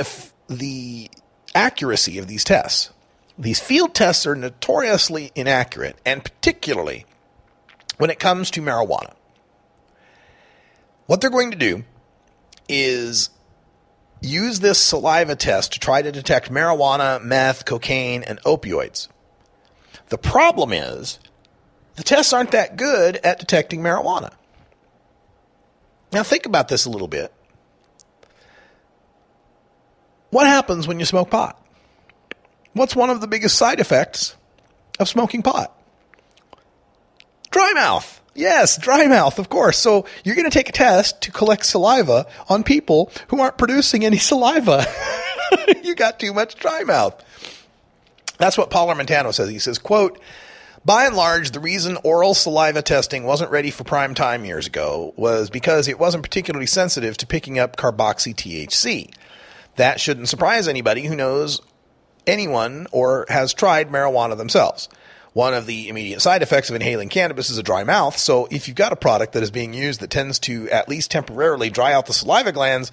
the 0.47 1.11
accuracy 1.53 2.17
of 2.17 2.27
these 2.27 2.43
tests. 2.43 2.91
These 3.37 3.59
field 3.59 3.93
tests 3.93 4.25
are 4.25 4.35
notoriously 4.35 5.31
inaccurate, 5.35 5.97
and 6.05 6.23
particularly 6.23 7.05
when 7.97 8.09
it 8.09 8.19
comes 8.19 8.49
to 8.51 8.61
marijuana. 8.61 9.13
What 11.05 11.21
they're 11.21 11.29
going 11.29 11.51
to 11.51 11.57
do 11.57 11.83
is 12.67 13.29
use 14.21 14.59
this 14.59 14.79
saliva 14.79 15.35
test 15.35 15.73
to 15.73 15.79
try 15.79 16.01
to 16.01 16.11
detect 16.11 16.51
marijuana, 16.51 17.21
meth, 17.21 17.65
cocaine, 17.65 18.23
and 18.23 18.41
opioids. 18.43 19.07
The 20.09 20.17
problem 20.17 20.73
is 20.73 21.19
the 21.95 22.03
tests 22.03 22.33
aren't 22.33 22.51
that 22.51 22.75
good 22.75 23.17
at 23.17 23.39
detecting 23.39 23.81
marijuana. 23.81 24.33
Now, 26.11 26.23
think 26.23 26.45
about 26.45 26.69
this 26.69 26.85
a 26.85 26.89
little 26.89 27.07
bit. 27.07 27.33
What 30.29 30.47
happens 30.47 30.87
when 30.87 30.99
you 30.99 31.05
smoke 31.05 31.29
pot? 31.29 31.61
What's 32.77 32.95
one 32.95 33.09
of 33.09 33.21
the 33.21 33.27
biggest 33.27 33.57
side 33.57 33.79
effects 33.79 34.35
of 34.99 35.07
smoking 35.07 35.41
pot? 35.41 35.73
Dry 37.51 37.73
mouth. 37.73 38.21
Yes, 38.35 38.77
dry 38.77 39.07
mouth, 39.07 39.39
of 39.39 39.49
course. 39.49 39.79
So 39.79 40.05
you're 40.23 40.35
going 40.35 40.49
to 40.49 40.55
take 40.55 40.69
a 40.69 40.73
test 40.73 41.21
to 41.21 41.31
collect 41.31 41.65
saliva 41.65 42.27
on 42.47 42.63
people 42.63 43.11
who 43.29 43.41
aren't 43.41 43.57
producing 43.57 44.05
any 44.05 44.17
saliva. 44.19 44.85
you 45.83 45.95
got 45.95 46.19
too 46.19 46.33
much 46.33 46.55
dry 46.55 46.83
mouth. 46.83 47.23
That's 48.37 48.57
what 48.57 48.69
Paul 48.69 48.89
Armentano 48.89 49.33
says. 49.33 49.49
He 49.49 49.57
says, 49.57 49.79
quote, 49.79 50.19
by 50.85 51.05
and 51.05 51.15
large, 51.15 51.51
the 51.51 51.59
reason 51.59 51.97
oral 52.03 52.33
saliva 52.33 52.81
testing 52.81 53.23
wasn't 53.23 53.51
ready 53.51 53.71
for 53.71 53.83
prime 53.83 54.13
time 54.13 54.45
years 54.45 54.67
ago 54.67 55.13
was 55.17 55.49
because 55.49 55.87
it 55.87 55.99
wasn't 55.99 56.23
particularly 56.23 56.67
sensitive 56.67 57.17
to 57.17 57.27
picking 57.27 57.59
up 57.59 57.75
carboxy 57.75 58.33
THC. 58.33 59.11
That 59.75 59.99
shouldn't 59.99 60.29
surprise 60.29 60.67
anybody 60.67 61.03
who 61.03 61.15
knows 61.15 61.59
anyone 62.27 62.87
or 62.91 63.25
has 63.29 63.53
tried 63.53 63.89
marijuana 63.89 64.37
themselves. 64.37 64.89
One 65.33 65.53
of 65.53 65.67
the 65.67 65.87
immediate 65.87 66.21
side 66.21 66.41
effects 66.41 66.69
of 66.69 66.75
inhaling 66.75 67.09
cannabis 67.09 67.49
is 67.49 67.57
a 67.57 67.63
dry 67.63 67.83
mouth. 67.83 68.17
So 68.17 68.47
if 68.49 68.67
you've 68.67 68.75
got 68.75 68.91
a 68.91 68.95
product 68.95 69.33
that 69.33 69.43
is 69.43 69.51
being 69.51 69.73
used 69.73 69.99
that 69.99 70.09
tends 70.09 70.39
to 70.39 70.69
at 70.69 70.89
least 70.89 71.11
temporarily 71.11 71.69
dry 71.69 71.93
out 71.93 72.07
the 72.07 72.13
saliva 72.13 72.51
glands, 72.51 72.91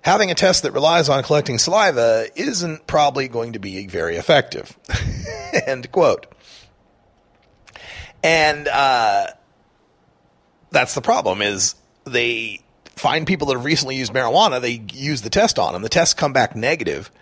having 0.00 0.30
a 0.30 0.34
test 0.34 0.64
that 0.64 0.72
relies 0.72 1.08
on 1.08 1.22
collecting 1.22 1.58
saliva 1.58 2.26
isn't 2.34 2.86
probably 2.86 3.28
going 3.28 3.52
to 3.52 3.60
be 3.60 3.86
very 3.86 4.16
effective. 4.16 4.76
End 5.66 5.90
quote. 5.92 6.26
And 8.24 8.66
uh, 8.66 9.28
that's 10.72 10.94
the 10.94 11.00
problem 11.00 11.40
is 11.40 11.76
they 12.02 12.60
find 12.96 13.26
people 13.26 13.46
that 13.46 13.54
have 13.54 13.64
recently 13.64 13.94
used 13.94 14.12
marijuana, 14.12 14.60
they 14.60 14.82
use 14.92 15.22
the 15.22 15.30
test 15.30 15.58
on 15.58 15.72
them. 15.72 15.82
The 15.82 15.88
tests 15.88 16.14
come 16.14 16.32
back 16.32 16.56
negative 16.56 17.12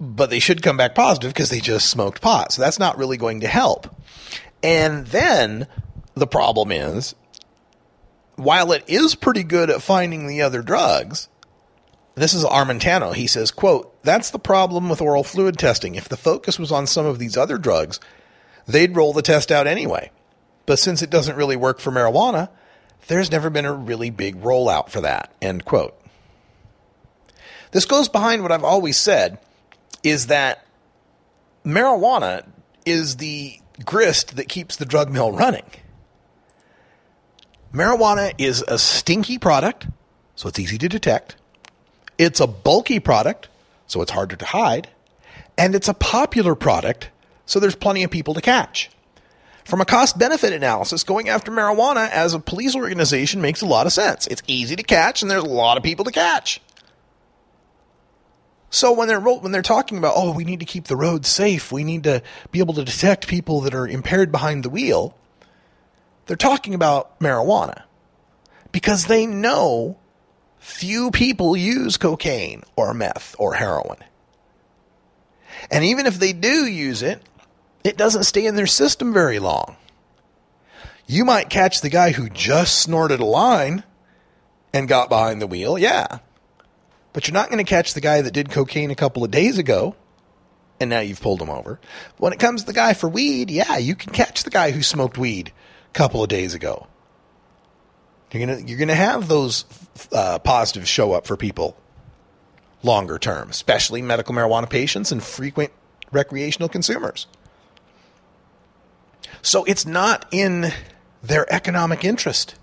but 0.00 0.30
they 0.30 0.38
should 0.38 0.62
come 0.62 0.76
back 0.76 0.94
positive 0.94 1.32
because 1.32 1.50
they 1.50 1.60
just 1.60 1.88
smoked 1.88 2.20
pot. 2.20 2.52
So 2.52 2.62
that's 2.62 2.78
not 2.78 2.98
really 2.98 3.16
going 3.16 3.40
to 3.40 3.48
help. 3.48 3.94
And 4.62 5.06
then 5.06 5.66
the 6.14 6.26
problem 6.26 6.72
is, 6.72 7.14
while 8.36 8.72
it 8.72 8.84
is 8.86 9.14
pretty 9.14 9.44
good 9.44 9.70
at 9.70 9.82
finding 9.82 10.26
the 10.26 10.42
other 10.42 10.62
drugs, 10.62 11.28
this 12.14 12.34
is 12.34 12.44
Armentano. 12.44 13.14
He 13.14 13.26
says, 13.26 13.50
quote, 13.50 14.02
that's 14.02 14.30
the 14.30 14.38
problem 14.38 14.88
with 14.88 15.00
oral 15.00 15.24
fluid 15.24 15.58
testing. 15.58 15.94
If 15.94 16.08
the 16.08 16.16
focus 16.16 16.58
was 16.58 16.72
on 16.72 16.86
some 16.86 17.06
of 17.06 17.18
these 17.18 17.36
other 17.36 17.58
drugs, 17.58 18.00
they'd 18.66 18.96
roll 18.96 19.12
the 19.12 19.22
test 19.22 19.52
out 19.52 19.66
anyway. 19.66 20.10
But 20.66 20.78
since 20.78 21.02
it 21.02 21.10
doesn't 21.10 21.36
really 21.36 21.56
work 21.56 21.78
for 21.78 21.90
marijuana, 21.90 22.48
there's 23.08 23.30
never 23.30 23.50
been 23.50 23.66
a 23.66 23.72
really 23.72 24.10
big 24.10 24.40
rollout 24.40 24.88
for 24.88 25.00
that, 25.02 25.34
end 25.42 25.64
quote. 25.64 25.94
This 27.72 27.84
goes 27.84 28.08
behind 28.08 28.42
what 28.42 28.52
I've 28.52 28.64
always 28.64 28.96
said 28.96 29.38
is 30.04 30.28
that 30.28 30.64
marijuana 31.64 32.46
is 32.86 33.16
the 33.16 33.58
grist 33.84 34.36
that 34.36 34.48
keeps 34.48 34.76
the 34.76 34.84
drug 34.84 35.10
mill 35.10 35.32
running. 35.32 35.64
Marijuana 37.72 38.32
is 38.38 38.62
a 38.68 38.78
stinky 38.78 39.38
product, 39.38 39.88
so 40.36 40.48
it's 40.48 40.60
easy 40.60 40.78
to 40.78 40.88
detect. 40.88 41.34
It's 42.18 42.38
a 42.38 42.46
bulky 42.46 43.00
product, 43.00 43.48
so 43.88 44.00
it's 44.00 44.12
harder 44.12 44.36
to 44.36 44.44
hide, 44.44 44.88
and 45.58 45.74
it's 45.74 45.88
a 45.88 45.94
popular 45.94 46.54
product, 46.54 47.10
so 47.46 47.58
there's 47.58 47.74
plenty 47.74 48.04
of 48.04 48.12
people 48.12 48.34
to 48.34 48.40
catch. 48.40 48.90
From 49.64 49.80
a 49.80 49.84
cost 49.84 50.18
benefit 50.18 50.52
analysis, 50.52 51.02
going 51.02 51.28
after 51.28 51.50
marijuana 51.50 52.08
as 52.10 52.34
a 52.34 52.38
police 52.38 52.76
organization 52.76 53.40
makes 53.40 53.62
a 53.62 53.66
lot 53.66 53.86
of 53.86 53.92
sense. 53.92 54.26
It's 54.26 54.42
easy 54.46 54.76
to 54.76 54.82
catch, 54.82 55.22
and 55.22 55.30
there's 55.30 55.42
a 55.42 55.48
lot 55.48 55.76
of 55.76 55.82
people 55.82 56.04
to 56.04 56.12
catch. 56.12 56.60
So 58.74 58.90
when 58.90 59.06
they're 59.06 59.20
when 59.20 59.52
they're 59.52 59.62
talking 59.62 59.98
about, 59.98 60.14
oh, 60.16 60.32
we 60.32 60.42
need 60.42 60.58
to 60.58 60.66
keep 60.66 60.86
the 60.86 60.96
roads 60.96 61.28
safe, 61.28 61.70
we 61.70 61.84
need 61.84 62.02
to 62.02 62.24
be 62.50 62.58
able 62.58 62.74
to 62.74 62.84
detect 62.84 63.28
people 63.28 63.60
that 63.60 63.72
are 63.72 63.86
impaired 63.86 64.32
behind 64.32 64.64
the 64.64 64.68
wheel, 64.68 65.16
they're 66.26 66.36
talking 66.36 66.74
about 66.74 67.20
marijuana 67.20 67.84
because 68.72 69.06
they 69.06 69.26
know 69.26 69.96
few 70.58 71.12
people 71.12 71.56
use 71.56 71.96
cocaine 71.96 72.64
or 72.74 72.92
meth 72.92 73.36
or 73.38 73.54
heroin. 73.54 73.98
And 75.70 75.84
even 75.84 76.06
if 76.06 76.18
they 76.18 76.32
do 76.32 76.66
use 76.66 77.00
it, 77.00 77.22
it 77.84 77.96
doesn't 77.96 78.24
stay 78.24 78.44
in 78.44 78.56
their 78.56 78.66
system 78.66 79.12
very 79.12 79.38
long. 79.38 79.76
You 81.06 81.24
might 81.24 81.48
catch 81.48 81.80
the 81.80 81.90
guy 81.90 82.10
who 82.10 82.28
just 82.28 82.80
snorted 82.80 83.20
a 83.20 83.24
line 83.24 83.84
and 84.72 84.88
got 84.88 85.08
behind 85.08 85.40
the 85.40 85.46
wheel, 85.46 85.78
yeah. 85.78 86.18
But 87.14 87.26
you're 87.26 87.32
not 87.32 87.48
going 87.48 87.64
to 87.64 87.68
catch 87.68 87.94
the 87.94 88.02
guy 88.02 88.20
that 88.20 88.32
did 88.32 88.50
cocaine 88.50 88.90
a 88.90 88.94
couple 88.94 89.24
of 89.24 89.30
days 89.30 89.56
ago 89.56 89.96
and 90.80 90.90
now 90.90 91.00
you've 91.00 91.20
pulled 91.20 91.40
him 91.40 91.50
over. 91.50 91.80
When 92.18 92.32
it 92.32 92.38
comes 92.38 92.62
to 92.62 92.66
the 92.66 92.72
guy 92.72 92.94
for 92.94 93.08
weed, 93.08 93.50
yeah, 93.50 93.78
you 93.78 93.94
can 93.94 94.12
catch 94.12 94.42
the 94.42 94.50
guy 94.50 94.70
who 94.70 94.82
smoked 94.82 95.18
weed 95.18 95.52
a 95.88 95.92
couple 95.92 96.22
of 96.22 96.28
days 96.28 96.54
ago. 96.54 96.86
You're 98.32 98.46
gonna 98.46 98.60
you're 98.66 98.78
gonna 98.78 98.96
have 98.96 99.28
those 99.28 99.64
uh, 100.10 100.40
positives 100.40 100.88
show 100.88 101.12
up 101.12 101.26
for 101.26 101.36
people 101.36 101.76
longer 102.82 103.16
term, 103.16 103.48
especially 103.48 104.02
medical 104.02 104.34
marijuana 104.34 104.68
patients 104.68 105.12
and 105.12 105.22
frequent 105.22 105.70
recreational 106.10 106.68
consumers. 106.68 107.28
So 109.40 109.62
it's 109.64 109.86
not 109.86 110.26
in 110.32 110.72
their 111.22 111.50
economic 111.52 112.04
interest 112.04 112.56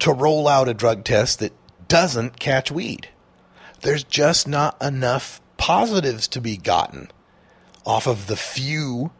to 0.00 0.12
roll 0.12 0.46
out 0.46 0.68
a 0.68 0.74
drug 0.74 1.02
test 1.02 1.38
that 1.40 1.52
doesn't 1.88 2.38
catch 2.38 2.70
weed. 2.70 3.08
There's 3.80 4.04
just 4.04 4.48
not 4.48 4.80
enough 4.82 5.40
positives 5.56 6.28
to 6.28 6.40
be 6.40 6.56
gotten 6.56 7.10
off 7.84 8.06
of 8.06 8.26
the 8.26 8.36
few 8.36 9.10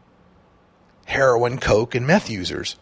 heroin, 1.05 1.57
coke, 1.57 1.95
and 1.95 2.05
meth 2.05 2.29
users 2.29 2.75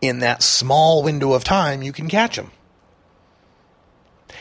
in 0.00 0.18
that 0.18 0.42
small 0.42 1.02
window 1.02 1.32
of 1.32 1.44
time 1.44 1.82
you 1.82 1.92
can 1.92 2.08
catch 2.08 2.36
them. 2.36 2.50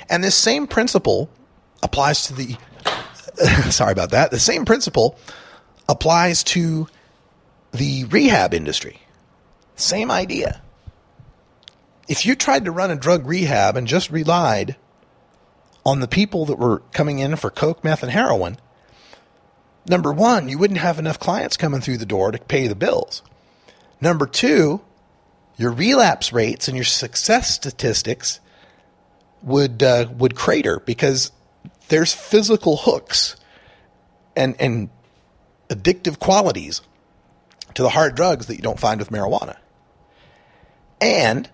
And 0.10 0.24
this 0.24 0.36
same 0.36 0.68
principle 0.68 1.30
applies 1.82 2.26
to 2.28 2.34
the 2.34 2.58
sorry 3.72 3.92
about 3.92 4.12
that. 4.12 4.32
The 4.32 4.40
same 4.40 4.66
principle 4.66 5.18
applies 5.88 6.44
to 6.44 6.88
the 7.72 8.06
rehab 8.06 8.54
industry. 8.54 9.00
Same 9.76 10.12
idea. 10.12 10.62
If 12.08 12.26
you 12.26 12.36
tried 12.36 12.66
to 12.66 12.72
run 12.72 12.92
a 12.92 12.96
drug 12.96 13.26
rehab 13.26 13.76
and 13.76 13.88
just 13.88 14.12
relied 14.12 14.76
on 15.86 16.00
the 16.00 16.08
people 16.08 16.46
that 16.46 16.58
were 16.58 16.80
coming 16.94 17.20
in 17.20 17.36
for 17.36 17.50
coke, 17.50 17.84
meth, 17.84 18.04
and 18.04 18.12
heroin, 18.12 18.58
number 19.88 20.12
one, 20.12 20.50
you 20.50 20.58
wouldn't 20.58 20.80
have 20.80 21.00
enough 21.00 21.20
clients 21.20 21.58
coming 21.58 21.82
through 21.82 21.98
the 21.98 22.06
door 22.06 22.32
to 22.32 22.40
pay 22.40 22.68
the 22.68 22.76
bills. 22.76 23.22
Number 24.00 24.26
two, 24.26 24.82
your 25.58 25.72
relapse 25.72 26.34
rates 26.34 26.68
and 26.68 26.76
your 26.76 26.86
success 26.86 27.54
statistics 27.54 28.40
would 29.42 29.84
uh, 29.84 30.08
would 30.18 30.36
crater 30.36 30.80
because 30.80 31.32
there's 31.90 32.14
physical 32.14 32.78
hooks 32.78 33.36
and 34.36 34.56
and 34.60 34.90
addictive 35.70 36.20
qualities 36.20 36.82
to 37.74 37.82
the 37.82 37.90
hard 37.90 38.16
drugs 38.16 38.48
that 38.48 38.56
you 38.56 38.62
don't 38.62 38.80
find 38.80 39.00
with 39.00 39.10
marijuana. 39.10 39.58
And 41.02 41.50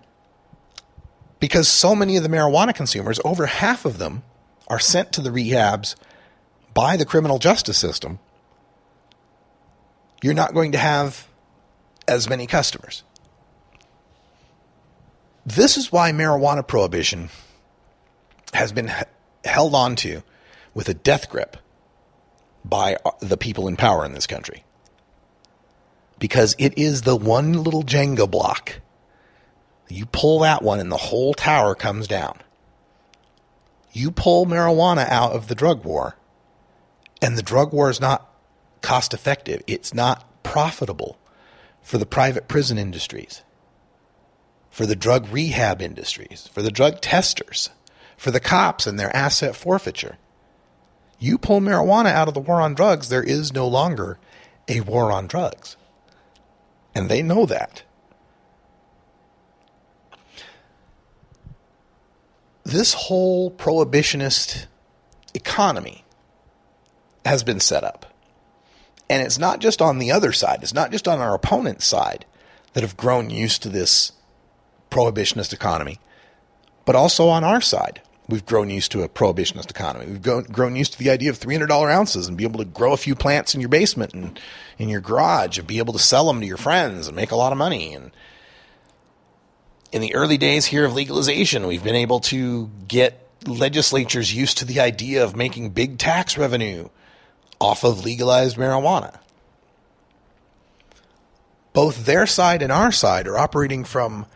because 1.40 1.66
so 1.68 1.96
many 1.96 2.16
of 2.16 2.22
the 2.22 2.28
marijuana 2.28 2.74
consumers, 2.74 3.18
over 3.24 3.46
half 3.46 3.84
of 3.84 3.98
them, 3.98 4.22
are 4.68 4.78
sent 4.78 5.12
to 5.12 5.20
the 5.20 5.30
rehabs 5.30 5.96
by 6.74 6.96
the 6.96 7.04
criminal 7.04 7.38
justice 7.38 7.78
system, 7.78 8.20
you're 10.22 10.34
not 10.34 10.54
going 10.54 10.72
to 10.72 10.78
have 10.78 11.26
as 12.06 12.28
many 12.28 12.46
customers. 12.46 13.02
This 15.46 15.76
is 15.76 15.90
why 15.90 16.12
marijuana 16.12 16.66
prohibition 16.66 17.30
has 18.52 18.72
been 18.72 18.92
held 19.44 19.74
on 19.74 19.96
to 19.96 20.22
with 20.74 20.88
a 20.88 20.94
death 20.94 21.30
grip 21.30 21.56
by 22.64 22.96
uh, 23.04 23.12
the 23.20 23.36
people 23.36 23.66
in 23.66 23.76
power 23.76 24.04
in 24.04 24.12
this 24.12 24.26
country. 24.26 24.64
Because 26.18 26.54
it 26.58 26.76
is 26.76 27.02
the 27.02 27.16
one 27.16 27.64
little 27.64 27.82
Jenga 27.82 28.30
block. 28.30 28.80
You 29.90 30.06
pull 30.06 30.40
that 30.40 30.62
one 30.62 30.80
and 30.80 30.90
the 30.90 30.96
whole 30.96 31.34
tower 31.34 31.74
comes 31.74 32.06
down. 32.06 32.38
You 33.92 34.10
pull 34.10 34.46
marijuana 34.46 35.08
out 35.08 35.32
of 35.32 35.48
the 35.48 35.54
drug 35.54 35.84
war, 35.84 36.16
and 37.20 37.36
the 37.36 37.42
drug 37.42 37.72
war 37.72 37.90
is 37.90 38.00
not 38.00 38.32
cost 38.82 39.12
effective. 39.12 39.62
It's 39.66 39.92
not 39.92 40.42
profitable 40.44 41.18
for 41.82 41.98
the 41.98 42.06
private 42.06 42.46
prison 42.46 42.78
industries 42.78 43.42
for 44.70 44.86
the 44.86 44.96
drug 44.96 45.28
rehab 45.30 45.82
industries, 45.82 46.48
for 46.52 46.62
the 46.62 46.70
drug 46.70 47.00
testers, 47.00 47.70
for 48.16 48.30
the 48.30 48.40
cops 48.40 48.86
and 48.86 48.98
their 48.98 49.14
asset 49.14 49.56
forfeiture. 49.56 50.16
You 51.18 51.36
pull 51.36 51.60
marijuana 51.60 52.12
out 52.12 52.28
of 52.28 52.34
the 52.34 52.40
war 52.40 52.60
on 52.60 52.74
drugs, 52.74 53.08
there 53.08 53.22
is 53.22 53.52
no 53.52 53.66
longer 53.66 54.18
a 54.68 54.80
war 54.80 55.12
on 55.12 55.26
drugs. 55.26 55.76
And 56.94 57.08
they 57.08 57.22
know 57.22 57.46
that. 57.46 57.82
This 62.64 62.94
whole 62.94 63.50
prohibitionist 63.50 64.66
economy 65.34 66.04
has 67.24 67.42
been 67.42 67.60
set 67.60 67.84
up. 67.84 68.06
And 69.08 69.22
it's 69.22 69.38
not 69.38 69.60
just 69.60 69.82
on 69.82 69.98
the 69.98 70.12
other 70.12 70.32
side, 70.32 70.60
it's 70.62 70.74
not 70.74 70.92
just 70.92 71.08
on 71.08 71.18
our 71.18 71.34
opponent's 71.34 71.86
side 71.86 72.24
that 72.74 72.82
have 72.82 72.96
grown 72.96 73.28
used 73.30 73.62
to 73.62 73.68
this 73.68 74.12
prohibitionist 74.90 75.52
economy, 75.52 75.98
but 76.84 76.94
also 76.94 77.28
on 77.28 77.42
our 77.42 77.60
side. 77.60 78.00
We've 78.28 78.46
grown 78.46 78.70
used 78.70 78.92
to 78.92 79.02
a 79.02 79.08
prohibitionist 79.08 79.70
economy. 79.70 80.06
We've 80.06 80.22
grown, 80.22 80.76
used 80.76 80.92
to 80.92 80.98
the 81.00 81.10
idea 81.10 81.30
of 81.30 81.40
$300 81.40 81.92
ounces 81.92 82.28
and 82.28 82.36
be 82.36 82.44
able 82.44 82.60
to 82.60 82.64
grow 82.64 82.92
a 82.92 82.96
few 82.96 83.16
plants 83.16 83.56
in 83.56 83.60
your 83.60 83.68
basement 83.68 84.14
and 84.14 84.38
in 84.78 84.88
your 84.88 85.00
garage 85.00 85.58
and 85.58 85.66
be 85.66 85.78
able 85.78 85.92
to 85.94 85.98
sell 85.98 86.28
them 86.28 86.40
to 86.40 86.46
your 86.46 86.56
friends 86.56 87.08
and 87.08 87.16
make 87.16 87.32
a 87.32 87.36
lot 87.36 87.50
of 87.50 87.58
money. 87.58 87.92
And 87.92 88.12
in 89.92 90.00
the 90.00 90.14
early 90.14 90.38
days 90.38 90.66
here 90.66 90.84
of 90.84 90.94
legalization, 90.94 91.66
we've 91.66 91.84
been 91.84 91.96
able 91.96 92.20
to 92.20 92.70
get 92.86 93.26
legislatures 93.46 94.34
used 94.34 94.58
to 94.58 94.64
the 94.64 94.80
idea 94.80 95.24
of 95.24 95.34
making 95.34 95.70
big 95.70 95.98
tax 95.98 96.38
revenue 96.38 96.88
off 97.60 97.84
of 97.84 98.04
legalized 98.04 98.56
marijuana. 98.56 99.18
Both 101.72 102.04
their 102.04 102.26
side 102.26 102.62
and 102.62 102.72
our 102.72 102.92
side 102.92 103.26
are 103.26 103.38
operating 103.38 103.84
from 103.84 104.26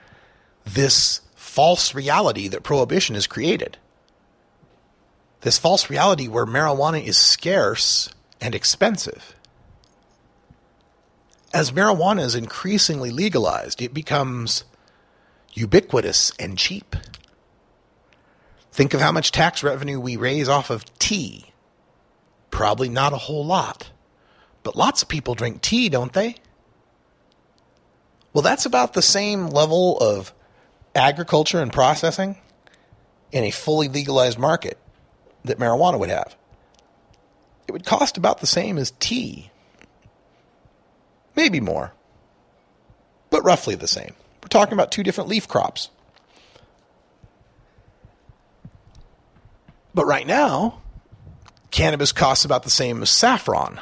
this 0.64 1.20
false 1.34 1.94
reality 1.94 2.48
that 2.48 2.62
prohibition 2.62 3.14
has 3.14 3.26
created. 3.26 3.76
This 5.42 5.58
false 5.58 5.90
reality 5.90 6.26
where 6.26 6.46
marijuana 6.46 7.04
is 7.04 7.18
scarce 7.18 8.08
and 8.40 8.54
expensive. 8.54 9.34
As 11.52 11.70
marijuana 11.70 12.22
is 12.22 12.34
increasingly 12.34 13.10
legalized, 13.10 13.82
it 13.82 13.94
becomes 13.94 14.64
ubiquitous 15.54 16.32
and 16.38 16.58
cheap. 16.58 16.94
Think 18.72 18.92
of 18.92 19.00
how 19.00 19.12
much 19.12 19.32
tax 19.32 19.62
revenue 19.62 20.00
we 20.00 20.16
raise 20.16 20.48
off 20.48 20.68
of 20.68 20.84
tea. 20.98 21.46
Probably 22.50 22.88
not 22.88 23.12
a 23.12 23.18
whole 23.18 23.46
lot. 23.46 23.90
But 24.64 24.76
lots 24.76 25.02
of 25.02 25.08
people 25.08 25.34
drink 25.34 25.62
tea, 25.62 25.88
don't 25.88 26.12
they? 26.12 26.36
Well, 28.32 28.42
that's 28.42 28.66
about 28.66 28.94
the 28.94 29.02
same 29.02 29.46
level 29.46 29.96
of 29.98 30.34
agriculture 30.94 31.60
and 31.60 31.72
processing 31.72 32.36
in 33.30 33.44
a 33.44 33.50
fully 33.50 33.88
legalized 33.88 34.38
market 34.38 34.78
that 35.44 35.58
marijuana 35.58 35.98
would 35.98 36.10
have. 36.10 36.34
It 37.68 37.72
would 37.72 37.86
cost 37.86 38.16
about 38.16 38.40
the 38.40 38.46
same 38.46 38.76
as 38.76 38.92
tea. 38.98 39.50
Maybe 41.36 41.60
more, 41.60 41.92
but 43.30 43.44
roughly 43.44 43.74
the 43.74 43.88
same. 43.88 44.14
Talking 44.54 44.74
about 44.74 44.92
two 44.92 45.02
different 45.02 45.28
leaf 45.28 45.48
crops. 45.48 45.88
But 49.92 50.06
right 50.06 50.28
now, 50.28 50.80
cannabis 51.72 52.12
costs 52.12 52.44
about 52.44 52.62
the 52.62 52.70
same 52.70 53.02
as 53.02 53.10
saffron. 53.10 53.80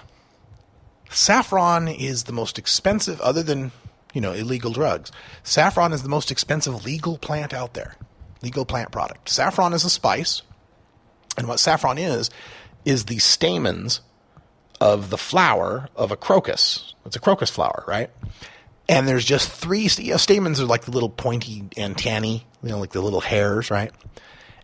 Saffron 1.11 1.89
is 1.89 2.25
the 2.25 2.33
most 2.33 2.59
expensive, 2.59 3.21
other 3.21 3.43
than 3.43 3.71
you 4.15 4.23
know, 4.23 4.33
illegal 4.33 4.73
drugs. 4.73 5.13
Saffron 5.43 5.93
is 5.93 6.03
the 6.03 6.09
most 6.09 6.31
expensive 6.31 6.87
legal 6.87 7.19
plant 7.19 7.53
out 7.53 7.75
there, 7.75 7.95
legal 8.41 8.65
plant 8.65 8.91
product. 8.91 9.29
Saffron 9.29 9.75
is 9.75 9.85
a 9.85 9.91
spice. 9.91 10.41
And 11.37 11.49
what 11.49 11.61
saffron 11.61 11.99
is, 11.99 12.31
is 12.87 13.05
the 13.05 13.19
stamens 13.19 14.01
of 14.81 15.11
the 15.11 15.19
flower 15.19 15.91
of 15.97 16.11
a 16.11 16.17
crocus. 16.17 16.95
It's 17.05 17.17
a 17.17 17.21
crocus 17.21 17.51
flower, 17.51 17.85
right? 17.87 18.09
And 18.89 19.07
there's 19.07 19.25
just 19.25 19.51
three 19.51 19.89
you 19.99 20.13
know, 20.13 20.17
stamens 20.17 20.61
are 20.61 20.67
like 20.67 20.83
the 20.83 20.91
little 20.91 21.09
pointy 21.09 21.65
antennae, 21.77 22.47
you 22.63 22.69
know, 22.69 22.79
like 22.79 22.91
the 22.91 23.01
little 23.01 23.21
hairs, 23.21 23.71
right? 23.71 23.93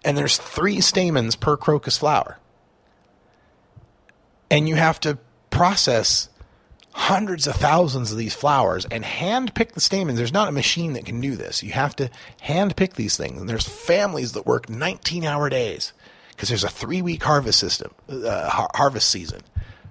And 0.05 0.17
there's 0.17 0.37
three 0.37 0.81
stamens 0.81 1.37
per 1.37 1.57
crocus 1.57 1.99
flower. 1.99 2.39
And 4.51 4.69
you 4.69 4.77
have 4.77 4.99
to 5.01 5.19
process 5.51 6.29
hundreds 6.93 7.47
of 7.47 7.55
thousands 7.55 8.11
of 8.11 8.19
these 8.19 8.35
flowers 8.35 8.85
and 8.91 9.05
hand 9.05 9.55
pick 9.55 9.73
the 9.73 9.81
stamens. 9.81 10.19
There's 10.19 10.33
not 10.33 10.49
a 10.49 10.53
machine 10.53 10.95
that 10.95 11.05
can 11.05 11.21
do 11.21 11.37
this. 11.37 11.63
You 11.63 11.73
have 11.73 11.95
to 11.97 12.11
hand 12.41 12.77
pick 12.77 12.95
these 12.95 13.17
things. 13.17 13.41
And 13.41 13.49
there's 13.49 13.69
families 13.69 14.33
that 14.33 14.47
work 14.47 14.69
19 14.69 15.25
hour 15.25 15.49
days 15.49 15.93
because 16.31 16.49
there's 16.49 16.65
a 16.65 16.69
three 16.69 17.03
week 17.03 17.23
harvest 17.23 17.61
system, 17.61 17.93
uh, 18.09 18.49
har- 18.49 18.71
harvest 18.75 19.11
season 19.11 19.43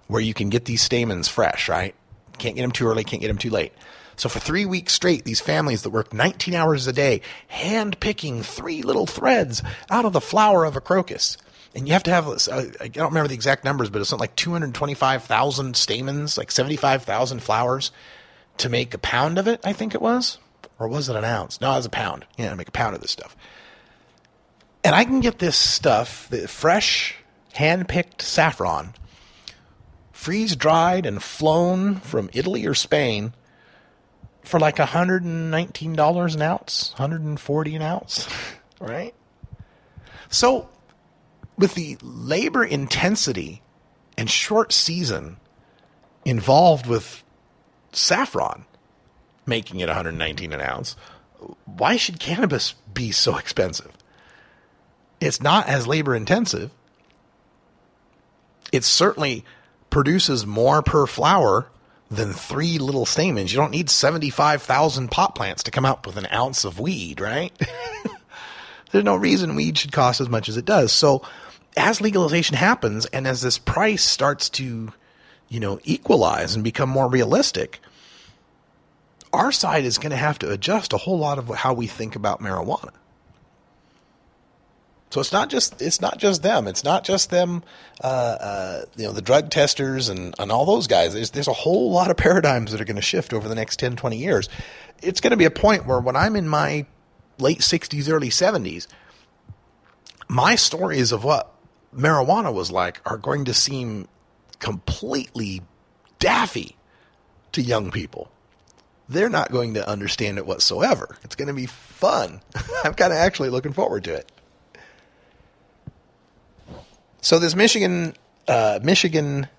where 0.07 0.21
you 0.21 0.33
can 0.33 0.49
get 0.49 0.65
these 0.65 0.81
stamens 0.81 1.27
fresh, 1.27 1.69
right? 1.69 1.95
Can't 2.37 2.55
get 2.55 2.61
them 2.61 2.71
too 2.71 2.87
early, 2.87 3.03
can't 3.03 3.21
get 3.21 3.27
them 3.27 3.37
too 3.37 3.49
late. 3.49 3.73
So 4.17 4.29
for 4.29 4.39
three 4.39 4.65
weeks 4.65 4.93
straight, 4.93 5.25
these 5.25 5.39
families 5.39 5.83
that 5.83 5.91
work 5.91 6.11
19 6.11 6.55
hours 6.55 6.87
a 6.87 6.93
day, 6.93 7.21
hand 7.47 7.99
picking 7.99 8.41
three 8.41 8.81
little 8.81 9.05
threads 9.05 9.61
out 9.91 10.05
of 10.05 10.13
the 10.13 10.21
flower 10.21 10.65
of 10.65 10.75
a 10.75 10.81
crocus. 10.81 11.37
And 11.75 11.87
you 11.87 11.93
have 11.93 12.03
to 12.03 12.11
have, 12.11 12.27
uh, 12.27 12.63
I 12.81 12.87
don't 12.87 13.09
remember 13.09 13.27
the 13.27 13.35
exact 13.35 13.63
numbers, 13.63 13.91
but 13.91 13.99
it's 14.01 14.09
something 14.09 14.23
like 14.23 14.35
225,000 14.35 15.75
stamens, 15.75 16.35
like 16.35 16.49
75,000 16.49 17.43
flowers 17.43 17.91
to 18.57 18.69
make 18.69 18.95
a 18.95 18.97
pound 18.97 19.37
of 19.37 19.47
it, 19.47 19.61
I 19.63 19.73
think 19.73 19.93
it 19.93 20.01
was. 20.01 20.39
Or 20.79 20.87
was 20.87 21.09
it 21.09 21.15
an 21.15 21.23
ounce? 21.23 21.61
No, 21.61 21.71
it 21.73 21.77
was 21.77 21.85
a 21.85 21.89
pound. 21.89 22.25
Yeah, 22.37 22.49
to 22.49 22.55
make 22.55 22.69
a 22.69 22.71
pound 22.71 22.95
of 22.95 23.01
this 23.01 23.11
stuff. 23.11 23.37
And 24.83 24.95
I 24.95 25.03
can 25.03 25.19
get 25.19 25.37
this 25.37 25.57
stuff, 25.57 26.27
the 26.29 26.47
fresh, 26.47 27.15
hand 27.53 27.87
picked 27.87 28.23
saffron, 28.23 28.95
freeze 30.11 30.55
dried 30.55 31.05
and 31.05 31.21
flown 31.21 31.97
from 31.97 32.31
Italy 32.33 32.65
or 32.65 32.73
Spain 32.73 33.33
for 34.47 34.59
like 34.59 34.77
$119 34.77 36.35
an 36.35 36.41
ounce, 36.41 36.91
140 36.91 37.75
an 37.75 37.81
ounce, 37.81 38.27
right? 38.79 39.13
So 40.29 40.69
with 41.57 41.75
the 41.75 41.97
labor 42.01 42.63
intensity 42.63 43.61
and 44.17 44.29
short 44.29 44.71
season 44.71 45.37
involved 46.25 46.87
with 46.87 47.23
saffron 47.91 48.65
making 49.45 49.79
it 49.79 49.87
119 49.87 50.53
an 50.53 50.61
ounce, 50.61 50.95
why 51.65 51.95
should 51.95 52.19
cannabis 52.19 52.73
be 52.93 53.11
so 53.11 53.37
expensive? 53.37 53.91
It's 55.19 55.41
not 55.41 55.67
as 55.67 55.87
labor 55.87 56.15
intensive. 56.15 56.71
It 58.71 58.83
certainly 58.83 59.45
produces 59.89 60.45
more 60.45 60.81
per 60.81 61.07
flower 61.07 61.69
than 62.09 62.33
three 62.33 62.77
little 62.77 63.05
stamens. 63.05 63.51
You 63.51 63.59
don't 63.59 63.71
need 63.71 63.89
75,000 63.89 65.09
pot 65.09 65.35
plants 65.35 65.63
to 65.63 65.71
come 65.71 65.85
out 65.85 66.05
with 66.05 66.17
an 66.17 66.27
ounce 66.31 66.63
of 66.63 66.79
weed, 66.79 67.19
right? 67.19 67.51
There's 68.91 69.03
no 69.03 69.15
reason 69.15 69.55
weed 69.55 69.77
should 69.77 69.91
cost 69.91 70.21
as 70.21 70.29
much 70.29 70.47
as 70.47 70.57
it 70.57 70.65
does. 70.65 70.91
So, 70.91 71.21
as 71.75 72.01
legalization 72.01 72.55
happens 72.55 73.05
and 73.07 73.27
as 73.27 73.41
this 73.41 73.59
price 73.59 74.03
starts 74.03 74.49
to, 74.49 74.91
you 75.49 75.59
know, 75.59 75.79
equalize 75.83 76.55
and 76.55 76.63
become 76.63 76.89
more 76.89 77.09
realistic, 77.09 77.79
our 79.33 79.51
side 79.51 79.83
is 79.83 79.97
going 79.97 80.11
to 80.11 80.17
have 80.17 80.39
to 80.39 80.51
adjust 80.51 80.93
a 80.93 80.97
whole 80.97 81.19
lot 81.19 81.37
of 81.37 81.49
how 81.49 81.73
we 81.73 81.85
think 81.85 82.15
about 82.15 82.41
marijuana. 82.41 82.91
So 85.09 85.21
it's 85.21 85.31
not 85.31 85.49
just 85.49 85.81
it's 85.81 86.01
not 86.01 86.17
just 86.17 86.43
them. 86.43 86.67
It's 86.67 86.83
not 86.83 87.03
just 87.03 87.29
them. 87.29 87.63
Uh, 88.03 88.07
uh, 88.07 88.81
you 88.97 89.05
know, 89.05 89.13
the 89.13 89.21
drug 89.21 89.49
testers 89.49 90.09
and, 90.09 90.35
and 90.37 90.51
all 90.51 90.65
those 90.65 90.87
guys. 90.87 91.13
There's 91.13 91.31
there's 91.31 91.47
a 91.47 91.53
whole 91.53 91.91
lot 91.91 92.11
of 92.11 92.17
paradigms 92.17 92.71
that 92.71 92.81
are 92.81 92.85
going 92.85 92.97
to 92.97 93.01
shift 93.01 93.33
over 93.33 93.47
the 93.47 93.55
next 93.55 93.79
10, 93.79 93.95
20 93.95 94.17
years. 94.17 94.49
It's 95.01 95.21
going 95.21 95.31
to 95.31 95.37
be 95.37 95.45
a 95.45 95.51
point 95.51 95.85
where 95.85 95.99
when 95.99 96.15
I'm 96.15 96.35
in 96.35 96.47
my 96.47 96.85
late 97.39 97.59
60s, 97.59 98.09
early 98.11 98.29
70s, 98.29 98.87
my 100.27 100.55
stories 100.55 101.11
of 101.11 101.23
what 101.23 101.53
marijuana 101.95 102.53
was 102.53 102.71
like 102.71 102.99
are 103.05 103.17
going 103.17 103.45
to 103.45 103.53
seem 103.53 104.07
completely 104.59 105.61
daffy 106.19 106.75
to 107.53 107.61
young 107.61 107.91
people. 107.91 108.29
They're 109.07 109.29
not 109.29 109.51
going 109.51 109.75
to 109.75 109.87
understand 109.87 110.37
it 110.37 110.45
whatsoever. 110.45 111.17
It's 111.23 111.35
going 111.35 111.47
to 111.47 111.53
be 111.53 111.65
fun. 111.65 112.41
I'm 112.83 112.93
kind 112.93 113.13
of 113.13 113.19
actually 113.19 113.49
looking 113.49 113.71
forward 113.71 114.03
to 114.05 114.13
it. 114.13 114.31
So 117.27 117.39
this 117.39 117.57
Michigan 117.57 118.13
uh, 118.47 118.79
Michigan 118.81 119.49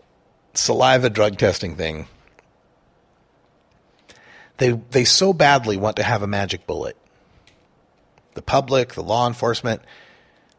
saliva 0.54 1.10
drug 1.10 1.36
testing 1.36 1.76
thing, 1.76 2.06
they 4.56 4.70
they 4.70 5.04
so 5.04 5.34
badly 5.34 5.76
want 5.76 5.96
to 5.96 6.02
have 6.02 6.22
a 6.22 6.26
magic 6.26 6.66
bullet. 6.66 6.96
The 8.32 8.40
public, 8.40 8.94
the 8.94 9.02
law 9.02 9.26
enforcement, 9.26 9.82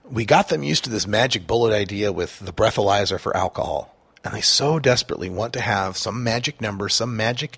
we 0.07 0.23
got 0.23 0.49
them 0.49 0.61
used 0.61 0.83
to 0.83 0.91
this 0.91 1.07
magic 1.07 1.47
bullet 1.47 1.73
idea 1.73 2.11
with 2.11 2.37
the 2.37 2.53
breathalyzer 2.53 3.19
for 3.19 3.35
alcohol, 3.35 3.91
and 4.23 4.31
they 4.31 4.41
so 4.41 4.77
desperately 4.77 5.31
want 5.31 5.53
to 5.53 5.61
have 5.61 5.97
some 5.97 6.23
magic 6.23 6.61
number, 6.61 6.89
some 6.89 7.17
magic 7.17 7.57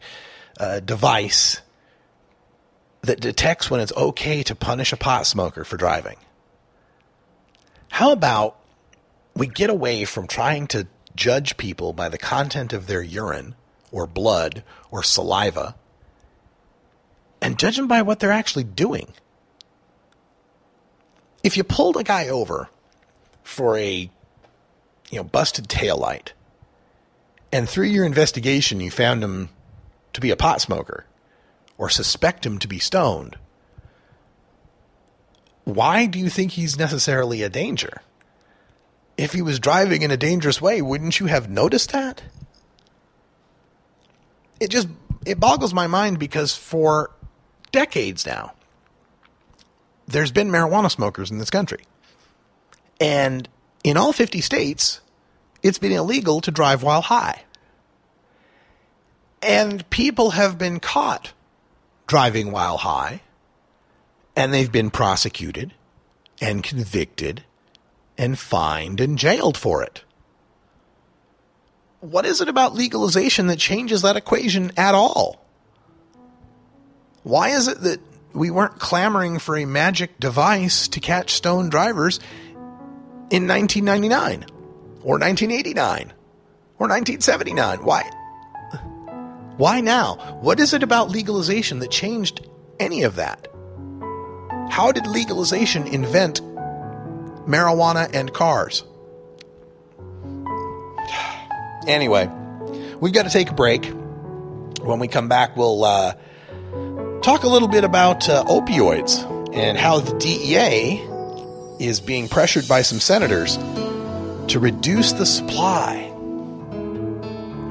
uh, 0.61 0.79
device 0.79 1.59
that 3.01 3.19
detects 3.19 3.69
when 3.69 3.81
it's 3.81 3.91
okay 3.97 4.43
to 4.43 4.55
punish 4.55 4.93
a 4.93 4.97
pot 4.97 5.27
smoker 5.27 5.65
for 5.65 5.75
driving. 5.75 6.15
How 7.89 8.13
about 8.13 8.60
we 9.35 9.47
get 9.47 9.69
away 9.69 10.05
from 10.05 10.27
trying 10.27 10.67
to 10.67 10.87
judge 11.15 11.57
people 11.57 11.93
by 11.93 12.09
the 12.09 12.17
content 12.17 12.73
of 12.73 12.87
their 12.87 13.01
urine 13.01 13.55
or 13.91 14.07
blood 14.07 14.63
or 14.89 15.03
saliva 15.03 15.75
and 17.41 17.59
judge 17.59 17.75
them 17.75 17.87
by 17.87 18.01
what 18.01 18.19
they're 18.19 18.31
actually 18.31 18.63
doing. 18.63 19.13
If 21.43 21.57
you 21.57 21.63
pulled 21.63 21.97
a 21.97 22.03
guy 22.03 22.27
over 22.27 22.69
for 23.43 23.77
a 23.77 24.09
you 25.09 25.17
know 25.17 25.23
busted 25.23 25.67
taillight 25.67 26.29
and 27.51 27.67
through 27.67 27.87
your 27.87 28.05
investigation 28.05 28.79
you 28.79 28.91
found 28.91 29.23
him 29.23 29.49
to 30.13 30.21
be 30.21 30.29
a 30.29 30.35
pot 30.35 30.61
smoker 30.61 31.05
or 31.77 31.89
suspect 31.89 32.45
him 32.45 32.59
to 32.59 32.67
be 32.67 32.79
stoned, 32.79 33.37
why 35.63 36.05
do 36.05 36.19
you 36.19 36.29
think 36.29 36.51
he's 36.51 36.77
necessarily 36.77 37.41
a 37.41 37.49
danger? 37.49 38.01
If 39.21 39.33
he 39.33 39.41
was 39.41 39.59
driving 39.59 40.01
in 40.01 40.11
a 40.11 40.17
dangerous 40.17 40.61
way, 40.61 40.81
wouldn't 40.81 41.19
you 41.19 41.27
have 41.27 41.49
noticed 41.49 41.91
that? 41.91 42.23
It 44.59 44.69
just 44.69 44.87
it 45.25 45.39
boggles 45.39 45.73
my 45.73 45.87
mind 45.87 46.17
because 46.17 46.55
for 46.55 47.11
decades 47.71 48.25
now 48.25 48.53
there's 50.07 50.31
been 50.31 50.49
marijuana 50.49 50.91
smokers 50.91 51.31
in 51.31 51.37
this 51.37 51.49
country. 51.49 51.85
And 52.99 53.47
in 53.83 53.97
all 53.97 54.13
50 54.13 54.41
states, 54.41 55.01
it's 55.63 55.77
been 55.77 55.91
illegal 55.91 56.41
to 56.41 56.51
drive 56.51 56.83
while 56.83 57.01
high. 57.01 57.43
And 59.41 59.89
people 59.89 60.31
have 60.31 60.57
been 60.57 60.79
caught 60.79 61.33
driving 62.07 62.51
while 62.51 62.77
high, 62.77 63.21
and 64.35 64.53
they've 64.53 64.71
been 64.71 64.91
prosecuted 64.91 65.73
and 66.39 66.63
convicted 66.63 67.43
and 68.21 68.37
fined 68.37 69.01
and 69.01 69.17
jailed 69.17 69.57
for 69.57 69.81
it. 69.81 70.03
What 72.01 72.23
is 72.23 72.39
it 72.39 72.47
about 72.47 72.75
legalization 72.75 73.47
that 73.47 73.57
changes 73.57 74.03
that 74.03 74.15
equation 74.15 74.71
at 74.77 74.93
all? 74.93 75.43
Why 77.23 77.49
is 77.49 77.67
it 77.67 77.81
that 77.81 77.99
we 78.33 78.51
weren't 78.51 78.77
clamoring 78.77 79.39
for 79.39 79.57
a 79.57 79.65
magic 79.65 80.19
device 80.19 80.87
to 80.89 80.99
catch 80.99 81.33
stone 81.33 81.69
drivers 81.69 82.19
in 83.31 83.47
1999 83.47 84.45
or 85.03 85.17
1989 85.17 86.13
or 86.77 86.87
1979? 86.87 87.83
Why? 87.83 88.03
Why 89.57 89.81
now? 89.81 90.37
What 90.41 90.59
is 90.59 90.75
it 90.75 90.83
about 90.83 91.09
legalization 91.09 91.79
that 91.79 91.89
changed 91.89 92.47
any 92.79 93.01
of 93.01 93.15
that? 93.15 93.47
How 94.69 94.91
did 94.91 95.07
legalization 95.07 95.87
invent 95.87 96.39
marijuana, 97.45 98.09
and 98.13 98.33
cars. 98.33 98.83
Anyway, 101.87 102.29
we've 102.99 103.13
got 103.13 103.23
to 103.23 103.31
take 103.31 103.49
a 103.49 103.53
break. 103.53 103.85
When 103.85 104.99
we 104.99 105.07
come 105.07 105.27
back, 105.27 105.57
we'll 105.57 105.83
uh, 105.83 106.13
talk 107.21 107.43
a 107.43 107.47
little 107.47 107.67
bit 107.67 107.83
about 107.83 108.29
uh, 108.29 108.43
opioids 108.45 109.55
and 109.55 109.77
how 109.77 109.99
the 109.99 110.17
DEA 110.17 111.07
is 111.83 111.99
being 111.99 112.27
pressured 112.29 112.67
by 112.67 112.83
some 112.83 112.99
senators 112.99 113.57
to 114.47 114.59
reduce 114.59 115.13
the 115.13 115.25
supply 115.25 116.07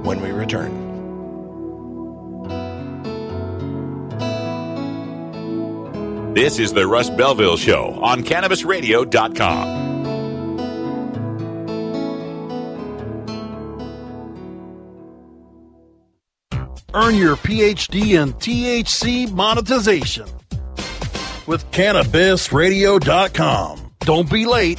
when 0.02 0.20
we 0.20 0.30
return. 0.30 0.89
This 6.34 6.60
is 6.60 6.72
the 6.72 6.86
Russ 6.86 7.10
Belville 7.10 7.56
Show 7.56 7.98
on 8.02 8.22
CannabisRadio.com. 8.22 9.80
Earn 16.94 17.16
your 17.16 17.34
PhD 17.36 18.20
in 18.20 18.32
THC 18.34 19.32
monetization 19.32 20.28
with 21.48 21.68
CannabisRadio.com. 21.72 23.92
Don't 24.00 24.30
be 24.30 24.46
late. 24.46 24.78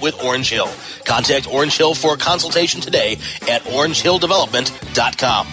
with 0.01 0.21
Orange 0.23 0.49
Hill. 0.49 0.69
Contact 1.05 1.47
Orange 1.47 1.77
Hill 1.77 1.93
for 1.95 2.15
a 2.15 2.17
consultation 2.17 2.81
today 2.81 3.13
at 3.49 3.61
orangehilldevelopment.com. 3.63 5.47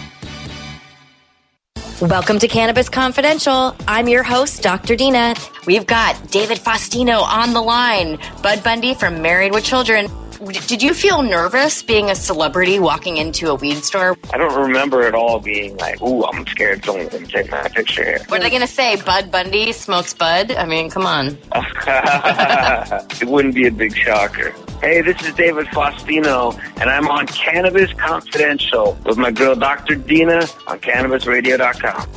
Welcome 2.01 2.39
to 2.39 2.47
Cannabis 2.47 2.87
Confidential. 2.87 3.75
I'm 3.85 4.07
your 4.07 4.23
host, 4.23 4.61
Dr. 4.61 4.95
Dina. 4.95 5.35
We've 5.65 5.85
got 5.85 6.31
David 6.31 6.57
Faustino 6.57 7.21
on 7.21 7.51
the 7.51 7.61
line, 7.61 8.17
Bud 8.41 8.63
Bundy 8.63 8.93
from 8.93 9.21
Married 9.21 9.51
with 9.51 9.65
Children. 9.65 10.07
Did 10.39 10.81
you 10.81 10.93
feel 10.93 11.21
nervous 11.21 11.83
being 11.83 12.09
a 12.09 12.15
celebrity 12.15 12.79
walking 12.79 13.17
into 13.17 13.49
a 13.49 13.55
weed 13.55 13.83
store? 13.83 14.17
I 14.31 14.37
don't 14.37 14.55
remember 14.55 15.03
at 15.03 15.13
all 15.13 15.39
being 15.39 15.75
like, 15.77 16.01
ooh, 16.01 16.23
I'm 16.23 16.47
scared 16.47 16.85
someone's 16.85 17.09
going 17.09 17.25
to 17.25 17.31
take 17.31 17.51
my 17.51 17.67
picture 17.67 18.05
here. 18.05 18.19
What 18.27 18.39
are 18.39 18.43
they 18.43 18.49
going 18.49 18.61
to 18.61 18.67
say? 18.67 18.95
Bud 19.01 19.31
Bundy 19.31 19.73
smokes 19.73 20.13
bud? 20.13 20.51
I 20.53 20.65
mean, 20.65 20.89
come 20.89 21.05
on. 21.05 21.37
it 23.21 23.27
wouldn't 23.27 23.53
be 23.53 23.67
a 23.67 23.71
big 23.71 23.93
shocker. 23.93 24.53
Hey, 24.81 25.01
this 25.01 25.21
is 25.23 25.33
David 25.33 25.67
Faustino, 25.67 26.57
and 26.79 26.89
I'm 26.89 27.09
on 27.09 27.27
Cannabis 27.27 27.91
Confidential 27.93 28.97
with 29.05 29.17
my 29.17 29.31
girl 29.31 29.55
Dr. 29.55 29.95
Dina 29.95 30.47
on 30.67 30.79
CannabisRadio.com. 30.79 32.09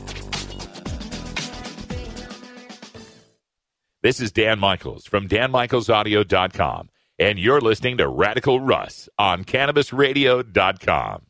This 4.03 4.20
is 4.20 4.31
Dan 4.31 4.61
Michaels 4.61 5.07
from 5.07 5.28
DanMichaelsAudio.com, 5.28 6.89
and 7.18 7.39
you're 7.39 7.60
listening 7.60 7.98
to 7.98 8.09
Radical 8.09 8.60
Russ 8.60 9.09
on 9.18 9.44
CannabisRadio.com. 9.44 11.26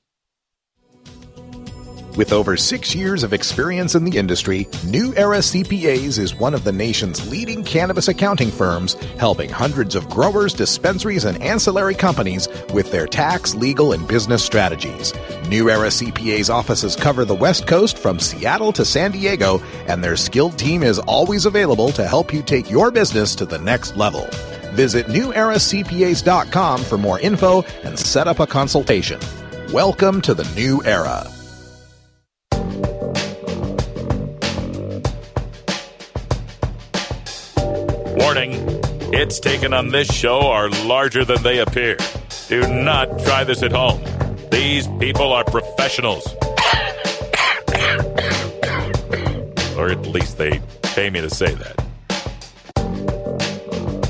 With 2.16 2.34
over 2.34 2.58
six 2.58 2.94
years 2.94 3.22
of 3.22 3.32
experience 3.32 3.94
in 3.94 4.04
the 4.04 4.18
industry, 4.18 4.68
New 4.86 5.14
Era 5.16 5.38
CPAs 5.38 6.18
is 6.18 6.34
one 6.34 6.52
of 6.52 6.62
the 6.62 6.72
nation's 6.72 7.26
leading 7.30 7.64
cannabis 7.64 8.08
accounting 8.08 8.50
firms, 8.50 8.94
helping 9.18 9.48
hundreds 9.48 9.94
of 9.94 10.10
growers, 10.10 10.52
dispensaries, 10.52 11.24
and 11.24 11.42
ancillary 11.42 11.94
companies 11.94 12.48
with 12.74 12.92
their 12.92 13.06
tax, 13.06 13.54
legal, 13.54 13.94
and 13.94 14.06
business 14.06 14.44
strategies. 14.44 15.14
New 15.48 15.70
Era 15.70 15.88
CPA's 15.88 16.50
offices 16.50 16.96
cover 16.96 17.24
the 17.24 17.34
West 17.34 17.66
Coast 17.66 17.96
from 17.96 18.18
Seattle 18.18 18.72
to 18.74 18.84
San 18.84 19.12
Diego, 19.12 19.62
and 19.86 20.04
their 20.04 20.16
skilled 20.16 20.58
team 20.58 20.82
is 20.82 20.98
always 20.98 21.46
available 21.46 21.92
to 21.92 22.06
help 22.06 22.30
you 22.30 22.42
take 22.42 22.70
your 22.70 22.90
business 22.90 23.34
to 23.34 23.46
the 23.46 23.58
next 23.58 23.96
level. 23.96 24.28
Visit 24.72 25.06
neweracpas.com 25.06 26.82
for 26.82 26.98
more 26.98 27.20
info 27.20 27.62
and 27.84 27.98
set 27.98 28.26
up 28.26 28.40
a 28.40 28.46
consultation. 28.46 29.20
Welcome 29.72 30.20
to 30.22 30.34
the 30.34 30.44
new 30.54 30.82
era. 30.84 31.26
Warning 38.16 38.52
hits 39.12 39.40
taken 39.40 39.72
on 39.72 39.88
this 39.88 40.12
show 40.12 40.40
are 40.40 40.68
larger 40.86 41.24
than 41.24 41.42
they 41.42 41.58
appear. 41.60 41.96
Do 42.48 42.66
not 42.66 43.18
try 43.20 43.44
this 43.44 43.62
at 43.62 43.72
home. 43.72 44.02
These 44.50 44.88
people 44.98 45.32
are 45.32 45.44
professionals. 45.44 46.26
or 49.76 49.88
at 49.90 50.06
least 50.06 50.38
they 50.38 50.60
pay 50.82 51.10
me 51.10 51.20
to 51.20 51.30
say 51.30 51.54
that. 51.54 51.91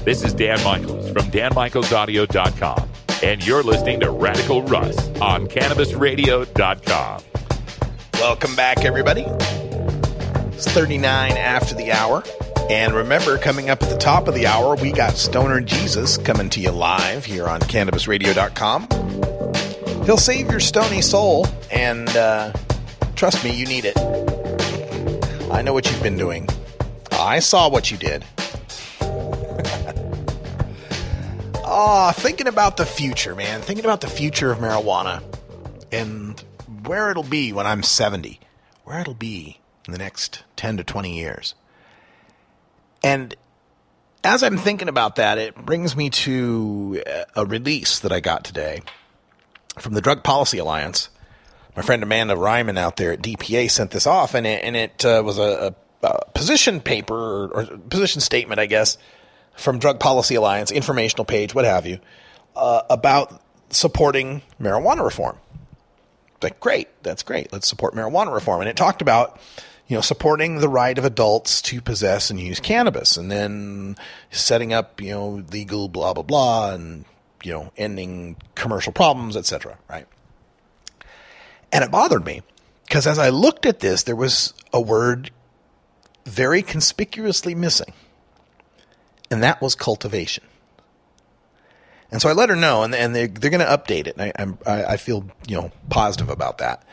This 0.04 0.24
is 0.24 0.34
Dan 0.34 0.60
Michaels 0.64 1.12
from 1.12 1.30
DanMichaelsAudio.com, 1.30 2.88
and 3.22 3.46
you're 3.46 3.62
listening 3.62 4.00
to 4.00 4.10
Radical 4.10 4.64
Russ 4.64 4.98
on 5.20 5.46
CannabisRadio.com. 5.46 7.22
Welcome 8.14 8.56
back, 8.56 8.84
everybody. 8.84 9.24
It's 10.56 10.66
39 10.66 11.36
after 11.36 11.76
the 11.76 11.92
hour. 11.92 12.24
And 12.68 12.94
remember, 12.94 13.38
coming 13.38 13.70
up 13.70 13.80
at 13.80 13.90
the 13.90 13.96
top 13.96 14.26
of 14.26 14.34
the 14.34 14.48
hour, 14.48 14.74
we 14.74 14.90
got 14.90 15.12
Stoner 15.14 15.60
Jesus 15.60 16.18
coming 16.18 16.50
to 16.50 16.58
you 16.58 16.72
live 16.72 17.24
here 17.24 17.46
on 17.46 17.60
CannabisRadio.com. 17.60 18.88
He'll 20.04 20.16
save 20.16 20.50
your 20.50 20.58
stony 20.58 21.00
soul, 21.00 21.46
and 21.70 22.08
uh, 22.16 22.52
trust 23.14 23.44
me, 23.44 23.54
you 23.54 23.66
need 23.66 23.84
it. 23.84 23.96
I 25.52 25.62
know 25.62 25.72
what 25.72 25.88
you've 25.88 26.02
been 26.02 26.18
doing. 26.18 26.48
I 27.12 27.38
saw 27.38 27.70
what 27.70 27.92
you 27.92 27.96
did. 27.96 28.24
Ah, 31.74 32.12
thinking 32.12 32.48
about 32.48 32.76
the 32.76 32.84
future, 32.84 33.34
man. 33.34 33.62
Thinking 33.62 33.86
about 33.86 34.02
the 34.02 34.06
future 34.06 34.52
of 34.52 34.58
marijuana 34.58 35.22
and 35.90 36.38
where 36.84 37.10
it'll 37.10 37.22
be 37.22 37.50
when 37.50 37.66
I'm 37.66 37.82
70. 37.82 38.38
Where 38.84 39.00
it'll 39.00 39.14
be 39.14 39.58
in 39.86 39.92
the 39.92 39.98
next 39.98 40.44
10 40.56 40.76
to 40.76 40.84
20 40.84 41.16
years. 41.16 41.54
And 43.02 43.34
as 44.22 44.42
I'm 44.42 44.58
thinking 44.58 44.88
about 44.88 45.16
that, 45.16 45.38
it 45.38 45.56
brings 45.56 45.96
me 45.96 46.10
to 46.10 47.02
a 47.34 47.46
release 47.46 48.00
that 48.00 48.12
I 48.12 48.20
got 48.20 48.44
today 48.44 48.82
from 49.78 49.94
the 49.94 50.02
Drug 50.02 50.22
Policy 50.22 50.58
Alliance. 50.58 51.08
My 51.74 51.80
friend 51.80 52.02
Amanda 52.02 52.34
Reiman 52.34 52.78
out 52.78 52.98
there 52.98 53.12
at 53.12 53.22
DPA 53.22 53.70
sent 53.70 53.92
this 53.92 54.06
off, 54.06 54.34
and 54.34 54.46
it, 54.46 54.62
and 54.62 54.76
it 54.76 55.06
uh, 55.06 55.22
was 55.24 55.38
a, 55.38 55.74
a, 56.02 56.06
a, 56.06 56.30
position 56.32 56.80
paper 56.80 57.16
or, 57.16 57.48
or, 57.48 57.64
position 57.88 58.20
statement, 58.20 58.60
I 58.60 58.66
guess, 58.66 58.98
from 59.54 59.78
Drug 59.78 60.00
Policy 60.00 60.34
Alliance, 60.34 60.70
informational 60.70 61.24
page, 61.24 61.54
what 61.54 61.64
have 61.64 61.86
you, 61.86 61.98
uh, 62.56 62.82
about 62.90 63.42
supporting 63.70 64.42
marijuana 64.60 65.04
reform. 65.04 65.36
Like, 66.42 66.58
great, 66.60 66.88
that's 67.02 67.22
great. 67.22 67.52
Let's 67.52 67.68
support 67.68 67.94
marijuana 67.94 68.34
reform. 68.34 68.60
And 68.60 68.68
it 68.68 68.76
talked 68.76 69.00
about 69.02 69.38
you 69.92 69.98
know, 69.98 70.00
supporting 70.00 70.58
the 70.60 70.70
right 70.70 70.96
of 70.96 71.04
adults 71.04 71.60
to 71.60 71.82
possess 71.82 72.30
and 72.30 72.40
use 72.40 72.60
cannabis, 72.60 73.18
and 73.18 73.30
then 73.30 73.94
setting 74.30 74.72
up, 74.72 75.02
you 75.02 75.10
know, 75.10 75.44
legal 75.50 75.86
blah 75.86 76.14
blah 76.14 76.22
blah, 76.22 76.72
and 76.72 77.04
you 77.42 77.52
know, 77.52 77.72
ending 77.76 78.36
commercial 78.54 78.92
problems, 78.92 79.36
etc. 79.36 79.76
Right? 79.90 80.06
And 81.70 81.84
it 81.84 81.90
bothered 81.90 82.24
me 82.24 82.40
because 82.86 83.06
as 83.06 83.18
I 83.18 83.28
looked 83.28 83.66
at 83.66 83.80
this, 83.80 84.04
there 84.04 84.16
was 84.16 84.54
a 84.72 84.80
word 84.80 85.30
very 86.24 86.62
conspicuously 86.62 87.54
missing, 87.54 87.92
and 89.32 89.42
that 89.42 89.60
was 89.60 89.74
cultivation. 89.74 90.44
And 92.12 92.20
so 92.20 92.28
I 92.28 92.34
let 92.34 92.50
her 92.50 92.56
know, 92.56 92.82
and, 92.82 92.94
and 92.94 93.16
they're, 93.16 93.26
they're 93.26 93.50
going 93.50 93.60
to 93.60 93.66
update 93.66 94.06
it. 94.06 94.16
And 94.18 94.58
I, 94.66 94.70
I, 94.70 94.84
I 94.84 94.96
feel 94.98 95.24
you 95.48 95.56
know 95.56 95.72
positive 95.88 96.28
about 96.28 96.58
that. 96.58 96.84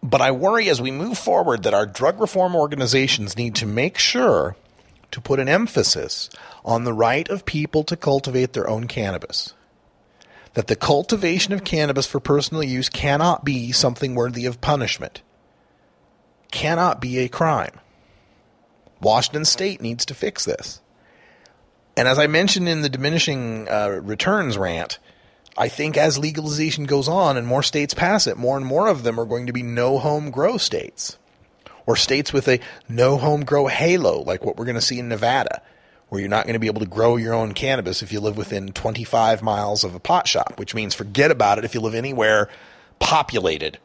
But 0.00 0.20
I 0.20 0.30
worry 0.30 0.68
as 0.68 0.80
we 0.80 0.92
move 0.92 1.18
forward 1.18 1.64
that 1.64 1.74
our 1.74 1.84
drug 1.84 2.20
reform 2.20 2.54
organizations 2.54 3.36
need 3.36 3.56
to 3.56 3.66
make 3.66 3.98
sure 3.98 4.54
to 5.10 5.20
put 5.20 5.40
an 5.40 5.48
emphasis 5.48 6.30
on 6.64 6.84
the 6.84 6.92
right 6.92 7.28
of 7.28 7.44
people 7.44 7.82
to 7.84 7.96
cultivate 7.96 8.52
their 8.52 8.68
own 8.68 8.86
cannabis. 8.86 9.54
That 10.54 10.68
the 10.68 10.76
cultivation 10.76 11.52
of 11.52 11.64
cannabis 11.64 12.06
for 12.06 12.20
personal 12.20 12.62
use 12.62 12.88
cannot 12.88 13.44
be 13.44 13.72
something 13.72 14.14
worthy 14.14 14.46
of 14.46 14.60
punishment, 14.60 15.22
cannot 16.52 17.00
be 17.00 17.18
a 17.18 17.28
crime. 17.28 17.80
Washington 19.00 19.44
State 19.44 19.80
needs 19.80 20.04
to 20.06 20.14
fix 20.14 20.44
this. 20.44 20.80
And 21.98 22.06
as 22.06 22.16
I 22.16 22.28
mentioned 22.28 22.68
in 22.68 22.82
the 22.82 22.88
diminishing 22.88 23.68
uh, 23.68 24.00
returns 24.04 24.56
rant, 24.56 25.00
I 25.56 25.66
think 25.66 25.96
as 25.96 26.16
legalization 26.16 26.84
goes 26.84 27.08
on 27.08 27.36
and 27.36 27.44
more 27.44 27.64
states 27.64 27.92
pass 27.92 28.28
it, 28.28 28.36
more 28.36 28.56
and 28.56 28.64
more 28.64 28.86
of 28.86 29.02
them 29.02 29.18
are 29.18 29.24
going 29.24 29.48
to 29.48 29.52
be 29.52 29.64
no 29.64 29.98
home 29.98 30.30
grow 30.30 30.58
states 30.58 31.18
or 31.86 31.96
states 31.96 32.32
with 32.32 32.46
a 32.46 32.60
no 32.88 33.16
home 33.16 33.44
grow 33.44 33.66
halo, 33.66 34.22
like 34.22 34.44
what 34.44 34.56
we're 34.56 34.64
going 34.64 34.76
to 34.76 34.80
see 34.80 35.00
in 35.00 35.08
Nevada, 35.08 35.60
where 36.08 36.20
you're 36.20 36.30
not 36.30 36.44
going 36.44 36.52
to 36.52 36.60
be 36.60 36.68
able 36.68 36.82
to 36.82 36.86
grow 36.86 37.16
your 37.16 37.34
own 37.34 37.52
cannabis 37.52 38.00
if 38.00 38.12
you 38.12 38.20
live 38.20 38.36
within 38.36 38.70
25 38.70 39.42
miles 39.42 39.82
of 39.82 39.96
a 39.96 40.00
pot 40.00 40.28
shop, 40.28 40.56
which 40.56 40.76
means 40.76 40.94
forget 40.94 41.32
about 41.32 41.58
it 41.58 41.64
if 41.64 41.74
you 41.74 41.80
live 41.80 41.96
anywhere 41.96 42.48
populated 43.00 43.76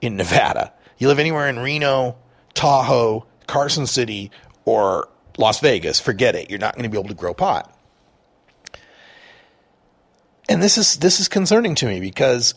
in 0.00 0.16
Nevada. 0.16 0.72
You 0.98 1.06
live 1.06 1.20
anywhere 1.20 1.48
in 1.48 1.60
Reno, 1.60 2.16
Tahoe, 2.54 3.26
Carson 3.46 3.86
City, 3.86 4.32
or 4.64 5.08
Las 5.38 5.60
Vegas, 5.60 6.00
forget 6.00 6.34
it. 6.34 6.50
You're 6.50 6.58
not 6.58 6.74
going 6.74 6.84
to 6.84 6.88
be 6.88 6.98
able 6.98 7.08
to 7.08 7.14
grow 7.14 7.34
pot. 7.34 7.70
And 10.48 10.62
this 10.62 10.76
is 10.76 10.96
this 10.96 11.20
is 11.20 11.28
concerning 11.28 11.74
to 11.76 11.86
me 11.86 12.00
because 12.00 12.54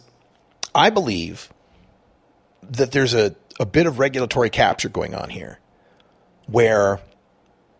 I 0.75 0.89
believe 0.89 1.51
that 2.69 2.91
there's 2.91 3.13
a, 3.13 3.35
a 3.59 3.65
bit 3.65 3.85
of 3.85 3.97
regulatory 3.97 4.49
capture 4.49 4.89
going 4.89 5.15
on 5.15 5.29
here 5.29 5.59
where 6.47 6.99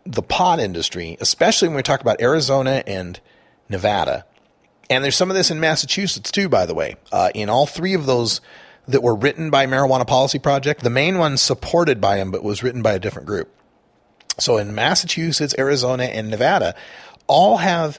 the 0.04 0.22
pot 0.22 0.60
industry, 0.60 1.16
especially 1.20 1.68
when 1.68 1.76
we 1.76 1.82
talk 1.82 2.00
about 2.00 2.20
Arizona 2.20 2.82
and 2.86 3.20
Nevada, 3.68 4.24
and 4.88 5.04
there's 5.04 5.16
some 5.16 5.30
of 5.30 5.36
this 5.36 5.50
in 5.50 5.60
Massachusetts 5.60 6.30
too, 6.30 6.48
by 6.48 6.64
the 6.64 6.74
way. 6.74 6.96
Uh, 7.12 7.30
in 7.34 7.50
all 7.50 7.66
three 7.66 7.92
of 7.92 8.06
those 8.06 8.40
that 8.86 9.02
were 9.02 9.14
written 9.14 9.50
by 9.50 9.66
Marijuana 9.66 10.06
Policy 10.06 10.38
Project, 10.38 10.82
the 10.82 10.90
main 10.90 11.18
one 11.18 11.36
supported 11.36 12.00
by 12.00 12.16
him, 12.16 12.30
but 12.30 12.42
was 12.42 12.62
written 12.62 12.80
by 12.80 12.94
a 12.94 12.98
different 12.98 13.26
group. 13.26 13.54
So 14.38 14.56
in 14.56 14.74
Massachusetts, 14.74 15.54
Arizona, 15.58 16.04
and 16.04 16.30
Nevada, 16.30 16.74
all 17.26 17.58
have 17.58 17.98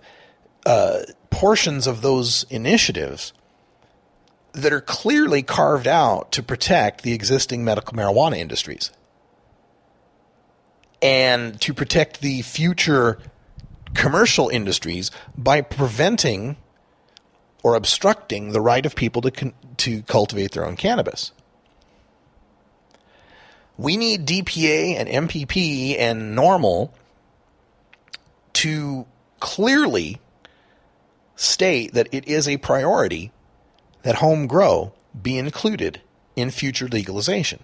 uh, 0.65 0.99
portions 1.29 1.87
of 1.87 2.01
those 2.01 2.45
initiatives 2.49 3.33
that 4.53 4.73
are 4.73 4.81
clearly 4.81 5.43
carved 5.43 5.87
out 5.87 6.31
to 6.31 6.43
protect 6.43 7.03
the 7.03 7.13
existing 7.13 7.63
medical 7.63 7.95
marijuana 7.95 8.37
industries 8.37 8.91
and 11.01 11.59
to 11.61 11.73
protect 11.73 12.21
the 12.21 12.41
future 12.41 13.19
commercial 13.93 14.49
industries 14.49 15.11
by 15.37 15.61
preventing 15.61 16.57
or 17.63 17.75
obstructing 17.75 18.51
the 18.51 18.61
right 18.61 18.85
of 18.85 18.95
people 18.95 19.21
to 19.21 19.31
con- 19.31 19.53
to 19.77 20.01
cultivate 20.03 20.51
their 20.51 20.65
own 20.65 20.75
cannabis. 20.75 21.31
We 23.79 23.95
need 23.95 24.27
DPA 24.27 24.95
and 24.97 25.29
MPP 25.29 25.97
and 25.97 26.37
NORML 26.37 26.91
to 28.51 29.05
clearly 29.39 30.19
state 31.37 31.93
that 31.93 32.09
it 32.11 32.27
is 32.27 32.45
a 32.45 32.57
priority 32.57 33.31
that 34.01 34.15
home 34.15 34.47
grow 34.47 34.91
be 35.19 35.37
included 35.37 36.01
in 36.35 36.51
future 36.51 36.89
legalization. 36.89 37.63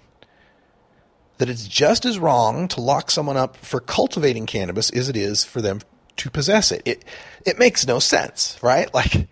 That 1.38 1.50
it's 1.50 1.68
just 1.68 2.06
as 2.06 2.18
wrong 2.18 2.70
to 2.70 2.80
lock 2.80 3.12
someone 3.12 3.36
up 3.36 3.58
for 3.58 3.82
cultivating 3.82 4.46
cannabis 4.46 4.90
as 4.92 5.10
it 5.10 5.18
is 5.18 5.44
for 5.44 5.62
them 5.62 5.82
to 6.16 6.30
possess 6.30 6.72
it. 6.72 6.82
It 6.86 7.04
it 7.46 7.60
makes 7.60 7.86
no 7.86 8.00
sense, 8.00 8.58
right? 8.62 8.90
Like 8.94 9.28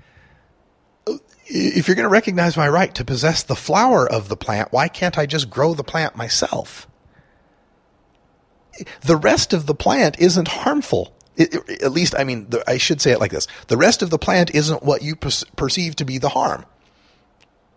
if 1.46 1.88
you're 1.88 1.96
going 1.96 2.04
to 2.04 2.10
recognize 2.10 2.56
my 2.56 2.68
right 2.68 2.94
to 2.96 3.06
possess 3.06 3.44
the 3.44 3.56
flower 3.56 4.10
of 4.10 4.30
the 4.30 4.38
plant, 4.38 4.72
why 4.72 4.88
can't 4.88 5.18
I 5.18 5.26
just 5.26 5.50
grow 5.50 5.74
the 5.74 5.84
plant 5.84 6.16
myself? 6.16 6.88
The 9.02 9.18
rest 9.18 9.54
of 9.54 9.66
the 9.66 9.76
plant 9.76 10.20
isn't 10.20 10.48
harmful. 10.48 11.14
It, 11.36 11.54
it, 11.54 11.82
at 11.84 11.92
least, 11.92 12.16
I 12.18 12.24
mean, 12.24 12.50
the, 12.50 12.68
I 12.70 12.78
should 12.78 13.02
say 13.02 13.12
it 13.12 13.20
like 13.20 13.32
this. 13.32 13.48
The 13.68 13.78
rest 13.78 14.02
of 14.02 14.10
the 14.10 14.18
plant 14.18 14.54
isn't 14.54 14.84
what 14.84 15.02
you 15.02 15.16
per- 15.16 15.46
perceive 15.56 15.96
to 15.98 16.06
be 16.06 16.18
the 16.18 16.30
harm. 16.30 16.66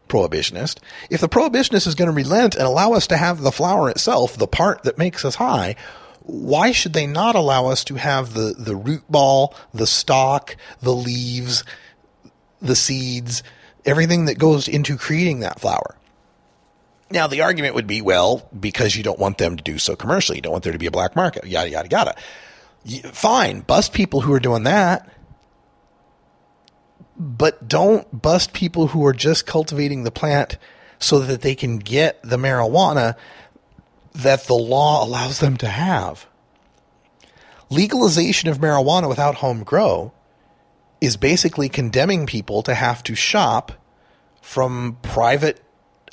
Prohibitionist. 0.09 0.79
If 1.11 1.21
the 1.21 1.29
prohibitionist 1.29 1.87
is 1.87 1.95
going 1.95 2.09
to 2.09 2.15
relent 2.15 2.55
and 2.55 2.65
allow 2.65 2.93
us 2.93 3.07
to 3.09 3.17
have 3.17 3.41
the 3.41 3.53
flower 3.53 3.91
itself, 3.91 4.37
the 4.37 4.47
part 4.47 4.85
that 4.85 4.99
makes 4.99 5.25
us 5.25 5.35
high, 5.35 5.75
why 6.21 6.73
should 6.73 6.93
they 6.93 7.07
not 7.07 7.35
allow 7.35 7.67
us 7.67 7.85
to 7.85 7.97
have 7.97 8.35
the, 8.35 8.55
the 8.57 8.77
root 8.77 9.05
ball, 9.11 9.55
the 9.75 9.87
stalk, 9.87 10.57
the 10.81 10.95
leaves, 10.95 11.65
the 12.61 12.77
seeds, 12.77 13.43
everything 13.87 14.27
that 14.27 14.39
goes 14.39 14.69
into 14.69 14.97
creating 14.97 15.41
that 15.41 15.61
flower? 15.61 15.97
Now, 17.11 17.29
the 17.29 17.43
argument 17.43 17.75
would 17.77 17.87
be, 17.87 18.03
well, 18.03 18.49
because 18.59 18.97
you 18.97 19.03
don't 19.03 19.19
want 19.19 19.39
them 19.39 19.57
to 19.57 19.63
do 19.63 19.79
so 19.79 19.95
commercially, 19.95 20.39
you 20.39 20.43
don't 20.43 20.53
want 20.53 20.65
there 20.65 20.73
to 20.73 20.79
be 20.79 20.87
a 20.87 20.91
black 20.91 21.15
market, 21.15 21.47
yada, 21.47 21.71
yada, 21.71 21.89
yada. 21.89 23.13
Fine, 23.13 23.61
bust 23.61 23.93
people 23.93 24.23
who 24.23 24.33
are 24.33 24.41
doing 24.41 24.65
that, 24.65 25.09
but 27.17 27.69
don't 27.69 28.23
bust 28.23 28.53
people 28.53 28.89
who 28.89 29.07
are 29.07 29.13
just 29.13 29.47
cultivating 29.47 30.03
the 30.03 30.11
plant 30.11 30.59
so 30.99 31.21
that 31.21 31.43
they 31.43 31.55
can 31.55 31.79
get 31.79 32.21
the 32.23 32.37
marijuana 32.37 33.17
that 34.15 34.47
the 34.47 34.55
law 34.55 35.05
allows 35.05 35.41
them 35.41 35.57
to 35.59 35.69
have. 35.69 36.27
Legalization 37.71 38.49
of 38.49 38.59
marijuana 38.59 39.09
without 39.09 39.37
home 39.37 39.63
grow 39.63 40.13
is 41.01 41.17
basically 41.17 41.69
condemning 41.69 42.27
people 42.27 42.63
to 42.63 42.75
have 42.75 43.03
to 43.05 43.15
shop 43.15 43.73
from 44.41 44.99
private 45.03 45.63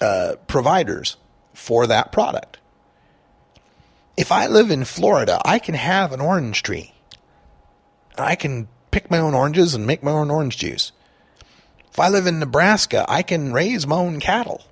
uh, 0.02 0.36
providers 0.48 1.18
for 1.54 1.88
that 1.88 2.12
product. 2.12 2.58
If 4.18 4.32
I 4.32 4.48
live 4.48 4.70
in 4.70 4.86
Florida, 4.86 5.42
I 5.46 5.60
can 5.60 5.76
have 5.76 6.12
an 6.12 6.22
orange 6.22 6.64
tree. 6.64 6.94
I 8.18 8.36
can 8.36 8.68
pick 8.92 9.10
my 9.10 9.18
own 9.18 9.34
oranges 9.34 9.74
and 9.74 9.88
make 9.88 10.04
my 10.04 10.12
own 10.12 10.30
orange 10.30 10.58
juice. 10.58 10.92
If 11.92 12.00
I 12.00 12.10
live 12.10 12.28
in 12.28 12.40
Nebraska, 12.40 13.06
I 13.08 13.24
can 13.24 13.54
raise 13.54 13.88
my 13.88 13.96
own 13.96 14.20
cattle. 14.20 14.64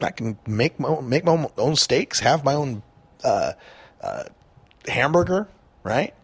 I 0.00 0.10
can 0.10 0.38
make 0.46 0.78
my 0.78 0.88
own, 0.88 1.08
make 1.08 1.24
my 1.24 1.48
own 1.56 1.76
steaks, 1.76 2.20
have 2.20 2.44
my 2.44 2.54
own 2.54 2.82
uh, 3.22 3.52
uh, 4.00 4.24
hamburger, 4.88 5.48
right? 5.84 6.14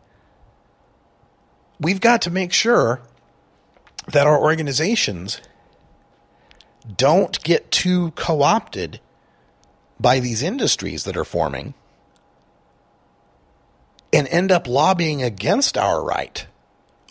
We've 1.80 2.00
got 2.00 2.22
to 2.22 2.30
make 2.30 2.52
sure 2.52 3.00
that 4.08 4.26
our 4.26 4.38
organizations 4.38 5.40
don't 6.96 7.42
get 7.42 7.70
too 7.70 8.12
co 8.12 8.42
opted 8.42 9.00
by 10.00 10.20
these 10.20 10.42
industries 10.42 11.04
that 11.04 11.16
are 11.16 11.24
forming 11.24 11.74
and 14.12 14.26
end 14.28 14.50
up 14.50 14.66
lobbying 14.66 15.22
against 15.22 15.76
our 15.76 16.02
right 16.02 16.46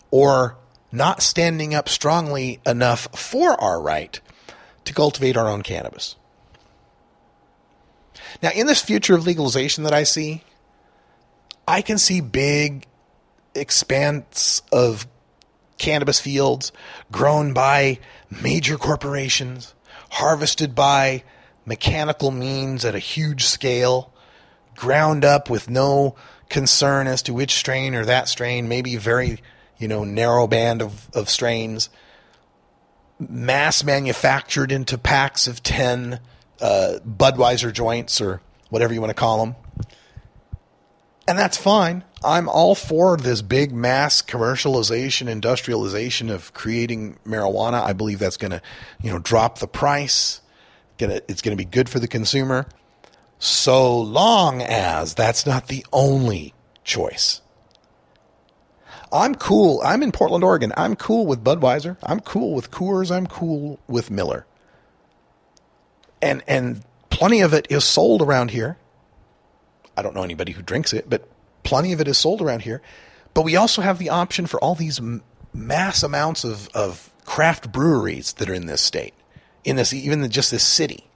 or 0.09 0.57
not 0.91 1.21
standing 1.21 1.75
up 1.75 1.87
strongly 1.89 2.59
enough 2.65 3.07
for 3.17 3.59
our 3.61 3.81
right 3.81 4.19
to 4.85 4.93
cultivate 4.93 5.37
our 5.37 5.47
own 5.47 5.61
cannabis. 5.61 6.15
Now, 8.41 8.51
in 8.55 8.67
this 8.67 8.81
future 8.81 9.15
of 9.15 9.25
legalization 9.25 9.83
that 9.83 9.93
I 9.93 10.03
see, 10.03 10.43
I 11.67 11.81
can 11.81 11.97
see 11.97 12.21
big 12.21 12.85
expanse 13.57 14.61
of 14.71 15.07
cannabis 15.77 16.19
fields 16.19 16.71
grown 17.11 17.53
by 17.53 17.99
major 18.41 18.77
corporations, 18.77 19.73
harvested 20.11 20.73
by 20.75 21.23
mechanical 21.65 22.31
means 22.31 22.85
at 22.85 22.95
a 22.95 22.99
huge 22.99 23.45
scale, 23.45 24.11
ground 24.75 25.25
up 25.25 25.49
with 25.49 25.69
no 25.69 26.15
concern 26.49 27.07
as 27.07 27.21
to 27.23 27.33
which 27.33 27.53
strain 27.53 27.93
or 27.93 28.05
that 28.05 28.27
strain, 28.27 28.67
maybe 28.67 28.95
very, 28.95 29.41
you 29.77 29.87
know, 29.87 30.03
narrow 30.03 30.47
band 30.47 30.81
of, 30.81 31.09
of 31.13 31.29
strains, 31.29 31.89
mass 33.19 33.83
manufactured 33.83 34.71
into 34.71 34.97
packs 34.97 35.47
of 35.47 35.61
10 35.63 36.19
uh, 36.61 36.99
Budweiser 37.05 37.73
joints 37.73 38.21
or 38.21 38.41
whatever 38.69 38.93
you 38.93 39.01
want 39.01 39.09
to 39.09 39.15
call 39.15 39.45
them. 39.45 39.55
And 41.27 41.37
that's 41.37 41.57
fine. 41.57 42.03
I'm 42.23 42.49
all 42.49 42.73
for 42.73 43.15
this 43.17 43.41
big 43.41 43.71
mass 43.71 44.21
commercialization, 44.21 45.27
industrialization 45.27 46.29
of 46.29 46.53
creating 46.53 47.19
marijuana. 47.25 47.81
I 47.81 47.93
believe 47.93 48.19
that's 48.19 48.37
going 48.37 48.51
to, 48.51 48.61
you 49.01 49.11
know, 49.11 49.19
drop 49.19 49.59
the 49.59 49.67
price. 49.67 50.41
Gonna, 50.97 51.21
it's 51.27 51.41
going 51.41 51.55
to 51.55 51.63
be 51.63 51.69
good 51.69 51.89
for 51.89 51.99
the 51.99 52.07
consumer, 52.07 52.65
so 53.37 53.99
long 53.99 54.63
as 54.63 55.13
that's 55.13 55.45
not 55.45 55.67
the 55.67 55.85
only 55.93 56.55
choice. 56.83 57.41
I'm 59.11 59.35
cool. 59.35 59.79
I'm 59.85 60.01
in 60.01 60.11
Portland, 60.11 60.43
Oregon. 60.43 60.73
I'm 60.75 60.95
cool 60.95 61.27
with 61.27 61.43
Budweiser. 61.43 61.97
I'm 62.03 62.19
cool 62.19 62.55
with 62.55 62.71
Coors. 62.71 63.15
I'm 63.15 63.27
cool 63.27 63.79
with 63.87 64.09
Miller. 64.09 64.45
And 66.21 66.43
and 66.47 66.83
plenty 67.09 67.41
of 67.41 67.53
it 67.53 67.67
is 67.69 67.83
sold 67.83 68.21
around 68.21 68.51
here. 68.51 68.77
I 69.95 70.01
don't 70.01 70.15
know 70.15 70.23
anybody 70.23 70.51
who 70.51 70.61
drinks 70.61 70.93
it, 70.93 71.09
but 71.09 71.29
plenty 71.67 71.91
of 71.91 71.99
it 71.99 72.07
is 72.07 72.17
sold 72.17 72.41
around 72.41 72.61
here. 72.61 72.81
But 73.33 73.43
we 73.43 73.57
also 73.57 73.81
have 73.81 73.99
the 73.99 74.09
option 74.09 74.47
for 74.47 74.57
all 74.61 74.73
these 74.73 74.99
m- 74.99 75.21
mass 75.53 76.01
amounts 76.01 76.45
of, 76.45 76.69
of 76.69 77.11
craft 77.25 77.73
breweries 77.73 78.31
that 78.33 78.49
are 78.49 78.53
in 78.53 78.67
this 78.67 78.81
state, 78.81 79.13
in 79.65 79.75
this 79.75 79.93
even 79.93 80.27
just 80.31 80.49
this 80.49 80.63
city. 80.63 81.09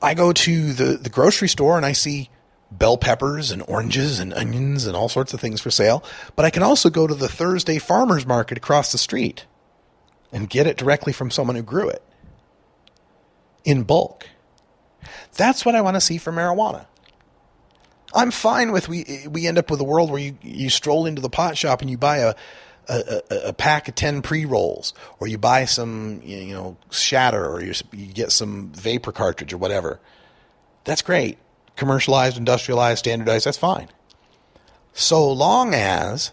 I 0.00 0.14
go 0.14 0.32
to 0.32 0.72
the, 0.72 0.96
the 0.96 1.10
grocery 1.10 1.48
store 1.48 1.76
and 1.76 1.84
I 1.84 1.92
see 1.92 2.30
bell 2.70 2.96
peppers 2.96 3.50
and 3.50 3.62
oranges 3.68 4.18
and 4.18 4.32
onions 4.32 4.86
and 4.86 4.96
all 4.96 5.10
sorts 5.10 5.34
of 5.34 5.40
things 5.40 5.60
for 5.60 5.70
sale. 5.70 6.02
But 6.36 6.46
I 6.46 6.50
can 6.50 6.62
also 6.62 6.88
go 6.88 7.06
to 7.06 7.14
the 7.14 7.28
Thursday 7.28 7.78
farmers 7.78 8.26
market 8.26 8.56
across 8.56 8.92
the 8.92 8.98
street 8.98 9.44
and 10.32 10.48
get 10.48 10.66
it 10.66 10.78
directly 10.78 11.12
from 11.12 11.30
someone 11.30 11.56
who 11.56 11.62
grew 11.62 11.90
it 11.90 12.02
in 13.62 13.82
bulk. 13.82 14.26
That's 15.36 15.66
what 15.66 15.74
I 15.74 15.82
want 15.82 15.96
to 15.96 16.00
see 16.00 16.16
for 16.16 16.32
marijuana. 16.32 16.86
I'm 18.14 18.30
fine 18.30 18.72
with 18.72 18.88
we 18.88 19.26
we 19.28 19.46
end 19.46 19.58
up 19.58 19.70
with 19.70 19.80
a 19.80 19.84
world 19.84 20.10
where 20.10 20.20
you, 20.20 20.38
you 20.42 20.70
stroll 20.70 21.06
into 21.06 21.20
the 21.20 21.30
pot 21.30 21.56
shop 21.56 21.82
and 21.82 21.90
you 21.90 21.98
buy 21.98 22.18
a 22.18 22.34
a, 22.88 23.22
a, 23.30 23.36
a 23.48 23.52
pack 23.54 23.88
of 23.88 23.94
10 23.94 24.20
pre-rolls 24.20 24.92
or 25.18 25.26
you 25.26 25.38
buy 25.38 25.64
some 25.64 26.20
you 26.22 26.54
know 26.54 26.76
shatter 26.90 27.44
or 27.46 27.62
you, 27.62 27.72
you 27.92 28.12
get 28.12 28.30
some 28.30 28.70
vapor 28.72 29.12
cartridge 29.12 29.52
or 29.52 29.58
whatever. 29.58 30.00
That's 30.84 31.02
great. 31.02 31.38
Commercialized 31.76 32.36
industrialized 32.36 33.00
standardized 33.00 33.46
that's 33.46 33.56
fine. 33.58 33.88
So 34.92 35.30
long 35.30 35.74
as 35.74 36.32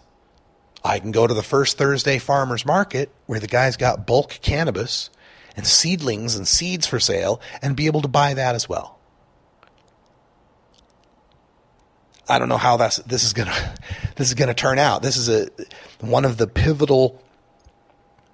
i 0.84 0.98
can 0.98 1.12
go 1.12 1.26
to 1.26 1.34
the 1.34 1.42
first 1.42 1.78
thursday 1.78 2.18
farmers 2.18 2.66
market 2.66 3.10
where 3.26 3.40
the 3.40 3.46
guy's 3.46 3.76
got 3.76 4.06
bulk 4.06 4.38
cannabis 4.42 5.10
and 5.56 5.66
seedlings 5.66 6.34
and 6.34 6.46
seeds 6.46 6.86
for 6.86 7.00
sale 7.00 7.40
and 7.60 7.76
be 7.76 7.86
able 7.86 8.02
to 8.02 8.08
buy 8.08 8.34
that 8.34 8.54
as 8.54 8.68
well. 8.68 8.98
I 12.28 12.38
don't 12.38 12.48
know 12.48 12.56
how 12.56 12.76
that's 12.76 12.98
this 12.98 13.24
is 13.24 13.32
gonna 13.32 13.74
this 14.16 14.28
is 14.28 14.34
gonna 14.34 14.54
turn 14.54 14.78
out. 14.78 15.02
This 15.02 15.16
is 15.16 15.28
a 15.28 15.48
one 16.00 16.24
of 16.24 16.36
the 16.36 16.46
pivotal 16.46 17.22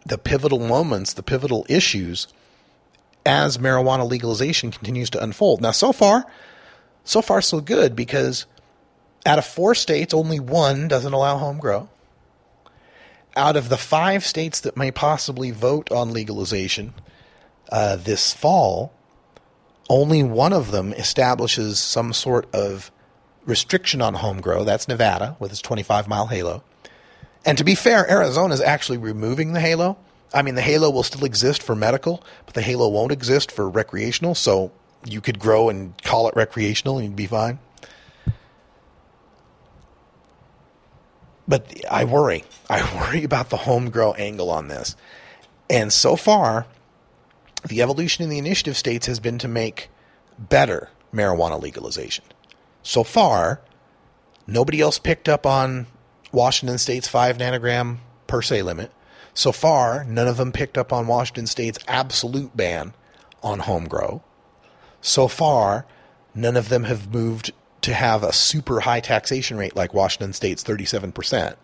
the 0.06 0.18
pivotal 0.18 0.58
moments, 0.58 1.12
the 1.12 1.22
pivotal 1.22 1.66
issues 1.68 2.28
as 3.26 3.58
marijuana 3.58 4.08
legalization 4.08 4.70
continues 4.70 5.10
to 5.10 5.22
unfold. 5.22 5.60
Now, 5.60 5.70
so 5.70 5.92
far, 5.92 6.24
so 7.04 7.20
far 7.20 7.42
so 7.42 7.60
good 7.60 7.94
because 7.94 8.46
out 9.26 9.38
of 9.38 9.44
four 9.44 9.74
states, 9.74 10.14
only 10.14 10.40
one 10.40 10.88
doesn't 10.88 11.12
allow 11.12 11.36
home 11.36 11.58
grow. 11.58 11.90
Out 13.36 13.56
of 13.56 13.68
the 13.68 13.76
five 13.76 14.24
states 14.24 14.60
that 14.60 14.76
may 14.76 14.90
possibly 14.90 15.50
vote 15.50 15.92
on 15.92 16.12
legalization 16.12 16.94
uh, 17.70 17.96
this 17.96 18.32
fall, 18.32 18.92
only 19.90 20.22
one 20.22 20.54
of 20.54 20.70
them 20.70 20.92
establishes 20.94 21.78
some 21.78 22.12
sort 22.12 22.52
of 22.54 22.90
restriction 23.48 24.02
on 24.02 24.14
home 24.14 24.40
grow. 24.40 24.62
That's 24.62 24.86
Nevada 24.86 25.36
with 25.40 25.50
its 25.50 25.62
25 25.62 26.06
mile 26.06 26.26
halo. 26.26 26.62
And 27.44 27.56
to 27.58 27.64
be 27.64 27.74
fair, 27.74 28.08
Arizona 28.08 28.52
is 28.52 28.60
actually 28.60 28.98
removing 28.98 29.54
the 29.54 29.60
halo. 29.60 29.96
I 30.34 30.42
mean, 30.42 30.54
the 30.54 30.62
halo 30.62 30.90
will 30.90 31.02
still 31.02 31.24
exist 31.24 31.62
for 31.62 31.74
medical, 31.74 32.22
but 32.44 32.54
the 32.54 32.60
halo 32.60 32.88
won't 32.88 33.10
exist 33.10 33.50
for 33.50 33.68
recreational. 33.68 34.34
So 34.34 34.70
you 35.06 35.22
could 35.22 35.38
grow 35.38 35.70
and 35.70 36.00
call 36.02 36.28
it 36.28 36.36
recreational 36.36 36.98
and 36.98 37.06
you'd 37.06 37.16
be 37.16 37.26
fine. 37.26 37.58
But 41.46 41.82
I 41.90 42.04
worry. 42.04 42.44
I 42.68 42.82
worry 43.00 43.24
about 43.24 43.48
the 43.48 43.56
home 43.56 43.88
grow 43.88 44.12
angle 44.12 44.50
on 44.50 44.68
this. 44.68 44.94
And 45.70 45.90
so 45.90 46.16
far, 46.16 46.66
the 47.66 47.80
evolution 47.80 48.24
in 48.24 48.30
the 48.30 48.38
initiative 48.38 48.76
states 48.76 49.06
has 49.06 49.20
been 49.20 49.38
to 49.38 49.48
make 49.48 49.88
better 50.38 50.90
marijuana 51.14 51.60
legalization. 51.60 52.24
So 52.88 53.04
far, 53.04 53.60
nobody 54.46 54.80
else 54.80 54.98
picked 54.98 55.28
up 55.28 55.44
on 55.44 55.88
Washington 56.32 56.78
State's 56.78 57.06
5 57.06 57.36
nanogram 57.36 57.98
per 58.26 58.40
se 58.40 58.62
limit. 58.62 58.90
So 59.34 59.52
far, 59.52 60.04
none 60.04 60.26
of 60.26 60.38
them 60.38 60.52
picked 60.52 60.78
up 60.78 60.90
on 60.90 61.06
Washington 61.06 61.46
State's 61.46 61.78
absolute 61.86 62.56
ban 62.56 62.94
on 63.42 63.58
home 63.58 63.88
grow. 63.88 64.22
So 65.02 65.28
far, 65.28 65.84
none 66.34 66.56
of 66.56 66.70
them 66.70 66.84
have 66.84 67.12
moved 67.12 67.52
to 67.82 67.92
have 67.92 68.22
a 68.22 68.32
super 68.32 68.80
high 68.80 69.00
taxation 69.00 69.58
rate 69.58 69.76
like 69.76 69.92
Washington 69.92 70.32
State's 70.32 70.64
37%. 70.64 71.56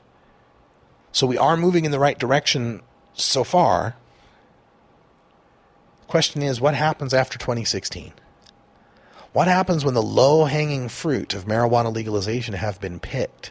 So 1.11 1.27
we 1.27 1.39
are 1.39 1.57
moving 1.57 1.87
in 1.87 1.91
the 1.91 1.99
right 1.99 2.19
direction 2.19 2.83
so 3.15 3.45
far. 3.45 3.97
Question 6.07 6.43
is, 6.43 6.61
what 6.61 6.75
happens 6.75 7.15
after 7.15 7.39
2016? 7.39 8.13
What 9.35 9.49
happens 9.49 9.85
when 9.85 9.95
the 9.95 10.01
low 10.03 10.45
hanging 10.45 10.89
fruit 10.89 11.35
of 11.35 11.45
marijuana 11.45 11.93
legalization 11.93 12.55
have 12.55 12.81
been 12.81 13.01
picked? 13.01 13.51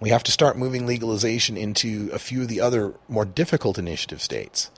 We 0.00 0.08
have 0.10 0.24
to 0.24 0.32
start 0.32 0.58
moving 0.58 0.86
legalization 0.86 1.56
into 1.56 2.10
a 2.12 2.18
few 2.18 2.42
of 2.42 2.48
the 2.48 2.60
other 2.60 2.94
more 3.06 3.24
difficult 3.24 3.78
initiative 3.78 4.20
states, 4.20 4.72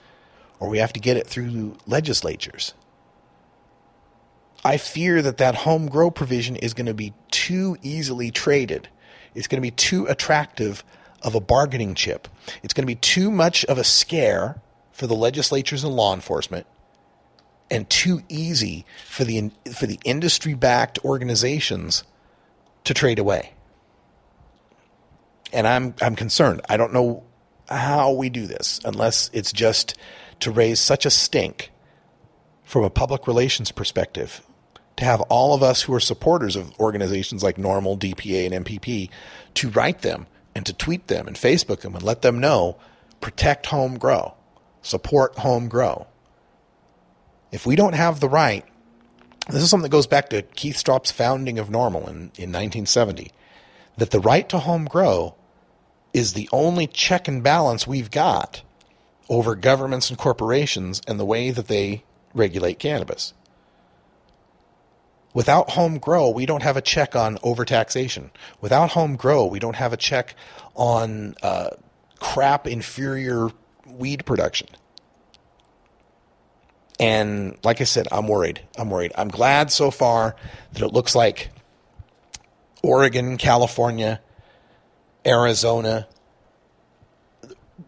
or 0.59 0.69
we 0.69 0.77
have 0.77 0.93
to 0.93 1.01
get 1.01 1.17
it 1.17 1.27
through 1.27 1.79
legislatures. 1.87 2.75
I 4.63 4.77
fear 4.77 5.23
that 5.23 5.39
that 5.39 5.55
home 5.55 5.89
grow 5.89 6.11
provision 6.11 6.55
is 6.55 6.75
going 6.75 6.85
to 6.85 6.93
be 6.93 7.15
too 7.31 7.79
easily 7.81 8.31
traded. 8.31 8.91
It's 9.35 9.47
going 9.47 9.63
to 9.63 9.67
be 9.67 9.71
too 9.71 10.05
attractive 10.05 10.85
of 11.23 11.35
a 11.35 11.41
bargaining 11.41 11.95
chip. 11.95 12.29
It's 12.63 12.75
going 12.75 12.83
to 12.83 12.95
be 12.95 12.95
too 12.95 13.31
much 13.31 13.65
of 13.65 13.79
a 13.79 13.85
scare 13.85 14.61
for 14.93 15.07
the 15.07 15.17
legislatures 15.17 15.83
and 15.83 15.97
law 15.97 16.13
enforcement 16.13 16.67
and 17.71 17.89
too 17.89 18.23
easy 18.29 18.85
for 19.07 19.25
the 19.25 19.51
for 19.73 19.87
the 19.87 19.99
industry 20.05 20.55
backed 20.55 20.99
organizations 21.05 22.05
to 22.85 22.95
trade 22.95 23.19
away. 23.19 23.53
And 25.53 25.67
I'm 25.67 25.95
I'm 26.03 26.17
concerned. 26.17 26.61
I 26.69 26.77
don't 26.77 26.93
know 26.93 27.25
how 27.69 28.13
we 28.13 28.29
do 28.31 28.47
this 28.47 28.81
unless 28.85 29.31
it's 29.33 29.53
just 29.53 29.97
to 30.41 30.51
raise 30.51 30.81
such 30.81 31.07
a 31.07 31.11
stink 31.11 31.71
from 32.65 32.85
a 32.85 32.91
public 32.91 33.27
relations 33.27 33.71
perspective 33.71 34.43
to 34.97 35.05
have 35.05 35.21
all 35.23 35.55
of 35.55 35.63
us 35.63 35.83
who 35.83 35.95
are 35.95 36.01
supporters 36.01 36.57
of 36.57 36.79
organizations 36.79 37.43
like 37.43 37.57
NORML, 37.57 37.99
DPA, 37.99 38.53
and 38.53 38.65
MPP 38.65 39.09
to 39.55 39.71
write 39.71 40.03
them 40.03 40.27
and 40.55 40.67
to 40.67 40.73
tweet 40.73 41.07
them 41.07 41.27
and 41.27 41.37
Facebook 41.37 41.81
them 41.81 41.95
and 41.95 42.03
let 42.03 42.23
them 42.23 42.39
know 42.39 42.77
protect 43.21 43.67
home 43.67 43.99
grow, 43.99 44.35
support 44.83 45.39
home 45.39 45.69
grow. 45.69 46.07
If 47.53 47.67
we 47.67 47.77
don't 47.77 47.95
have 47.95 48.21
the 48.21 48.29
right, 48.29 48.65
this 49.49 49.63
is 49.63 49.71
something 49.71 49.85
that 49.85 49.97
goes 49.97 50.07
back 50.07 50.31
to 50.31 50.43
Keith 50.43 50.77
Stroup's 50.77 51.11
founding 51.11 51.59
of 51.59 51.69
NORML 51.69 52.03
in, 52.09 52.17
in 52.37 52.53
1970, 52.53 53.33
that 53.97 54.11
the 54.11 54.21
right 54.21 54.49
to 54.49 54.59
home 54.59 54.85
grow 54.85 55.35
is 56.13 56.33
the 56.33 56.49
only 56.53 56.87
check 56.87 57.29
and 57.29 57.43
balance 57.43 57.87
we've 57.87 58.11
got 58.11 58.63
over 59.29 59.55
governments 59.55 60.11
and 60.11 60.19
corporations 60.19 61.01
and 61.07 61.19
the 61.19 61.25
way 61.25 61.51
that 61.51 61.69
they 61.69 62.05
regulate 62.35 62.79
cannabis. 62.79 63.33
Without 65.33 65.71
home 65.71 65.99
grow, 65.99 66.29
we 66.29 66.45
don't 66.45 66.65
have 66.65 66.77
a 66.77 66.81
check 66.81 67.15
on 67.15 67.39
overtaxation. 67.39 68.31
Without 68.61 68.91
home 68.91 69.15
grow, 69.15 69.47
we 69.47 69.61
don't 69.61 69.77
have 69.77 69.93
a 69.93 69.97
check 69.97 70.35
on 70.75 71.35
uh, 71.43 71.71
crap 72.19 72.67
inferior 72.67 73.51
weed 73.87 74.25
production. 74.27 74.69
And 77.01 77.59
like 77.65 77.81
I 77.81 77.85
said, 77.85 78.07
I'm 78.13 78.29
worried. 78.29 78.61
I'm 78.77 78.91
worried. 78.91 79.13
I'm 79.17 79.29
glad 79.29 79.73
so 79.73 79.91
far 79.91 80.37
that 80.75 80.83
it 80.83 80.93
looks 80.93 81.15
like 81.15 81.51
Oregon, 82.83 83.39
California, 83.39 84.21
Arizona. 85.27 86.07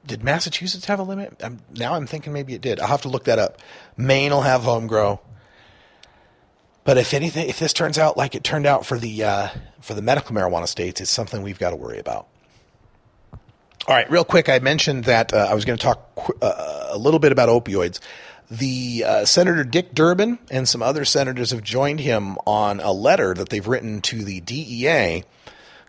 Did 0.07 0.25
Massachusetts 0.25 0.87
have 0.87 0.99
a 0.99 1.03
limit? 1.03 1.37
I'm, 1.45 1.61
now 1.75 1.95
I'm 1.95 2.07
thinking 2.07 2.33
maybe 2.33 2.55
it 2.55 2.63
did. 2.63 2.81
I'll 2.81 2.89
have 2.89 3.03
to 3.03 3.09
look 3.09 3.25
that 3.25 3.39
up. 3.39 3.59
Maine 3.99 4.33
will 4.33 4.41
have 4.41 4.63
home 4.63 4.87
grow. 4.87 5.21
But 6.85 6.97
if 6.97 7.13
anything, 7.13 7.49
if 7.51 7.59
this 7.59 7.75
turns 7.75 7.99
out 7.99 8.17
like 8.17 8.35
it 8.35 8.43
turned 8.43 8.67
out 8.67 8.87
for 8.87 8.99
the 8.99 9.23
uh, 9.23 9.49
for 9.81 9.95
the 9.95 10.03
medical 10.03 10.35
marijuana 10.35 10.67
states, 10.67 11.01
it's 11.01 11.11
something 11.11 11.43
we've 11.43 11.59
got 11.59 11.71
to 11.71 11.77
worry 11.77 11.99
about. 11.99 12.27
All 13.87 13.95
right, 13.95 14.11
real 14.11 14.25
quick, 14.25 14.49
I 14.49 14.59
mentioned 14.61 15.05
that 15.05 15.33
uh, 15.33 15.49
I 15.51 15.55
was 15.55 15.65
going 15.65 15.79
to 15.79 15.83
talk 15.83 16.15
qu- 16.15 16.39
uh, 16.41 16.89
a 16.91 16.99
little 16.99 17.21
bit 17.21 17.31
about 17.31 17.49
opioids. 17.49 18.01
The 18.53 19.05
uh, 19.07 19.25
Senator 19.25 19.65
Dick 19.65 19.95
Durbin 19.95 20.39
and 20.51 20.69
some 20.69 20.83
other 20.83 21.07
senators 21.07 21.53
have 21.53 21.63
joined 21.63 22.01
him 22.01 22.37
on 22.47 22.81
a 22.81 22.93
letter 22.93 23.33
that 23.33 23.49
they've 23.49 23.67
written 23.67 24.03
to 24.03 24.23
the 24.23 24.41
DEA 24.41 25.25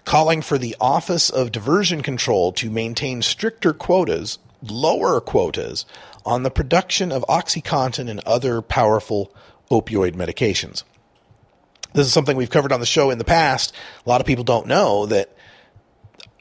calling 0.05 0.41
for 0.41 0.57
the 0.57 0.73
Office 0.79 1.29
of 1.29 1.51
Diversion 1.51 2.01
Control 2.01 2.53
to 2.53 2.69
maintain 2.69 3.21
stricter 3.21 3.73
quotas, 3.73 4.39
lower 4.61 5.19
quotas, 5.19 5.85
on 6.25 6.43
the 6.43 6.49
production 6.49 7.11
of 7.11 7.25
OxyContin 7.27 8.09
and 8.09 8.21
other 8.21 8.61
powerful 8.61 9.35
opioid 9.69 10.13
medications. 10.13 10.83
This 11.91 12.07
is 12.07 12.13
something 12.13 12.37
we've 12.37 12.49
covered 12.49 12.71
on 12.71 12.79
the 12.79 12.85
show 12.85 13.09
in 13.09 13.17
the 13.17 13.25
past. 13.25 13.75
A 14.05 14.09
lot 14.09 14.21
of 14.21 14.27
people 14.27 14.45
don't 14.45 14.67
know 14.67 15.05
that 15.07 15.35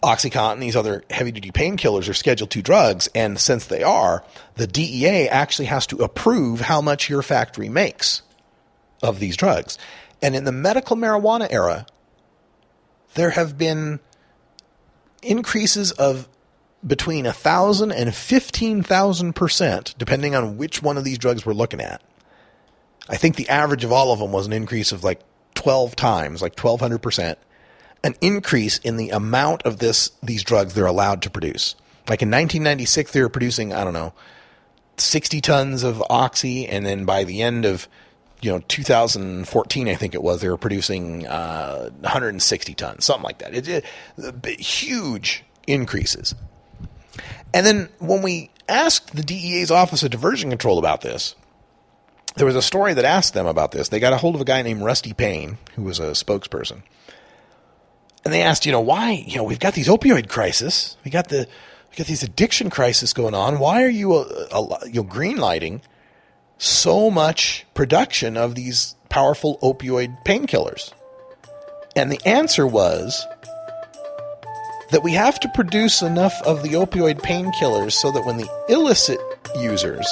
OxyContin, 0.02 0.60
these 0.60 0.76
other 0.76 1.04
heavy 1.10 1.32
duty 1.32 1.52
painkillers, 1.52 2.08
are 2.08 2.14
Schedule 2.14 2.48
II 2.54 2.62
drugs. 2.62 3.08
And 3.14 3.38
since 3.38 3.66
they 3.66 3.82
are, 3.82 4.24
the 4.56 4.66
DEA 4.66 5.28
actually 5.28 5.66
has 5.66 5.86
to 5.88 5.98
approve 5.98 6.60
how 6.60 6.80
much 6.80 7.08
your 7.08 7.22
factory 7.22 7.68
makes 7.68 8.22
of 9.02 9.18
these 9.20 9.36
drugs. 9.36 9.78
And 10.20 10.36
in 10.36 10.44
the 10.44 10.52
medical 10.52 10.96
marijuana 10.96 11.48
era, 11.50 11.86
there 13.14 13.30
have 13.30 13.58
been 13.58 14.00
increases 15.22 15.92
of 15.92 16.28
between 16.84 17.24
1,000 17.24 17.92
and 17.92 18.10
15,000%, 18.10 19.98
depending 19.98 20.34
on 20.34 20.56
which 20.56 20.82
one 20.82 20.98
of 20.98 21.04
these 21.04 21.18
drugs 21.18 21.46
we're 21.46 21.52
looking 21.52 21.80
at. 21.80 22.02
I 23.08 23.16
think 23.16 23.36
the 23.36 23.48
average 23.48 23.84
of 23.84 23.92
all 23.92 24.12
of 24.12 24.18
them 24.18 24.32
was 24.32 24.46
an 24.46 24.52
increase 24.52 24.90
of 24.92 25.04
like 25.04 25.20
12 25.54 25.94
times, 25.94 26.42
like 26.42 26.56
1,200%, 26.56 27.36
an 28.04 28.14
increase 28.20 28.78
in 28.78 28.96
the 28.96 29.10
amount 29.10 29.62
of 29.62 29.78
this 29.78 30.10
these 30.22 30.42
drugs 30.42 30.74
they're 30.74 30.86
allowed 30.86 31.22
to 31.22 31.30
produce. 31.30 31.74
Like 32.08 32.22
in 32.22 32.30
1996, 32.30 33.12
they 33.12 33.22
were 33.22 33.28
producing, 33.28 33.72
I 33.72 33.84
don't 33.84 33.92
know, 33.92 34.12
60 34.96 35.40
tons 35.40 35.82
of 35.82 36.02
oxy, 36.10 36.66
and 36.66 36.84
then 36.84 37.04
by 37.04 37.24
the 37.24 37.42
end 37.42 37.64
of 37.64 37.88
you 38.40 38.50
know 38.50 38.58
2014 38.66 39.88
i 39.88 39.94
think 39.94 40.14
it 40.14 40.22
was 40.22 40.40
they 40.40 40.48
were 40.48 40.56
producing 40.56 41.24
uh, 41.28 41.90
160 42.00 42.74
tons 42.74 43.04
something 43.04 43.22
like 43.22 43.38
that. 43.38 43.54
It, 43.54 43.68
it, 43.68 44.60
huge 44.60 45.44
increases. 45.66 46.34
And 47.54 47.64
then 47.64 47.88
when 48.00 48.22
we 48.22 48.50
asked 48.68 49.14
the 49.14 49.22
dea's 49.22 49.70
office 49.70 50.02
of 50.02 50.10
diversion 50.10 50.50
control 50.50 50.78
about 50.78 51.02
this 51.02 51.36
there 52.34 52.46
was 52.46 52.56
a 52.56 52.62
story 52.62 52.94
that 52.94 53.04
asked 53.04 53.34
them 53.34 53.46
about 53.46 53.72
this. 53.72 53.90
They 53.90 54.00
got 54.00 54.14
a 54.14 54.16
hold 54.16 54.34
of 54.34 54.40
a 54.40 54.44
guy 54.44 54.62
named 54.62 54.82
rusty 54.82 55.12
payne 55.12 55.58
who 55.76 55.82
was 55.82 56.00
a 56.00 56.12
spokesperson 56.12 56.82
and 58.24 58.32
they 58.32 58.42
asked 58.42 58.66
you 58.66 58.72
know 58.72 58.80
why 58.80 59.24
you 59.26 59.36
know 59.36 59.44
we've 59.44 59.60
got 59.60 59.74
these 59.74 59.88
opioid 59.88 60.28
crisis 60.28 60.96
we 61.04 61.10
got 61.10 61.28
the 61.28 61.46
we 61.90 61.96
got 61.96 62.06
these 62.06 62.22
addiction 62.22 62.70
crisis 62.70 63.12
going 63.12 63.34
on 63.34 63.58
why 63.58 63.82
are 63.82 63.88
you 63.88 64.14
uh, 64.14 64.46
uh, 64.50 64.78
you 64.86 64.94
know 64.94 65.02
green 65.02 65.36
lighting 65.36 65.82
so 66.62 67.10
much 67.10 67.66
production 67.74 68.36
of 68.36 68.54
these 68.54 68.94
powerful 69.08 69.58
opioid 69.62 70.16
painkillers? 70.24 70.92
And 71.96 72.10
the 72.10 72.20
answer 72.24 72.66
was 72.66 73.26
that 74.92 75.02
we 75.02 75.12
have 75.12 75.40
to 75.40 75.48
produce 75.54 76.02
enough 76.02 76.40
of 76.46 76.62
the 76.62 76.70
opioid 76.70 77.20
painkillers 77.20 77.92
so 77.92 78.12
that 78.12 78.24
when 78.24 78.36
the 78.36 78.48
illicit 78.68 79.18
users 79.58 80.06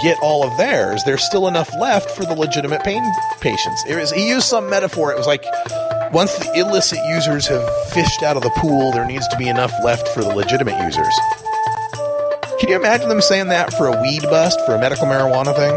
get 0.00 0.18
all 0.22 0.44
of 0.44 0.56
theirs, 0.56 1.02
there's 1.04 1.22
still 1.22 1.48
enough 1.48 1.72
left 1.78 2.10
for 2.10 2.24
the 2.24 2.34
legitimate 2.34 2.82
pain 2.84 3.02
patients. 3.40 3.84
It 3.88 3.96
was, 3.96 4.12
he 4.12 4.28
used 4.28 4.46
some 4.46 4.70
metaphor. 4.70 5.12
It 5.12 5.18
was 5.18 5.26
like 5.26 5.44
once 6.12 6.36
the 6.36 6.52
illicit 6.58 6.98
users 7.08 7.46
have 7.46 7.68
fished 7.88 8.22
out 8.22 8.36
of 8.36 8.42
the 8.42 8.50
pool, 8.50 8.92
there 8.92 9.06
needs 9.06 9.26
to 9.28 9.36
be 9.36 9.48
enough 9.48 9.72
left 9.82 10.08
for 10.08 10.22
the 10.22 10.34
legitimate 10.34 10.78
users. 10.84 11.14
Can 12.60 12.68
you 12.68 12.76
imagine 12.76 13.08
them 13.08 13.20
saying 13.20 13.48
that 13.48 13.72
for 13.74 13.86
a 13.86 14.00
weed 14.02 14.22
bust, 14.22 14.60
for 14.66 14.74
a 14.74 14.78
medical 14.78 15.06
marijuana 15.06 15.54
thing? 15.56 15.72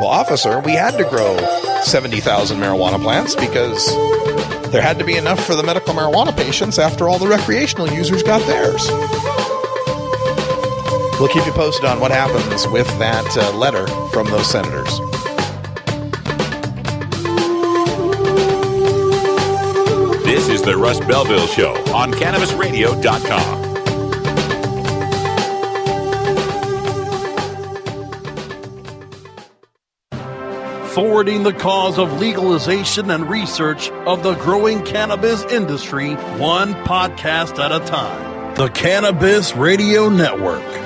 Well, 0.00 0.08
officer, 0.08 0.60
we 0.60 0.72
had 0.72 0.98
to 0.98 1.04
grow 1.04 1.36
70,000 1.82 2.58
marijuana 2.58 3.00
plants 3.00 3.34
because 3.34 3.86
there 4.70 4.82
had 4.82 4.98
to 4.98 5.04
be 5.04 5.16
enough 5.16 5.42
for 5.46 5.54
the 5.54 5.62
medical 5.62 5.94
marijuana 5.94 6.36
patients 6.36 6.78
after 6.78 7.08
all 7.08 7.18
the 7.18 7.28
recreational 7.28 7.88
users 7.88 8.22
got 8.22 8.46
theirs. 8.46 8.86
We'll 11.18 11.28
keep 11.28 11.46
you 11.46 11.52
posted 11.52 11.86
on 11.86 11.98
what 11.98 12.10
happens 12.10 12.68
with 12.68 12.86
that 12.98 13.36
uh, 13.36 13.56
letter 13.56 13.86
from 14.12 14.26
those 14.26 14.50
senators. 14.50 15.00
This 20.24 20.48
is 20.48 20.60
the 20.60 20.76
Russ 20.76 21.00
Belville 21.00 21.46
Show 21.46 21.72
on 21.94 22.12
CannabisRadio.com. 22.12 23.66
forwarding 30.96 31.42
the 31.42 31.52
cause 31.52 31.98
of 31.98 32.20
legalization 32.20 33.10
and 33.10 33.28
research 33.28 33.90
of 34.06 34.22
the 34.22 34.32
growing 34.36 34.82
cannabis 34.82 35.44
industry 35.44 36.14
one 36.38 36.72
podcast 36.86 37.58
at 37.62 37.70
a 37.70 37.84
time. 37.84 38.54
The 38.54 38.70
Cannabis 38.70 39.54
Radio 39.54 40.08
Network. 40.08 40.85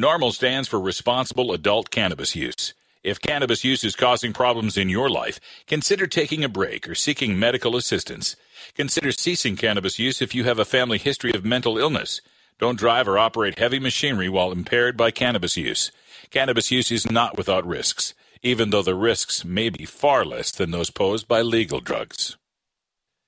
NORML 0.00 0.32
stands 0.32 0.66
for 0.66 0.80
responsible 0.80 1.52
adult 1.52 1.88
cannabis 1.88 2.34
use. 2.34 2.74
If 3.04 3.20
cannabis 3.20 3.62
use 3.62 3.84
is 3.84 3.94
causing 3.94 4.32
problems 4.32 4.76
in 4.76 4.88
your 4.88 5.08
life, 5.08 5.38
consider 5.68 6.08
taking 6.08 6.42
a 6.42 6.48
break 6.48 6.88
or 6.88 6.96
seeking 6.96 7.38
medical 7.38 7.76
assistance. 7.76 8.34
Consider 8.74 9.12
ceasing 9.12 9.54
cannabis 9.54 10.00
use 10.00 10.20
if 10.20 10.34
you 10.34 10.42
have 10.44 10.58
a 10.58 10.64
family 10.64 10.98
history 10.98 11.32
of 11.32 11.44
mental 11.44 11.78
illness. 11.78 12.20
Don't 12.58 12.78
drive 12.78 13.06
or 13.06 13.18
operate 13.18 13.60
heavy 13.60 13.78
machinery 13.78 14.28
while 14.28 14.50
impaired 14.50 14.96
by 14.96 15.12
cannabis 15.12 15.56
use. 15.56 15.92
Cannabis 16.30 16.72
use 16.72 16.90
is 16.90 17.08
not 17.08 17.36
without 17.36 17.64
risks, 17.64 18.14
even 18.42 18.70
though 18.70 18.82
the 18.82 18.96
risks 18.96 19.44
may 19.44 19.68
be 19.68 19.84
far 19.84 20.24
less 20.24 20.50
than 20.50 20.72
those 20.72 20.90
posed 20.90 21.28
by 21.28 21.40
legal 21.40 21.78
drugs. 21.78 22.36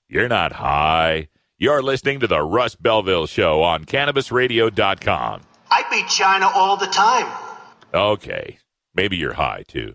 You're 0.08 0.28
not 0.28 0.54
high. 0.54 1.28
You're 1.58 1.82
listening 1.82 2.18
to 2.20 2.26
the 2.26 2.42
Russ 2.42 2.74
Belville 2.74 3.26
Show 3.26 3.62
on 3.62 3.84
CannabisRadio.com. 3.84 5.42
I 5.70 5.84
beat 5.90 6.08
China 6.08 6.48
all 6.54 6.76
the 6.76 6.86
time. 6.86 7.30
Okay, 7.92 8.58
maybe 8.94 9.16
you're 9.16 9.34
high 9.34 9.64
too. 9.66 9.94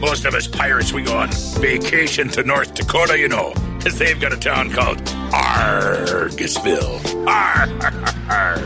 Most 0.00 0.24
of 0.24 0.34
us 0.34 0.46
pirates, 0.48 0.92
we 0.94 1.02
go 1.02 1.16
on 1.18 1.28
vacation 1.60 2.28
to 2.30 2.42
North 2.42 2.72
Dakota, 2.74 3.18
you 3.18 3.28
know, 3.28 3.52
because 3.76 3.98
they've 3.98 4.18
got 4.18 4.32
a 4.32 4.36
town 4.38 4.70
called 4.70 4.98
Argusville. 5.30 7.00
Arr, 7.26 7.68
arr, 7.82 8.14
arr. 8.30 8.58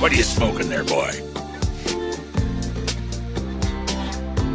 What 0.00 0.10
are 0.12 0.16
you 0.16 0.24
smoking 0.24 0.68
there, 0.68 0.82
boy? 0.84 1.12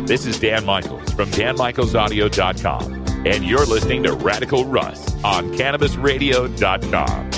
This 0.06 0.26
is 0.26 0.38
Dan 0.40 0.66
Michaels 0.66 1.12
from 1.14 1.30
DanMichaelsAudio.com, 1.32 3.26
and 3.26 3.46
you're 3.46 3.66
listening 3.66 4.04
to 4.04 4.14
Radical 4.14 4.66
Russ 4.66 5.14
on 5.24 5.54
CannabisRadio.com. 5.54 7.32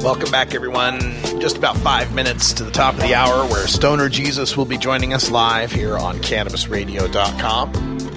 Welcome 0.00 0.30
back, 0.30 0.54
everyone. 0.54 1.00
Just 1.40 1.58
about 1.58 1.76
five 1.78 2.14
minutes 2.14 2.54
to 2.54 2.64
the 2.64 2.70
top 2.70 2.94
of 2.94 3.00
the 3.00 3.14
hour 3.14 3.46
where 3.48 3.66
Stoner 3.66 4.08
Jesus 4.08 4.56
will 4.56 4.64
be 4.64 4.78
joining 4.78 5.12
us 5.12 5.30
live 5.30 5.72
here 5.72 5.98
on 5.98 6.16
CannabisRadio.com. 6.18 8.09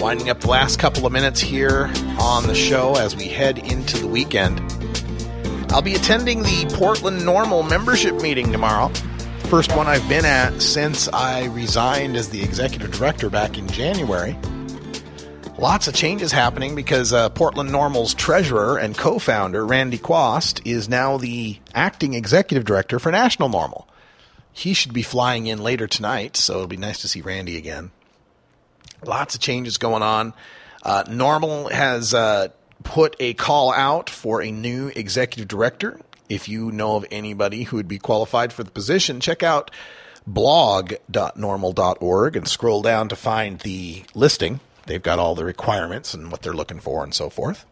Winding 0.00 0.30
up 0.30 0.40
the 0.40 0.48
last 0.48 0.78
couple 0.78 1.04
of 1.04 1.12
minutes 1.12 1.40
here 1.40 1.92
on 2.18 2.46
the 2.46 2.54
show 2.54 2.96
as 2.96 3.14
we 3.14 3.28
head 3.28 3.58
into 3.58 3.98
the 3.98 4.06
weekend. 4.06 4.58
I'll 5.70 5.82
be 5.82 5.94
attending 5.94 6.42
the 6.42 6.72
Portland 6.72 7.20
NORML 7.20 7.68
membership 7.68 8.14
meeting 8.22 8.50
tomorrow. 8.50 8.88
First 9.50 9.76
one 9.76 9.88
I've 9.88 10.08
been 10.08 10.24
at 10.24 10.62
since 10.62 11.06
I 11.08 11.44
resigned 11.48 12.16
as 12.16 12.30
the 12.30 12.42
executive 12.42 12.92
director 12.92 13.28
back 13.28 13.58
in 13.58 13.68
January. 13.68 14.38
Lots 15.58 15.86
of 15.86 15.94
changes 15.94 16.32
happening 16.32 16.74
because 16.74 17.12
uh, 17.12 17.28
Portland 17.28 17.68
NORML's 17.68 18.14
treasurer 18.14 18.78
and 18.78 18.96
co 18.96 19.18
founder, 19.18 19.66
Randy 19.66 19.98
Quast, 19.98 20.62
is 20.64 20.88
now 20.88 21.18
the 21.18 21.58
acting 21.74 22.14
executive 22.14 22.64
director 22.64 22.98
for 22.98 23.12
National 23.12 23.50
NORML. 23.50 23.84
He 24.50 24.72
should 24.72 24.94
be 24.94 25.02
flying 25.02 25.46
in 25.46 25.62
later 25.62 25.86
tonight, 25.86 26.38
so 26.38 26.54
it'll 26.54 26.66
be 26.68 26.78
nice 26.78 27.02
to 27.02 27.08
see 27.08 27.20
Randy 27.20 27.58
again. 27.58 27.90
Lots 29.04 29.34
of 29.34 29.40
changes 29.40 29.78
going 29.78 30.02
on. 30.02 30.34
Uh, 30.82 31.04
NORML 31.04 31.70
has 31.70 32.12
uh, 32.14 32.48
put 32.82 33.14
a 33.20 33.34
call 33.34 33.72
out 33.72 34.10
for 34.10 34.42
a 34.42 34.50
new 34.50 34.90
executive 34.94 35.48
director. 35.48 36.00
If 36.28 36.48
you 36.48 36.70
know 36.70 36.96
of 36.96 37.06
anybody 37.10 37.64
who 37.64 37.76
would 37.76 37.88
be 37.88 37.98
qualified 37.98 38.52
for 38.52 38.62
the 38.64 38.70
position, 38.70 39.20
check 39.20 39.42
out 39.42 39.70
blog.norml.org 40.26 42.36
and 42.36 42.46
scroll 42.46 42.82
down 42.82 43.08
to 43.08 43.16
find 43.16 43.60
the 43.60 44.04
listing. 44.14 44.60
They've 44.86 45.02
got 45.02 45.18
all 45.18 45.34
the 45.34 45.44
requirements 45.44 46.14
and 46.14 46.30
what 46.30 46.42
they're 46.42 46.52
looking 46.52 46.78
for 46.80 47.02
and 47.02 47.14
so 47.14 47.30
forth. 47.30 47.64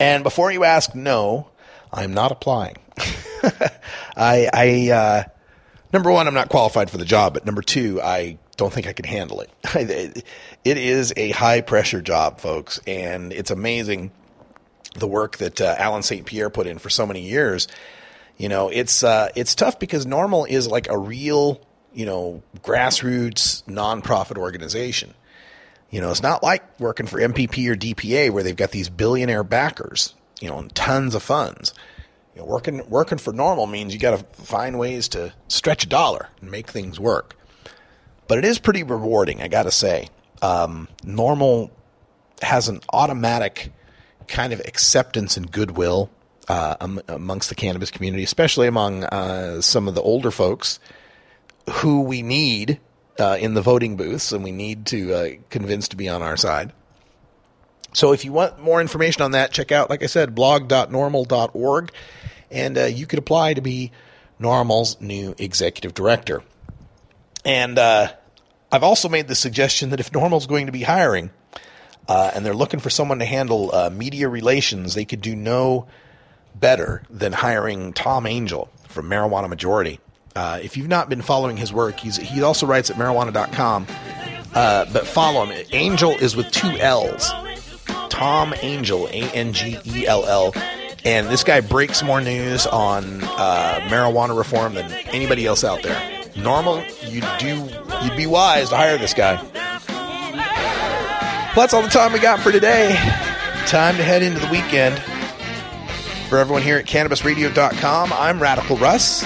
And 0.00 0.24
before 0.24 0.50
you 0.50 0.64
ask, 0.64 0.94
no, 0.94 1.50
I'm 1.92 2.14
not 2.14 2.32
applying. 2.32 2.76
I, 4.16 4.48
I 4.52 4.90
uh, 4.90 5.24
number 5.92 6.10
one, 6.10 6.26
I'm 6.26 6.34
not 6.34 6.48
qualified 6.48 6.90
for 6.90 6.98
the 6.98 7.04
job, 7.04 7.34
but 7.34 7.46
number 7.46 7.62
two, 7.62 8.02
I 8.02 8.38
don't 8.58 8.72
think 8.72 8.86
I 8.86 8.92
could 8.92 9.06
handle 9.06 9.40
it. 9.74 10.24
it 10.64 10.76
is 10.76 11.14
a 11.16 11.30
high 11.30 11.62
pressure 11.62 12.02
job, 12.02 12.40
folks, 12.40 12.78
and 12.86 13.32
it's 13.32 13.50
amazing 13.50 14.10
the 14.96 15.06
work 15.06 15.38
that 15.38 15.60
uh, 15.60 15.76
Allen 15.78 16.02
St. 16.02 16.26
Pierre 16.26 16.50
put 16.50 16.66
in 16.66 16.78
for 16.78 16.90
so 16.90 17.06
many 17.06 17.22
years. 17.22 17.68
You 18.36 18.48
know, 18.48 18.68
it's 18.68 19.02
uh, 19.02 19.30
it's 19.34 19.54
tough 19.54 19.78
because 19.78 20.06
NORML 20.06 20.48
is 20.48 20.68
like 20.68 20.88
a 20.88 20.98
real, 20.98 21.60
you 21.94 22.04
know, 22.04 22.42
grassroots 22.62 23.62
nonprofit 23.64 24.36
organization. 24.36 25.14
You 25.90 26.00
know, 26.00 26.10
it's 26.10 26.22
not 26.22 26.42
like 26.42 26.78
working 26.78 27.06
for 27.06 27.18
MPP 27.18 27.68
or 27.68 27.76
DPA 27.76 28.30
where 28.30 28.42
they've 28.42 28.54
got 28.54 28.72
these 28.72 28.90
billionaire 28.90 29.44
backers, 29.44 30.14
you 30.40 30.48
know, 30.48 30.58
and 30.58 30.74
tons 30.74 31.14
of 31.14 31.22
funds. 31.22 31.72
You 32.34 32.42
know, 32.42 32.46
working 32.46 32.88
working 32.90 33.18
for 33.18 33.32
NORML 33.32 33.70
means 33.70 33.94
you 33.94 34.00
got 34.00 34.18
to 34.18 34.42
find 34.42 34.78
ways 34.78 35.08
to 35.10 35.32
stretch 35.46 35.84
a 35.84 35.88
dollar 35.88 36.28
and 36.40 36.50
make 36.50 36.68
things 36.68 36.98
work. 36.98 37.37
But 38.28 38.38
it 38.38 38.44
is 38.44 38.58
pretty 38.58 38.82
rewarding, 38.82 39.42
I 39.42 39.48
got 39.48 39.64
to 39.64 39.70
say. 39.70 40.08
um, 40.42 40.86
NORML 41.04 41.70
has 42.42 42.68
an 42.68 42.80
automatic 42.92 43.72
kind 44.28 44.52
of 44.52 44.60
acceptance 44.60 45.36
and 45.36 45.50
goodwill 45.50 46.10
uh, 46.48 46.76
am- 46.80 47.00
amongst 47.08 47.48
the 47.48 47.54
cannabis 47.54 47.90
community, 47.90 48.22
especially 48.22 48.68
among 48.68 49.04
uh, 49.04 49.60
some 49.60 49.88
of 49.88 49.94
the 49.94 50.02
older 50.02 50.30
folks 50.30 50.78
who 51.70 52.02
we 52.02 52.22
need 52.22 52.78
uh, 53.18 53.36
in 53.40 53.54
the 53.54 53.62
voting 53.62 53.96
booths 53.96 54.30
and 54.32 54.44
we 54.44 54.52
need 54.52 54.86
to 54.86 55.12
uh, 55.12 55.28
convince 55.50 55.88
to 55.88 55.96
be 55.96 56.08
on 56.08 56.22
our 56.22 56.36
side. 56.36 56.72
So 57.94 58.12
if 58.12 58.24
you 58.24 58.32
want 58.32 58.60
more 58.60 58.80
information 58.80 59.22
on 59.22 59.32
that, 59.32 59.50
check 59.50 59.72
out, 59.72 59.90
like 59.90 60.02
I 60.02 60.06
said, 60.06 60.34
blog.norml.org, 60.34 61.90
and 62.50 62.78
uh, 62.78 62.84
you 62.84 63.06
could 63.06 63.18
apply 63.18 63.54
to 63.54 63.60
be 63.62 63.90
NORML's 64.38 65.00
new 65.00 65.34
executive 65.38 65.94
director. 65.94 66.42
And 67.48 67.78
uh, 67.78 68.12
I've 68.70 68.82
also 68.82 69.08
made 69.08 69.26
the 69.26 69.34
suggestion 69.34 69.88
that 69.90 70.00
if 70.00 70.12
NORML's 70.12 70.46
going 70.46 70.66
to 70.66 70.72
be 70.72 70.82
hiring 70.82 71.30
uh, 72.06 72.30
and 72.34 72.44
they're 72.44 72.54
looking 72.54 72.78
for 72.78 72.90
someone 72.90 73.20
to 73.20 73.24
handle 73.24 73.74
uh, 73.74 73.88
media 73.88 74.28
relations, 74.28 74.94
they 74.94 75.06
could 75.06 75.22
do 75.22 75.34
no 75.34 75.86
better 76.54 77.02
than 77.08 77.32
hiring 77.32 77.94
Tom 77.94 78.26
Angell 78.26 78.68
from 78.88 79.08
Marijuana 79.08 79.48
Majority. 79.48 79.98
Uh, 80.36 80.60
if 80.62 80.76
you've 80.76 80.88
not 80.88 81.08
been 81.08 81.22
following 81.22 81.56
his 81.56 81.72
work, 81.72 81.98
he's, 81.98 82.18
he 82.18 82.42
also 82.42 82.66
writes 82.66 82.90
at 82.90 82.96
marijuana.com. 82.96 83.86
Uh, 84.54 84.84
but 84.92 85.06
follow 85.06 85.46
him. 85.46 85.66
Angell 85.72 86.12
is 86.12 86.36
with 86.36 86.50
two 86.50 86.76
L's. 86.78 87.32
Tom 88.10 88.52
Angell, 88.62 89.06
A 89.06 89.22
N 89.32 89.54
G 89.54 89.78
E 89.86 90.06
L 90.06 90.26
L. 90.26 90.52
And 91.02 91.28
this 91.28 91.44
guy 91.44 91.62
breaks 91.62 92.02
more 92.02 92.20
news 92.20 92.66
on 92.66 93.22
uh, 93.22 93.80
marijuana 93.88 94.36
reform 94.36 94.74
than 94.74 94.92
anybody 95.12 95.46
else 95.46 95.64
out 95.64 95.82
there. 95.82 96.17
NORML, 96.38 97.12
you 97.12 97.20
do 97.38 97.68
you'd 98.04 98.16
be 98.16 98.26
wise 98.26 98.70
to 98.70 98.76
hire 98.76 98.98
this 98.98 99.14
guy. 99.14 99.42
Well, 101.56 101.64
that's 101.64 101.74
all 101.74 101.82
the 101.82 101.88
time 101.88 102.12
we 102.12 102.20
got 102.20 102.40
for 102.40 102.52
today. 102.52 102.94
Time 103.66 103.96
to 103.96 104.02
head 104.02 104.22
into 104.22 104.38
the 104.40 104.48
weekend. 104.48 104.98
For 106.28 106.38
everyone 106.38 106.62
here 106.62 106.76
at 106.76 106.84
CannabisRadio.com, 106.84 108.12
I'm 108.12 108.40
Radical 108.40 108.76
Russ 108.76 109.24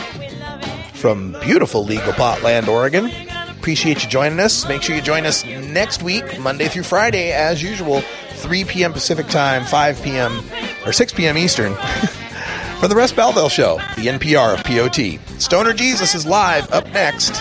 from 0.94 1.36
beautiful 1.42 1.84
Legal 1.84 2.12
Potland, 2.12 2.68
Oregon. 2.68 3.10
Appreciate 3.58 4.02
you 4.04 4.08
joining 4.08 4.40
us. 4.40 4.66
Make 4.68 4.82
sure 4.82 4.94
you 4.94 5.02
join 5.02 5.26
us 5.26 5.44
next 5.44 6.02
week, 6.02 6.38
Monday 6.40 6.68
through 6.68 6.84
Friday, 6.84 7.32
as 7.32 7.62
usual, 7.62 8.00
3 8.34 8.64
p.m. 8.64 8.92
Pacific 8.92 9.26
Time, 9.26 9.64
5 9.64 10.02
p.m. 10.02 10.42
or 10.86 10.92
6 10.92 11.12
p.m. 11.12 11.36
Eastern, 11.36 11.72
for 12.82 12.88
the 12.88 12.96
Russ 12.96 13.12
Belville 13.12 13.48
Show, 13.48 13.76
the 13.94 14.08
NPR 14.08 14.54
of 14.54 14.64
POT. 14.64 15.40
Stoner 15.40 15.72
Jesus 15.72 16.16
is 16.16 16.26
live 16.26 16.68
up 16.72 16.84
next. 16.88 17.40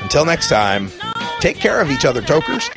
Until 0.00 0.24
next 0.24 0.48
time, 0.48 0.90
take 1.40 1.58
care 1.58 1.78
of 1.78 1.90
each 1.90 2.06
other, 2.06 2.22
tokers. 2.22 2.70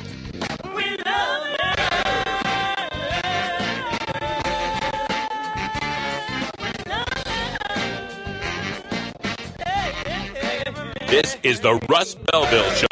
This 11.08 11.38
is 11.44 11.62
the 11.62 11.80
Russ 11.88 12.16
Belville 12.16 12.72
Show. 12.72 12.88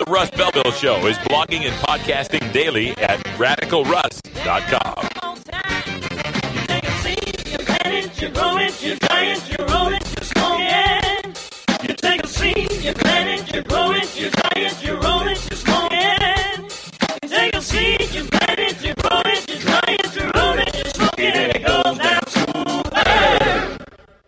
The 0.00 0.04
Russ 0.06 0.30
Belville 0.32 0.72
Show 0.72 1.06
is 1.06 1.16
blogging 1.16 1.62
and 1.62 1.74
podcasting 1.76 2.52
daily 2.52 2.90
at 2.98 3.24
Sports.com. 4.44 5.14
You 8.20 8.30
grow 8.30 8.56
it, 8.58 8.82
you 8.82 8.96
dry 8.96 9.24
it, 9.24 9.50
you 9.50 9.64
roll 9.66 9.92
it, 9.92 10.02
you 10.16 10.24
smoke 10.24 10.60
it. 10.60 11.88
You 11.88 11.94
take 11.94 12.22
a 12.22 12.28
seed, 12.28 12.72
you 12.84 12.92
plant 12.94 13.40
it, 13.40 13.54
you 13.54 13.62
grow 13.62 13.92
it, 13.92 14.18
you 14.18 14.30
dry 14.30 14.52
it, 14.56 14.84
you 14.84 14.94
roll 14.94 15.28
it, 15.28 15.50
you 15.50 15.56
smoke 15.56 15.88
it. 15.92 16.92
You 17.22 17.28
take 17.28 17.54
a 17.54 17.60
seed, 17.60 18.14
you 18.14 18.24
plant 18.24 18.58
it, 18.58 18.82
you 18.82 18.94
grow 18.94 19.20
it, 19.24 19.48
you 19.48 19.58
dry 19.58 19.72
it. 19.72 19.73